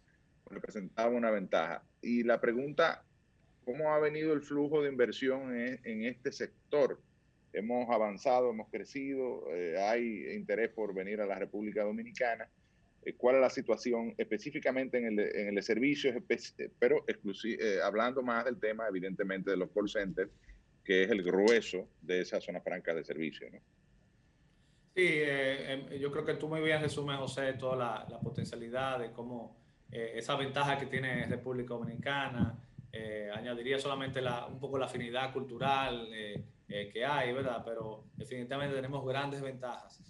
representaba 0.50 1.10
una 1.10 1.30
ventaja. 1.30 1.82
Y 2.02 2.22
la 2.24 2.40
pregunta, 2.40 3.04
¿cómo 3.64 3.92
ha 3.92 3.98
venido 3.98 4.32
el 4.32 4.42
flujo 4.42 4.82
de 4.82 4.90
inversión 4.90 5.54
en, 5.54 6.04
este 6.04 6.32
sector? 6.32 7.00
Hemos 7.52 7.88
avanzado, 7.90 8.50
hemos 8.50 8.68
crecido, 8.68 9.44
eh, 9.52 9.76
hay 9.78 10.34
interés 10.34 10.70
por 10.70 10.94
venir 10.94 11.20
a 11.20 11.26
la 11.26 11.38
República 11.38 11.82
Dominicana. 11.84 12.48
Eh, 13.02 13.14
cuál 13.14 13.36
es 13.36 13.40
la 13.40 13.50
situación 13.50 14.14
específicamente 14.18 14.98
en 14.98 15.06
el, 15.06 15.18
en 15.18 15.56
el 15.56 15.62
servicio, 15.62 16.10
eh, 16.10 16.70
pero 16.78 17.04
hablando 17.82 18.22
más 18.22 18.44
del 18.44 18.60
tema, 18.60 18.86
evidentemente, 18.88 19.50
de 19.50 19.56
los 19.56 19.70
call 19.70 19.88
centers, 19.88 20.30
que 20.84 21.04
es 21.04 21.10
el 21.10 21.22
grueso 21.22 21.88
de 22.02 22.20
esa 22.20 22.40
zona 22.40 22.60
franca 22.60 22.94
de 22.94 23.04
servicio. 23.04 23.48
¿no? 23.50 23.58
Sí, 25.00 25.22
em, 25.22 25.88
yo 25.98 26.10
creo 26.10 26.24
que 26.24 26.34
tú 26.34 26.48
muy 26.48 26.60
bien 26.60 26.80
resumes, 26.82 27.16
José, 27.18 27.54
toda 27.54 27.76
la, 27.76 28.06
la 28.10 28.20
potencialidad 28.20 28.98
de 28.98 29.12
cómo 29.12 29.56
esa 29.90 30.36
ventaja 30.36 30.78
que 30.78 30.86
tiene 30.86 31.26
República 31.26 31.74
Dominicana. 31.74 32.56
añadiría 33.34 33.78
solamente 33.78 34.20
la, 34.20 34.46
un 34.46 34.60
poco 34.60 34.78
la 34.78 34.86
afinidad 34.86 35.32
cultural 35.32 36.08
que 36.68 37.04
hay, 37.04 37.32
¿verdad? 37.32 37.62
Pero 37.64 38.04
definitivamente 38.14 38.76
tenemos 38.76 39.04
grandes 39.04 39.40
ventajas 39.40 40.00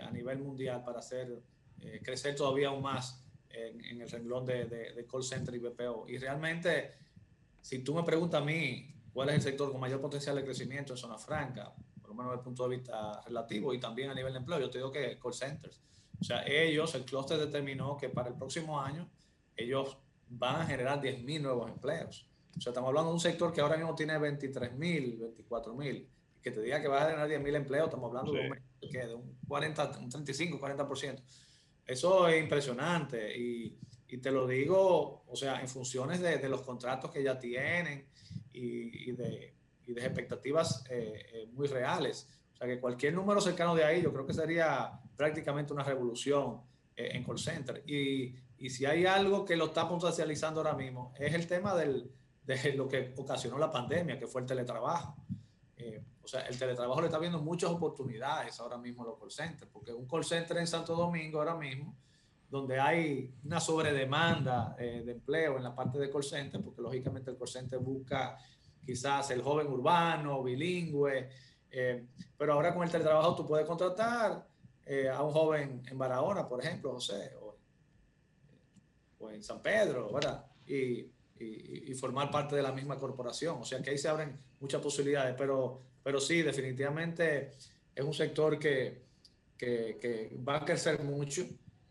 a 0.00 0.10
nivel 0.10 0.38
mundial 0.38 0.82
para 0.84 0.98
hacer 0.98 1.42
eh, 1.84 2.00
crecer 2.02 2.34
todavía 2.34 2.68
aún 2.68 2.82
más 2.82 3.22
en, 3.50 4.00
el 4.00 4.10
renglón 4.10 4.46
de, 4.46 4.64
de, 4.64 5.06
call 5.06 5.22
center 5.22 5.54
y 5.54 5.58
BPO. 5.58 6.06
Y 6.08 6.18
realmente, 6.18 6.92
si 7.60 7.80
tú 7.80 7.94
me 7.94 8.02
preguntas 8.02 8.40
a 8.40 8.44
mí 8.44 8.90
cuál 9.12 9.28
es 9.28 9.36
el 9.36 9.42
sector 9.42 9.70
con 9.70 9.80
mayor 9.80 10.00
potencial 10.00 10.34
de 10.34 10.44
crecimiento 10.44 10.94
en 10.94 10.96
zona 10.96 11.18
franca, 11.18 11.72
lo 12.14 12.22
menos 12.22 12.32
desde 12.32 12.40
el 12.40 12.44
punto 12.44 12.68
de 12.68 12.76
vista 12.76 13.20
relativo 13.26 13.74
y 13.74 13.80
también 13.80 14.10
a 14.10 14.14
nivel 14.14 14.32
de 14.32 14.38
empleo, 14.38 14.60
yo 14.60 14.70
te 14.70 14.78
digo 14.78 14.90
que 14.90 15.18
call 15.18 15.34
centers. 15.34 15.80
O 16.20 16.24
sea, 16.24 16.44
ellos, 16.46 16.94
el 16.94 17.04
clúster 17.04 17.38
determinó 17.38 17.96
que 17.96 18.08
para 18.08 18.28
el 18.28 18.34
próximo 18.34 18.80
año 18.80 19.08
ellos 19.56 19.98
van 20.28 20.62
a 20.62 20.66
generar 20.66 21.00
10.000 21.00 21.42
nuevos 21.42 21.70
empleos. 21.70 22.28
O 22.56 22.60
sea, 22.60 22.70
estamos 22.70 22.88
hablando 22.88 23.10
de 23.10 23.14
un 23.14 23.20
sector 23.20 23.52
que 23.52 23.60
ahora 23.60 23.76
mismo 23.76 23.94
tiene 23.94 24.14
23.000, 24.18 25.36
24.000. 25.48 26.06
Que 26.40 26.50
te 26.50 26.60
diga 26.60 26.80
que 26.80 26.88
va 26.88 27.02
a 27.02 27.06
generar 27.06 27.28
10.000 27.28 27.56
empleos, 27.56 27.86
estamos 27.86 28.08
hablando 28.08 28.32
de, 28.32 28.40
un, 28.40 28.90
de 28.90 29.14
un 29.14 29.38
40, 29.48 29.98
un 29.98 30.08
35, 30.08 30.60
40%. 30.60 31.22
Eso 31.86 32.28
es 32.28 32.42
impresionante 32.42 33.36
y, 33.36 33.78
y, 34.08 34.18
te 34.18 34.30
lo 34.30 34.46
digo, 34.46 35.24
o 35.26 35.36
sea, 35.36 35.60
en 35.60 35.68
funciones 35.68 36.20
de, 36.20 36.38
de 36.38 36.48
los 36.48 36.62
contratos 36.62 37.10
que 37.10 37.22
ya 37.22 37.38
tienen 37.38 38.08
y, 38.52 39.10
y, 39.10 39.12
de, 39.12 39.53
y 39.86 39.92
de, 39.92 40.04
expectativas 40.04 40.84
eh, 40.90 41.26
eh, 41.32 41.48
muy 41.52 41.66
reales. 41.66 42.28
O 42.54 42.56
sea, 42.56 42.66
que 42.66 42.80
cualquier 42.80 43.14
número 43.14 43.40
cercano 43.40 43.74
de 43.74 43.84
ahí 43.84 44.02
yo 44.02 44.12
creo 44.12 44.26
que 44.26 44.34
sería 44.34 45.00
prácticamente 45.16 45.72
una 45.72 45.82
revolución 45.82 46.60
eh, 46.96 47.10
en 47.12 47.24
call 47.24 47.38
center. 47.38 47.82
Y, 47.86 48.34
y, 48.58 48.70
si 48.70 48.86
hay 48.86 49.06
algo 49.06 49.44
que 49.44 49.56
lo 49.56 49.66
está 49.66 49.88
potencializando 49.88 50.60
ahora 50.60 50.74
mismo, 50.74 51.12
es 51.18 51.34
el 51.34 51.46
tema 51.46 51.74
del, 51.74 52.10
de 52.44 52.74
lo 52.74 52.88
que 52.88 53.14
ocasionó 53.16 53.58
la 53.58 53.70
pandemia, 53.70 54.18
que 54.18 54.26
fue 54.26 54.40
el 54.42 54.46
teletrabajo. 54.46 55.16
O 56.24 56.26
sea, 56.26 56.40
el 56.40 56.58
teletrabajo 56.58 57.02
le 57.02 57.08
está 57.08 57.18
viendo 57.18 57.38
muchas 57.38 57.70
oportunidades 57.70 58.58
ahora 58.58 58.78
mismo 58.78 59.02
a 59.02 59.06
los 59.08 59.18
call 59.18 59.30
centers, 59.30 59.70
porque 59.70 59.92
un 59.92 60.08
call 60.08 60.24
center 60.24 60.56
en 60.56 60.66
Santo 60.66 60.96
Domingo 60.96 61.38
ahora 61.38 61.54
mismo, 61.54 61.94
donde 62.48 62.80
hay 62.80 63.34
una 63.44 63.60
sobredemanda 63.60 64.74
eh, 64.78 65.02
de 65.04 65.12
empleo 65.12 65.58
en 65.58 65.64
la 65.64 65.74
parte 65.74 65.98
de 65.98 66.10
call 66.10 66.24
center, 66.24 66.62
porque 66.62 66.80
lógicamente 66.80 67.30
el 67.30 67.36
call 67.36 67.48
center 67.48 67.78
busca 67.78 68.38
quizás 68.84 69.30
el 69.30 69.42
joven 69.42 69.66
urbano, 69.66 70.42
bilingüe, 70.42 71.28
eh, 71.70 72.06
pero 72.36 72.52
ahora 72.52 72.74
con 72.74 72.84
el 72.84 72.90
teletrabajo 72.90 73.34
tú 73.34 73.46
puedes 73.46 73.66
contratar 73.66 74.46
eh, 74.86 75.08
a 75.08 75.22
un 75.22 75.32
joven 75.32 75.82
en 75.90 75.98
Barahona, 75.98 76.48
por 76.48 76.62
ejemplo, 76.62 76.92
José, 76.92 77.32
o, 77.40 77.56
o 79.18 79.30
en 79.30 79.42
San 79.42 79.60
Pedro, 79.62 80.12
¿verdad? 80.12 80.44
Y, 80.66 81.10
y, 81.38 81.90
y, 81.90 81.94
formar 81.94 82.30
parte 82.30 82.54
de 82.54 82.62
la 82.62 82.72
misma 82.72 82.96
corporación. 82.96 83.58
O 83.60 83.64
sea 83.64 83.82
que 83.82 83.90
ahí 83.90 83.98
se 83.98 84.08
abren 84.08 84.38
muchas 84.60 84.80
posibilidades, 84.80 85.34
pero 85.36 85.80
pero 86.04 86.20
sí, 86.20 86.42
definitivamente 86.42 87.54
es 87.94 88.04
un 88.04 88.12
sector 88.12 88.58
que, 88.58 89.02
que, 89.56 90.36
va 90.46 90.58
a 90.58 90.64
crecer 90.64 91.02
mucho 91.02 91.42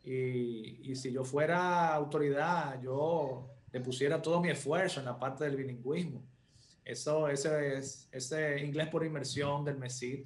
y, 0.03 0.91
y, 0.91 0.95
si 0.95 1.11
yo 1.11 1.25
fuera 1.25 1.93
autoridad, 1.95 2.79
yo 2.79 3.49
le 3.71 3.79
pusiera 3.81 4.21
todo 4.21 4.39
mi 4.39 4.51
esfuerzo 4.51 4.99
en 4.99 5.07
la 5.07 5.17
parte 5.17 5.45
del 5.45 5.55
bilingüismo. 5.55 6.21
Eso, 6.85 7.27
ese, 7.29 7.77
es, 7.77 8.09
ese 8.11 8.59
inglés 8.59 8.87
por 8.89 9.05
inmersión 9.05 9.63
del 9.63 9.77
MESID 9.77 10.25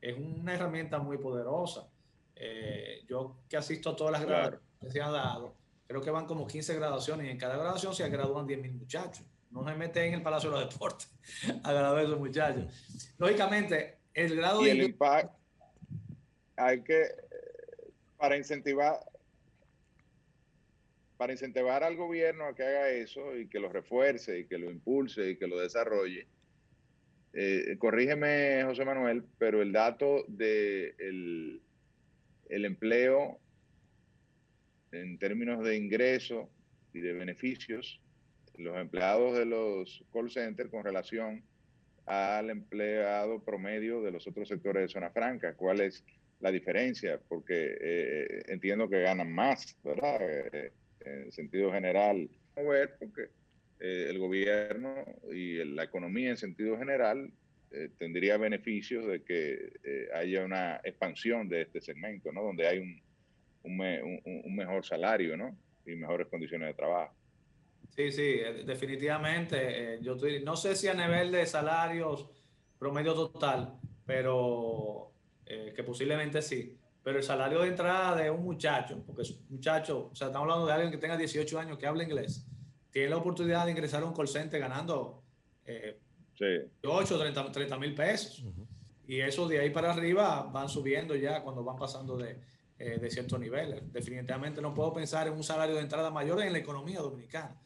es 0.00 0.16
una 0.16 0.54
herramienta 0.54 0.98
muy 0.98 1.18
poderosa. 1.18 1.88
Eh, 2.36 3.04
yo 3.08 3.38
que 3.48 3.56
asisto 3.56 3.90
a 3.90 3.96
todas 3.96 4.12
las 4.12 4.22
graduaciones 4.22 4.60
que 4.80 4.90
se 4.90 5.00
han 5.00 5.12
dado, 5.12 5.54
creo 5.86 6.00
que 6.00 6.10
van 6.10 6.26
como 6.26 6.46
15 6.46 6.74
graduaciones 6.74 7.26
y 7.26 7.30
en 7.30 7.38
cada 7.38 7.56
graduación 7.56 7.94
se 7.94 8.08
gradúan 8.08 8.46
10.000 8.46 8.72
muchachos 8.72 9.24
no 9.50 9.64
se 9.64 9.74
mete 9.74 10.06
en 10.06 10.14
el 10.14 10.22
Palacio 10.22 10.50
de 10.50 10.60
los 10.60 10.70
Deportes 10.70 11.10
a 11.62 11.72
grabar 11.72 11.98
a 11.98 12.02
esos 12.02 12.18
muchachos. 12.18 12.64
Lógicamente, 13.18 13.98
el 14.14 14.36
grado 14.36 14.62
y 14.62 14.66
de... 14.66 14.70
el 14.72 14.82
impacto, 14.84 15.36
hay 16.56 16.82
que, 16.82 17.04
para 18.16 18.36
incentivar, 18.36 19.00
para 21.18 21.32
incentivar 21.32 21.84
al 21.84 21.96
gobierno 21.96 22.46
a 22.46 22.54
que 22.54 22.62
haga 22.62 22.90
eso 22.90 23.36
y 23.36 23.48
que 23.48 23.60
lo 23.60 23.68
refuerce 23.68 24.38
y 24.38 24.44
que 24.46 24.56
lo 24.56 24.70
impulse 24.70 25.30
y 25.30 25.36
que 25.36 25.46
lo 25.46 25.58
desarrolle, 25.58 26.26
eh, 27.34 27.76
corrígeme, 27.78 28.64
José 28.64 28.84
Manuel, 28.86 29.24
pero 29.36 29.60
el 29.60 29.72
dato 29.72 30.24
de 30.28 30.94
el, 30.98 31.60
el 32.48 32.64
empleo 32.64 33.38
en 34.92 35.18
términos 35.18 35.62
de 35.62 35.76
ingreso 35.76 36.48
y 36.94 37.00
de 37.00 37.12
beneficios 37.12 38.00
los 38.58 38.76
empleados 38.76 39.38
de 39.38 39.44
los 39.44 40.04
call 40.12 40.30
centers 40.30 40.70
con 40.70 40.84
relación 40.84 41.42
al 42.06 42.50
empleado 42.50 43.42
promedio 43.44 44.02
de 44.02 44.10
los 44.10 44.26
otros 44.26 44.48
sectores 44.48 44.82
de 44.82 44.88
zona 44.88 45.10
franca. 45.10 45.54
¿Cuál 45.54 45.80
es 45.80 46.04
la 46.40 46.50
diferencia? 46.50 47.20
Porque 47.28 47.76
eh, 47.80 48.42
entiendo 48.48 48.88
que 48.88 49.02
ganan 49.02 49.32
más, 49.32 49.76
¿verdad? 49.84 50.18
Eh, 50.20 50.72
en 51.00 51.32
sentido 51.32 51.72
general, 51.72 52.28
porque 52.98 53.30
eh, 53.80 54.06
el 54.10 54.18
gobierno 54.18 55.04
y 55.32 55.64
la 55.64 55.84
economía 55.84 56.30
en 56.30 56.36
sentido 56.36 56.78
general 56.78 57.32
tendría 57.98 58.38
beneficios 58.38 59.06
de 59.06 59.22
que 59.22 59.72
haya 60.14 60.42
una 60.42 60.80
expansión 60.82 61.50
de 61.50 61.62
este 61.62 61.82
segmento, 61.82 62.32
¿no? 62.32 62.42
Donde 62.42 62.66
hay 62.66 62.78
un, 62.78 63.02
un, 63.62 64.20
un 64.24 64.56
mejor 64.56 64.86
salario, 64.86 65.36
¿no? 65.36 65.54
Y 65.84 65.94
mejores 65.94 66.28
condiciones 66.28 66.68
de 66.68 66.74
trabajo. 66.74 67.14
Sí, 67.90 68.10
sí, 68.10 68.22
eh, 68.40 68.62
definitivamente. 68.64 69.56
eh, 69.94 69.98
yo 70.00 70.14
estoy- 70.14 70.42
no 70.42 70.56
sé 70.56 70.74
si 70.76 70.88
a 70.88 70.94
nivel 70.94 71.30
de 71.30 71.44
salarios 71.46 72.30
promedio 72.78 73.12
total, 73.14 73.74
pero 74.06 75.12
eh, 75.44 75.72
que 75.76 75.82
posiblemente 75.82 76.40
sí. 76.40 76.77
Pero 77.08 77.20
el 77.20 77.24
salario 77.24 77.60
de 77.62 77.68
entrada 77.68 78.14
de 78.16 78.30
un 78.30 78.44
muchacho, 78.44 79.02
porque 79.06 79.22
es 79.22 79.30
un 79.30 79.46
muchacho, 79.48 80.10
o 80.12 80.14
sea, 80.14 80.26
estamos 80.26 80.44
hablando 80.44 80.66
de 80.66 80.74
alguien 80.74 80.90
que 80.90 80.98
tenga 80.98 81.16
18 81.16 81.58
años, 81.58 81.78
que 81.78 81.86
habla 81.86 82.02
inglés, 82.02 82.44
tiene 82.90 83.08
la 83.08 83.16
oportunidad 83.16 83.64
de 83.64 83.70
ingresar 83.70 84.02
a 84.02 84.04
un 84.04 84.12
call 84.12 84.28
center 84.28 84.60
ganando 84.60 85.22
eh, 85.64 85.98
Sí. 86.34 86.44
8 86.84 87.16
o 87.16 87.50
30 87.50 87.78
mil 87.78 87.94
pesos. 87.94 88.44
Y 89.06 89.20
eso 89.20 89.48
de 89.48 89.58
ahí 89.58 89.70
para 89.70 89.90
arriba 89.94 90.42
van 90.52 90.68
subiendo 90.68 91.16
ya 91.16 91.42
cuando 91.42 91.64
van 91.64 91.76
pasando 91.78 92.18
de, 92.18 92.38
eh, 92.78 92.98
de 92.98 93.10
ciertos 93.10 93.40
niveles. 93.40 93.90
Definitivamente 93.90 94.60
no 94.60 94.74
puedo 94.74 94.92
pensar 94.92 95.28
en 95.28 95.32
un 95.32 95.42
salario 95.42 95.76
de 95.76 95.80
entrada 95.80 96.10
mayor 96.10 96.42
en 96.42 96.52
la 96.52 96.58
economía 96.58 97.00
dominicana. 97.00 97.58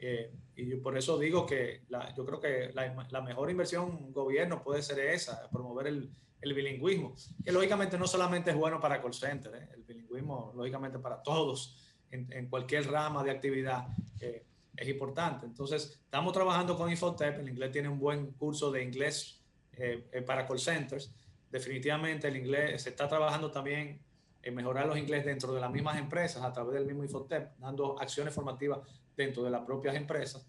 Eh, 0.00 0.32
y 0.56 0.66
yo 0.68 0.82
por 0.82 0.98
eso 0.98 1.16
digo 1.16 1.46
que 1.46 1.82
la- 1.90 2.12
yo 2.16 2.26
creo 2.26 2.40
que 2.40 2.72
la, 2.74 3.06
la 3.08 3.20
mejor 3.20 3.52
inversión 3.52 4.12
gobierno 4.12 4.64
puede 4.64 4.82
ser 4.82 4.98
esa, 4.98 5.48
promover 5.48 5.86
el, 5.86 6.10
el 6.40 6.54
bilingüismo, 6.54 7.14
que 7.44 7.52
lógicamente 7.52 7.98
no 7.98 8.06
solamente 8.06 8.50
es 8.50 8.56
bueno 8.56 8.80
para 8.80 9.00
call 9.00 9.12
center, 9.12 9.54
¿eh? 9.54 9.68
el 9.74 9.82
bilingüismo 9.82 10.52
lógicamente 10.56 10.98
para 10.98 11.22
todos, 11.22 11.76
en, 12.10 12.48
cualquier 12.48 12.90
rama 12.90 13.22
de 13.22 13.30
actividad 13.30 13.86
eh, 14.18 14.44
es 14.76 14.88
importante. 14.88 15.46
Entonces, 15.46 16.00
estamos 16.04 16.32
trabajando 16.32 16.76
con 16.76 16.90
Infotep, 16.90 17.38
el 17.38 17.48
inglés 17.48 17.70
tiene 17.70 17.88
un 17.88 18.00
buen 18.00 18.32
curso 18.32 18.72
de 18.72 18.82
inglés 18.82 19.40
eh, 19.74 20.24
para 20.26 20.46
call 20.46 20.58
centers. 20.58 21.14
Definitivamente 21.48 22.26
el 22.26 22.36
inglés, 22.36 22.82
se 22.82 22.90
está 22.90 23.06
trabajando 23.06 23.50
también 23.50 24.00
en 24.42 24.54
mejorar 24.54 24.86
los 24.86 24.98
inglés 24.98 25.24
dentro 25.24 25.52
de 25.52 25.60
las 25.60 25.70
mismas 25.70 25.98
empresas 25.98 26.42
a 26.42 26.52
través 26.52 26.74
del 26.74 26.86
mismo 26.86 27.04
Infotep, 27.04 27.56
dando 27.58 28.00
acciones 28.00 28.34
formativas 28.34 28.80
dentro 29.16 29.44
de 29.44 29.50
las 29.50 29.62
propias 29.62 29.94
empresas. 29.94 30.46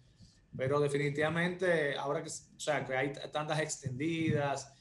Pero 0.56 0.80
definitivamente, 0.80 1.96
ahora 1.96 2.22
que, 2.22 2.28
o 2.28 2.60
sea, 2.60 2.84
que 2.84 2.96
hay 2.96 3.12
tandas 3.30 3.60
extendidas, 3.60 4.72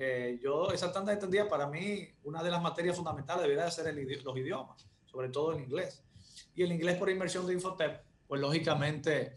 eh, 0.00 0.40
yo, 0.42 0.72
esa 0.72 0.92
tanda 0.92 1.12
extendida 1.12 1.48
para 1.48 1.66
mí, 1.66 2.08
una 2.24 2.42
de 2.42 2.50
las 2.50 2.62
materias 2.62 2.96
fundamentales 2.96 3.42
debería 3.42 3.66
de 3.66 3.70
ser 3.70 3.86
el 3.86 4.22
los 4.24 4.36
idiomas, 4.36 4.86
sobre 5.04 5.28
todo 5.28 5.52
el 5.52 5.62
inglés. 5.62 6.02
Y 6.54 6.62
el 6.62 6.72
inglés 6.72 6.96
por 6.96 7.10
inversión 7.10 7.46
de 7.46 7.52
Infotep, 7.52 8.00
pues 8.26 8.40
lógicamente 8.40 9.34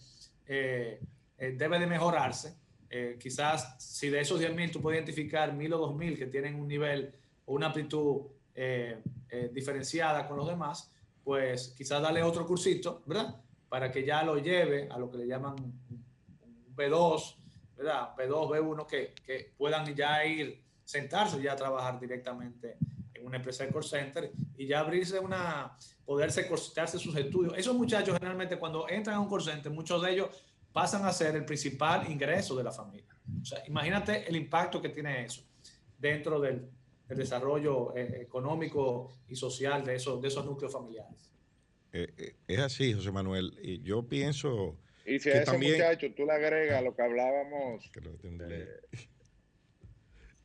eh, 0.47 0.99
eh, 1.37 1.55
debe 1.57 1.79
de 1.79 1.87
mejorarse. 1.87 2.55
Eh, 2.89 3.17
quizás 3.19 3.75
si 3.79 4.09
de 4.09 4.21
esos 4.21 4.39
10.000 4.39 4.71
tú 4.71 4.79
puedes 4.79 4.99
identificar 4.99 5.51
1.000 5.51 5.73
o 5.73 5.93
2.000 5.93 6.15
que 6.15 6.27
tienen 6.27 6.55
un 6.55 6.67
nivel 6.67 7.11
o 7.45 7.55
una 7.55 7.67
aptitud 7.67 8.27
eh, 8.53 9.01
eh, 9.29 9.49
diferenciada 9.51 10.27
con 10.27 10.37
los 10.37 10.47
demás, 10.47 10.91
pues 11.23 11.73
quizás 11.75 12.03
darle 12.03 12.21
otro 12.21 12.45
cursito, 12.45 13.01
¿verdad? 13.07 13.41
Para 13.67 13.91
que 13.91 14.05
ya 14.05 14.21
lo 14.21 14.37
lleve 14.37 14.87
a 14.91 14.99
lo 14.99 15.09
que 15.09 15.17
le 15.17 15.25
llaman 15.25 15.55
un 15.59 16.75
B2, 16.75 17.35
¿verdad? 17.83 18.15
B2, 18.15 18.49
B1, 18.49 18.87
que, 18.87 19.13
que 19.25 19.53
puedan 19.57 19.93
ya 19.95 20.25
ir, 20.25 20.61
sentarse 20.83 21.41
ya 21.41 21.53
a 21.53 21.55
trabajar 21.55 21.99
directamente 21.99 22.77
en 23.13 23.25
una 23.25 23.37
empresa 23.37 23.65
de 23.65 23.71
call 23.71 23.83
center 23.83 24.31
y 24.57 24.67
ya 24.67 24.79
abrirse 24.79 25.19
una, 25.19 25.77
poderse 26.05 26.47
costearse 26.47 26.99
sus 26.99 27.15
estudios. 27.15 27.53
Esos 27.57 27.75
muchachos 27.75 28.15
generalmente 28.17 28.57
cuando 28.57 28.87
entran 28.89 29.17
a 29.17 29.19
un 29.19 29.29
call 29.29 29.41
center, 29.41 29.71
muchos 29.71 30.01
de 30.01 30.11
ellos 30.11 30.29
pasan 30.71 31.05
a 31.05 31.13
ser 31.13 31.35
el 31.35 31.45
principal 31.45 32.09
ingreso 32.09 32.55
de 32.55 32.63
la 32.63 32.71
familia. 32.71 33.15
O 33.41 33.45
sea, 33.45 33.63
imagínate 33.67 34.27
el 34.27 34.35
impacto 34.35 34.81
que 34.81 34.89
tiene 34.89 35.23
eso 35.23 35.43
dentro 35.97 36.39
del, 36.39 36.67
del 37.07 37.17
desarrollo 37.17 37.95
eh, 37.95 38.21
económico 38.21 39.09
y 39.27 39.35
social 39.35 39.85
de 39.85 39.95
esos, 39.95 40.21
de 40.21 40.27
esos 40.27 40.45
núcleos 40.45 40.73
familiares. 40.73 41.29
Eh, 41.93 42.11
eh, 42.17 42.35
es 42.47 42.59
así, 42.59 42.93
José 42.93 43.11
Manuel. 43.11 43.53
Yo 43.83 44.07
pienso 44.07 44.77
Y 45.05 45.19
si 45.19 45.29
a 45.29 45.41
ese 45.41 45.51
también- 45.51 45.73
muchacho 45.73 46.13
tú 46.13 46.25
le 46.25 46.31
agregas 46.33 46.83
lo 46.83 46.95
que 46.95 47.01
hablábamos, 47.01 47.89
que 47.91 48.01
lo 48.01 48.17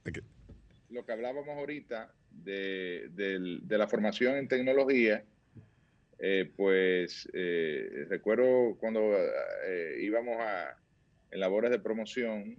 que 1.06 1.12
hablábamos 1.12 1.48
ahorita 1.48 2.12
de, 2.30 3.09
de 3.10 3.78
la 3.78 3.86
formación 3.89 4.36
en 4.36 4.48
tecnología, 4.48 5.24
eh, 6.18 6.51
pues 6.56 7.28
eh, 7.32 8.06
recuerdo 8.09 8.76
cuando 8.78 9.01
eh, 9.66 9.98
íbamos 10.01 10.36
a 10.40 10.76
en 11.30 11.40
labores 11.40 11.70
de 11.70 11.78
promoción, 11.78 12.56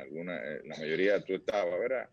alguna, 0.00 0.38
la 0.64 0.76
mayoría 0.78 1.20
tú 1.24 1.34
estabas, 1.34 1.78
¿verdad? 1.80 2.08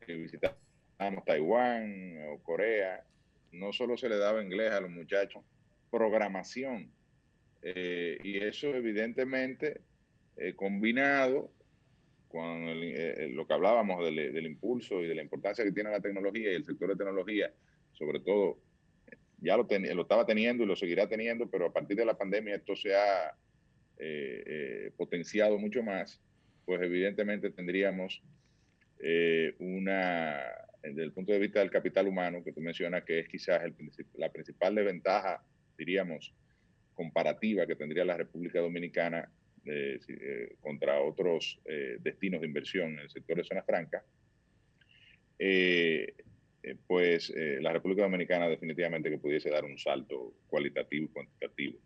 Que 0.00 0.14
visitábamos 0.14 1.24
Taiwán 1.26 2.18
o 2.28 2.38
Corea, 2.42 3.04
no 3.52 3.72
solo 3.72 3.96
se 3.96 4.08
le 4.08 4.16
daba 4.16 4.42
inglés 4.42 4.70
a 4.72 4.80
los 4.80 4.90
muchachos, 4.90 5.42
programación. 5.90 6.90
Eh, 7.68 8.18
y 8.22 8.38
eso 8.38 8.68
evidentemente 8.76 9.80
eh, 10.36 10.54
combinado 10.54 11.52
con 12.28 12.46
el, 12.68 12.82
eh, 12.84 13.28
lo 13.30 13.46
que 13.46 13.54
hablábamos 13.54 14.04
del, 14.04 14.32
del 14.32 14.46
impulso 14.46 15.02
y 15.02 15.08
de 15.08 15.14
la 15.16 15.22
importancia 15.22 15.64
que 15.64 15.72
tiene 15.72 15.90
la 15.90 16.00
tecnología 16.00 16.52
y 16.52 16.54
el 16.54 16.64
sector 16.64 16.90
de 16.90 16.96
tecnología, 16.96 17.52
sobre 17.92 18.20
todo, 18.20 18.62
ya 19.38 19.56
lo, 19.56 19.66
ten- 19.66 19.94
lo 19.96 20.02
estaba 20.02 20.26
teniendo 20.26 20.62
y 20.62 20.66
lo 20.66 20.76
seguirá 20.76 21.08
teniendo, 21.08 21.50
pero 21.50 21.66
a 21.66 21.72
partir 21.72 21.96
de 21.96 22.04
la 22.04 22.16
pandemia 22.16 22.54
esto 22.56 22.76
se 22.76 22.94
ha 22.94 23.30
eh, 23.98 24.42
eh, 24.46 24.92
potenciado 24.96 25.58
mucho 25.58 25.82
más, 25.82 26.20
pues 26.64 26.80
evidentemente 26.82 27.50
tendríamos 27.50 28.22
eh, 29.00 29.54
una, 29.58 30.40
desde 30.82 31.02
el 31.02 31.12
punto 31.12 31.32
de 31.32 31.38
vista 31.40 31.60
del 31.60 31.70
capital 31.70 32.06
humano, 32.06 32.44
que 32.44 32.52
tú 32.52 32.60
mencionas 32.60 33.04
que 33.04 33.20
es 33.20 33.28
quizás 33.28 33.62
el 33.64 33.74
la 34.14 34.30
principal 34.30 34.74
desventaja, 34.74 35.44
diríamos, 35.76 36.34
comparativa 36.96 37.66
que 37.66 37.76
tendría 37.76 38.04
la 38.04 38.16
República 38.16 38.60
Dominicana 38.60 39.30
eh, 39.64 40.00
eh, 40.08 40.56
contra 40.60 41.00
otros 41.00 41.60
eh, 41.64 41.98
destinos 42.00 42.40
de 42.40 42.48
inversión 42.48 42.94
en 42.94 42.98
el 42.98 43.10
sector 43.10 43.36
de 43.36 43.44
zona 43.44 43.62
franca, 43.62 44.04
pues 46.86 47.30
eh, 47.30 47.58
la 47.60 47.72
República 47.72 48.02
Dominicana 48.02 48.48
definitivamente 48.48 49.10
que 49.10 49.18
pudiese 49.18 49.50
dar 49.50 49.64
un 49.64 49.78
salto 49.78 50.34
cualitativo 50.48 51.04
y 51.04 51.08
cuantitativo. 51.08 51.78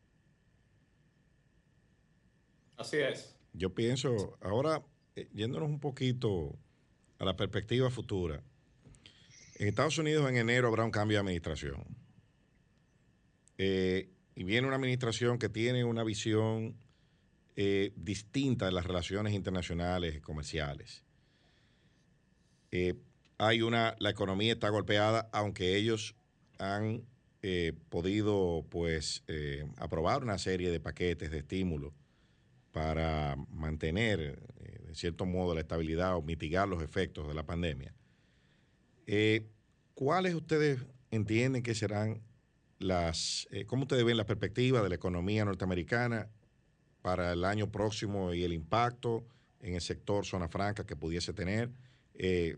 Así 2.76 2.96
es. 2.96 3.36
Yo 3.52 3.74
pienso, 3.74 4.38
ahora, 4.40 4.82
eh, 5.16 5.28
yéndonos 5.34 5.68
un 5.68 5.80
poquito 5.80 6.58
a 7.18 7.24
la 7.24 7.36
perspectiva 7.36 7.90
futura, 7.90 8.42
en 9.58 9.68
Estados 9.68 9.98
Unidos 9.98 10.30
en 10.30 10.38
enero 10.38 10.68
habrá 10.68 10.84
un 10.84 10.90
cambio 10.90 11.16
de 11.16 11.20
administración. 11.20 11.84
Eh, 13.58 14.08
y 14.40 14.44
viene 14.44 14.66
una 14.66 14.76
administración 14.76 15.38
que 15.38 15.50
tiene 15.50 15.84
una 15.84 16.02
visión 16.02 16.74
eh, 17.56 17.92
distinta 17.94 18.64
de 18.64 18.72
las 18.72 18.86
relaciones 18.86 19.34
internacionales 19.34 20.16
y 20.16 20.20
comerciales. 20.22 21.04
Eh, 22.70 22.94
hay 23.36 23.60
una, 23.60 23.96
la 23.98 24.08
economía 24.08 24.54
está 24.54 24.70
golpeada, 24.70 25.28
aunque 25.34 25.76
ellos 25.76 26.16
han 26.58 27.02
eh, 27.42 27.74
podido 27.90 28.64
pues 28.70 29.24
aprobar 29.76 30.22
una 30.22 30.38
serie 30.38 30.70
de 30.70 30.80
paquetes 30.80 31.30
de 31.30 31.40
estímulo 31.40 31.92
para 32.72 33.36
mantener, 33.50 34.40
de 34.86 34.94
cierto 34.94 35.26
modo, 35.26 35.54
la 35.54 35.60
estabilidad 35.60 36.16
o 36.16 36.22
mitigar 36.22 36.66
los 36.66 36.82
efectos 36.82 37.28
de 37.28 37.34
la 37.34 37.44
pandemia. 37.44 37.94
¿Cuáles 39.92 40.34
ustedes 40.34 40.80
entienden 41.10 41.62
que 41.62 41.74
serán 41.74 42.22
las, 42.80 43.46
eh, 43.52 43.66
cómo 43.66 43.82
ustedes 43.82 44.04
ven 44.04 44.16
la 44.16 44.26
perspectiva 44.26 44.82
de 44.82 44.88
la 44.88 44.94
economía 44.96 45.44
norteamericana 45.44 46.28
para 47.02 47.32
el 47.32 47.44
año 47.44 47.70
próximo 47.70 48.34
y 48.34 48.42
el 48.42 48.52
impacto 48.52 49.24
en 49.60 49.74
el 49.74 49.80
sector 49.80 50.26
zona 50.26 50.48
franca 50.48 50.84
que 50.84 50.96
pudiese 50.96 51.32
tener? 51.32 51.70
Eh, 52.14 52.56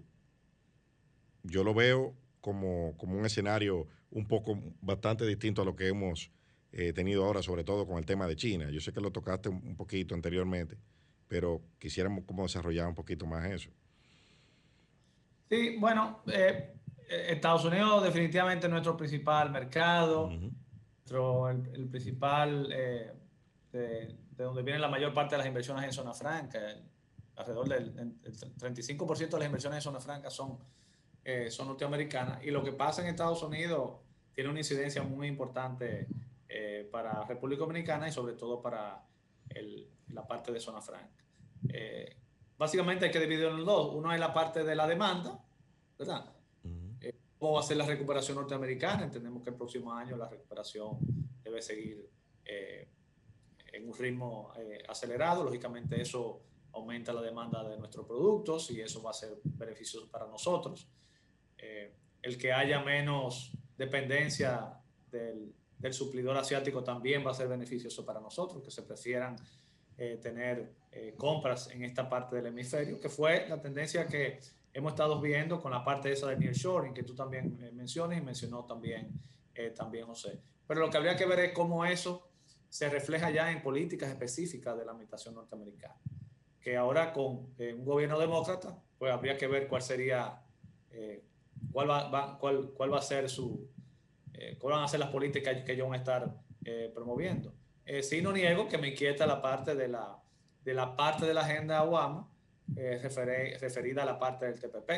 yo 1.42 1.64
lo 1.64 1.74
veo 1.74 2.14
como, 2.40 2.96
como 2.96 3.18
un 3.18 3.26
escenario 3.26 3.86
un 4.10 4.26
poco 4.26 4.58
bastante 4.80 5.26
distinto 5.26 5.62
a 5.62 5.64
lo 5.64 5.74
que 5.74 5.88
hemos 5.88 6.30
eh, 6.72 6.92
tenido 6.92 7.24
ahora, 7.24 7.42
sobre 7.42 7.64
todo 7.64 7.86
con 7.86 7.98
el 7.98 8.06
tema 8.06 8.26
de 8.26 8.36
China. 8.36 8.70
Yo 8.70 8.80
sé 8.80 8.92
que 8.92 9.00
lo 9.00 9.10
tocaste 9.10 9.48
un, 9.48 9.76
poquito 9.76 10.14
anteriormente, 10.14 10.78
pero 11.28 11.60
quisiéramos 11.78 12.24
como 12.24 12.44
desarrollar 12.44 12.86
un 12.86 12.94
poquito 12.94 13.26
más 13.26 13.50
eso. 13.50 13.70
Sí, 15.50 15.76
bueno, 15.78 16.22
eh, 16.32 16.72
Estados 17.08 17.64
Unidos 17.64 18.02
definitivamente 18.02 18.66
es 18.66 18.70
nuestro 18.70 18.96
principal 18.96 19.50
mercado, 19.50 20.30
nuestro- 20.30 21.48
el, 21.50 21.66
el 21.74 21.88
principal 21.88 22.68
eh, 22.72 23.12
de, 23.72 24.16
de 24.36 24.44
donde 24.44 24.62
viene 24.62 24.78
la 24.78 24.88
mayor 24.88 25.12
parte 25.12 25.34
de 25.34 25.38
las 25.38 25.46
inversiones 25.46 25.84
en 25.84 25.92
zona 25.92 26.12
franca. 26.14 26.58
El- 26.70 26.82
alrededor 27.36 27.66
del 27.68 27.98
el 28.24 28.34
35% 28.56 29.30
de 29.30 29.38
las 29.38 29.46
inversiones 29.46 29.78
en 29.78 29.82
zona 29.82 30.00
franca 30.00 30.30
son, 30.30 30.58
eh, 31.24 31.50
son 31.50 31.68
norteamericanas. 31.68 32.44
Y 32.44 32.50
lo 32.50 32.62
que 32.62 32.72
pasa 32.72 33.02
en 33.02 33.08
Estados 33.08 33.42
Unidos 33.42 33.92
tiene 34.34 34.50
una 34.50 34.60
incidencia 34.60 35.02
muy 35.02 35.28
importante 35.28 36.06
eh, 36.48 36.86
para 36.92 37.24
República 37.24 37.60
Dominicana 37.60 38.06
y 38.08 38.12
sobre 38.12 38.34
todo 38.34 38.60
para 38.60 39.02
el- 39.48 39.88
la 40.08 40.26
parte 40.26 40.52
de 40.52 40.60
zona 40.60 40.82
franca. 40.82 41.24
Eh, 41.68 42.14
básicamente 42.58 43.06
hay 43.06 43.10
que 43.10 43.20
dividirlo 43.20 43.58
en 43.58 43.64
dos. 43.64 43.94
Uno 43.94 44.12
es 44.12 44.20
la 44.20 44.32
parte 44.34 44.62
de 44.62 44.74
la 44.76 44.86
demanda, 44.86 45.38
¿verdad? 45.98 46.26
Eh, 47.42 47.44
¿Cómo 47.44 47.54
va 47.54 47.60
a 47.60 47.64
ser 47.64 47.76
la 47.76 47.86
recuperación 47.86 48.36
norteamericana? 48.36 49.02
Entendemos 49.02 49.42
que 49.42 49.50
el 49.50 49.56
próximo 49.56 49.92
año 49.92 50.16
la 50.16 50.28
recuperación 50.28 50.98
debe 51.42 51.60
seguir 51.60 52.08
eh, 52.44 52.88
en 53.72 53.88
un 53.88 53.94
ritmo 53.94 54.52
acelerado. 54.88 55.42
Lógicamente 55.42 56.00
eso 56.00 56.40
aumenta 56.72 57.12
la 57.12 57.20
demanda 57.20 57.68
de 57.68 57.76
nuestros 57.76 58.06
productos 58.06 58.70
y 58.70 58.80
eso 58.80 59.02
va 59.02 59.10
a 59.10 59.14
ser 59.14 59.40
beneficioso 59.42 60.08
para 60.08 60.26
nosotros. 60.26 60.88
el 62.22 62.38
que 62.38 62.52
haya 62.52 62.80
menos 62.80 63.52
dependencia 63.76 64.80
del, 65.10 65.52
del, 65.78 65.92
suplidor 65.92 66.36
asiático 66.36 66.84
también 66.84 67.24
va 67.26 67.32
a 67.32 67.34
ser 67.34 67.48
beneficioso 67.48 68.04
para 68.04 68.20
nosotros, 68.20 68.62
que 68.62 68.70
se 68.70 68.82
prefieran 68.82 69.36
tener 70.20 70.72
compras 71.16 71.70
en 71.70 71.82
esta 71.82 72.08
parte 72.08 72.36
del 72.36 72.46
hemisferio, 72.46 73.00
que 73.00 73.08
fue 73.08 73.48
la 73.48 73.60
tendencia 73.60 74.06
que 74.06 74.38
hemos 74.72 74.92
estado 74.92 75.20
viendo 75.20 75.60
con 75.60 75.72
la 75.72 75.84
parte 75.84 76.12
esa 76.12 76.28
de 76.28 76.36
nearshoring 76.36 76.94
que 76.94 77.02
tú 77.02 77.14
también 77.14 77.58
eh, 77.60 77.70
mencionas 77.72 78.18
y 78.18 78.20
mencionó 78.20 78.64
también, 78.64 79.10
eh, 79.54 79.70
también 79.70 80.06
José. 80.06 80.40
Pero 80.66 80.80
lo 80.80 80.90
que 80.90 80.96
habría 80.96 81.16
que 81.16 81.26
ver 81.26 81.40
es 81.40 81.52
cómo 81.52 81.84
eso 81.84 82.28
se 82.68 82.88
refleja 82.88 83.30
ya 83.30 83.50
en 83.50 83.62
políticas 83.62 84.08
específicas 84.08 84.76
de 84.78 84.84
la 84.84 84.92
administración 84.92 85.34
norteamericana. 85.34 85.96
Que 86.60 86.76
ahora 86.76 87.12
con 87.12 87.52
eh, 87.58 87.74
un 87.74 87.84
gobierno 87.84 88.18
demócrata, 88.18 88.78
pues 88.98 89.12
habría 89.12 89.36
que 89.36 89.46
ver 89.46 89.68
cuál 89.68 89.82
sería, 89.82 90.42
cuál, 91.72 91.90
va, 91.90 92.38
cuál, 92.38 92.70
cuál, 92.70 92.92
va 92.92 92.98
a 92.98 93.02
ser 93.02 93.28
su, 93.28 93.68
cuál 94.58 94.74
van 94.74 94.84
a 94.84 94.88
ser 94.88 95.00
las 95.00 95.10
políticas 95.10 95.64
que 95.64 95.72
ellos 95.72 95.88
van 95.88 95.94
a 95.94 95.98
estar 95.98 96.34
promoviendo. 96.94 97.52
sí, 98.02 98.22
no 98.22 98.32
niego 98.32 98.68
que 98.68 98.78
me 98.78 98.88
inquieta 98.88 99.26
la 99.26 99.42
parte 99.42 99.74
de 99.74 99.88
la, 99.88 100.22
de 100.62 100.74
la 100.74 100.94
parte 100.94 101.26
de 101.26 101.34
la 101.34 101.40
agenda 101.40 101.82
Obama, 101.82 102.31
eh, 102.76 102.98
referida 103.60 104.02
a 104.02 104.06
la 104.06 104.18
parte 104.18 104.46
del 104.46 104.60
TPP. 104.60 104.90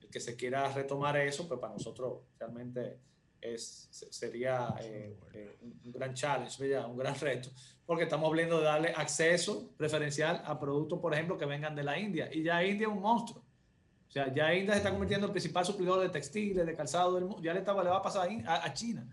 El 0.00 0.10
que 0.10 0.20
se 0.20 0.36
quiera 0.36 0.68
retomar 0.72 1.16
eso, 1.16 1.46
pues 1.48 1.60
para 1.60 1.72
nosotros 1.72 2.22
realmente 2.38 2.98
es, 3.40 3.88
sería 3.90 4.74
eh, 4.80 5.18
eh, 5.34 5.58
un 5.60 5.92
gran 5.92 6.14
challenge, 6.14 6.78
un 6.84 6.96
gran 6.96 7.18
reto, 7.18 7.50
porque 7.84 8.04
estamos 8.04 8.28
hablando 8.28 8.58
de 8.58 8.64
darle 8.64 8.92
acceso 8.96 9.72
preferencial 9.76 10.42
a 10.44 10.58
productos, 10.58 11.00
por 11.00 11.12
ejemplo, 11.12 11.36
que 11.36 11.46
vengan 11.46 11.74
de 11.74 11.82
la 11.82 11.98
India. 11.98 12.28
Y 12.32 12.42
ya 12.42 12.64
India 12.64 12.86
es 12.86 12.92
un 12.92 13.00
monstruo. 13.00 13.42
O 14.08 14.10
sea, 14.12 14.32
ya 14.32 14.54
India 14.54 14.74
se 14.74 14.78
está 14.78 14.90
convirtiendo 14.90 15.26
en 15.26 15.30
el 15.30 15.32
principal 15.32 15.64
suplidor 15.64 16.00
de 16.00 16.10
textiles, 16.10 16.64
de 16.64 16.76
calzado 16.76 17.14
del 17.14 17.24
mundo. 17.24 17.42
Ya 17.42 17.52
le, 17.52 17.60
estaba, 17.60 17.82
le 17.82 17.90
va 17.90 17.96
a 17.96 18.02
pasar 18.02 18.28
a, 18.46 18.64
a 18.64 18.72
China. 18.74 19.06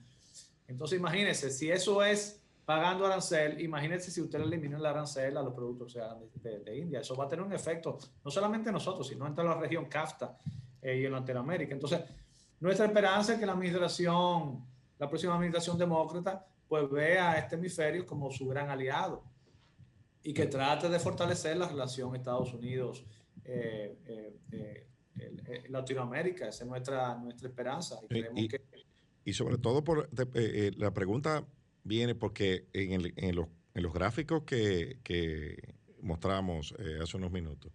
Entonces, 0.68 1.00
imagínense, 1.00 1.50
si 1.50 1.72
eso 1.72 2.04
es 2.04 2.39
pagando 2.70 3.08
arancel, 3.08 3.60
imagínense 3.62 4.12
si 4.12 4.22
usted 4.22 4.38
le 4.38 4.46
elimina 4.46 4.78
el 4.78 4.86
arancel 4.86 5.36
a 5.36 5.42
los 5.42 5.56
productos 5.56 5.98
de, 6.36 6.78
India. 6.78 7.00
Eso 7.00 7.16
va 7.16 7.26
a 7.26 7.28
tener 7.28 7.44
un 7.44 7.52
efecto, 7.52 7.98
no 8.24 8.30
solamente 8.30 8.72
nosotros, 8.72 9.08
sino 9.08 9.26
en 9.26 9.34
toda 9.34 9.56
la 9.56 9.60
región 9.60 9.86
CAFTA 9.86 10.38
eh, 10.80 11.00
y 11.00 11.06
en 11.08 11.12
Latinoamérica. 11.12 11.74
Entonces, 11.74 12.02
nuestra 12.60 12.86
esperanza 12.86 13.34
es 13.34 13.40
que 13.40 13.48
la 13.48 13.54
administración, 13.54 14.64
la 15.00 15.10
próxima 15.10 15.34
administración 15.34 15.80
demócrata, 15.80 16.46
pues 16.68 16.88
vea 16.92 17.32
a 17.32 17.40
este 17.40 17.56
hemisferio 17.56 18.06
como 18.06 18.30
su 18.30 18.48
gran 18.48 18.70
aliado 18.70 19.24
y 20.22 20.32
que 20.32 20.46
trate 20.46 20.90
de 20.90 21.00
fortalecer 21.00 21.58
la 21.58 21.68
relación 21.68 22.16
Estados 22.16 22.54
Unidos. 22.54 23.04
Eh, 23.46 23.98
eh, 24.52 24.88
Latinoamérica, 25.70 26.50
esa 26.50 26.66
es 26.66 26.70
nuestra, 26.70 27.16
nuestra 27.16 27.50
esperanza. 27.50 28.00
Y, 28.36 28.48
que... 28.48 28.62
y 29.26 29.34
sobre 29.34 29.58
todo 29.58 29.84
por 29.84 30.08
la 30.78 30.94
pregunta 30.94 31.44
viene 31.84 32.16
porque 32.16 32.68
en, 32.74 32.92
en, 33.16 33.36
los, 33.36 33.48
en 33.74 33.84
los, 33.84 33.94
gráficos 33.94 34.44
que, 34.44 35.00
que 35.04 35.76
mostramos 36.02 36.74
eh, 36.80 37.00
hace 37.02 37.18
unos 37.18 37.32
minutos, 37.32 37.72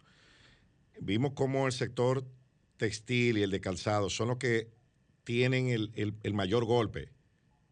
vimos 1.01 1.33
cómo 1.35 1.67
el 1.67 1.73
sector 1.73 2.25
textil 2.77 3.39
y 3.39 3.43
el 3.43 3.51
de 3.51 3.61
calzado 3.61 4.11
son 4.11 4.29
los 4.29 4.39
que 4.39 4.71
tienen 5.25 5.69
el, 5.69 5.91
el, 5.95 6.15
el 6.23 6.35
mayor 6.35 6.65
golpe 6.65 7.11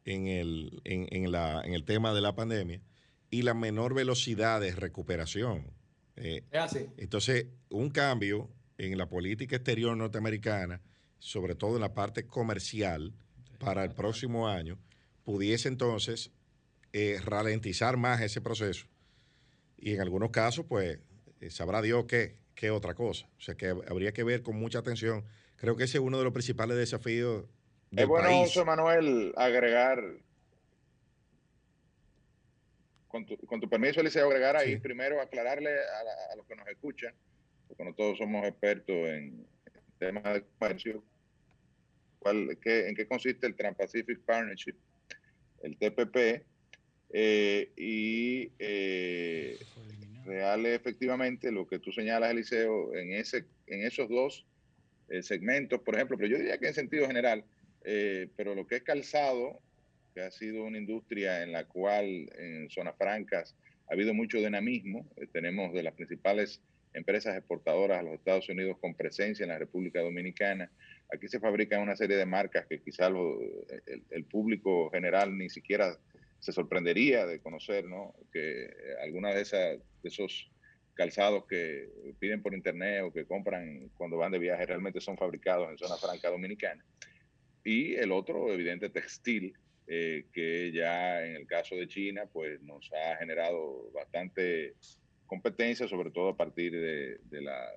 en 0.04 0.26
el, 0.26 0.80
en, 0.84 1.06
en, 1.10 1.30
la, 1.30 1.62
en 1.64 1.74
el 1.74 1.84
tema 1.84 2.12
de 2.14 2.20
la 2.20 2.34
pandemia 2.34 2.80
y 3.30 3.42
la 3.42 3.54
menor 3.54 3.94
velocidad 3.94 4.60
de 4.60 4.72
recuperación. 4.72 5.66
Eh, 6.16 6.44
es 6.50 6.60
así. 6.60 6.86
Entonces, 6.96 7.46
un 7.70 7.90
cambio 7.90 8.50
en 8.78 8.98
la 8.98 9.08
política 9.08 9.56
exterior 9.56 9.96
norteamericana, 9.96 10.80
sobre 11.18 11.54
todo 11.54 11.76
en 11.76 11.82
la 11.82 11.94
parte 11.94 12.26
comercial, 12.26 13.14
para 13.58 13.84
el 13.84 13.92
próximo 13.92 14.48
año, 14.48 14.76
pudiese 15.24 15.68
entonces 15.68 16.30
eh, 16.92 17.18
ralentizar 17.24 17.96
más 17.96 18.20
ese 18.20 18.40
proceso. 18.40 18.86
Y 19.78 19.94
en 19.94 20.00
algunos 20.00 20.30
casos, 20.30 20.66
pues, 20.68 20.98
eh, 21.40 21.50
sabrá 21.50 21.82
Dios 21.82 22.04
qué, 22.06 22.36
qué 22.54 22.70
otra 22.70 22.94
cosa. 22.94 23.26
O 23.38 23.40
sea, 23.40 23.54
que 23.54 23.68
habría 23.68 24.12
que 24.12 24.24
ver 24.24 24.42
con 24.42 24.56
mucha 24.56 24.78
atención. 24.78 25.24
Creo 25.56 25.76
que 25.76 25.84
ese 25.84 25.98
es 25.98 26.04
uno 26.04 26.18
de 26.18 26.24
los 26.24 26.32
principales 26.32 26.76
desafíos 26.76 27.46
del 27.90 28.04
Es 28.04 28.08
bueno, 28.08 28.28
José 28.30 28.64
Manuel, 28.64 29.32
agregar, 29.36 30.02
con 33.08 33.26
tu, 33.26 33.36
con 33.38 33.60
tu 33.60 33.68
permiso, 33.68 34.00
Eliseo, 34.00 34.26
agregar 34.26 34.56
ahí, 34.56 34.78
primero 34.78 35.20
aclararle 35.20 35.70
a, 35.70 36.36
los 36.36 36.46
que 36.46 36.56
nos 36.56 36.66
escuchan, 36.68 37.14
porque 37.68 37.84
no 37.84 37.94
todos 37.94 38.18
somos 38.18 38.46
expertos 38.46 38.94
en 38.94 39.46
temas 39.98 40.24
de 40.24 40.44
comercio, 40.58 41.04
cuál, 42.18 42.58
qué, 42.60 42.88
en 42.88 42.94
qué 42.94 43.06
consiste 43.06 43.46
el 43.46 43.54
Trans-Pacific 43.54 44.20
Partnership 44.20 44.76
el 45.62 45.76
TPP, 45.76 46.44
eh, 47.14 47.72
y 47.76 48.50
eh, 48.58 49.58
real 50.24 50.64
efectivamente 50.66 51.52
lo 51.52 51.66
que 51.66 51.78
tú 51.78 51.92
señalas, 51.92 52.30
Eliseo, 52.30 52.94
en, 52.94 53.12
ese, 53.12 53.44
en 53.66 53.84
esos 53.84 54.08
dos 54.08 54.46
eh, 55.08 55.22
segmentos, 55.22 55.80
por 55.82 55.94
ejemplo, 55.94 56.16
pero 56.16 56.30
yo 56.30 56.38
diría 56.38 56.58
que 56.58 56.68
en 56.68 56.74
sentido 56.74 57.06
general, 57.06 57.44
pero 58.36 58.54
lo 58.54 58.66
que 58.66 58.76
es 58.76 58.82
calzado, 58.82 59.60
que 60.14 60.20
ha 60.20 60.30
sido 60.30 60.64
una 60.64 60.78
industria 60.78 61.42
en 61.42 61.50
la 61.50 61.64
cual 61.64 62.30
en 62.38 62.70
zonas 62.70 62.94
francas 62.96 63.56
ha 63.88 63.94
habido 63.94 64.14
mucho 64.14 64.38
dinamismo, 64.38 65.10
tenemos 65.32 65.72
de 65.74 65.82
las 65.82 65.94
principales 65.94 66.62
empresas 66.94 67.36
exportadoras 67.36 67.98
a 67.98 68.02
los 68.02 68.14
Estados 68.14 68.48
Unidos 68.48 68.76
con 68.80 68.94
presencia 68.94 69.42
en 69.42 69.48
la 69.48 69.58
República 69.58 70.00
Dominicana, 70.00 70.70
Aquí 71.12 71.28
se 71.28 71.40
fabrican 71.40 71.82
una 71.82 71.96
serie 71.96 72.16
de 72.16 72.26
marcas 72.26 72.66
que 72.66 72.80
quizá 72.80 73.08
el, 73.08 74.24
público 74.24 74.90
general 74.90 75.36
ni 75.36 75.50
siquiera 75.50 75.98
se 76.38 76.52
sorprendería 76.52 77.26
de 77.26 77.40
conocer, 77.40 77.84
¿no? 77.84 78.14
Que 78.32 78.70
algunas 79.02 79.34
de, 79.34 79.42
esas, 79.42 79.78
de 80.02 80.08
esos 80.08 80.50
calzados 80.94 81.44
que 81.46 81.88
piden 82.18 82.42
por 82.42 82.54
internet 82.54 83.02
o 83.04 83.12
que 83.12 83.26
compran 83.26 83.90
cuando 83.96 84.16
van 84.16 84.32
de 84.32 84.38
viaje 84.38 84.64
realmente 84.64 85.00
son 85.00 85.16
fabricados 85.16 85.70
en 85.70 85.78
zona 85.78 85.96
franca 85.96 86.30
dominicana. 86.30 86.84
Y 87.62 87.94
el 87.94 88.10
otro, 88.10 88.52
evidente, 88.52 88.88
textil, 88.88 89.54
eh, 89.86 90.24
que 90.32 90.72
ya 90.72 91.24
en 91.24 91.36
el 91.36 91.46
caso 91.46 91.76
de 91.76 91.88
China, 91.88 92.24
pues 92.32 92.60
nos 92.62 92.90
ha 92.92 93.16
generado 93.16 93.90
bastante 93.92 94.74
competencia, 95.26 95.86
sobre 95.86 96.10
todo 96.10 96.30
a 96.30 96.36
partir 96.36 96.72
de 96.72 97.40
la 97.40 97.70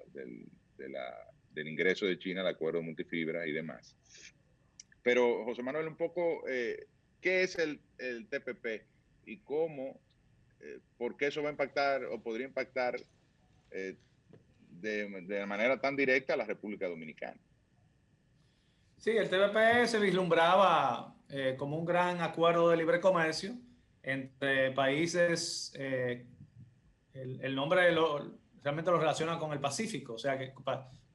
del 1.56 1.70
ingreso 1.70 2.06
de 2.06 2.20
China 2.20 2.42
al 2.42 2.48
acuerdo 2.48 2.84
multifibra 2.84 3.48
y 3.48 3.54
demás. 3.54 3.96
Pero, 5.02 5.46
José 5.46 5.64
Manuel, 5.64 5.88
un 5.88 5.96
poco, 5.96 6.48
eh, 6.48 6.88
¿qué 7.22 7.44
es 7.44 7.58
el, 7.58 7.80
el, 7.98 8.28
TPP 8.28 8.86
y 9.26 9.38
cómo, 9.38 10.00
eh, 10.60 10.80
por 10.98 11.16
qué 11.16 11.28
eso 11.28 11.42
va 11.42 11.50
a 11.50 11.52
impactar 11.54 12.04
o 12.06 12.22
podría 12.22 12.46
impactar 12.46 12.96
eh, 13.72 13.96
de, 14.82 15.22
de, 15.22 15.46
manera 15.46 15.80
tan 15.80 15.96
directa 15.96 16.34
a 16.34 16.38
la 16.38 16.46
República 16.46 16.88
Dominicana? 16.88 17.40
Sí, 18.98 19.12
el 19.12 19.30
TPP 19.30 19.86
se 19.86 20.00
vislumbraba 20.00 21.16
como 21.58 21.78
un 21.78 21.86
gran 21.86 22.22
acuerdo 22.22 22.70
de 22.70 22.78
libre 22.78 23.00
comercio 23.00 23.58
entre 24.04 24.72
países, 24.72 25.74
el, 25.76 27.56
nombre 27.56 27.94
realmente 28.64 28.92
lo 28.92 29.00
relaciona 29.00 29.38
con 29.38 29.54
el 29.54 29.60
Pacífico, 29.60 30.14
o 30.14 30.18
sea 30.18 30.38
que 30.38 30.52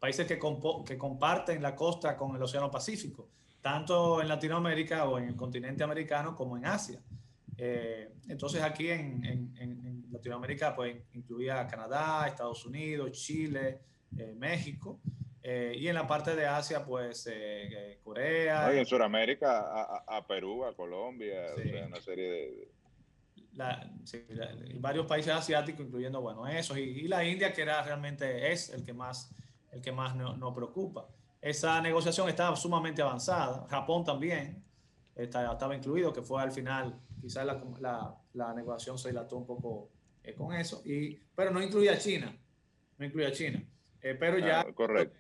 países 0.01 0.27
que, 0.27 0.41
que 0.87 0.99
comparten 0.99 1.63
la 1.63 1.77
costa 1.77 2.17
con 2.17 2.35
el 2.35 2.43
Océano 2.43 2.71
Pacífico, 2.71 3.29
tanto 3.61 4.21
en 4.23 4.29
Latinoamérica 4.29 5.05
o 5.05 5.19
en 5.19 5.29
el 5.29 5.37
continente 5.37 5.85
americano 5.85 6.35
como 6.35 6.57
en 6.57 6.65
Asia. 6.65 7.01
Eh, 7.59 8.09
entonces 8.29 8.63
aquí 8.63 8.91
en, 8.91 9.23
en, 9.25 10.07
Latinoamérica 10.11 10.75
pues 10.75 10.97
incluía 11.13 11.67
Canadá, 11.67 12.27
Estados 12.27 12.65
Unidos, 12.67 13.13
Chile, 13.13 13.81
eh, 14.17 14.35
México. 14.37 14.99
Eh, 15.43 15.75
y 15.77 15.89
en 15.89 15.95
la 15.95 16.07
parte 16.07 16.35
de 16.35 16.47
Asia, 16.47 16.85
pues 16.85 17.29
Corea. 18.03 18.75
y 18.75 18.79
en 18.79 18.87
Sudamérica, 18.87 19.61
a, 19.61 20.05
a, 20.07 20.27
Perú, 20.27 20.65
a 20.65 20.75
Colombia, 20.75 21.53
o 21.55 21.63
sea, 21.63 21.87
una 21.87 22.01
serie 22.01 22.31
de... 22.31 22.69
varios 24.79 25.07
países 25.07 25.33
asiáticos, 25.33 25.87
incluyendo, 25.87 26.21
bueno, 26.21 26.47
esos, 26.47 26.77
y, 26.77 26.83
y, 26.83 27.09
la 27.09 27.25
India, 27.25 27.53
que 27.53 27.63
era 27.63 27.83
realmente 27.83 28.53
es 28.53 28.71
el 28.71 28.85
que 28.85 28.93
más 28.93 29.31
el 29.73 29.81
que 29.81 29.93
más 29.93 30.15
nos 30.17 30.39
no 30.39 30.55
preocupa. 30.55 31.09
Esa 31.41 31.81
negociación 31.81 32.29
estaba 32.29 32.57
sumamente 32.57 33.03
avanzada. 33.03 33.67
Japón 33.69 34.05
también 34.05 34.63
estaba, 35.15 35.75
incluido, 35.75 36.13
que 36.13 36.23
fue 36.23 36.43
al 36.43 36.53
final, 36.53 36.99
quizás 37.21 37.47
la, 37.47 37.63
la, 37.81 38.17
la 38.35 38.55
negociación 38.55 38.99
se 38.99 39.09
dilató 39.09 39.37
un 39.37 39.47
poco 39.47 39.91
eh, 40.23 40.35
con 40.35 40.53
eso, 40.55 40.83
y, 40.85 41.15
pero 41.35 41.51
no 41.51 41.63
incluía 41.63 41.93
a 41.93 41.99
China. 41.99 42.35
No 42.99 43.07
incluía 43.07 43.29
a 43.29 43.33
China. 43.33 43.63
Eh, 44.03 44.15
pero 44.19 44.39
ya. 44.39 44.61
Ah, 44.61 44.73
correcto. 44.73 45.17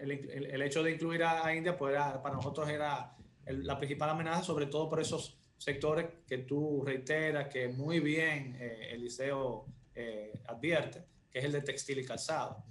el, 0.00 0.10
el, 0.10 0.62
hecho 0.62 0.82
de 0.82 0.92
incluir 0.92 1.22
a, 1.24 1.54
India, 1.54 1.76
pues 1.76 1.96
para 2.22 2.34
nosotros 2.34 2.68
era 2.68 3.16
la 3.46 3.78
principal 3.78 4.10
amenaza, 4.10 4.42
sobre 4.42 4.66
todo 4.66 4.88
por 4.88 5.00
esos 5.00 5.38
sectores 5.56 6.06
que 6.26 6.38
tú 6.38 6.82
reiteras 6.84 7.48
que 7.48 7.68
muy 7.68 8.00
bien 8.00 8.56
eh, 8.58 8.90
Eliseo 8.92 9.66
eh, 9.94 10.32
advierte, 10.46 11.04
que 11.30 11.38
es 11.38 11.44
el 11.44 11.52
de 11.52 11.62
textil 11.62 11.98
y 12.00 12.04
calzado. 12.04 12.64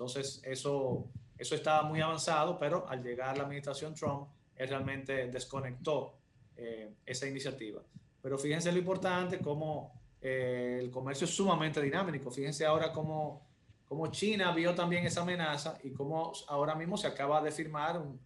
Entonces, 0.00 0.40
eso, 0.44 1.10
eso 1.36 1.54
estaba 1.54 1.86
muy 1.86 2.00
avanzado, 2.00 2.58
pero 2.58 2.88
al 2.88 3.02
llegar 3.02 3.36
la 3.36 3.44
administración 3.44 3.94
Trump, 3.94 4.28
él 4.56 4.66
realmente 4.66 5.28
desconectó 5.28 6.14
eh, 6.56 6.94
esa 7.04 7.28
iniciativa. 7.28 7.82
Pero 8.22 8.38
fíjense 8.38 8.72
lo 8.72 8.78
importante, 8.78 9.40
como 9.40 9.92
eh, 10.22 10.78
el 10.80 10.90
comercio 10.90 11.26
es 11.26 11.36
sumamente 11.36 11.82
dinámico. 11.82 12.30
Fíjense 12.30 12.64
ahora 12.64 12.90
cómo, 12.90 13.46
cómo, 13.86 14.06
China 14.06 14.52
vio 14.52 14.74
también 14.74 15.04
esa 15.04 15.20
amenaza 15.20 15.76
y 15.82 15.90
cómo 15.90 16.32
ahora 16.48 16.74
mismo 16.74 16.96
se 16.96 17.06
acaba 17.06 17.42
de 17.42 17.50
firmar 17.50 17.98
un, 17.98 18.18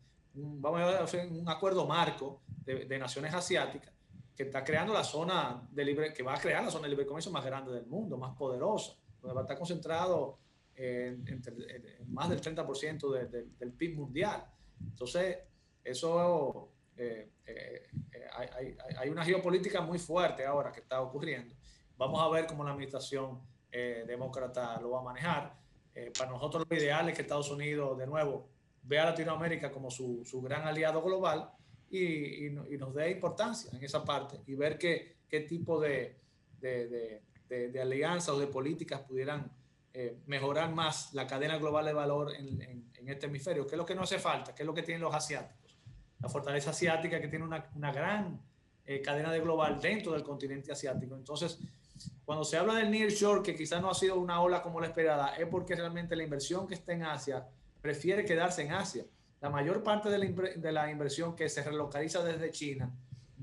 vamos 0.62 0.80
a 0.80 1.26
un 1.26 1.48
acuerdo 1.48 1.88
marco 1.88 2.42
de, 2.64 2.84
de, 2.84 2.98
naciones 3.00 3.34
asiáticas 3.34 3.92
que 4.36 4.44
está 4.44 4.62
creando 4.62 4.94
la 4.94 5.02
zona 5.02 5.66
de 5.72 5.84
libre, 5.84 6.12
que 6.12 6.22
va 6.22 6.34
a 6.34 6.40
crear 6.40 6.62
la 6.62 6.70
zona 6.70 6.84
de 6.84 6.90
libre 6.90 7.04
comercio 7.04 7.32
más 7.32 7.44
grande 7.44 7.72
del 7.72 7.86
mundo, 7.86 8.16
más 8.16 8.36
poderosa, 8.36 8.92
donde 9.20 9.34
va 9.34 9.40
a 9.40 9.42
estar 9.42 9.58
concentrado 9.58 10.43
en, 10.76 11.26
en, 11.26 11.42
más 12.12 12.28
del 12.28 12.40
30% 12.40 13.12
de, 13.12 13.26
de, 13.26 13.46
del 13.58 13.72
PIB 13.72 13.96
mundial. 13.96 14.44
Entonces, 14.80 15.38
eso 15.82 16.72
eh, 16.96 17.30
eh, 17.46 17.86
eh, 18.12 18.26
hay, 18.32 18.48
hay, 18.56 18.76
hay, 18.96 19.08
una 19.08 19.24
geopolítica 19.24 19.80
muy 19.80 19.98
fuerte 19.98 20.44
ahora 20.44 20.72
que 20.72 20.80
está 20.80 21.00
ocurriendo. 21.00 21.54
Vamos 21.96 22.20
a 22.20 22.28
ver 22.28 22.46
cómo 22.46 22.64
la 22.64 22.70
administración 22.70 23.40
demócrata 24.06 24.80
lo 24.80 24.90
va 24.90 25.00
a 25.00 25.02
manejar. 25.02 25.52
para 26.16 26.30
nosotros 26.30 26.64
lo 26.68 26.76
ideal 26.76 27.08
es 27.08 27.16
que 27.16 27.22
Estados 27.22 27.50
Unidos, 27.50 27.98
de 27.98 28.06
nuevo, 28.06 28.48
vea 28.84 29.02
a 29.02 29.06
Latinoamérica 29.06 29.72
como 29.72 29.90
su, 29.90 30.24
su 30.24 30.40
gran 30.40 30.62
aliado 30.62 31.02
global 31.02 31.50
y, 31.90 31.98
y, 31.98 32.46
y, 32.46 32.78
nos 32.78 32.94
dé 32.94 33.10
importancia 33.10 33.70
en 33.76 33.82
esa 33.82 34.04
parte 34.04 34.38
y 34.46 34.54
ver 34.54 34.78
qué, 34.78 35.16
qué 35.28 35.40
tipo 35.40 35.80
de, 35.80 36.16
de, 36.60 37.20
de, 37.48 37.70
de, 37.70 37.80
alianzas 37.80 38.28
o 38.30 38.38
de 38.38 38.46
políticas 38.46 39.00
pudieran 39.00 39.50
mejorar 40.26 40.72
más 40.72 41.14
la 41.14 41.26
cadena 41.26 41.56
global 41.58 41.84
de 41.84 41.92
valor 41.92 42.34
en, 42.34 42.60
en, 42.60 43.08
este 43.08 43.26
hemisferio, 43.26 43.66
que 43.66 43.74
es 43.74 43.78
lo 43.78 43.84
que 43.84 43.94
no 43.94 44.02
hace 44.02 44.18
falta, 44.18 44.54
que 44.54 44.62
es 44.62 44.66
lo 44.66 44.74
que 44.74 44.82
tienen 44.82 45.02
los 45.02 45.14
asiáticos 45.14 45.64
la 46.24 46.30
fortaleza 46.30 46.70
asiática 46.70 47.20
que 47.20 47.28
tiene 47.28 47.44
una, 47.44 47.92
gran 47.92 48.40
eh, 48.86 49.02
cadena 49.02 49.30
de 49.30 49.40
global 49.40 49.78
dentro 49.78 50.12
del 50.12 50.22
continente 50.22 50.72
asiático. 50.72 51.14
Entonces, 51.16 51.58
cuando 52.24 52.44
se 52.44 52.56
habla 52.56 52.74
del 52.74 52.90
near 52.90 53.10
shore, 53.10 53.42
que 53.42 53.54
quizás 53.54 53.82
no 53.82 53.90
ha 53.90 53.94
sido 53.94 54.18
una 54.18 54.40
ola 54.40 54.62
como 54.62 54.80
la 54.80 54.86
esperada, 54.86 55.36
es 55.36 55.46
porque 55.46 55.74
realmente 55.74 56.16
la 56.16 56.22
inversión 56.22 56.66
que 56.66 56.74
está 56.74 56.94
en 56.94 57.02
Asia 57.02 57.46
prefiere 57.82 58.24
quedarse 58.24 58.62
en 58.62 58.72
Asia. 58.72 59.04
La 59.42 59.50
mayor 59.50 59.82
parte 59.82 60.08
de 60.08 60.72
la 60.72 60.90
inversión 60.90 61.36
que 61.36 61.50
se 61.50 61.62
relocaliza 61.62 62.24
desde 62.24 62.50
China 62.50 62.90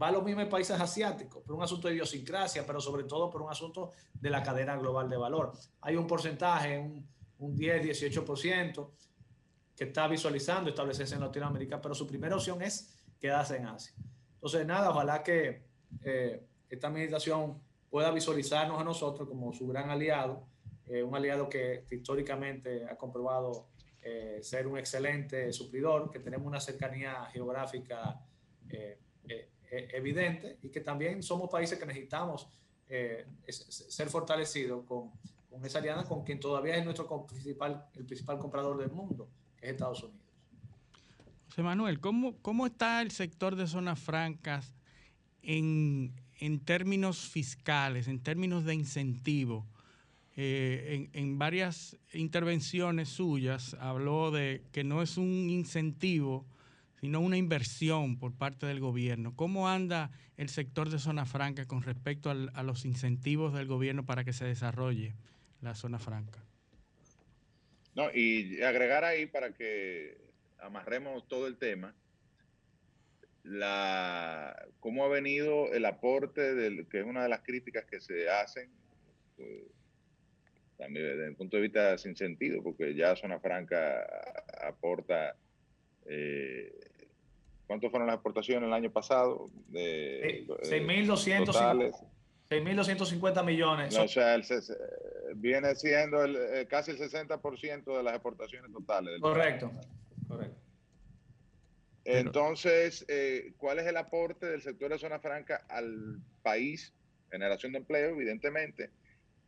va 0.02 0.07
a 0.07 0.11
los 0.11 0.23
mismos 0.23 0.45
países 0.45 0.80
asiáticos, 0.80 1.44
por 1.44 1.56
un 1.56 1.64
asunto 1.64 1.88
de 1.88 1.95
idiosincrasia, 1.95 2.65
pero 2.65 2.80
sobre 2.80 3.03
todo 3.03 3.30
por 3.30 3.41
un 3.41 3.52
asunto 3.52 3.91
de 4.14 4.30
la 4.30 4.41
cadena 4.41 4.76
global 4.76 5.10
de 5.10 5.18
valor. 5.18 5.53
Hay 5.82 5.95
un 5.95 6.07
porcentaje, 6.07 6.80
un, 6.80 7.07
un 7.40 7.56
10, 7.56 8.02
18%, 8.02 8.90
que 9.76 9.84
está 9.86 10.07
visualizando 10.07 10.69
establecerse 10.69 11.15
en 11.15 11.22
Latinoamérica, 11.22 11.82
pero 11.82 11.95
su 11.95 12.06
primera 12.07 12.36
opción 12.36 12.61
es 12.61 12.95
quedarse 13.19 13.57
en 13.57 13.68
Asia. 13.68 13.94
Entonces, 14.36 14.65
nada, 14.65 14.90
ojalá 14.90 15.23
que 15.23 15.64
eh, 16.03 16.44
esta 16.69 16.88
administración 16.88 17.61
pueda 17.90 18.11
visualizarnos 18.11 18.80
a 18.80 18.84
nosotros 18.84 19.28
como 19.28 19.53
su 19.53 19.68
gran 19.68 19.90
aliado, 19.90 20.48
eh, 20.88 21.03
un 21.03 21.15
aliado 21.15 21.48
que 21.48 21.86
históricamente 21.91 22.86
ha 22.86 22.95
comprobado 22.95 23.68
eh, 24.02 24.40
ser 24.41 24.65
un 24.65 24.78
excelente 24.78 25.53
suplidor, 25.53 26.10
que 26.10 26.19
tenemos 26.19 26.48
una 26.48 26.60
cercanía 26.60 27.26
geográfica 27.32 28.19
eh, 28.69 28.98
eh, 29.72 29.88
evidente 29.93 30.60
y 30.61 30.69
que 30.69 30.81
también 30.81 31.23
somos 31.23 31.49
países 31.49 31.80
que 31.80 31.85
necesitamos 31.85 32.48
ser 33.48 34.10
fortalecidos 34.10 34.84
con, 34.85 35.11
con 35.52 35.65
esa 35.65 35.80
alianza 35.80 36.07
con 36.07 36.23
quien 36.23 36.39
todavía 36.39 36.77
es 36.77 36.85
nuestro 36.85 37.26
principal, 37.27 37.85
el 37.95 38.06
principal 38.06 38.39
comprador 38.39 38.77
del 38.77 38.91
mundo 38.91 39.30
es 39.61 39.72
Estados 39.72 40.03
Unidos. 40.03 40.22
José 41.49 41.64
Manuel, 41.64 41.99
¿cómo, 41.99 42.38
cómo 42.41 42.65
está 42.65 43.02
el 43.02 43.11
sector 43.11 43.57
de 43.57 43.68
zonas 43.68 43.99
francas 43.99 44.73
en, 45.41 46.14
en 46.39 46.61
términos 46.61 47.27
fiscales, 47.27 48.07
en 48.07 48.23
términos 48.23 48.64
de 48.64 48.73
incentivo? 48.73 49.68
Eh, 50.38 51.10
en, 51.11 51.22
en, 51.22 51.38
varias 51.38 51.98
intervenciones 52.14 53.10
suyas 53.10 53.76
habló 53.81 54.31
de 54.31 54.64
que 54.72 54.85
no 54.85 55.02
es 55.02 55.18
un 55.18 55.49
incentivo, 55.49 56.45
sino 57.02 57.19
una 57.19 57.36
inversión 57.36 58.19
por 58.19 58.38
parte 58.38 58.68
del 58.68 58.80
gobierno. 58.80 59.36
¿Cómo 59.36 59.68
anda 59.68 60.11
el 60.38 60.49
sector 60.49 60.90
de 60.90 60.99
zona 60.99 61.26
franca 61.26 61.65
con 61.65 61.82
respecto 61.82 62.30
a 62.30 62.64
los 62.64 62.86
incentivos 62.86 63.53
del 63.53 63.65
gobierno 63.65 64.06
para 64.06 64.23
que 64.23 64.34
se 64.34 64.45
desarrolle 64.45 65.15
la 65.61 65.73
zona 65.73 65.98
franca? 65.98 66.44
No, 67.95 68.10
y 68.14 68.61
agregar 68.61 69.03
ahí 69.03 69.26
para 69.26 69.52
que 69.53 70.15
amarremos 70.60 71.28
todo 71.28 71.48
el 71.48 71.57
tema, 71.57 71.95
la, 73.44 74.68
cómo 74.80 75.03
ha 75.03 75.10
venido 75.10 75.73
el 75.73 75.86
aporte, 75.86 76.53
del, 76.53 76.88
que 76.88 76.99
es 76.99 77.06
una 77.06 77.23
de 77.23 77.30
las 77.30 77.41
críticas 77.41 77.86
que 77.86 77.99
se 77.99 78.30
hacen, 78.30 78.69
pues, 79.36 79.64
también 80.78 81.06
desde 81.06 81.28
el 81.28 81.36
punto 81.36 81.57
de 81.57 81.64
vista 81.64 81.98
sin 81.98 82.15
sentido, 82.15 82.61
porque 82.61 82.94
ya 82.94 83.15
Zona 83.15 83.40
Franca 83.40 84.07
aporta, 84.64 85.36
eh, 86.06 86.90
¿cuánto 87.72 87.89
fueron 87.89 88.07
las 88.07 88.15
exportaciones 88.15 88.68
el 88.68 88.73
año 88.73 88.91
pasado? 88.91 89.49
De, 89.69 90.45
6.250. 90.45 91.88
Eh, 92.49 92.60
6.250 92.60 93.45
millones. 93.45 93.95
No, 93.95 94.03
o 94.03 94.07
sea, 94.10 94.35
el, 94.35 94.43
viene 95.35 95.73
siendo 95.76 96.22
el, 96.22 96.35
eh, 96.35 96.68
casi 96.69 96.91
el 96.91 96.98
60% 96.98 97.95
de 97.95 98.03
las 98.03 98.14
exportaciones 98.14 98.73
totales. 98.73 99.22
correcto, 99.22 99.72
correcto. 100.27 100.60
Entonces, 102.03 103.06
eh, 103.07 103.53
¿cuál 103.56 103.80
es 103.80 103.88
el 103.88 103.95
aporte 103.95 104.48
del 104.48 104.61
sector 104.61 104.91
de 104.91 104.99
zona 104.99 105.19
franca 105.19 105.65
al 105.69 106.19
país? 106.41 106.93
Generación 107.31 107.72
de 107.72 107.77
empleo, 107.77 108.10
evidentemente. 108.10 108.89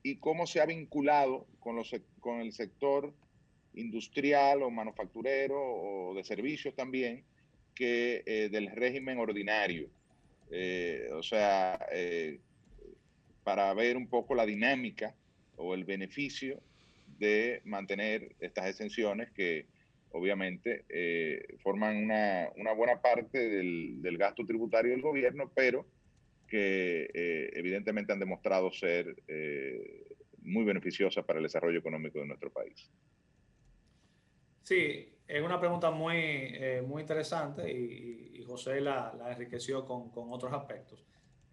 ¿Y 0.02 0.16
cómo 0.16 0.48
se 0.48 0.62
ha 0.62 0.66
vinculado 0.66 1.46
con, 1.60 1.76
los, 1.76 1.94
con 2.22 2.40
el 2.40 2.54
sector 2.54 3.14
industrial 3.74 4.64
o 4.64 4.70
manufacturero 4.70 5.60
o 5.60 6.14
de 6.16 6.24
servicios 6.24 6.74
también 6.74 7.26
que 7.74 8.24
eh, 8.26 8.50
del 8.50 8.72
régimen 8.72 9.20
ordinario? 9.20 9.90
Eh, 10.52 11.10
o 11.14 11.24
sea, 11.24 11.80
eh, 11.92 12.40
para 13.44 13.74
ver 13.74 13.98
un 13.98 14.08
poco 14.08 14.36
la 14.36 14.46
dinámica 14.46 15.16
o 15.58 15.74
el 15.74 15.84
beneficio 15.84 16.62
de 17.20 17.62
mantener 17.66 18.36
estas 18.40 18.68
exenciones 18.70 19.32
que 19.32 19.66
obviamente 20.12 20.86
forman 21.64 21.98
una, 21.98 22.48
una, 22.56 22.74
buena 22.74 23.02
parte 23.02 23.50
del, 23.50 24.02
del, 24.02 24.18
gasto 24.18 24.46
tributario 24.46 24.92
del 24.92 25.02
gobierno, 25.02 25.52
pero 25.56 25.88
que 26.48 27.10
evidentemente 27.54 28.14
han 28.14 28.20
demostrado 28.20 28.72
ser 28.72 29.16
muy 30.44 30.64
beneficiosas 30.64 31.26
para 31.26 31.40
el 31.40 31.44
desarrollo 31.44 31.80
económico 31.80 32.20
de 32.20 32.28
nuestro 32.28 32.52
país. 32.52 32.92
Sí, 34.64 35.13
es 35.28 35.44
una 35.44 35.60
pregunta 35.60 35.92
muy, 35.92 36.16
eh, 36.18 36.84
muy 36.86 37.02
interesante 37.02 37.72
y, 37.72 38.38
y 38.40 38.44
José 38.44 38.82
la, 38.82 39.14
la 39.18 39.32
enriqueció 39.32 39.86
con, 39.86 40.10
con, 40.10 40.32
otros 40.32 40.54
aspectos. 40.54 41.04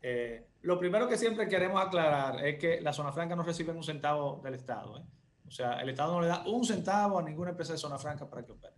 Eh, 0.02 0.47
lo 0.62 0.78
primero 0.78 1.09
que 1.09 1.16
siempre 1.16 1.48
queremos 1.48 1.80
aclarar 1.80 2.44
es 2.44 2.59
que 2.59 2.80
la 2.80 2.92
zona 2.92 3.12
franca 3.12 3.36
no 3.36 3.42
recibe 3.42 3.72
un 3.72 3.84
centavo 3.84 4.40
del 4.42 4.55
Estado. 4.55 4.98
¿eh? 4.98 5.02
O 5.47 5.51
sea, 5.51 5.80
el 5.80 5.90
Estado 5.90 6.14
no 6.14 6.20
le 6.22 6.28
da 6.28 6.42
un 6.47 6.64
centavo 6.64 7.18
a 7.18 7.22
ninguna 7.22 7.51
empresa 7.51 7.72
de 7.72 7.78
zona 7.78 7.98
franca 7.98 8.28
para 8.28 8.44
que 8.44 8.52
opere. 8.52 8.74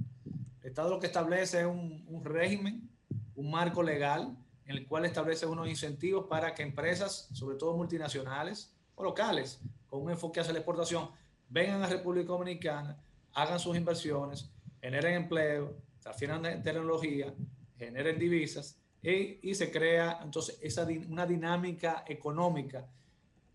El 0.60 0.68
Estado 0.68 0.90
lo 0.90 1.00
que 1.00 1.06
establece 1.06 1.60
es 1.60 1.66
un, 1.66 2.04
un 2.08 2.24
régimen, 2.24 2.88
un 3.34 3.50
marco 3.50 3.82
legal 3.82 4.36
en 4.66 4.76
el 4.76 4.86
cual 4.86 5.04
establece 5.04 5.46
unos 5.46 5.68
incentivos 5.68 6.26
para 6.28 6.54
que 6.54 6.62
empresas, 6.62 7.28
sobre 7.32 7.56
todo 7.56 7.76
multinacionales 7.76 8.72
o 8.94 9.02
locales, 9.02 9.60
con 9.86 10.02
un 10.02 10.10
enfoque 10.10 10.40
hacia 10.40 10.52
la 10.52 10.60
exportación, 10.60 11.10
vengan 11.48 11.82
a 11.82 11.86
República 11.86 12.28
Dominicana, 12.28 12.96
hagan 13.34 13.58
sus 13.58 13.76
inversiones, 13.76 14.50
generen 14.82 15.14
empleo, 15.14 15.76
transfieran 16.00 16.62
tecnología, 16.62 17.32
generen 17.78 18.18
divisas 18.18 18.78
y, 19.00 19.38
y 19.48 19.54
se 19.54 19.70
crea 19.70 20.20
entonces 20.22 20.58
esa, 20.60 20.86
una 21.08 21.24
dinámica 21.24 22.04
económica 22.06 22.86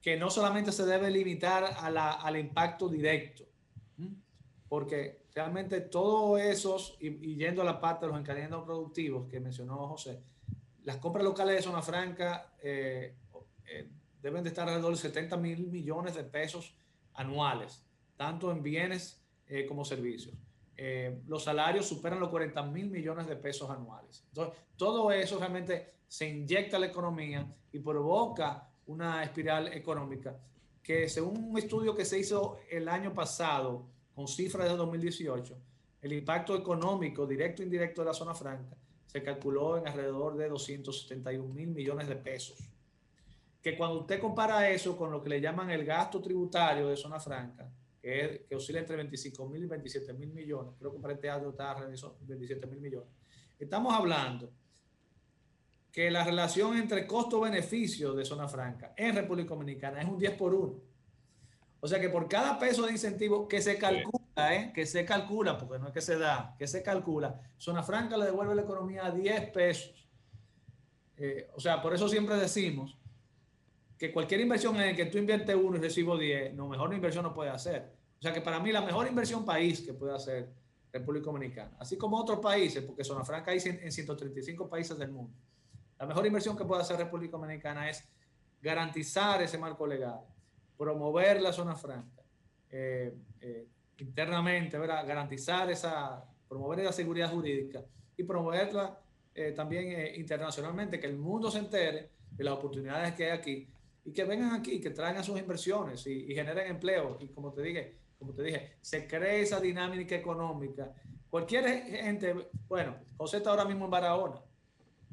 que 0.02 0.16
no 0.16 0.30
solamente 0.30 0.72
se 0.72 0.86
debe 0.86 1.12
limitar 1.12 1.66
a 1.66 1.90
la, 1.90 2.14
al 2.14 2.38
impacto 2.38 2.88
directo, 2.88 3.44
porque 4.70 5.26
realmente 5.36 5.82
todos 5.82 6.40
esos, 6.40 6.98
y, 7.02 7.36
yendo 7.36 7.62
a 7.62 7.66
la 7.66 7.82
parte 7.82 8.06
de 8.06 8.12
los 8.12 8.22
encadenamientos 8.22 8.64
productivos 8.64 9.30
que 9.30 9.42
mencionó 9.42 9.88
José, 9.88 10.22
las 10.84 10.96
compras 10.98 11.26
locales 11.26 11.58
de 11.58 11.62
zona 11.62 11.82
franca 11.82 12.54
eh, 12.64 13.16
eh, 13.66 13.90
deben 14.22 14.44
de 14.44 14.50
estar 14.50 14.68
alrededor 14.68 14.94
de 14.94 14.98
70 14.98 15.36
mil 15.38 15.68
millones 15.68 16.16
de 16.16 16.24
pesos 16.24 16.74
anuales, 17.14 17.84
tanto 18.16 18.52
en 18.52 18.64
bienes 18.64 19.22
eh, 19.48 19.66
como 19.66 19.84
servicios. 19.84 20.36
Eh, 20.78 21.22
los 21.26 21.44
salarios 21.44 21.88
superan 21.88 22.20
los 22.20 22.30
40 22.30 22.62
mil 22.64 22.90
millones 22.90 23.28
de 23.28 23.36
pesos 23.36 23.70
anuales. 23.70 24.24
Entonces, 24.28 24.56
todo 24.76 25.12
eso 25.12 25.40
realmente 25.40 25.96
se 26.08 26.30
inyecta 26.30 26.78
a 26.78 26.80
la 26.80 26.86
economía 26.86 27.52
y 27.72 27.80
provoca 27.80 28.70
una 28.86 29.24
espiral 29.24 29.70
económica 29.70 30.38
que 30.84 31.10
según 31.10 31.44
un 31.44 31.58
estudio 31.58 31.96
que 31.96 32.06
se 32.06 32.20
hizo 32.20 32.60
el 32.70 32.88
año 32.88 33.14
pasado 33.14 33.88
con 34.16 34.28
cifras 34.28 34.70
de 34.70 34.78
2018, 34.78 35.58
el 36.02 36.14
impacto 36.14 36.56
económico 36.56 37.26
directo 37.26 37.62
e 37.62 37.66
indirecto 37.66 38.02
de 38.02 38.08
la 38.08 38.14
zona 38.14 38.34
franca 38.34 38.78
se 39.06 39.24
calculó 39.24 39.78
en 39.78 39.88
alrededor 39.88 40.38
de 40.38 40.48
271 40.48 41.54
mil 41.54 41.70
millones 41.70 42.08
de 42.08 42.16
pesos. 42.16 42.58
Que 43.62 43.76
cuando 43.76 44.02
usted 44.02 44.20
compara 44.20 44.70
eso 44.70 44.96
con 44.96 45.12
lo 45.12 45.22
que 45.22 45.30
le 45.30 45.42
llaman 45.42 45.72
el 45.72 45.84
gasto 45.84 46.22
tributario 46.22 46.88
de 46.88 46.96
zona 46.96 47.20
franca, 47.20 47.70
que, 48.02 48.48
oscila 48.56 48.80
entre 48.80 48.96
25 48.96 49.48
mil 49.48 49.64
y 49.64 49.68
27 49.68 50.14
mil 50.14 50.32
millones, 50.34 50.74
creo 50.80 50.92
que 50.92 51.00
para 51.00 51.14
este 51.14 51.30
año 51.30 51.50
está 51.50 51.76
27 51.76 52.68
mil 52.68 52.80
millones, 52.80 53.10
estamos 53.60 53.94
hablando 53.94 54.52
que 55.92 56.12
la 56.12 56.24
relación 56.24 56.78
entre 56.78 57.08
costo-beneficio 57.08 58.14
de 58.14 58.24
zona 58.24 58.48
franca 58.48 58.94
en 58.96 59.16
República 59.16 59.50
Dominicana 59.50 60.02
es 60.02 60.08
un 60.08 60.20
10 60.20 60.34
por 60.34 60.54
1. 60.54 60.80
O 61.80 61.88
sea 61.88 62.00
que 62.00 62.10
por 62.10 62.28
cada 62.28 62.60
peso 62.60 62.86
de 62.86 62.92
incentivo 62.92 63.48
que 63.48 63.62
se 63.62 63.78
calcula, 63.78 64.56
¿eh? 64.56 64.72
que 64.74 64.86
se 64.86 65.06
calcula, 65.06 65.58
porque 65.58 65.80
no 65.80 65.88
es 65.88 65.94
que 65.94 66.02
se 66.02 66.18
da, 66.18 66.56
que 66.58 66.68
se 66.68 66.84
calcula, 66.84 67.40
zona 67.58 67.82
franca 67.82 68.18
le 68.18 68.26
devuelve 68.26 68.56
la 68.56 68.62
economía 68.64 69.06
a 69.06 69.12
10 69.12 69.50
pesos. 69.52 70.08
Eh, 71.18 71.50
o 71.56 71.60
sea, 71.60 71.82
por 71.82 71.94
eso 71.96 72.08
siempre 72.08 72.36
decimos 72.36 72.96
que 73.98 74.12
cualquier 74.12 74.42
inversión 74.42 74.76
en 74.76 74.88
la 74.88 74.96
que 74.96 75.06
tú 75.06 75.18
inviertes 75.18 75.56
uno 75.56 75.78
y 75.78 75.80
recibo 75.82 76.18
10, 76.18 76.54
no, 76.54 76.68
mejor 76.68 76.94
inversión 76.94 77.24
no 77.24 77.34
puede 77.34 77.50
hacer. 77.50 77.92
O 78.20 78.22
sea 78.22 78.34
que 78.34 78.42
para 78.42 78.60
mí 78.60 78.72
la 78.72 78.82
mejor 78.82 79.08
inversión 79.08 79.46
país 79.46 79.82
que 79.82 79.94
puede 79.94 80.16
hacer 80.16 80.50
República 80.92 81.26
Dominicana, 81.26 81.76
así 81.80 81.98
como 81.98 82.18
otros 82.18 82.40
países, 82.40 82.84
porque 82.84 83.04
Zona 83.04 83.24
Franca 83.24 83.52
hay 83.52 83.60
en 83.64 83.92
135 83.92 84.70
países 84.70 84.98
del 84.98 85.12
mundo, 85.12 85.34
la 86.00 86.06
mejor 86.06 86.26
inversión 86.26 86.56
que 86.56 86.64
puede 86.64 86.82
hacer 86.82 86.98
República 86.98 87.38
Dominicana 87.38 87.90
es 87.90 88.08
garantizar 88.62 89.42
ese 89.42 89.58
marco 89.58 89.86
legal, 89.86 90.22
promover 90.78 91.42
la 91.42 91.52
zona 91.52 91.76
franca 91.76 92.22
eh, 92.70 93.14
eh, 93.42 93.68
internamente, 93.98 94.78
¿verdad? 94.78 95.06
garantizar 95.08 95.70
esa, 95.72 96.24
promover 96.48 96.84
la 96.84 96.92
seguridad 96.92 97.32
jurídica 97.32 97.84
y 98.16 98.24
promoverla 98.24 99.00
eh, 99.34 99.52
también 99.52 100.16
internacionalmente, 100.16 101.00
que 101.00 101.08
el 101.08 101.18
mundo 101.18 101.50
se 101.50 101.60
entere 101.60 102.12
de 102.32 102.44
las 102.44 102.54
oportunidades 102.54 103.14
que 103.14 103.26
hay 103.26 103.32
aquí 103.32 103.68
y 104.08 104.14
que 104.14 104.24
vengan 104.24 104.54
aquí, 104.54 104.80
que 104.80 104.92
traigan 104.92 105.22
sus 105.22 105.38
inversiones 105.38 106.08
y, 106.08 106.32
y 106.32 106.34
generen 106.34 106.68
empleo. 106.68 107.18
Y 107.20 107.28
como 107.28 107.52
te 107.52 107.62
dije, 107.62 107.98
como 108.18 108.34
te 108.34 108.42
dije, 108.42 108.78
se 108.80 109.06
cree 109.06 109.42
esa 109.42 109.60
dinámica 109.60 110.16
económica. 110.16 110.94
Cualquier 111.30 111.84
gente, 111.84 112.50
bueno, 112.70 112.96
José 113.18 113.38
está 113.38 113.50
ahora 113.50 113.66
mismo 113.66 113.84
en 113.84 113.92
Barahona. 113.92 114.42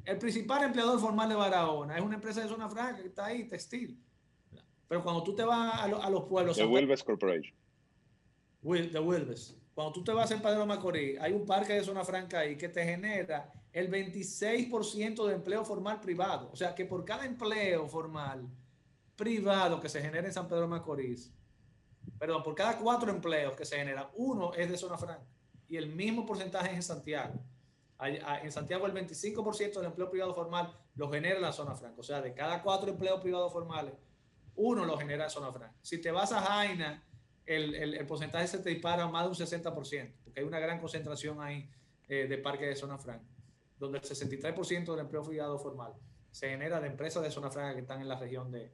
El 0.04 0.16
principal 0.18 0.62
empleador 0.62 1.00
formal 1.00 1.28
de 1.28 1.34
Barahona 1.34 1.96
es 1.96 2.04
una 2.04 2.14
empresa 2.14 2.40
de 2.40 2.48
zona 2.48 2.68
franca 2.68 3.02
que 3.02 3.08
está 3.08 3.26
ahí, 3.26 3.48
textil. 3.48 4.00
Pero 4.86 5.02
cuando 5.02 5.24
tú 5.24 5.34
te 5.34 5.42
vas 5.42 5.82
a, 5.82 5.88
los 6.08 6.24
pueblos... 6.26 6.56
The 6.56 6.64
Wilbes 6.64 7.02
Corporation. 7.02 7.52
Will, 8.62 8.92
the 8.92 9.00
Wilbes. 9.00 9.56
Cuando 9.74 9.92
tú 9.92 10.04
te 10.04 10.12
vas 10.12 10.30
en 10.30 10.40
Padre 10.40 10.64
Macorís, 10.64 11.18
hay 11.20 11.32
un 11.32 11.44
parque 11.44 11.72
de 11.72 11.82
zona 11.82 12.04
franca 12.04 12.38
ahí 12.38 12.56
que 12.56 12.68
te 12.68 12.84
genera 12.84 13.52
el 13.72 13.90
26% 13.90 15.26
de 15.26 15.34
empleo 15.34 15.64
formal 15.64 16.00
privado. 16.00 16.48
O 16.52 16.56
sea 16.56 16.76
que 16.76 16.84
por 16.84 17.04
cada 17.04 17.26
empleo 17.26 17.88
formal 17.88 18.48
privado 19.16 19.80
que 19.80 19.88
se 19.88 20.00
genera 20.00 20.26
en 20.26 20.32
San 20.32 20.48
Pedro 20.48 20.68
Macorís, 20.68 21.32
perdón, 22.18 22.42
por 22.42 22.54
cada 22.54 22.78
cuatro 22.78 23.10
empleos 23.10 23.54
que 23.54 23.64
se 23.64 23.76
generan, 23.76 24.08
uno 24.14 24.52
es 24.54 24.70
de 24.70 24.76
zona 24.76 24.96
franca 24.98 25.26
y 25.68 25.76
el 25.76 25.88
mismo 25.88 26.26
porcentaje 26.26 26.70
es 26.70 26.76
en 26.76 26.82
Santiago. 26.82 27.34
En 28.00 28.52
Santiago 28.52 28.86
el 28.86 28.92
25% 28.92 29.74
del 29.74 29.86
empleo 29.86 30.10
privado 30.10 30.34
formal 30.34 30.76
lo 30.94 31.10
genera 31.10 31.40
la 31.40 31.52
zona 31.52 31.74
franca. 31.74 32.00
O 32.00 32.02
sea, 32.02 32.20
de 32.20 32.34
cada 32.34 32.62
cuatro 32.62 32.90
empleos 32.90 33.20
privados 33.20 33.52
formales, 33.52 33.94
uno 34.56 34.84
lo 34.84 34.98
genera 34.98 35.24
en 35.24 35.30
zona 35.30 35.52
franca. 35.52 35.74
Si 35.80 36.00
te 36.00 36.10
vas 36.10 36.32
a 36.32 36.40
Jaina, 36.40 37.02
el, 37.46 37.74
el, 37.74 38.06
porcentaje 38.06 38.46
se 38.46 38.58
te 38.58 38.70
dispara 38.70 39.06
más 39.06 39.24
de 39.24 39.28
un 39.28 39.34
60%, 39.34 40.12
porque 40.24 40.40
hay 40.40 40.46
una 40.46 40.58
gran 40.58 40.80
concentración 40.80 41.40
ahí 41.40 41.70
eh, 42.08 42.26
de 42.26 42.38
parques 42.38 42.68
de 42.68 42.76
zona 42.76 42.98
franca, 42.98 43.26
donde 43.78 43.98
el 43.98 44.04
63% 44.04 44.90
del 44.90 45.00
empleo 45.00 45.22
privado 45.22 45.58
formal 45.58 45.94
se 46.30 46.48
genera 46.48 46.80
de 46.80 46.88
empresas 46.88 47.22
de 47.22 47.30
zona 47.30 47.50
franca 47.50 47.74
que 47.74 47.80
están 47.80 48.00
en 48.00 48.08
la 48.08 48.18
región 48.18 48.50
de, 48.50 48.72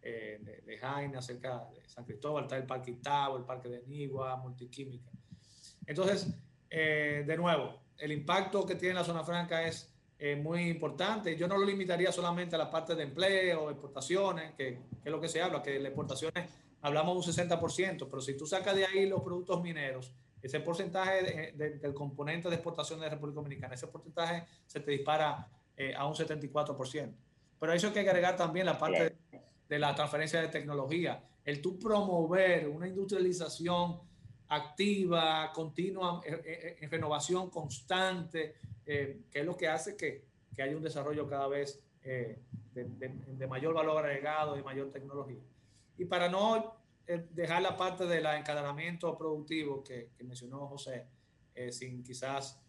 eh, 0.00 0.62
de, 0.64 0.78
Jaina, 0.78 1.20
cerca 1.20 1.66
de 1.72 1.88
San 1.88 2.04
Cristóbal, 2.04 2.44
está 2.44 2.56
el 2.56 2.66
Parque 2.66 2.92
Itabo, 2.92 3.36
el 3.36 3.44
Parque 3.44 3.68
de 3.68 3.82
Nigua, 3.86 4.36
Multiquímica. 4.36 5.10
Entonces, 5.86 6.28
eh, 6.70 7.24
de 7.26 7.36
nuevo, 7.36 7.80
el 7.98 8.12
impacto 8.12 8.64
que 8.64 8.76
tiene 8.76 8.94
la 8.94 9.04
zona 9.04 9.24
franca 9.24 9.66
es 9.66 9.92
eh, 10.18 10.36
muy 10.36 10.68
importante. 10.68 11.36
Yo 11.36 11.48
no 11.48 11.58
lo 11.58 11.66
limitaría 11.66 12.12
solamente 12.12 12.54
a 12.54 12.58
la 12.58 12.70
parte 12.70 12.94
de 12.94 13.02
empleo, 13.02 13.70
exportaciones, 13.70 14.54
que, 14.54 14.78
es 15.04 15.10
lo 15.10 15.20
que 15.20 15.28
se 15.28 15.42
habla, 15.42 15.62
que 15.62 15.72
de 15.72 15.80
las 15.80 15.88
exportaciones 15.88 16.48
hablamos 16.82 17.26
de 17.26 17.42
un 17.42 17.48
60%, 17.48 18.06
pero 18.08 18.20
si 18.20 18.36
tú 18.36 18.46
sacas 18.46 18.76
de 18.76 18.86
ahí 18.86 19.08
los 19.08 19.22
productos 19.22 19.60
mineros, 19.62 20.12
ese 20.40 20.60
porcentaje 20.60 21.52
del 21.56 21.92
componente 21.92 22.48
de 22.48 22.54
exportación 22.54 23.00
de 23.00 23.06
la 23.06 23.14
República 23.14 23.40
Dominicana, 23.40 23.74
ese 23.74 23.88
porcentaje 23.88 24.44
se 24.64 24.78
te 24.78 24.92
dispara 24.92 25.48
a 25.96 26.06
un 26.06 26.14
74%. 26.14 27.12
Pero 27.58 27.72
eso 27.72 27.88
hay 27.88 27.92
que 27.92 28.00
agregar 28.00 28.36
también 28.36 28.66
la 28.66 28.78
parte 28.78 29.16
de 29.68 29.78
la 29.78 29.94
transferencia 29.94 30.40
de 30.40 30.48
tecnología, 30.48 31.22
el 31.44 31.60
tú 31.60 31.78
promover 31.78 32.68
una 32.68 32.88
industrialización 32.88 34.00
activa, 34.48 35.52
continua, 35.52 36.22
eh, 36.24 36.42
eh, 36.44 36.76
en, 36.80 36.90
renovación 36.90 37.50
constante, 37.50 38.54
eh, 38.84 39.22
que 39.30 39.40
es 39.40 39.44
lo 39.44 39.56
que 39.56 39.68
hace 39.68 39.96
que, 39.96 40.24
que 40.54 40.62
haya 40.62 40.76
un 40.76 40.82
desarrollo 40.82 41.28
cada 41.28 41.48
vez 41.48 41.82
de, 42.02 43.46
mayor 43.46 43.74
valor 43.74 44.04
agregado 44.04 44.58
y 44.58 44.62
mayor 44.62 44.90
tecnología. 44.90 45.42
Y 45.98 46.06
para 46.06 46.28
no 46.30 46.76
dejar 47.30 47.60
la 47.60 47.76
parte 47.76 48.06
del 48.06 48.24
encadenamiento 48.24 49.16
productivo 49.16 49.82
que, 49.84 50.10
que 50.16 50.24
mencionó 50.24 50.66
José, 50.68 51.06
sin 51.70 52.02
quizás 52.02 52.62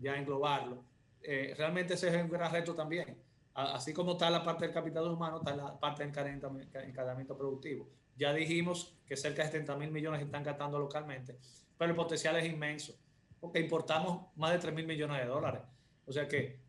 ya 0.00 0.16
englobarlo, 0.16 0.82
realmente 1.22 1.94
ese 1.94 2.08
es 2.08 2.24
un 2.24 2.30
gran 2.30 2.50
reto 2.52 2.74
también 2.74 3.16
así 3.54 3.92
como 3.92 4.12
está 4.12 4.30
la 4.30 4.42
parte 4.42 4.64
del 4.64 4.74
capital 4.74 5.08
humano, 5.08 5.38
está 5.38 5.56
la 5.56 5.78
parte 5.78 6.06
del 6.06 6.10
encadenamiento 6.10 7.36
productivo. 7.36 7.88
Ya 8.16 8.32
dijimos 8.32 8.96
que 9.06 9.16
cerca 9.16 9.42
de 9.42 9.50
70 9.50 9.76
mil 9.76 9.90
millones 9.90 10.22
están 10.22 10.42
gastando 10.42 10.78
localmente, 10.78 11.38
pero 11.76 11.90
el 11.90 11.96
potencial 11.96 12.36
es 12.36 12.44
inmenso, 12.44 12.94
porque 13.40 13.60
importamos 13.60 14.26
más 14.36 14.52
de 14.52 14.58
3 14.58 14.74
mil 14.74 14.86
millones 14.86 15.18
de 15.18 15.26
dólares. 15.26 15.62
O 16.06 16.12
sea 16.12 16.28
que 16.28 16.60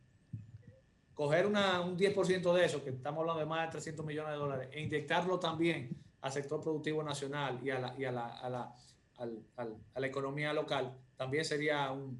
coger 1.13 1.45
una, 1.45 1.81
un 1.81 1.97
10% 1.97 2.53
de 2.53 2.65
eso, 2.65 2.83
que 2.83 2.91
estamos 2.91 3.21
hablando 3.21 3.39
de 3.41 3.45
más 3.45 3.67
de 3.67 3.71
300 3.71 4.05
millones 4.05 4.31
de 4.31 4.37
dólares, 4.37 4.69
e 4.71 4.81
inyectarlo 4.81 5.39
también 5.39 5.89
al 6.21 6.31
sector 6.31 6.61
productivo 6.61 7.03
nacional 7.03 7.59
y 7.63 7.69
a 7.69 7.79
la, 7.79 7.95
y 7.97 8.05
a 8.05 8.11
la, 8.11 8.27
a 8.27 8.49
la, 8.49 8.75
a 9.17 9.99
la 9.99 10.07
economía 10.07 10.53
local, 10.53 10.95
también 11.15 11.45
sería 11.45 11.91
un, 11.91 12.19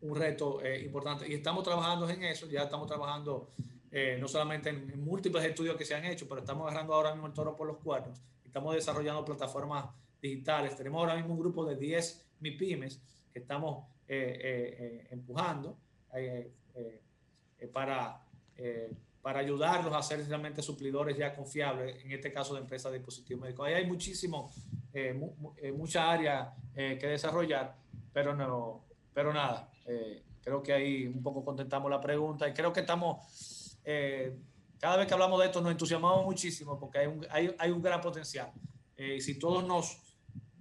un 0.00 0.16
reto 0.16 0.62
eh, 0.62 0.82
importante. 0.84 1.28
Y 1.28 1.34
estamos 1.34 1.64
trabajando 1.64 2.08
en 2.08 2.22
eso, 2.24 2.46
ya 2.46 2.64
estamos 2.64 2.86
trabajando 2.86 3.52
eh, 3.98 4.18
no 4.20 4.28
solamente 4.28 4.68
en, 4.68 5.02
múltiples 5.02 5.42
estudios 5.42 5.74
que 5.74 5.86
se 5.86 5.94
han 5.94 6.04
hecho, 6.04 6.28
pero 6.28 6.42
estamos 6.42 6.66
agarrando 6.68 6.92
ahora 6.92 7.12
mismo 7.12 7.28
el 7.28 7.32
toro 7.32 7.56
por 7.56 7.66
los 7.66 7.78
cuernos. 7.78 8.20
Estamos 8.44 8.74
desarrollando 8.74 9.24
plataformas 9.24 9.86
digitales. 10.20 10.76
Tenemos 10.76 11.00
ahora 11.00 11.16
mismo 11.16 11.32
un 11.32 11.40
grupo 11.40 11.64
de 11.64 11.76
10 11.76 12.28
MIPIMES 12.40 13.00
que 13.32 13.38
estamos 13.38 13.86
eh, 14.06 15.06
eh, 15.08 15.08
empujando 15.12 15.78
para, 17.72 18.22
para 19.22 19.38
ayudarlos 19.38 19.94
a 19.94 20.02
ser 20.02 20.28
realmente 20.28 20.60
suplidores 20.60 21.16
ya 21.16 21.34
confiables, 21.34 22.04
en 22.04 22.12
este 22.12 22.30
caso 22.30 22.52
de 22.52 22.60
empresas 22.60 22.92
de 22.92 22.98
dispositivos 22.98 23.44
médicos. 23.44 23.66
Ahí 23.66 23.74
hay 23.74 23.86
muchísimo, 23.86 24.52
mucha 25.74 26.12
área 26.12 26.54
que 26.74 27.06
desarrollar, 27.06 27.74
pero, 28.12 28.34
no, 28.34 28.84
pero 29.14 29.32
nada. 29.32 29.70
creo 30.42 30.62
que 30.62 30.74
ahí 30.74 31.06
un 31.06 31.22
poco 31.22 31.42
contentamos 31.42 31.90
la 31.90 32.00
pregunta 32.00 32.46
y 32.46 32.52
creo 32.52 32.74
que 32.74 32.80
estamos 32.80 33.55
eh, 33.88 34.36
cada 34.80 34.96
vez 34.96 35.06
que 35.06 35.14
hablamos 35.14 35.38
de 35.38 35.46
esto 35.46 35.60
nos 35.60 35.70
entusiasmamos 35.70 36.24
muchísimo 36.24 36.78
porque 36.78 36.98
hay 36.98 37.06
un, 37.06 37.26
hay, 37.30 37.54
hay 37.56 37.70
un 37.70 37.80
gran 37.80 38.00
potencial. 38.00 38.52
Eh, 38.96 39.16
y 39.16 39.20
si 39.20 39.38
todos 39.38 39.64
nos, 39.64 40.02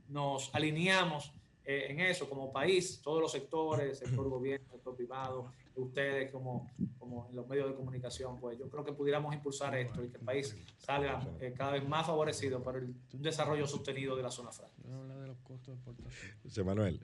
nos 0.08 0.54
alineamos 0.54 1.34
eh, 1.64 1.88
en 1.90 2.02
eso 2.02 2.30
como 2.30 2.54
país, 2.54 3.02
todos 3.02 3.20
los 3.20 3.32
sectores, 3.32 3.98
sector 3.98 4.30
gobierno, 4.30 4.68
sector 4.70 4.96
privado, 4.96 5.52
ustedes 5.76 6.32
como, 6.32 6.70
como 7.00 7.28
en 7.30 7.36
los 7.36 7.48
medios 7.48 7.70
de 7.70 7.76
comunicación, 7.76 8.40
pues 8.40 8.60
yo 8.60 8.70
creo 8.70 8.86
que 8.86 8.94
pudiéramos 8.94 9.34
impulsar 9.34 9.76
esto 9.76 10.04
y 10.04 10.10
que 10.10 10.18
el 10.18 10.24
país 10.24 10.56
salga 10.78 11.20
cada 11.58 11.72
vez 11.72 11.88
más 11.88 12.06
favorecido 12.06 12.62
para 12.62 12.78
el, 12.78 12.94
un 13.12 13.22
desarrollo 13.24 13.66
sostenido 13.66 14.16
de 14.16 14.22
la 14.22 14.30
zona 14.30 14.52
franca. 14.52 14.76
José 16.44 16.64
Manuel, 16.64 17.02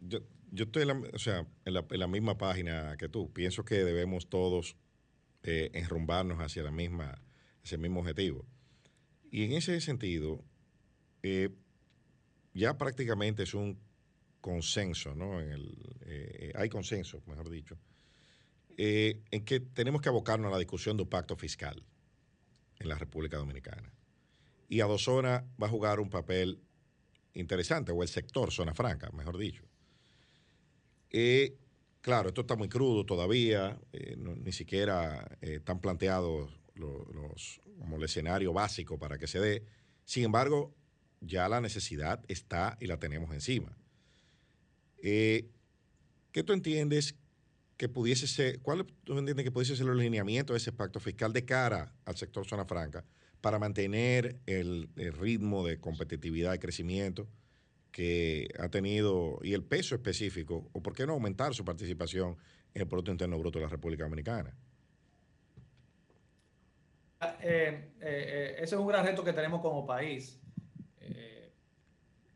yo, 0.00 0.18
yo 0.50 0.64
estoy 0.64 0.82
en 0.82 0.88
la, 0.88 0.94
o 0.94 1.18
sea, 1.18 1.46
en 1.64 2.00
la, 2.00 2.06
misma 2.06 2.36
página 2.36 2.96
que 2.98 3.08
tú. 3.08 3.32
Pienso 3.32 3.64
que 3.64 3.84
debemos 3.84 4.28
todos 4.28 4.76
eh, 5.42 5.70
enrumbarnos 5.74 6.38
hacia, 6.38 6.62
la 6.62 6.70
misma, 6.70 7.22
el 7.70 7.78
mismo 7.78 8.00
objetivo. 8.00 8.44
Y 9.30 9.44
en 9.44 9.52
ese 9.52 9.80
sentido, 9.80 10.44
eh, 11.22 11.50
ya 12.52 12.76
prácticamente 12.78 13.44
es 13.44 13.54
un 13.54 13.78
consenso, 14.40 15.14
¿no? 15.14 15.40
En 15.40 15.52
el, 15.52 15.96
eh, 16.02 16.52
hay 16.56 16.68
consenso, 16.68 17.22
mejor 17.26 17.48
dicho, 17.50 17.78
en 18.76 19.44
que 19.44 19.60
tenemos 19.60 20.00
que 20.00 20.08
abocarnos 20.08 20.48
a 20.48 20.52
la 20.52 20.58
discusión 20.58 20.96
de 20.96 21.02
un 21.02 21.08
pacto 21.10 21.36
fiscal 21.36 21.84
en 22.78 22.88
la 22.88 22.96
República 22.96 23.36
Dominicana. 23.36 23.92
Y 24.68 24.80
Adozona 24.80 25.44
va 25.62 25.66
a 25.66 25.70
jugar 25.70 26.00
un 26.00 26.08
papel 26.08 26.62
interesante, 27.34 27.92
o 27.92 28.02
el 28.02 28.08
sector 28.08 28.50
Zona 28.50 28.72
Franca, 28.74 29.10
mejor 29.10 29.36
dicho. 29.36 29.69
Eh, 31.10 31.56
claro, 32.00 32.28
esto 32.28 32.42
está 32.42 32.56
muy 32.56 32.68
crudo 32.68 33.04
todavía, 33.04 33.80
ni 34.16 34.52
siquiera 34.52 35.38
están 35.40 35.80
planteados 35.80 36.50
los, 36.74 37.60
como 37.78 37.96
el 37.96 38.02
escenario 38.04 38.52
básico 38.52 38.98
para 38.98 39.18
que 39.18 39.26
se 39.26 39.40
dé. 39.40 39.64
Sin 40.04 40.24
embargo, 40.24 40.74
ya 41.20 41.48
la 41.48 41.60
necesidad 41.60 42.24
está 42.28 42.76
y 42.80 42.86
la 42.86 42.98
tenemos 42.98 43.32
encima. 43.32 43.76
Eh, 45.02 45.48
¿Qué 46.32 46.42
tú 46.42 46.52
entiendes 46.52 47.16
que 47.76 47.88
pudiese 47.88 48.26
ser, 48.26 48.60
cuál 48.60 48.86
tú 49.04 49.18
entiendes 49.18 49.42
que 49.42 49.50
pudiese 49.50 49.74
ser 49.74 49.86
el 49.86 49.92
alineamiento 49.92 50.52
de 50.52 50.58
ese 50.58 50.70
pacto 50.70 51.00
fiscal 51.00 51.32
de 51.32 51.46
cara 51.46 51.94
al 52.04 52.14
sector 52.14 52.46
zona 52.46 52.66
franca 52.66 53.04
para 53.40 53.58
mantener 53.58 54.38
el, 54.44 54.90
ritmo 55.18 55.66
de 55.66 55.80
competitividad 55.80 56.52
y 56.52 56.58
crecimiento 56.58 57.26
que 57.90 58.48
ha 58.58 58.68
tenido 58.68 59.38
y 59.42 59.54
el 59.54 59.64
peso 59.64 59.94
específico, 59.94 60.68
o 60.72 60.82
por 60.82 60.94
qué 60.94 61.06
no 61.06 61.14
aumentar 61.14 61.54
su 61.54 61.64
participación 61.64 62.36
en 62.74 62.82
el 62.82 62.88
Producto 62.88 63.10
Interno 63.10 63.38
Bruto 63.38 63.58
de 63.58 63.64
la 63.64 63.70
República 63.70 64.04
Dominicana? 64.04 64.54
Eh, 67.42 67.92
eh, 68.00 68.54
ese 68.56 68.74
es 68.74 68.80
un 68.80 68.86
gran 68.86 69.04
reto 69.04 69.22
que 69.22 69.32
tenemos 69.32 69.60
como 69.60 69.84
país 69.86 70.40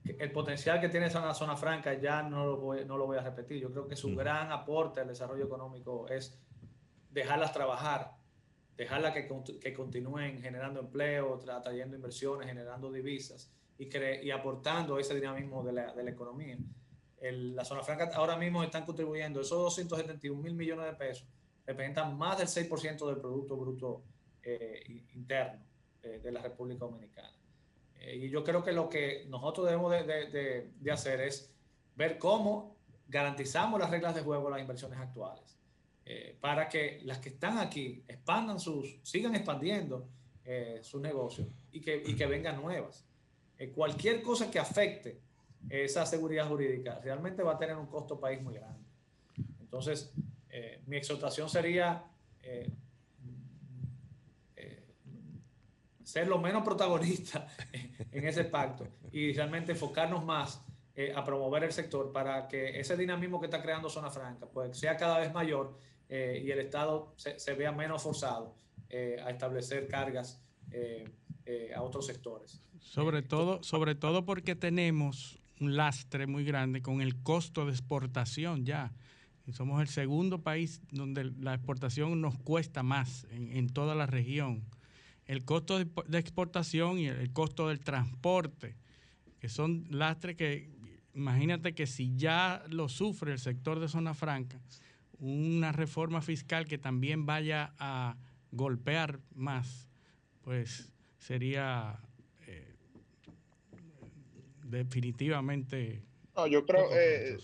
el 0.04 0.32
potencial 0.32 0.80
que 0.80 0.88
tiene 0.88 1.06
esa 1.06 1.32
zona 1.34 1.56
franca 1.56 1.94
ya 1.94 2.22
no 2.22 2.44
lo, 2.46 2.56
voy, 2.58 2.84
no 2.84 2.96
lo 2.96 3.06
voy 3.06 3.16
a 3.16 3.22
repetir. 3.22 3.60
Yo 3.60 3.70
creo 3.70 3.88
que 3.88 3.96
su 3.96 4.14
gran 4.14 4.52
aporte 4.52 5.00
al 5.00 5.08
desarrollo 5.08 5.44
económico 5.44 6.08
es 6.08 6.38
dejarlas 7.10 7.52
trabajar, 7.52 8.12
dejarlas 8.76 9.14
que, 9.14 9.28
que 9.60 9.72
continúen 9.72 10.40
generando 10.40 10.80
empleo, 10.80 11.38
trayendo 11.38 11.96
inversiones, 11.96 12.48
generando 12.48 12.92
divisas 12.92 13.50
y, 13.78 13.88
y 14.22 14.30
aportando 14.30 14.98
ese 14.98 15.14
dinamismo 15.14 15.62
de 15.62 15.72
la, 15.72 15.92
de 15.92 16.02
la 16.02 16.10
economía. 16.10 16.56
la 17.20 17.64
zona 17.64 17.82
franca 17.82 18.10
ahora 18.14 18.36
mismo 18.36 18.62
están 18.62 18.84
contribuyendo, 18.84 19.40
esos 19.40 19.58
271 19.58 20.40
mil 20.42 20.54
millones 20.54 20.86
de 20.86 20.92
pesos 20.94 21.26
representan 21.66 22.16
más 22.16 22.38
del 22.38 22.48
6% 22.48 23.06
del 23.06 23.16
Producto 23.16 23.56
Bruto 23.56 24.02
eh, 24.42 25.02
Interno 25.14 25.64
eh, 26.02 26.20
de 26.22 26.32
la 26.32 26.42
República 26.42 26.84
Dominicana. 26.84 27.34
Eh, 28.04 28.16
y 28.16 28.30
yo 28.30 28.44
creo 28.44 28.62
que 28.62 28.72
lo 28.72 28.88
que 28.88 29.24
nosotros 29.28 29.66
debemos 29.66 29.90
de, 29.92 30.92
hacer 30.92 31.20
es 31.20 31.50
ver 31.96 32.18
cómo 32.18 32.76
garantizamos 33.08 33.80
las 33.80 33.90
reglas 33.90 34.14
de 34.14 34.22
juego 34.22 34.44
de 34.46 34.50
las 34.50 34.60
inversiones 34.60 34.98
actuales 34.98 35.58
eh, 36.04 36.36
para 36.40 36.68
que 36.68 37.00
las 37.04 37.18
que 37.18 37.30
están 37.30 37.58
aquí 37.58 38.02
expandan 38.06 38.60
sus, 38.60 38.98
sigan 39.02 39.34
expandiendo 39.34 40.06
eh, 40.44 40.80
sus 40.82 41.00
negocios 41.00 41.48
y 41.72 41.80
que, 41.80 42.02
y 42.04 42.14
que 42.14 42.26
vengan 42.26 42.60
nuevas. 42.60 43.06
Cualquier 43.74 44.22
cosa 44.22 44.50
que 44.50 44.58
afecte 44.58 45.20
esa 45.68 46.04
seguridad 46.04 46.48
jurídica 46.48 47.00
realmente 47.02 47.42
va 47.42 47.52
a 47.52 47.58
tener 47.58 47.76
un 47.76 47.86
costo 47.86 48.20
país 48.20 48.42
muy 48.42 48.54
grande. 48.54 48.84
Entonces, 49.60 50.12
mi 50.86 50.96
exhortación 50.96 51.48
sería 51.48 52.04
ser 56.04 56.28
lo 56.28 56.38
menos 56.38 56.62
protagonistas 56.62 57.50
en 58.12 58.28
ese 58.28 58.44
pacto 58.44 58.86
y 59.10 59.32
realmente 59.32 59.72
enfocarnos 59.72 60.24
más 60.24 60.62
eh, 60.94 61.12
a 61.14 61.24
promover 61.24 61.64
el 61.64 61.72
sector 61.72 62.12
para 62.12 62.46
que 62.46 62.78
ese 62.78 62.96
dinamismo 62.96 63.40
que 63.40 63.46
está 63.46 63.60
creando 63.60 63.88
Zona 63.88 64.10
Franca 64.10 64.46
pues, 64.46 64.78
sea 64.78 64.96
cada 64.96 65.18
vez 65.18 65.32
mayor 65.32 65.76
eh, 66.08 66.40
y 66.44 66.50
el 66.50 66.60
Estado 66.60 67.14
se, 67.16 67.54
vea 67.54 67.72
menos 67.72 68.02
forzado 68.02 68.54
eh, 68.88 69.16
a 69.24 69.30
establecer 69.30 69.88
cargas 69.88 70.40
a 71.74 71.82
otros 71.82 72.06
sectores. 72.06 72.60
Sobre 72.80 73.22
todo, 73.22 73.62
sobre 73.62 73.94
todo 73.94 74.24
porque 74.24 74.54
tenemos 74.54 75.38
un 75.60 75.76
lastre 75.76 76.26
muy 76.26 76.44
grande 76.44 76.82
con 76.82 77.00
el 77.00 77.22
costo 77.22 77.64
de 77.64 77.72
exportación 77.72 78.64
ya. 78.64 78.92
somos 79.52 79.80
el 79.80 79.88
segundo 79.88 80.42
país 80.42 80.80
donde 80.90 81.24
la 81.24 81.54
exportación 81.54 82.20
nos 82.20 82.36
cuesta 82.38 82.82
más 82.82 83.26
en, 83.30 83.56
en 83.56 83.68
toda 83.68 83.94
la 83.94 84.06
región 84.06 84.64
el 85.26 85.44
costo 85.44 85.78
de, 85.78 86.18
exportación 86.18 86.98
y 86.98 87.06
el, 87.06 87.32
costo 87.32 87.68
del 87.68 87.80
transporte, 87.80 88.76
que 89.40 89.48
son 89.48 89.86
lastres 89.90 90.36
que, 90.36 90.70
imagínate 91.14 91.74
que 91.74 91.86
si 91.86 92.14
ya 92.16 92.62
lo 92.68 92.88
sufre 92.88 93.32
el 93.32 93.38
sector 93.38 93.80
de 93.80 93.88
zona 93.88 94.14
franca, 94.14 94.60
una 95.18 95.72
reforma 95.72 96.20
fiscal 96.20 96.66
que 96.66 96.78
también 96.78 97.24
vaya 97.24 97.74
a 97.78 98.16
golpear 98.52 99.20
más, 99.34 99.88
pues 100.44 100.92
sería 101.18 101.98
eh, 102.46 102.74
definitivamente... 104.64 106.02
No, 106.36 106.46
yo 106.46 106.66
creo, 106.66 106.88
eh, 106.94 107.38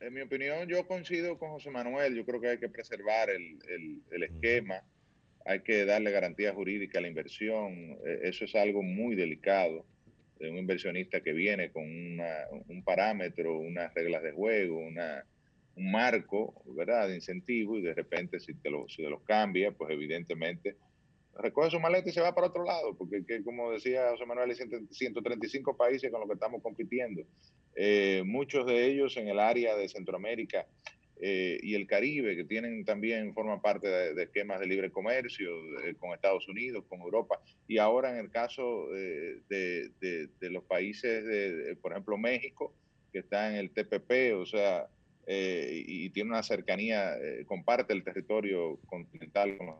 en 0.00 0.12
mi 0.12 0.20
opinión, 0.20 0.68
yo 0.68 0.86
coincido 0.86 1.38
con 1.38 1.50
José 1.50 1.70
Manuel, 1.70 2.14
yo 2.14 2.24
creo 2.24 2.40
que 2.40 2.48
hay 2.48 2.58
que 2.58 2.68
preservar 2.68 3.30
el, 3.30 3.58
el 4.10 4.22
esquema 4.22 4.82
hay 5.44 5.60
que 5.60 5.84
darle 5.84 6.10
garantía 6.10 6.52
jurídica 6.52 6.98
a 6.98 7.02
la 7.02 7.08
inversión. 7.08 7.98
Eso 8.22 8.44
es 8.44 8.54
algo 8.54 8.82
muy 8.82 9.14
delicado 9.14 9.84
de 10.38 10.50
un 10.50 10.58
inversionista 10.58 11.20
que 11.20 11.32
viene 11.32 11.70
con 11.70 11.84
un 11.84 12.82
parámetro, 12.84 13.58
unas 13.58 13.92
reglas 13.94 14.22
de 14.22 14.32
juego, 14.32 14.78
una, 14.78 15.24
un 15.76 15.90
marco, 15.90 16.62
¿verdad?, 16.66 17.08
de 17.08 17.16
incentivo 17.16 17.78
y 17.78 17.82
de 17.82 17.94
repente 17.94 18.40
si 18.40 18.54
te, 18.54 18.70
lo, 18.70 18.88
si 18.88 19.02
te 19.02 19.10
los 19.10 19.22
cambia, 19.22 19.72
pues 19.72 19.90
evidentemente 19.90 20.76
recoge 21.38 21.70
su 21.70 21.80
maleta 21.80 22.08
y 22.08 22.12
se 22.12 22.20
va 22.20 22.34
para 22.34 22.48
otro 22.48 22.64
lado, 22.64 22.94
porque 22.96 23.24
como 23.44 23.72
decía 23.72 24.10
José 24.10 24.26
Manuel, 24.26 24.50
hay 24.50 24.56
135 24.90 25.76
países 25.76 26.10
con 26.10 26.20
los 26.20 26.28
que 26.28 26.34
estamos 26.34 26.62
compitiendo. 26.62 27.22
Eh, 27.76 28.22
muchos 28.26 28.66
de 28.66 28.86
ellos 28.86 29.16
en 29.16 29.28
el 29.28 29.38
área 29.38 29.76
de 29.76 29.88
Centroamérica 29.88 30.66
eh, 31.22 31.58
y 31.62 31.74
el 31.74 31.86
Caribe, 31.86 32.34
que 32.34 32.44
tienen 32.44 32.84
también, 32.84 33.34
forman 33.34 33.60
parte 33.60 33.86
de, 33.86 34.22
esquemas 34.22 34.58
de 34.58 34.66
libre 34.66 34.90
comercio 34.90 35.50
con 35.98 36.12
Estados 36.12 36.48
Unidos, 36.48 36.84
con 36.88 37.00
Europa, 37.02 37.40
y 37.68 37.76
ahora 37.76 38.10
en 38.10 38.16
el 38.16 38.30
caso 38.30 38.88
eh, 38.96 39.42
de, 39.50 40.50
los 40.50 40.64
países, 40.64 41.24
de, 41.26 41.76
por 41.76 41.92
ejemplo, 41.92 42.16
México, 42.16 42.72
que 43.12 43.18
está 43.18 43.50
en 43.50 43.56
el 43.56 43.70
TPP, 43.70 44.34
o 44.34 44.46
sea, 44.46 44.88
eh, 45.26 45.84
y, 45.86 46.08
tiene 46.10 46.30
una 46.30 46.42
cercanía, 46.42 47.14
comparte 47.46 47.92
el 47.92 48.02
territorio 48.02 48.78
continental 48.86 49.58
con 49.58 49.66
los 49.66 49.76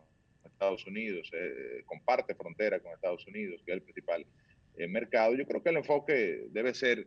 Estados 0.60 0.86
Unidos, 0.86 1.30
comparte 1.86 2.34
frontera 2.34 2.80
con 2.80 2.92
Estados 2.92 3.26
Unidos, 3.26 3.62
que 3.64 3.72
es 3.72 3.76
el 3.76 3.82
principal 3.82 4.26
mercado. 4.88 5.34
Yo 5.34 5.46
creo 5.46 5.62
que 5.62 5.70
el 5.70 5.78
enfoque 5.78 6.48
debe 6.50 6.74
ser 6.74 7.06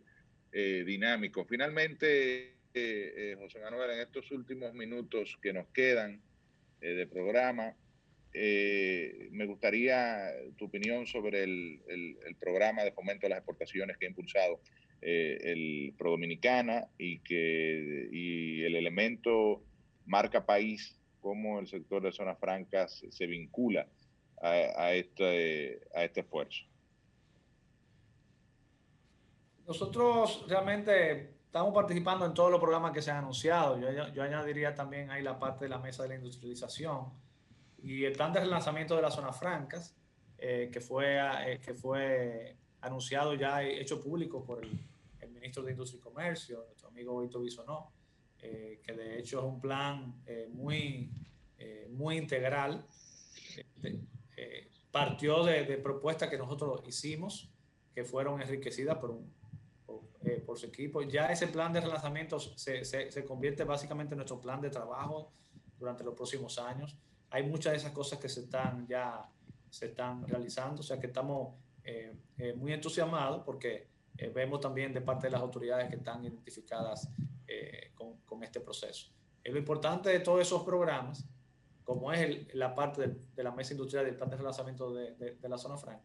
dinámico. 0.51 1.45
Finalmente, 1.45 2.53
eh, 2.75 3.35
José 3.37 3.59
Manuel, 3.59 3.91
en 3.91 3.99
estos 3.99 4.31
últimos 4.31 4.73
minutos 4.73 5.37
que 5.41 5.53
nos 5.53 5.67
quedan 5.67 6.19
eh, 6.81 6.87
de 6.87 7.05
programa, 7.05 7.75
eh, 8.33 9.29
me 9.31 9.45
gustaría 9.45 10.31
tu 10.57 10.65
opinión 10.65 11.05
sobre 11.05 11.43
el, 11.43 12.17
programa 12.39 12.83
de 12.83 12.91
fomento 12.91 13.27
de 13.27 13.29
las 13.29 13.39
exportaciones 13.39 13.97
que 13.97 14.07
ha 14.07 14.09
impulsado 14.09 14.59
el 15.01 15.93
Pro 15.97 16.11
Dominicana 16.11 16.87
y, 16.97 17.19
que, 17.19 18.09
y 18.11 18.63
el 18.63 18.75
elemento 18.75 19.61
marca 20.05 20.45
país, 20.45 20.97
cómo 21.23 21.59
el 21.59 21.67
sector 21.67 22.03
de 22.03 22.11
zonas 22.11 22.37
francas 22.37 23.03
se 23.09 23.25
vincula 23.25 23.87
a, 24.41 24.91
este, 24.91 25.81
a 25.95 26.03
este 26.03 26.19
esfuerzo. 26.19 26.65
Nosotros 29.65 30.45
realmente 30.49 31.35
estamos 31.45 31.73
participando 31.73 32.25
en 32.25 32.33
todos 32.33 32.51
los 32.51 32.59
programas 32.59 32.91
que 32.91 33.01
se 33.01 33.09
han 33.09 33.17
anunciado. 33.17 33.79
Yo, 33.79 34.09
yo, 34.09 34.21
añadiría 34.21 34.75
también 34.75 35.09
ahí 35.09 35.23
la 35.23 35.39
parte 35.39 35.63
de 35.63 35.69
la 35.69 35.79
mesa 35.79 36.03
de 36.03 36.09
la 36.09 36.15
industrialización 36.15 37.05
y 37.81 38.03
el 38.03 38.13
plan 38.13 38.33
de 38.33 38.41
relanzamiento 38.41 38.95
de 38.97 39.01
las 39.01 39.15
zonas 39.15 39.39
francas, 39.39 39.95
eh, 40.37 40.69
que, 40.73 40.81
fue, 40.81 41.17
eh, 41.45 41.61
que 41.63 41.73
fue 41.73 42.57
anunciado 42.81 43.33
ya, 43.33 43.63
hecho 43.63 44.03
público 44.03 44.43
por 44.43 44.63
el, 44.63 44.77
ministro 45.31 45.63
de 45.63 45.71
Industria 45.71 45.99
y 45.99 46.01
Comercio, 46.01 46.63
nuestro 46.67 46.87
amigo 46.87 47.19
Víctor 47.19 47.41
Bisonó, 47.41 47.91
eh, 48.43 48.81
que 48.83 48.93
de 48.93 49.19
hecho 49.19 49.39
es 49.39 49.45
un 49.45 49.59
plan 49.59 50.23
muy, 50.51 51.11
muy 51.89 52.17
integral. 52.17 52.85
partió 54.91 55.43
de, 55.43 55.63
de 55.63 55.77
propuestas 55.77 56.29
que 56.29 56.37
nosotros 56.37 56.81
hicimos, 56.85 57.49
que 57.95 58.03
fueron 58.03 58.41
enriquecidas 58.41 58.97
por 58.97 59.09
un 59.09 59.31
eh, 60.25 60.41
por 60.45 60.57
su 60.57 60.67
equipo. 60.67 61.01
Ya 61.01 61.27
ese 61.27 61.47
plan 61.47 61.73
de 61.73 61.81
relanzamiento 61.81 62.39
se, 62.39 62.85
se, 62.85 63.25
convierte 63.25 63.65
básicamente 63.65 64.13
en 64.13 64.17
nuestro 64.17 64.39
plan 64.39 64.61
de 64.61 64.69
trabajo 64.69 65.33
durante 65.77 66.03
los 66.03 66.13
próximos 66.13 66.57
años. 66.59 66.95
Hay 67.29 67.43
muchas 67.43 67.73
de 67.73 67.77
esas 67.79 67.91
cosas 67.91 68.19
que 68.19 68.29
se 68.29 68.41
están 68.41 68.87
ya 68.87 69.29
se 69.69 69.87
están 69.87 70.25
realizando, 70.27 70.79
o 70.79 70.83
sea 70.83 70.99
que 70.99 71.07
estamos 71.07 71.55
eh, 71.83 72.15
eh, 72.37 72.53
muy 72.53 72.71
entusiasmados 72.71 73.41
porque 73.43 73.87
eh, 74.17 74.31
vemos 74.33 74.61
también 74.61 74.93
de 74.93 75.01
parte 75.01 75.27
de 75.27 75.31
las 75.31 75.41
autoridades 75.41 75.89
que 75.89 75.95
están 75.95 76.23
identificadas 76.23 77.09
eh, 77.47 77.91
con, 77.93 78.17
con, 78.21 78.43
este 78.43 78.59
proceso. 78.59 79.11
Eh, 79.43 79.51
lo 79.51 79.57
importante 79.57 80.09
de 80.09 80.19
todos 80.19 80.41
esos 80.41 80.63
programas, 80.63 81.25
como 81.83 82.11
es 82.11 82.53
la 82.55 82.73
parte 82.73 83.07
de, 83.07 83.15
de, 83.35 83.43
la 83.43 83.51
mesa 83.51 83.73
industrial 83.73 84.05
del 84.05 84.15
plan 84.15 84.29
de 84.29 84.37
relanzamiento 84.37 84.93
de, 84.93 85.15
de, 85.15 85.35
de 85.35 85.49
la 85.49 85.57
zona 85.57 85.77
franca, 85.77 86.03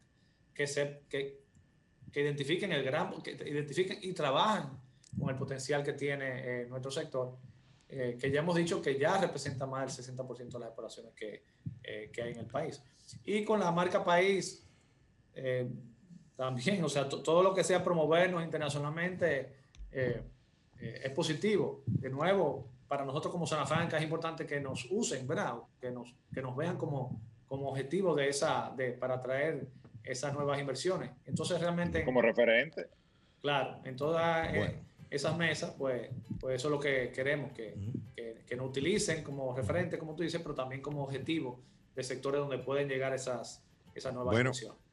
que, 0.52 0.66
se, 0.66 1.02
que, 1.08 1.44
que, 2.10 2.20
identifiquen 2.20 2.72
el 2.72 2.82
gran, 2.82 3.22
que 3.22 3.32
identifiquen 3.32 3.98
y 4.02 4.12
trabajan 4.12 4.80
con 5.18 5.30
el 5.30 5.36
potencial 5.36 5.82
que 5.82 5.92
tiene 5.92 6.66
nuestro 6.66 6.90
sector, 6.90 7.36
que 7.88 8.30
ya 8.30 8.40
hemos 8.40 8.54
dicho 8.56 8.82
que 8.82 8.98
ya 8.98 9.18
representa 9.18 9.64
más 9.66 9.96
del 9.96 10.16
60% 10.16 10.36
de 10.36 10.58
las 10.58 10.68
exploraciones 10.68 11.14
que, 11.14 11.44
que 12.12 12.22
hay 12.22 12.32
en 12.32 12.40
el 12.40 12.46
país. 12.46 12.82
Y 13.24 13.44
con 13.44 13.60
la 13.60 13.70
marca 13.70 14.04
país, 14.04 14.68
eh, 15.34 15.68
también, 16.36 16.82
o 16.84 16.88
sea, 16.88 17.08
todo 17.08 17.42
lo 17.42 17.54
que 17.54 17.64
sea 17.64 17.82
promovernos 17.82 18.42
internacionalmente 18.44 19.56
eh, 20.80 20.94
eh, 20.94 21.00
es 21.04 21.10
positivo. 21.12 21.82
De 21.86 22.10
nuevo, 22.10 22.66
para 22.86 23.04
nosotros 23.04 23.32
como 23.32 23.46
Zona 23.46 23.66
Franca 23.66 23.96
es 23.96 24.02
importante 24.02 24.46
que 24.46 24.60
nos 24.60 24.86
usen, 24.90 25.26
¿verdad? 25.26 25.54
Que 25.80 25.90
nos, 25.90 26.14
que 26.32 26.42
nos 26.42 26.56
vean 26.56 26.76
como, 26.76 27.20
como 27.46 27.68
objetivo 27.68 28.14
de 28.14 28.28
esa, 28.28 28.72
de, 28.76 28.92
para 28.92 29.16
atraer 29.16 29.68
esas 30.04 30.32
nuevas 30.32 30.58
inversiones. 30.58 31.10
Entonces, 31.26 31.60
realmente... 31.60 32.04
Como 32.04 32.22
referente. 32.22 32.86
Claro, 33.42 33.80
en 33.84 33.94
todas 33.94 34.48
esas 35.10 35.36
mesas, 35.36 35.74
pues, 35.78 36.10
pues 36.40 36.56
eso 36.56 36.68
es 36.68 36.72
lo 36.72 36.80
que 36.80 37.12
queremos, 37.12 37.52
que, 37.52 37.74
que, 38.16 38.42
que, 38.46 38.56
nos 38.56 38.68
utilicen 38.70 39.22
como 39.22 39.54
referente, 39.54 39.96
como 39.96 40.16
tú 40.16 40.22
dices, 40.22 40.40
pero 40.42 40.54
también 40.54 40.82
como 40.82 41.04
objetivo 41.04 41.60
de 41.94 42.02
sectores 42.02 42.40
donde 42.40 42.58
pueden 42.58 42.88
llegar 42.88 43.14
esas, 43.14 43.62
esas 43.94 44.12
nuevas 44.12 44.32
bueno, 44.32 44.48
inversiones 44.48 44.88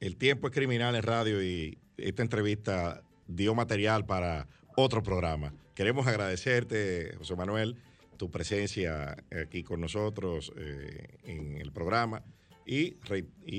el 0.00 0.16
tiempo 0.16 0.48
es 0.48 0.54
criminal 0.54 0.96
en 0.96 1.02
radio 1.02 1.42
y 1.42 1.78
esta 1.98 2.22
entrevista 2.22 3.02
dio 3.26 3.54
material 3.54 4.06
para 4.06 4.48
otro 4.76 5.02
programa. 5.02 5.52
Queremos 5.74 6.06
agradecerte, 6.06 7.14
José 7.18 7.36
Manuel, 7.36 7.76
tu 8.16 8.30
presencia 8.30 9.16
aquí 9.42 9.62
con 9.62 9.80
nosotros 9.80 10.52
eh, 10.56 11.18
en 11.24 11.56
el 11.56 11.72
programa 11.72 12.22
y, 12.66 12.96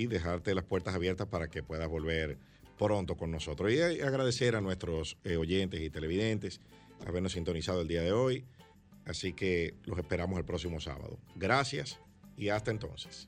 dejarte 0.08 0.56
las 0.56 0.64
puertas 0.64 0.96
abiertas 0.96 1.28
para 1.28 1.48
que 1.50 1.64
puedas 1.64 1.90
volver 1.90 2.38
pronto 2.78 3.16
con 3.16 3.32
nosotros. 3.32 3.72
Y 3.72 3.82
agradecer 3.82 4.56
a 4.56 4.62
nuestros 4.62 5.18
eh, 5.24 5.36
oyentes 5.38 5.82
y 5.82 5.90
televidentes 5.90 6.62
habernos 7.06 7.34
sintonizado 7.34 7.82
el 7.82 7.88
día 7.88 8.02
de 8.02 8.12
hoy. 8.12 8.46
Así 9.06 9.34
que 9.34 9.74
los 9.86 9.98
esperamos 9.98 10.38
el 10.38 10.46
próximo 10.46 10.80
sábado. 10.80 11.18
Gracias 11.36 12.00
y 12.38 12.50
hasta 12.50 12.72
entonces. 12.72 13.28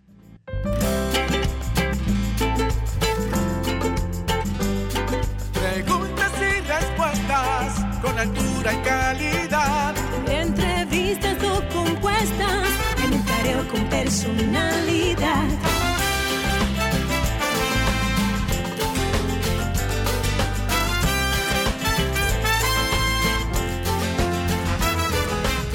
Con 8.13 8.19
altura 8.19 8.73
y 8.73 8.77
calidad. 8.77 9.95
Entrevistas 10.27 11.37
o 11.43 11.61
compuestas 11.73 12.67
en 13.03 13.13
un 13.13 13.23
careo 13.23 13.67
con 13.67 13.83
personalidad. 13.89 15.47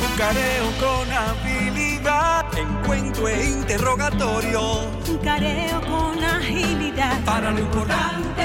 Un 0.01 0.17
careo 0.17 0.67
con 0.81 1.13
habilidad, 1.13 2.47
encuentro 2.57 3.29
e 3.29 3.47
interrogatorio. 3.47 4.61
Un 5.09 5.19
careo 5.19 5.81
con 5.81 6.23
agilidad. 6.23 7.21
Para 7.25 7.51
lo 7.51 7.61
importante 7.61 8.39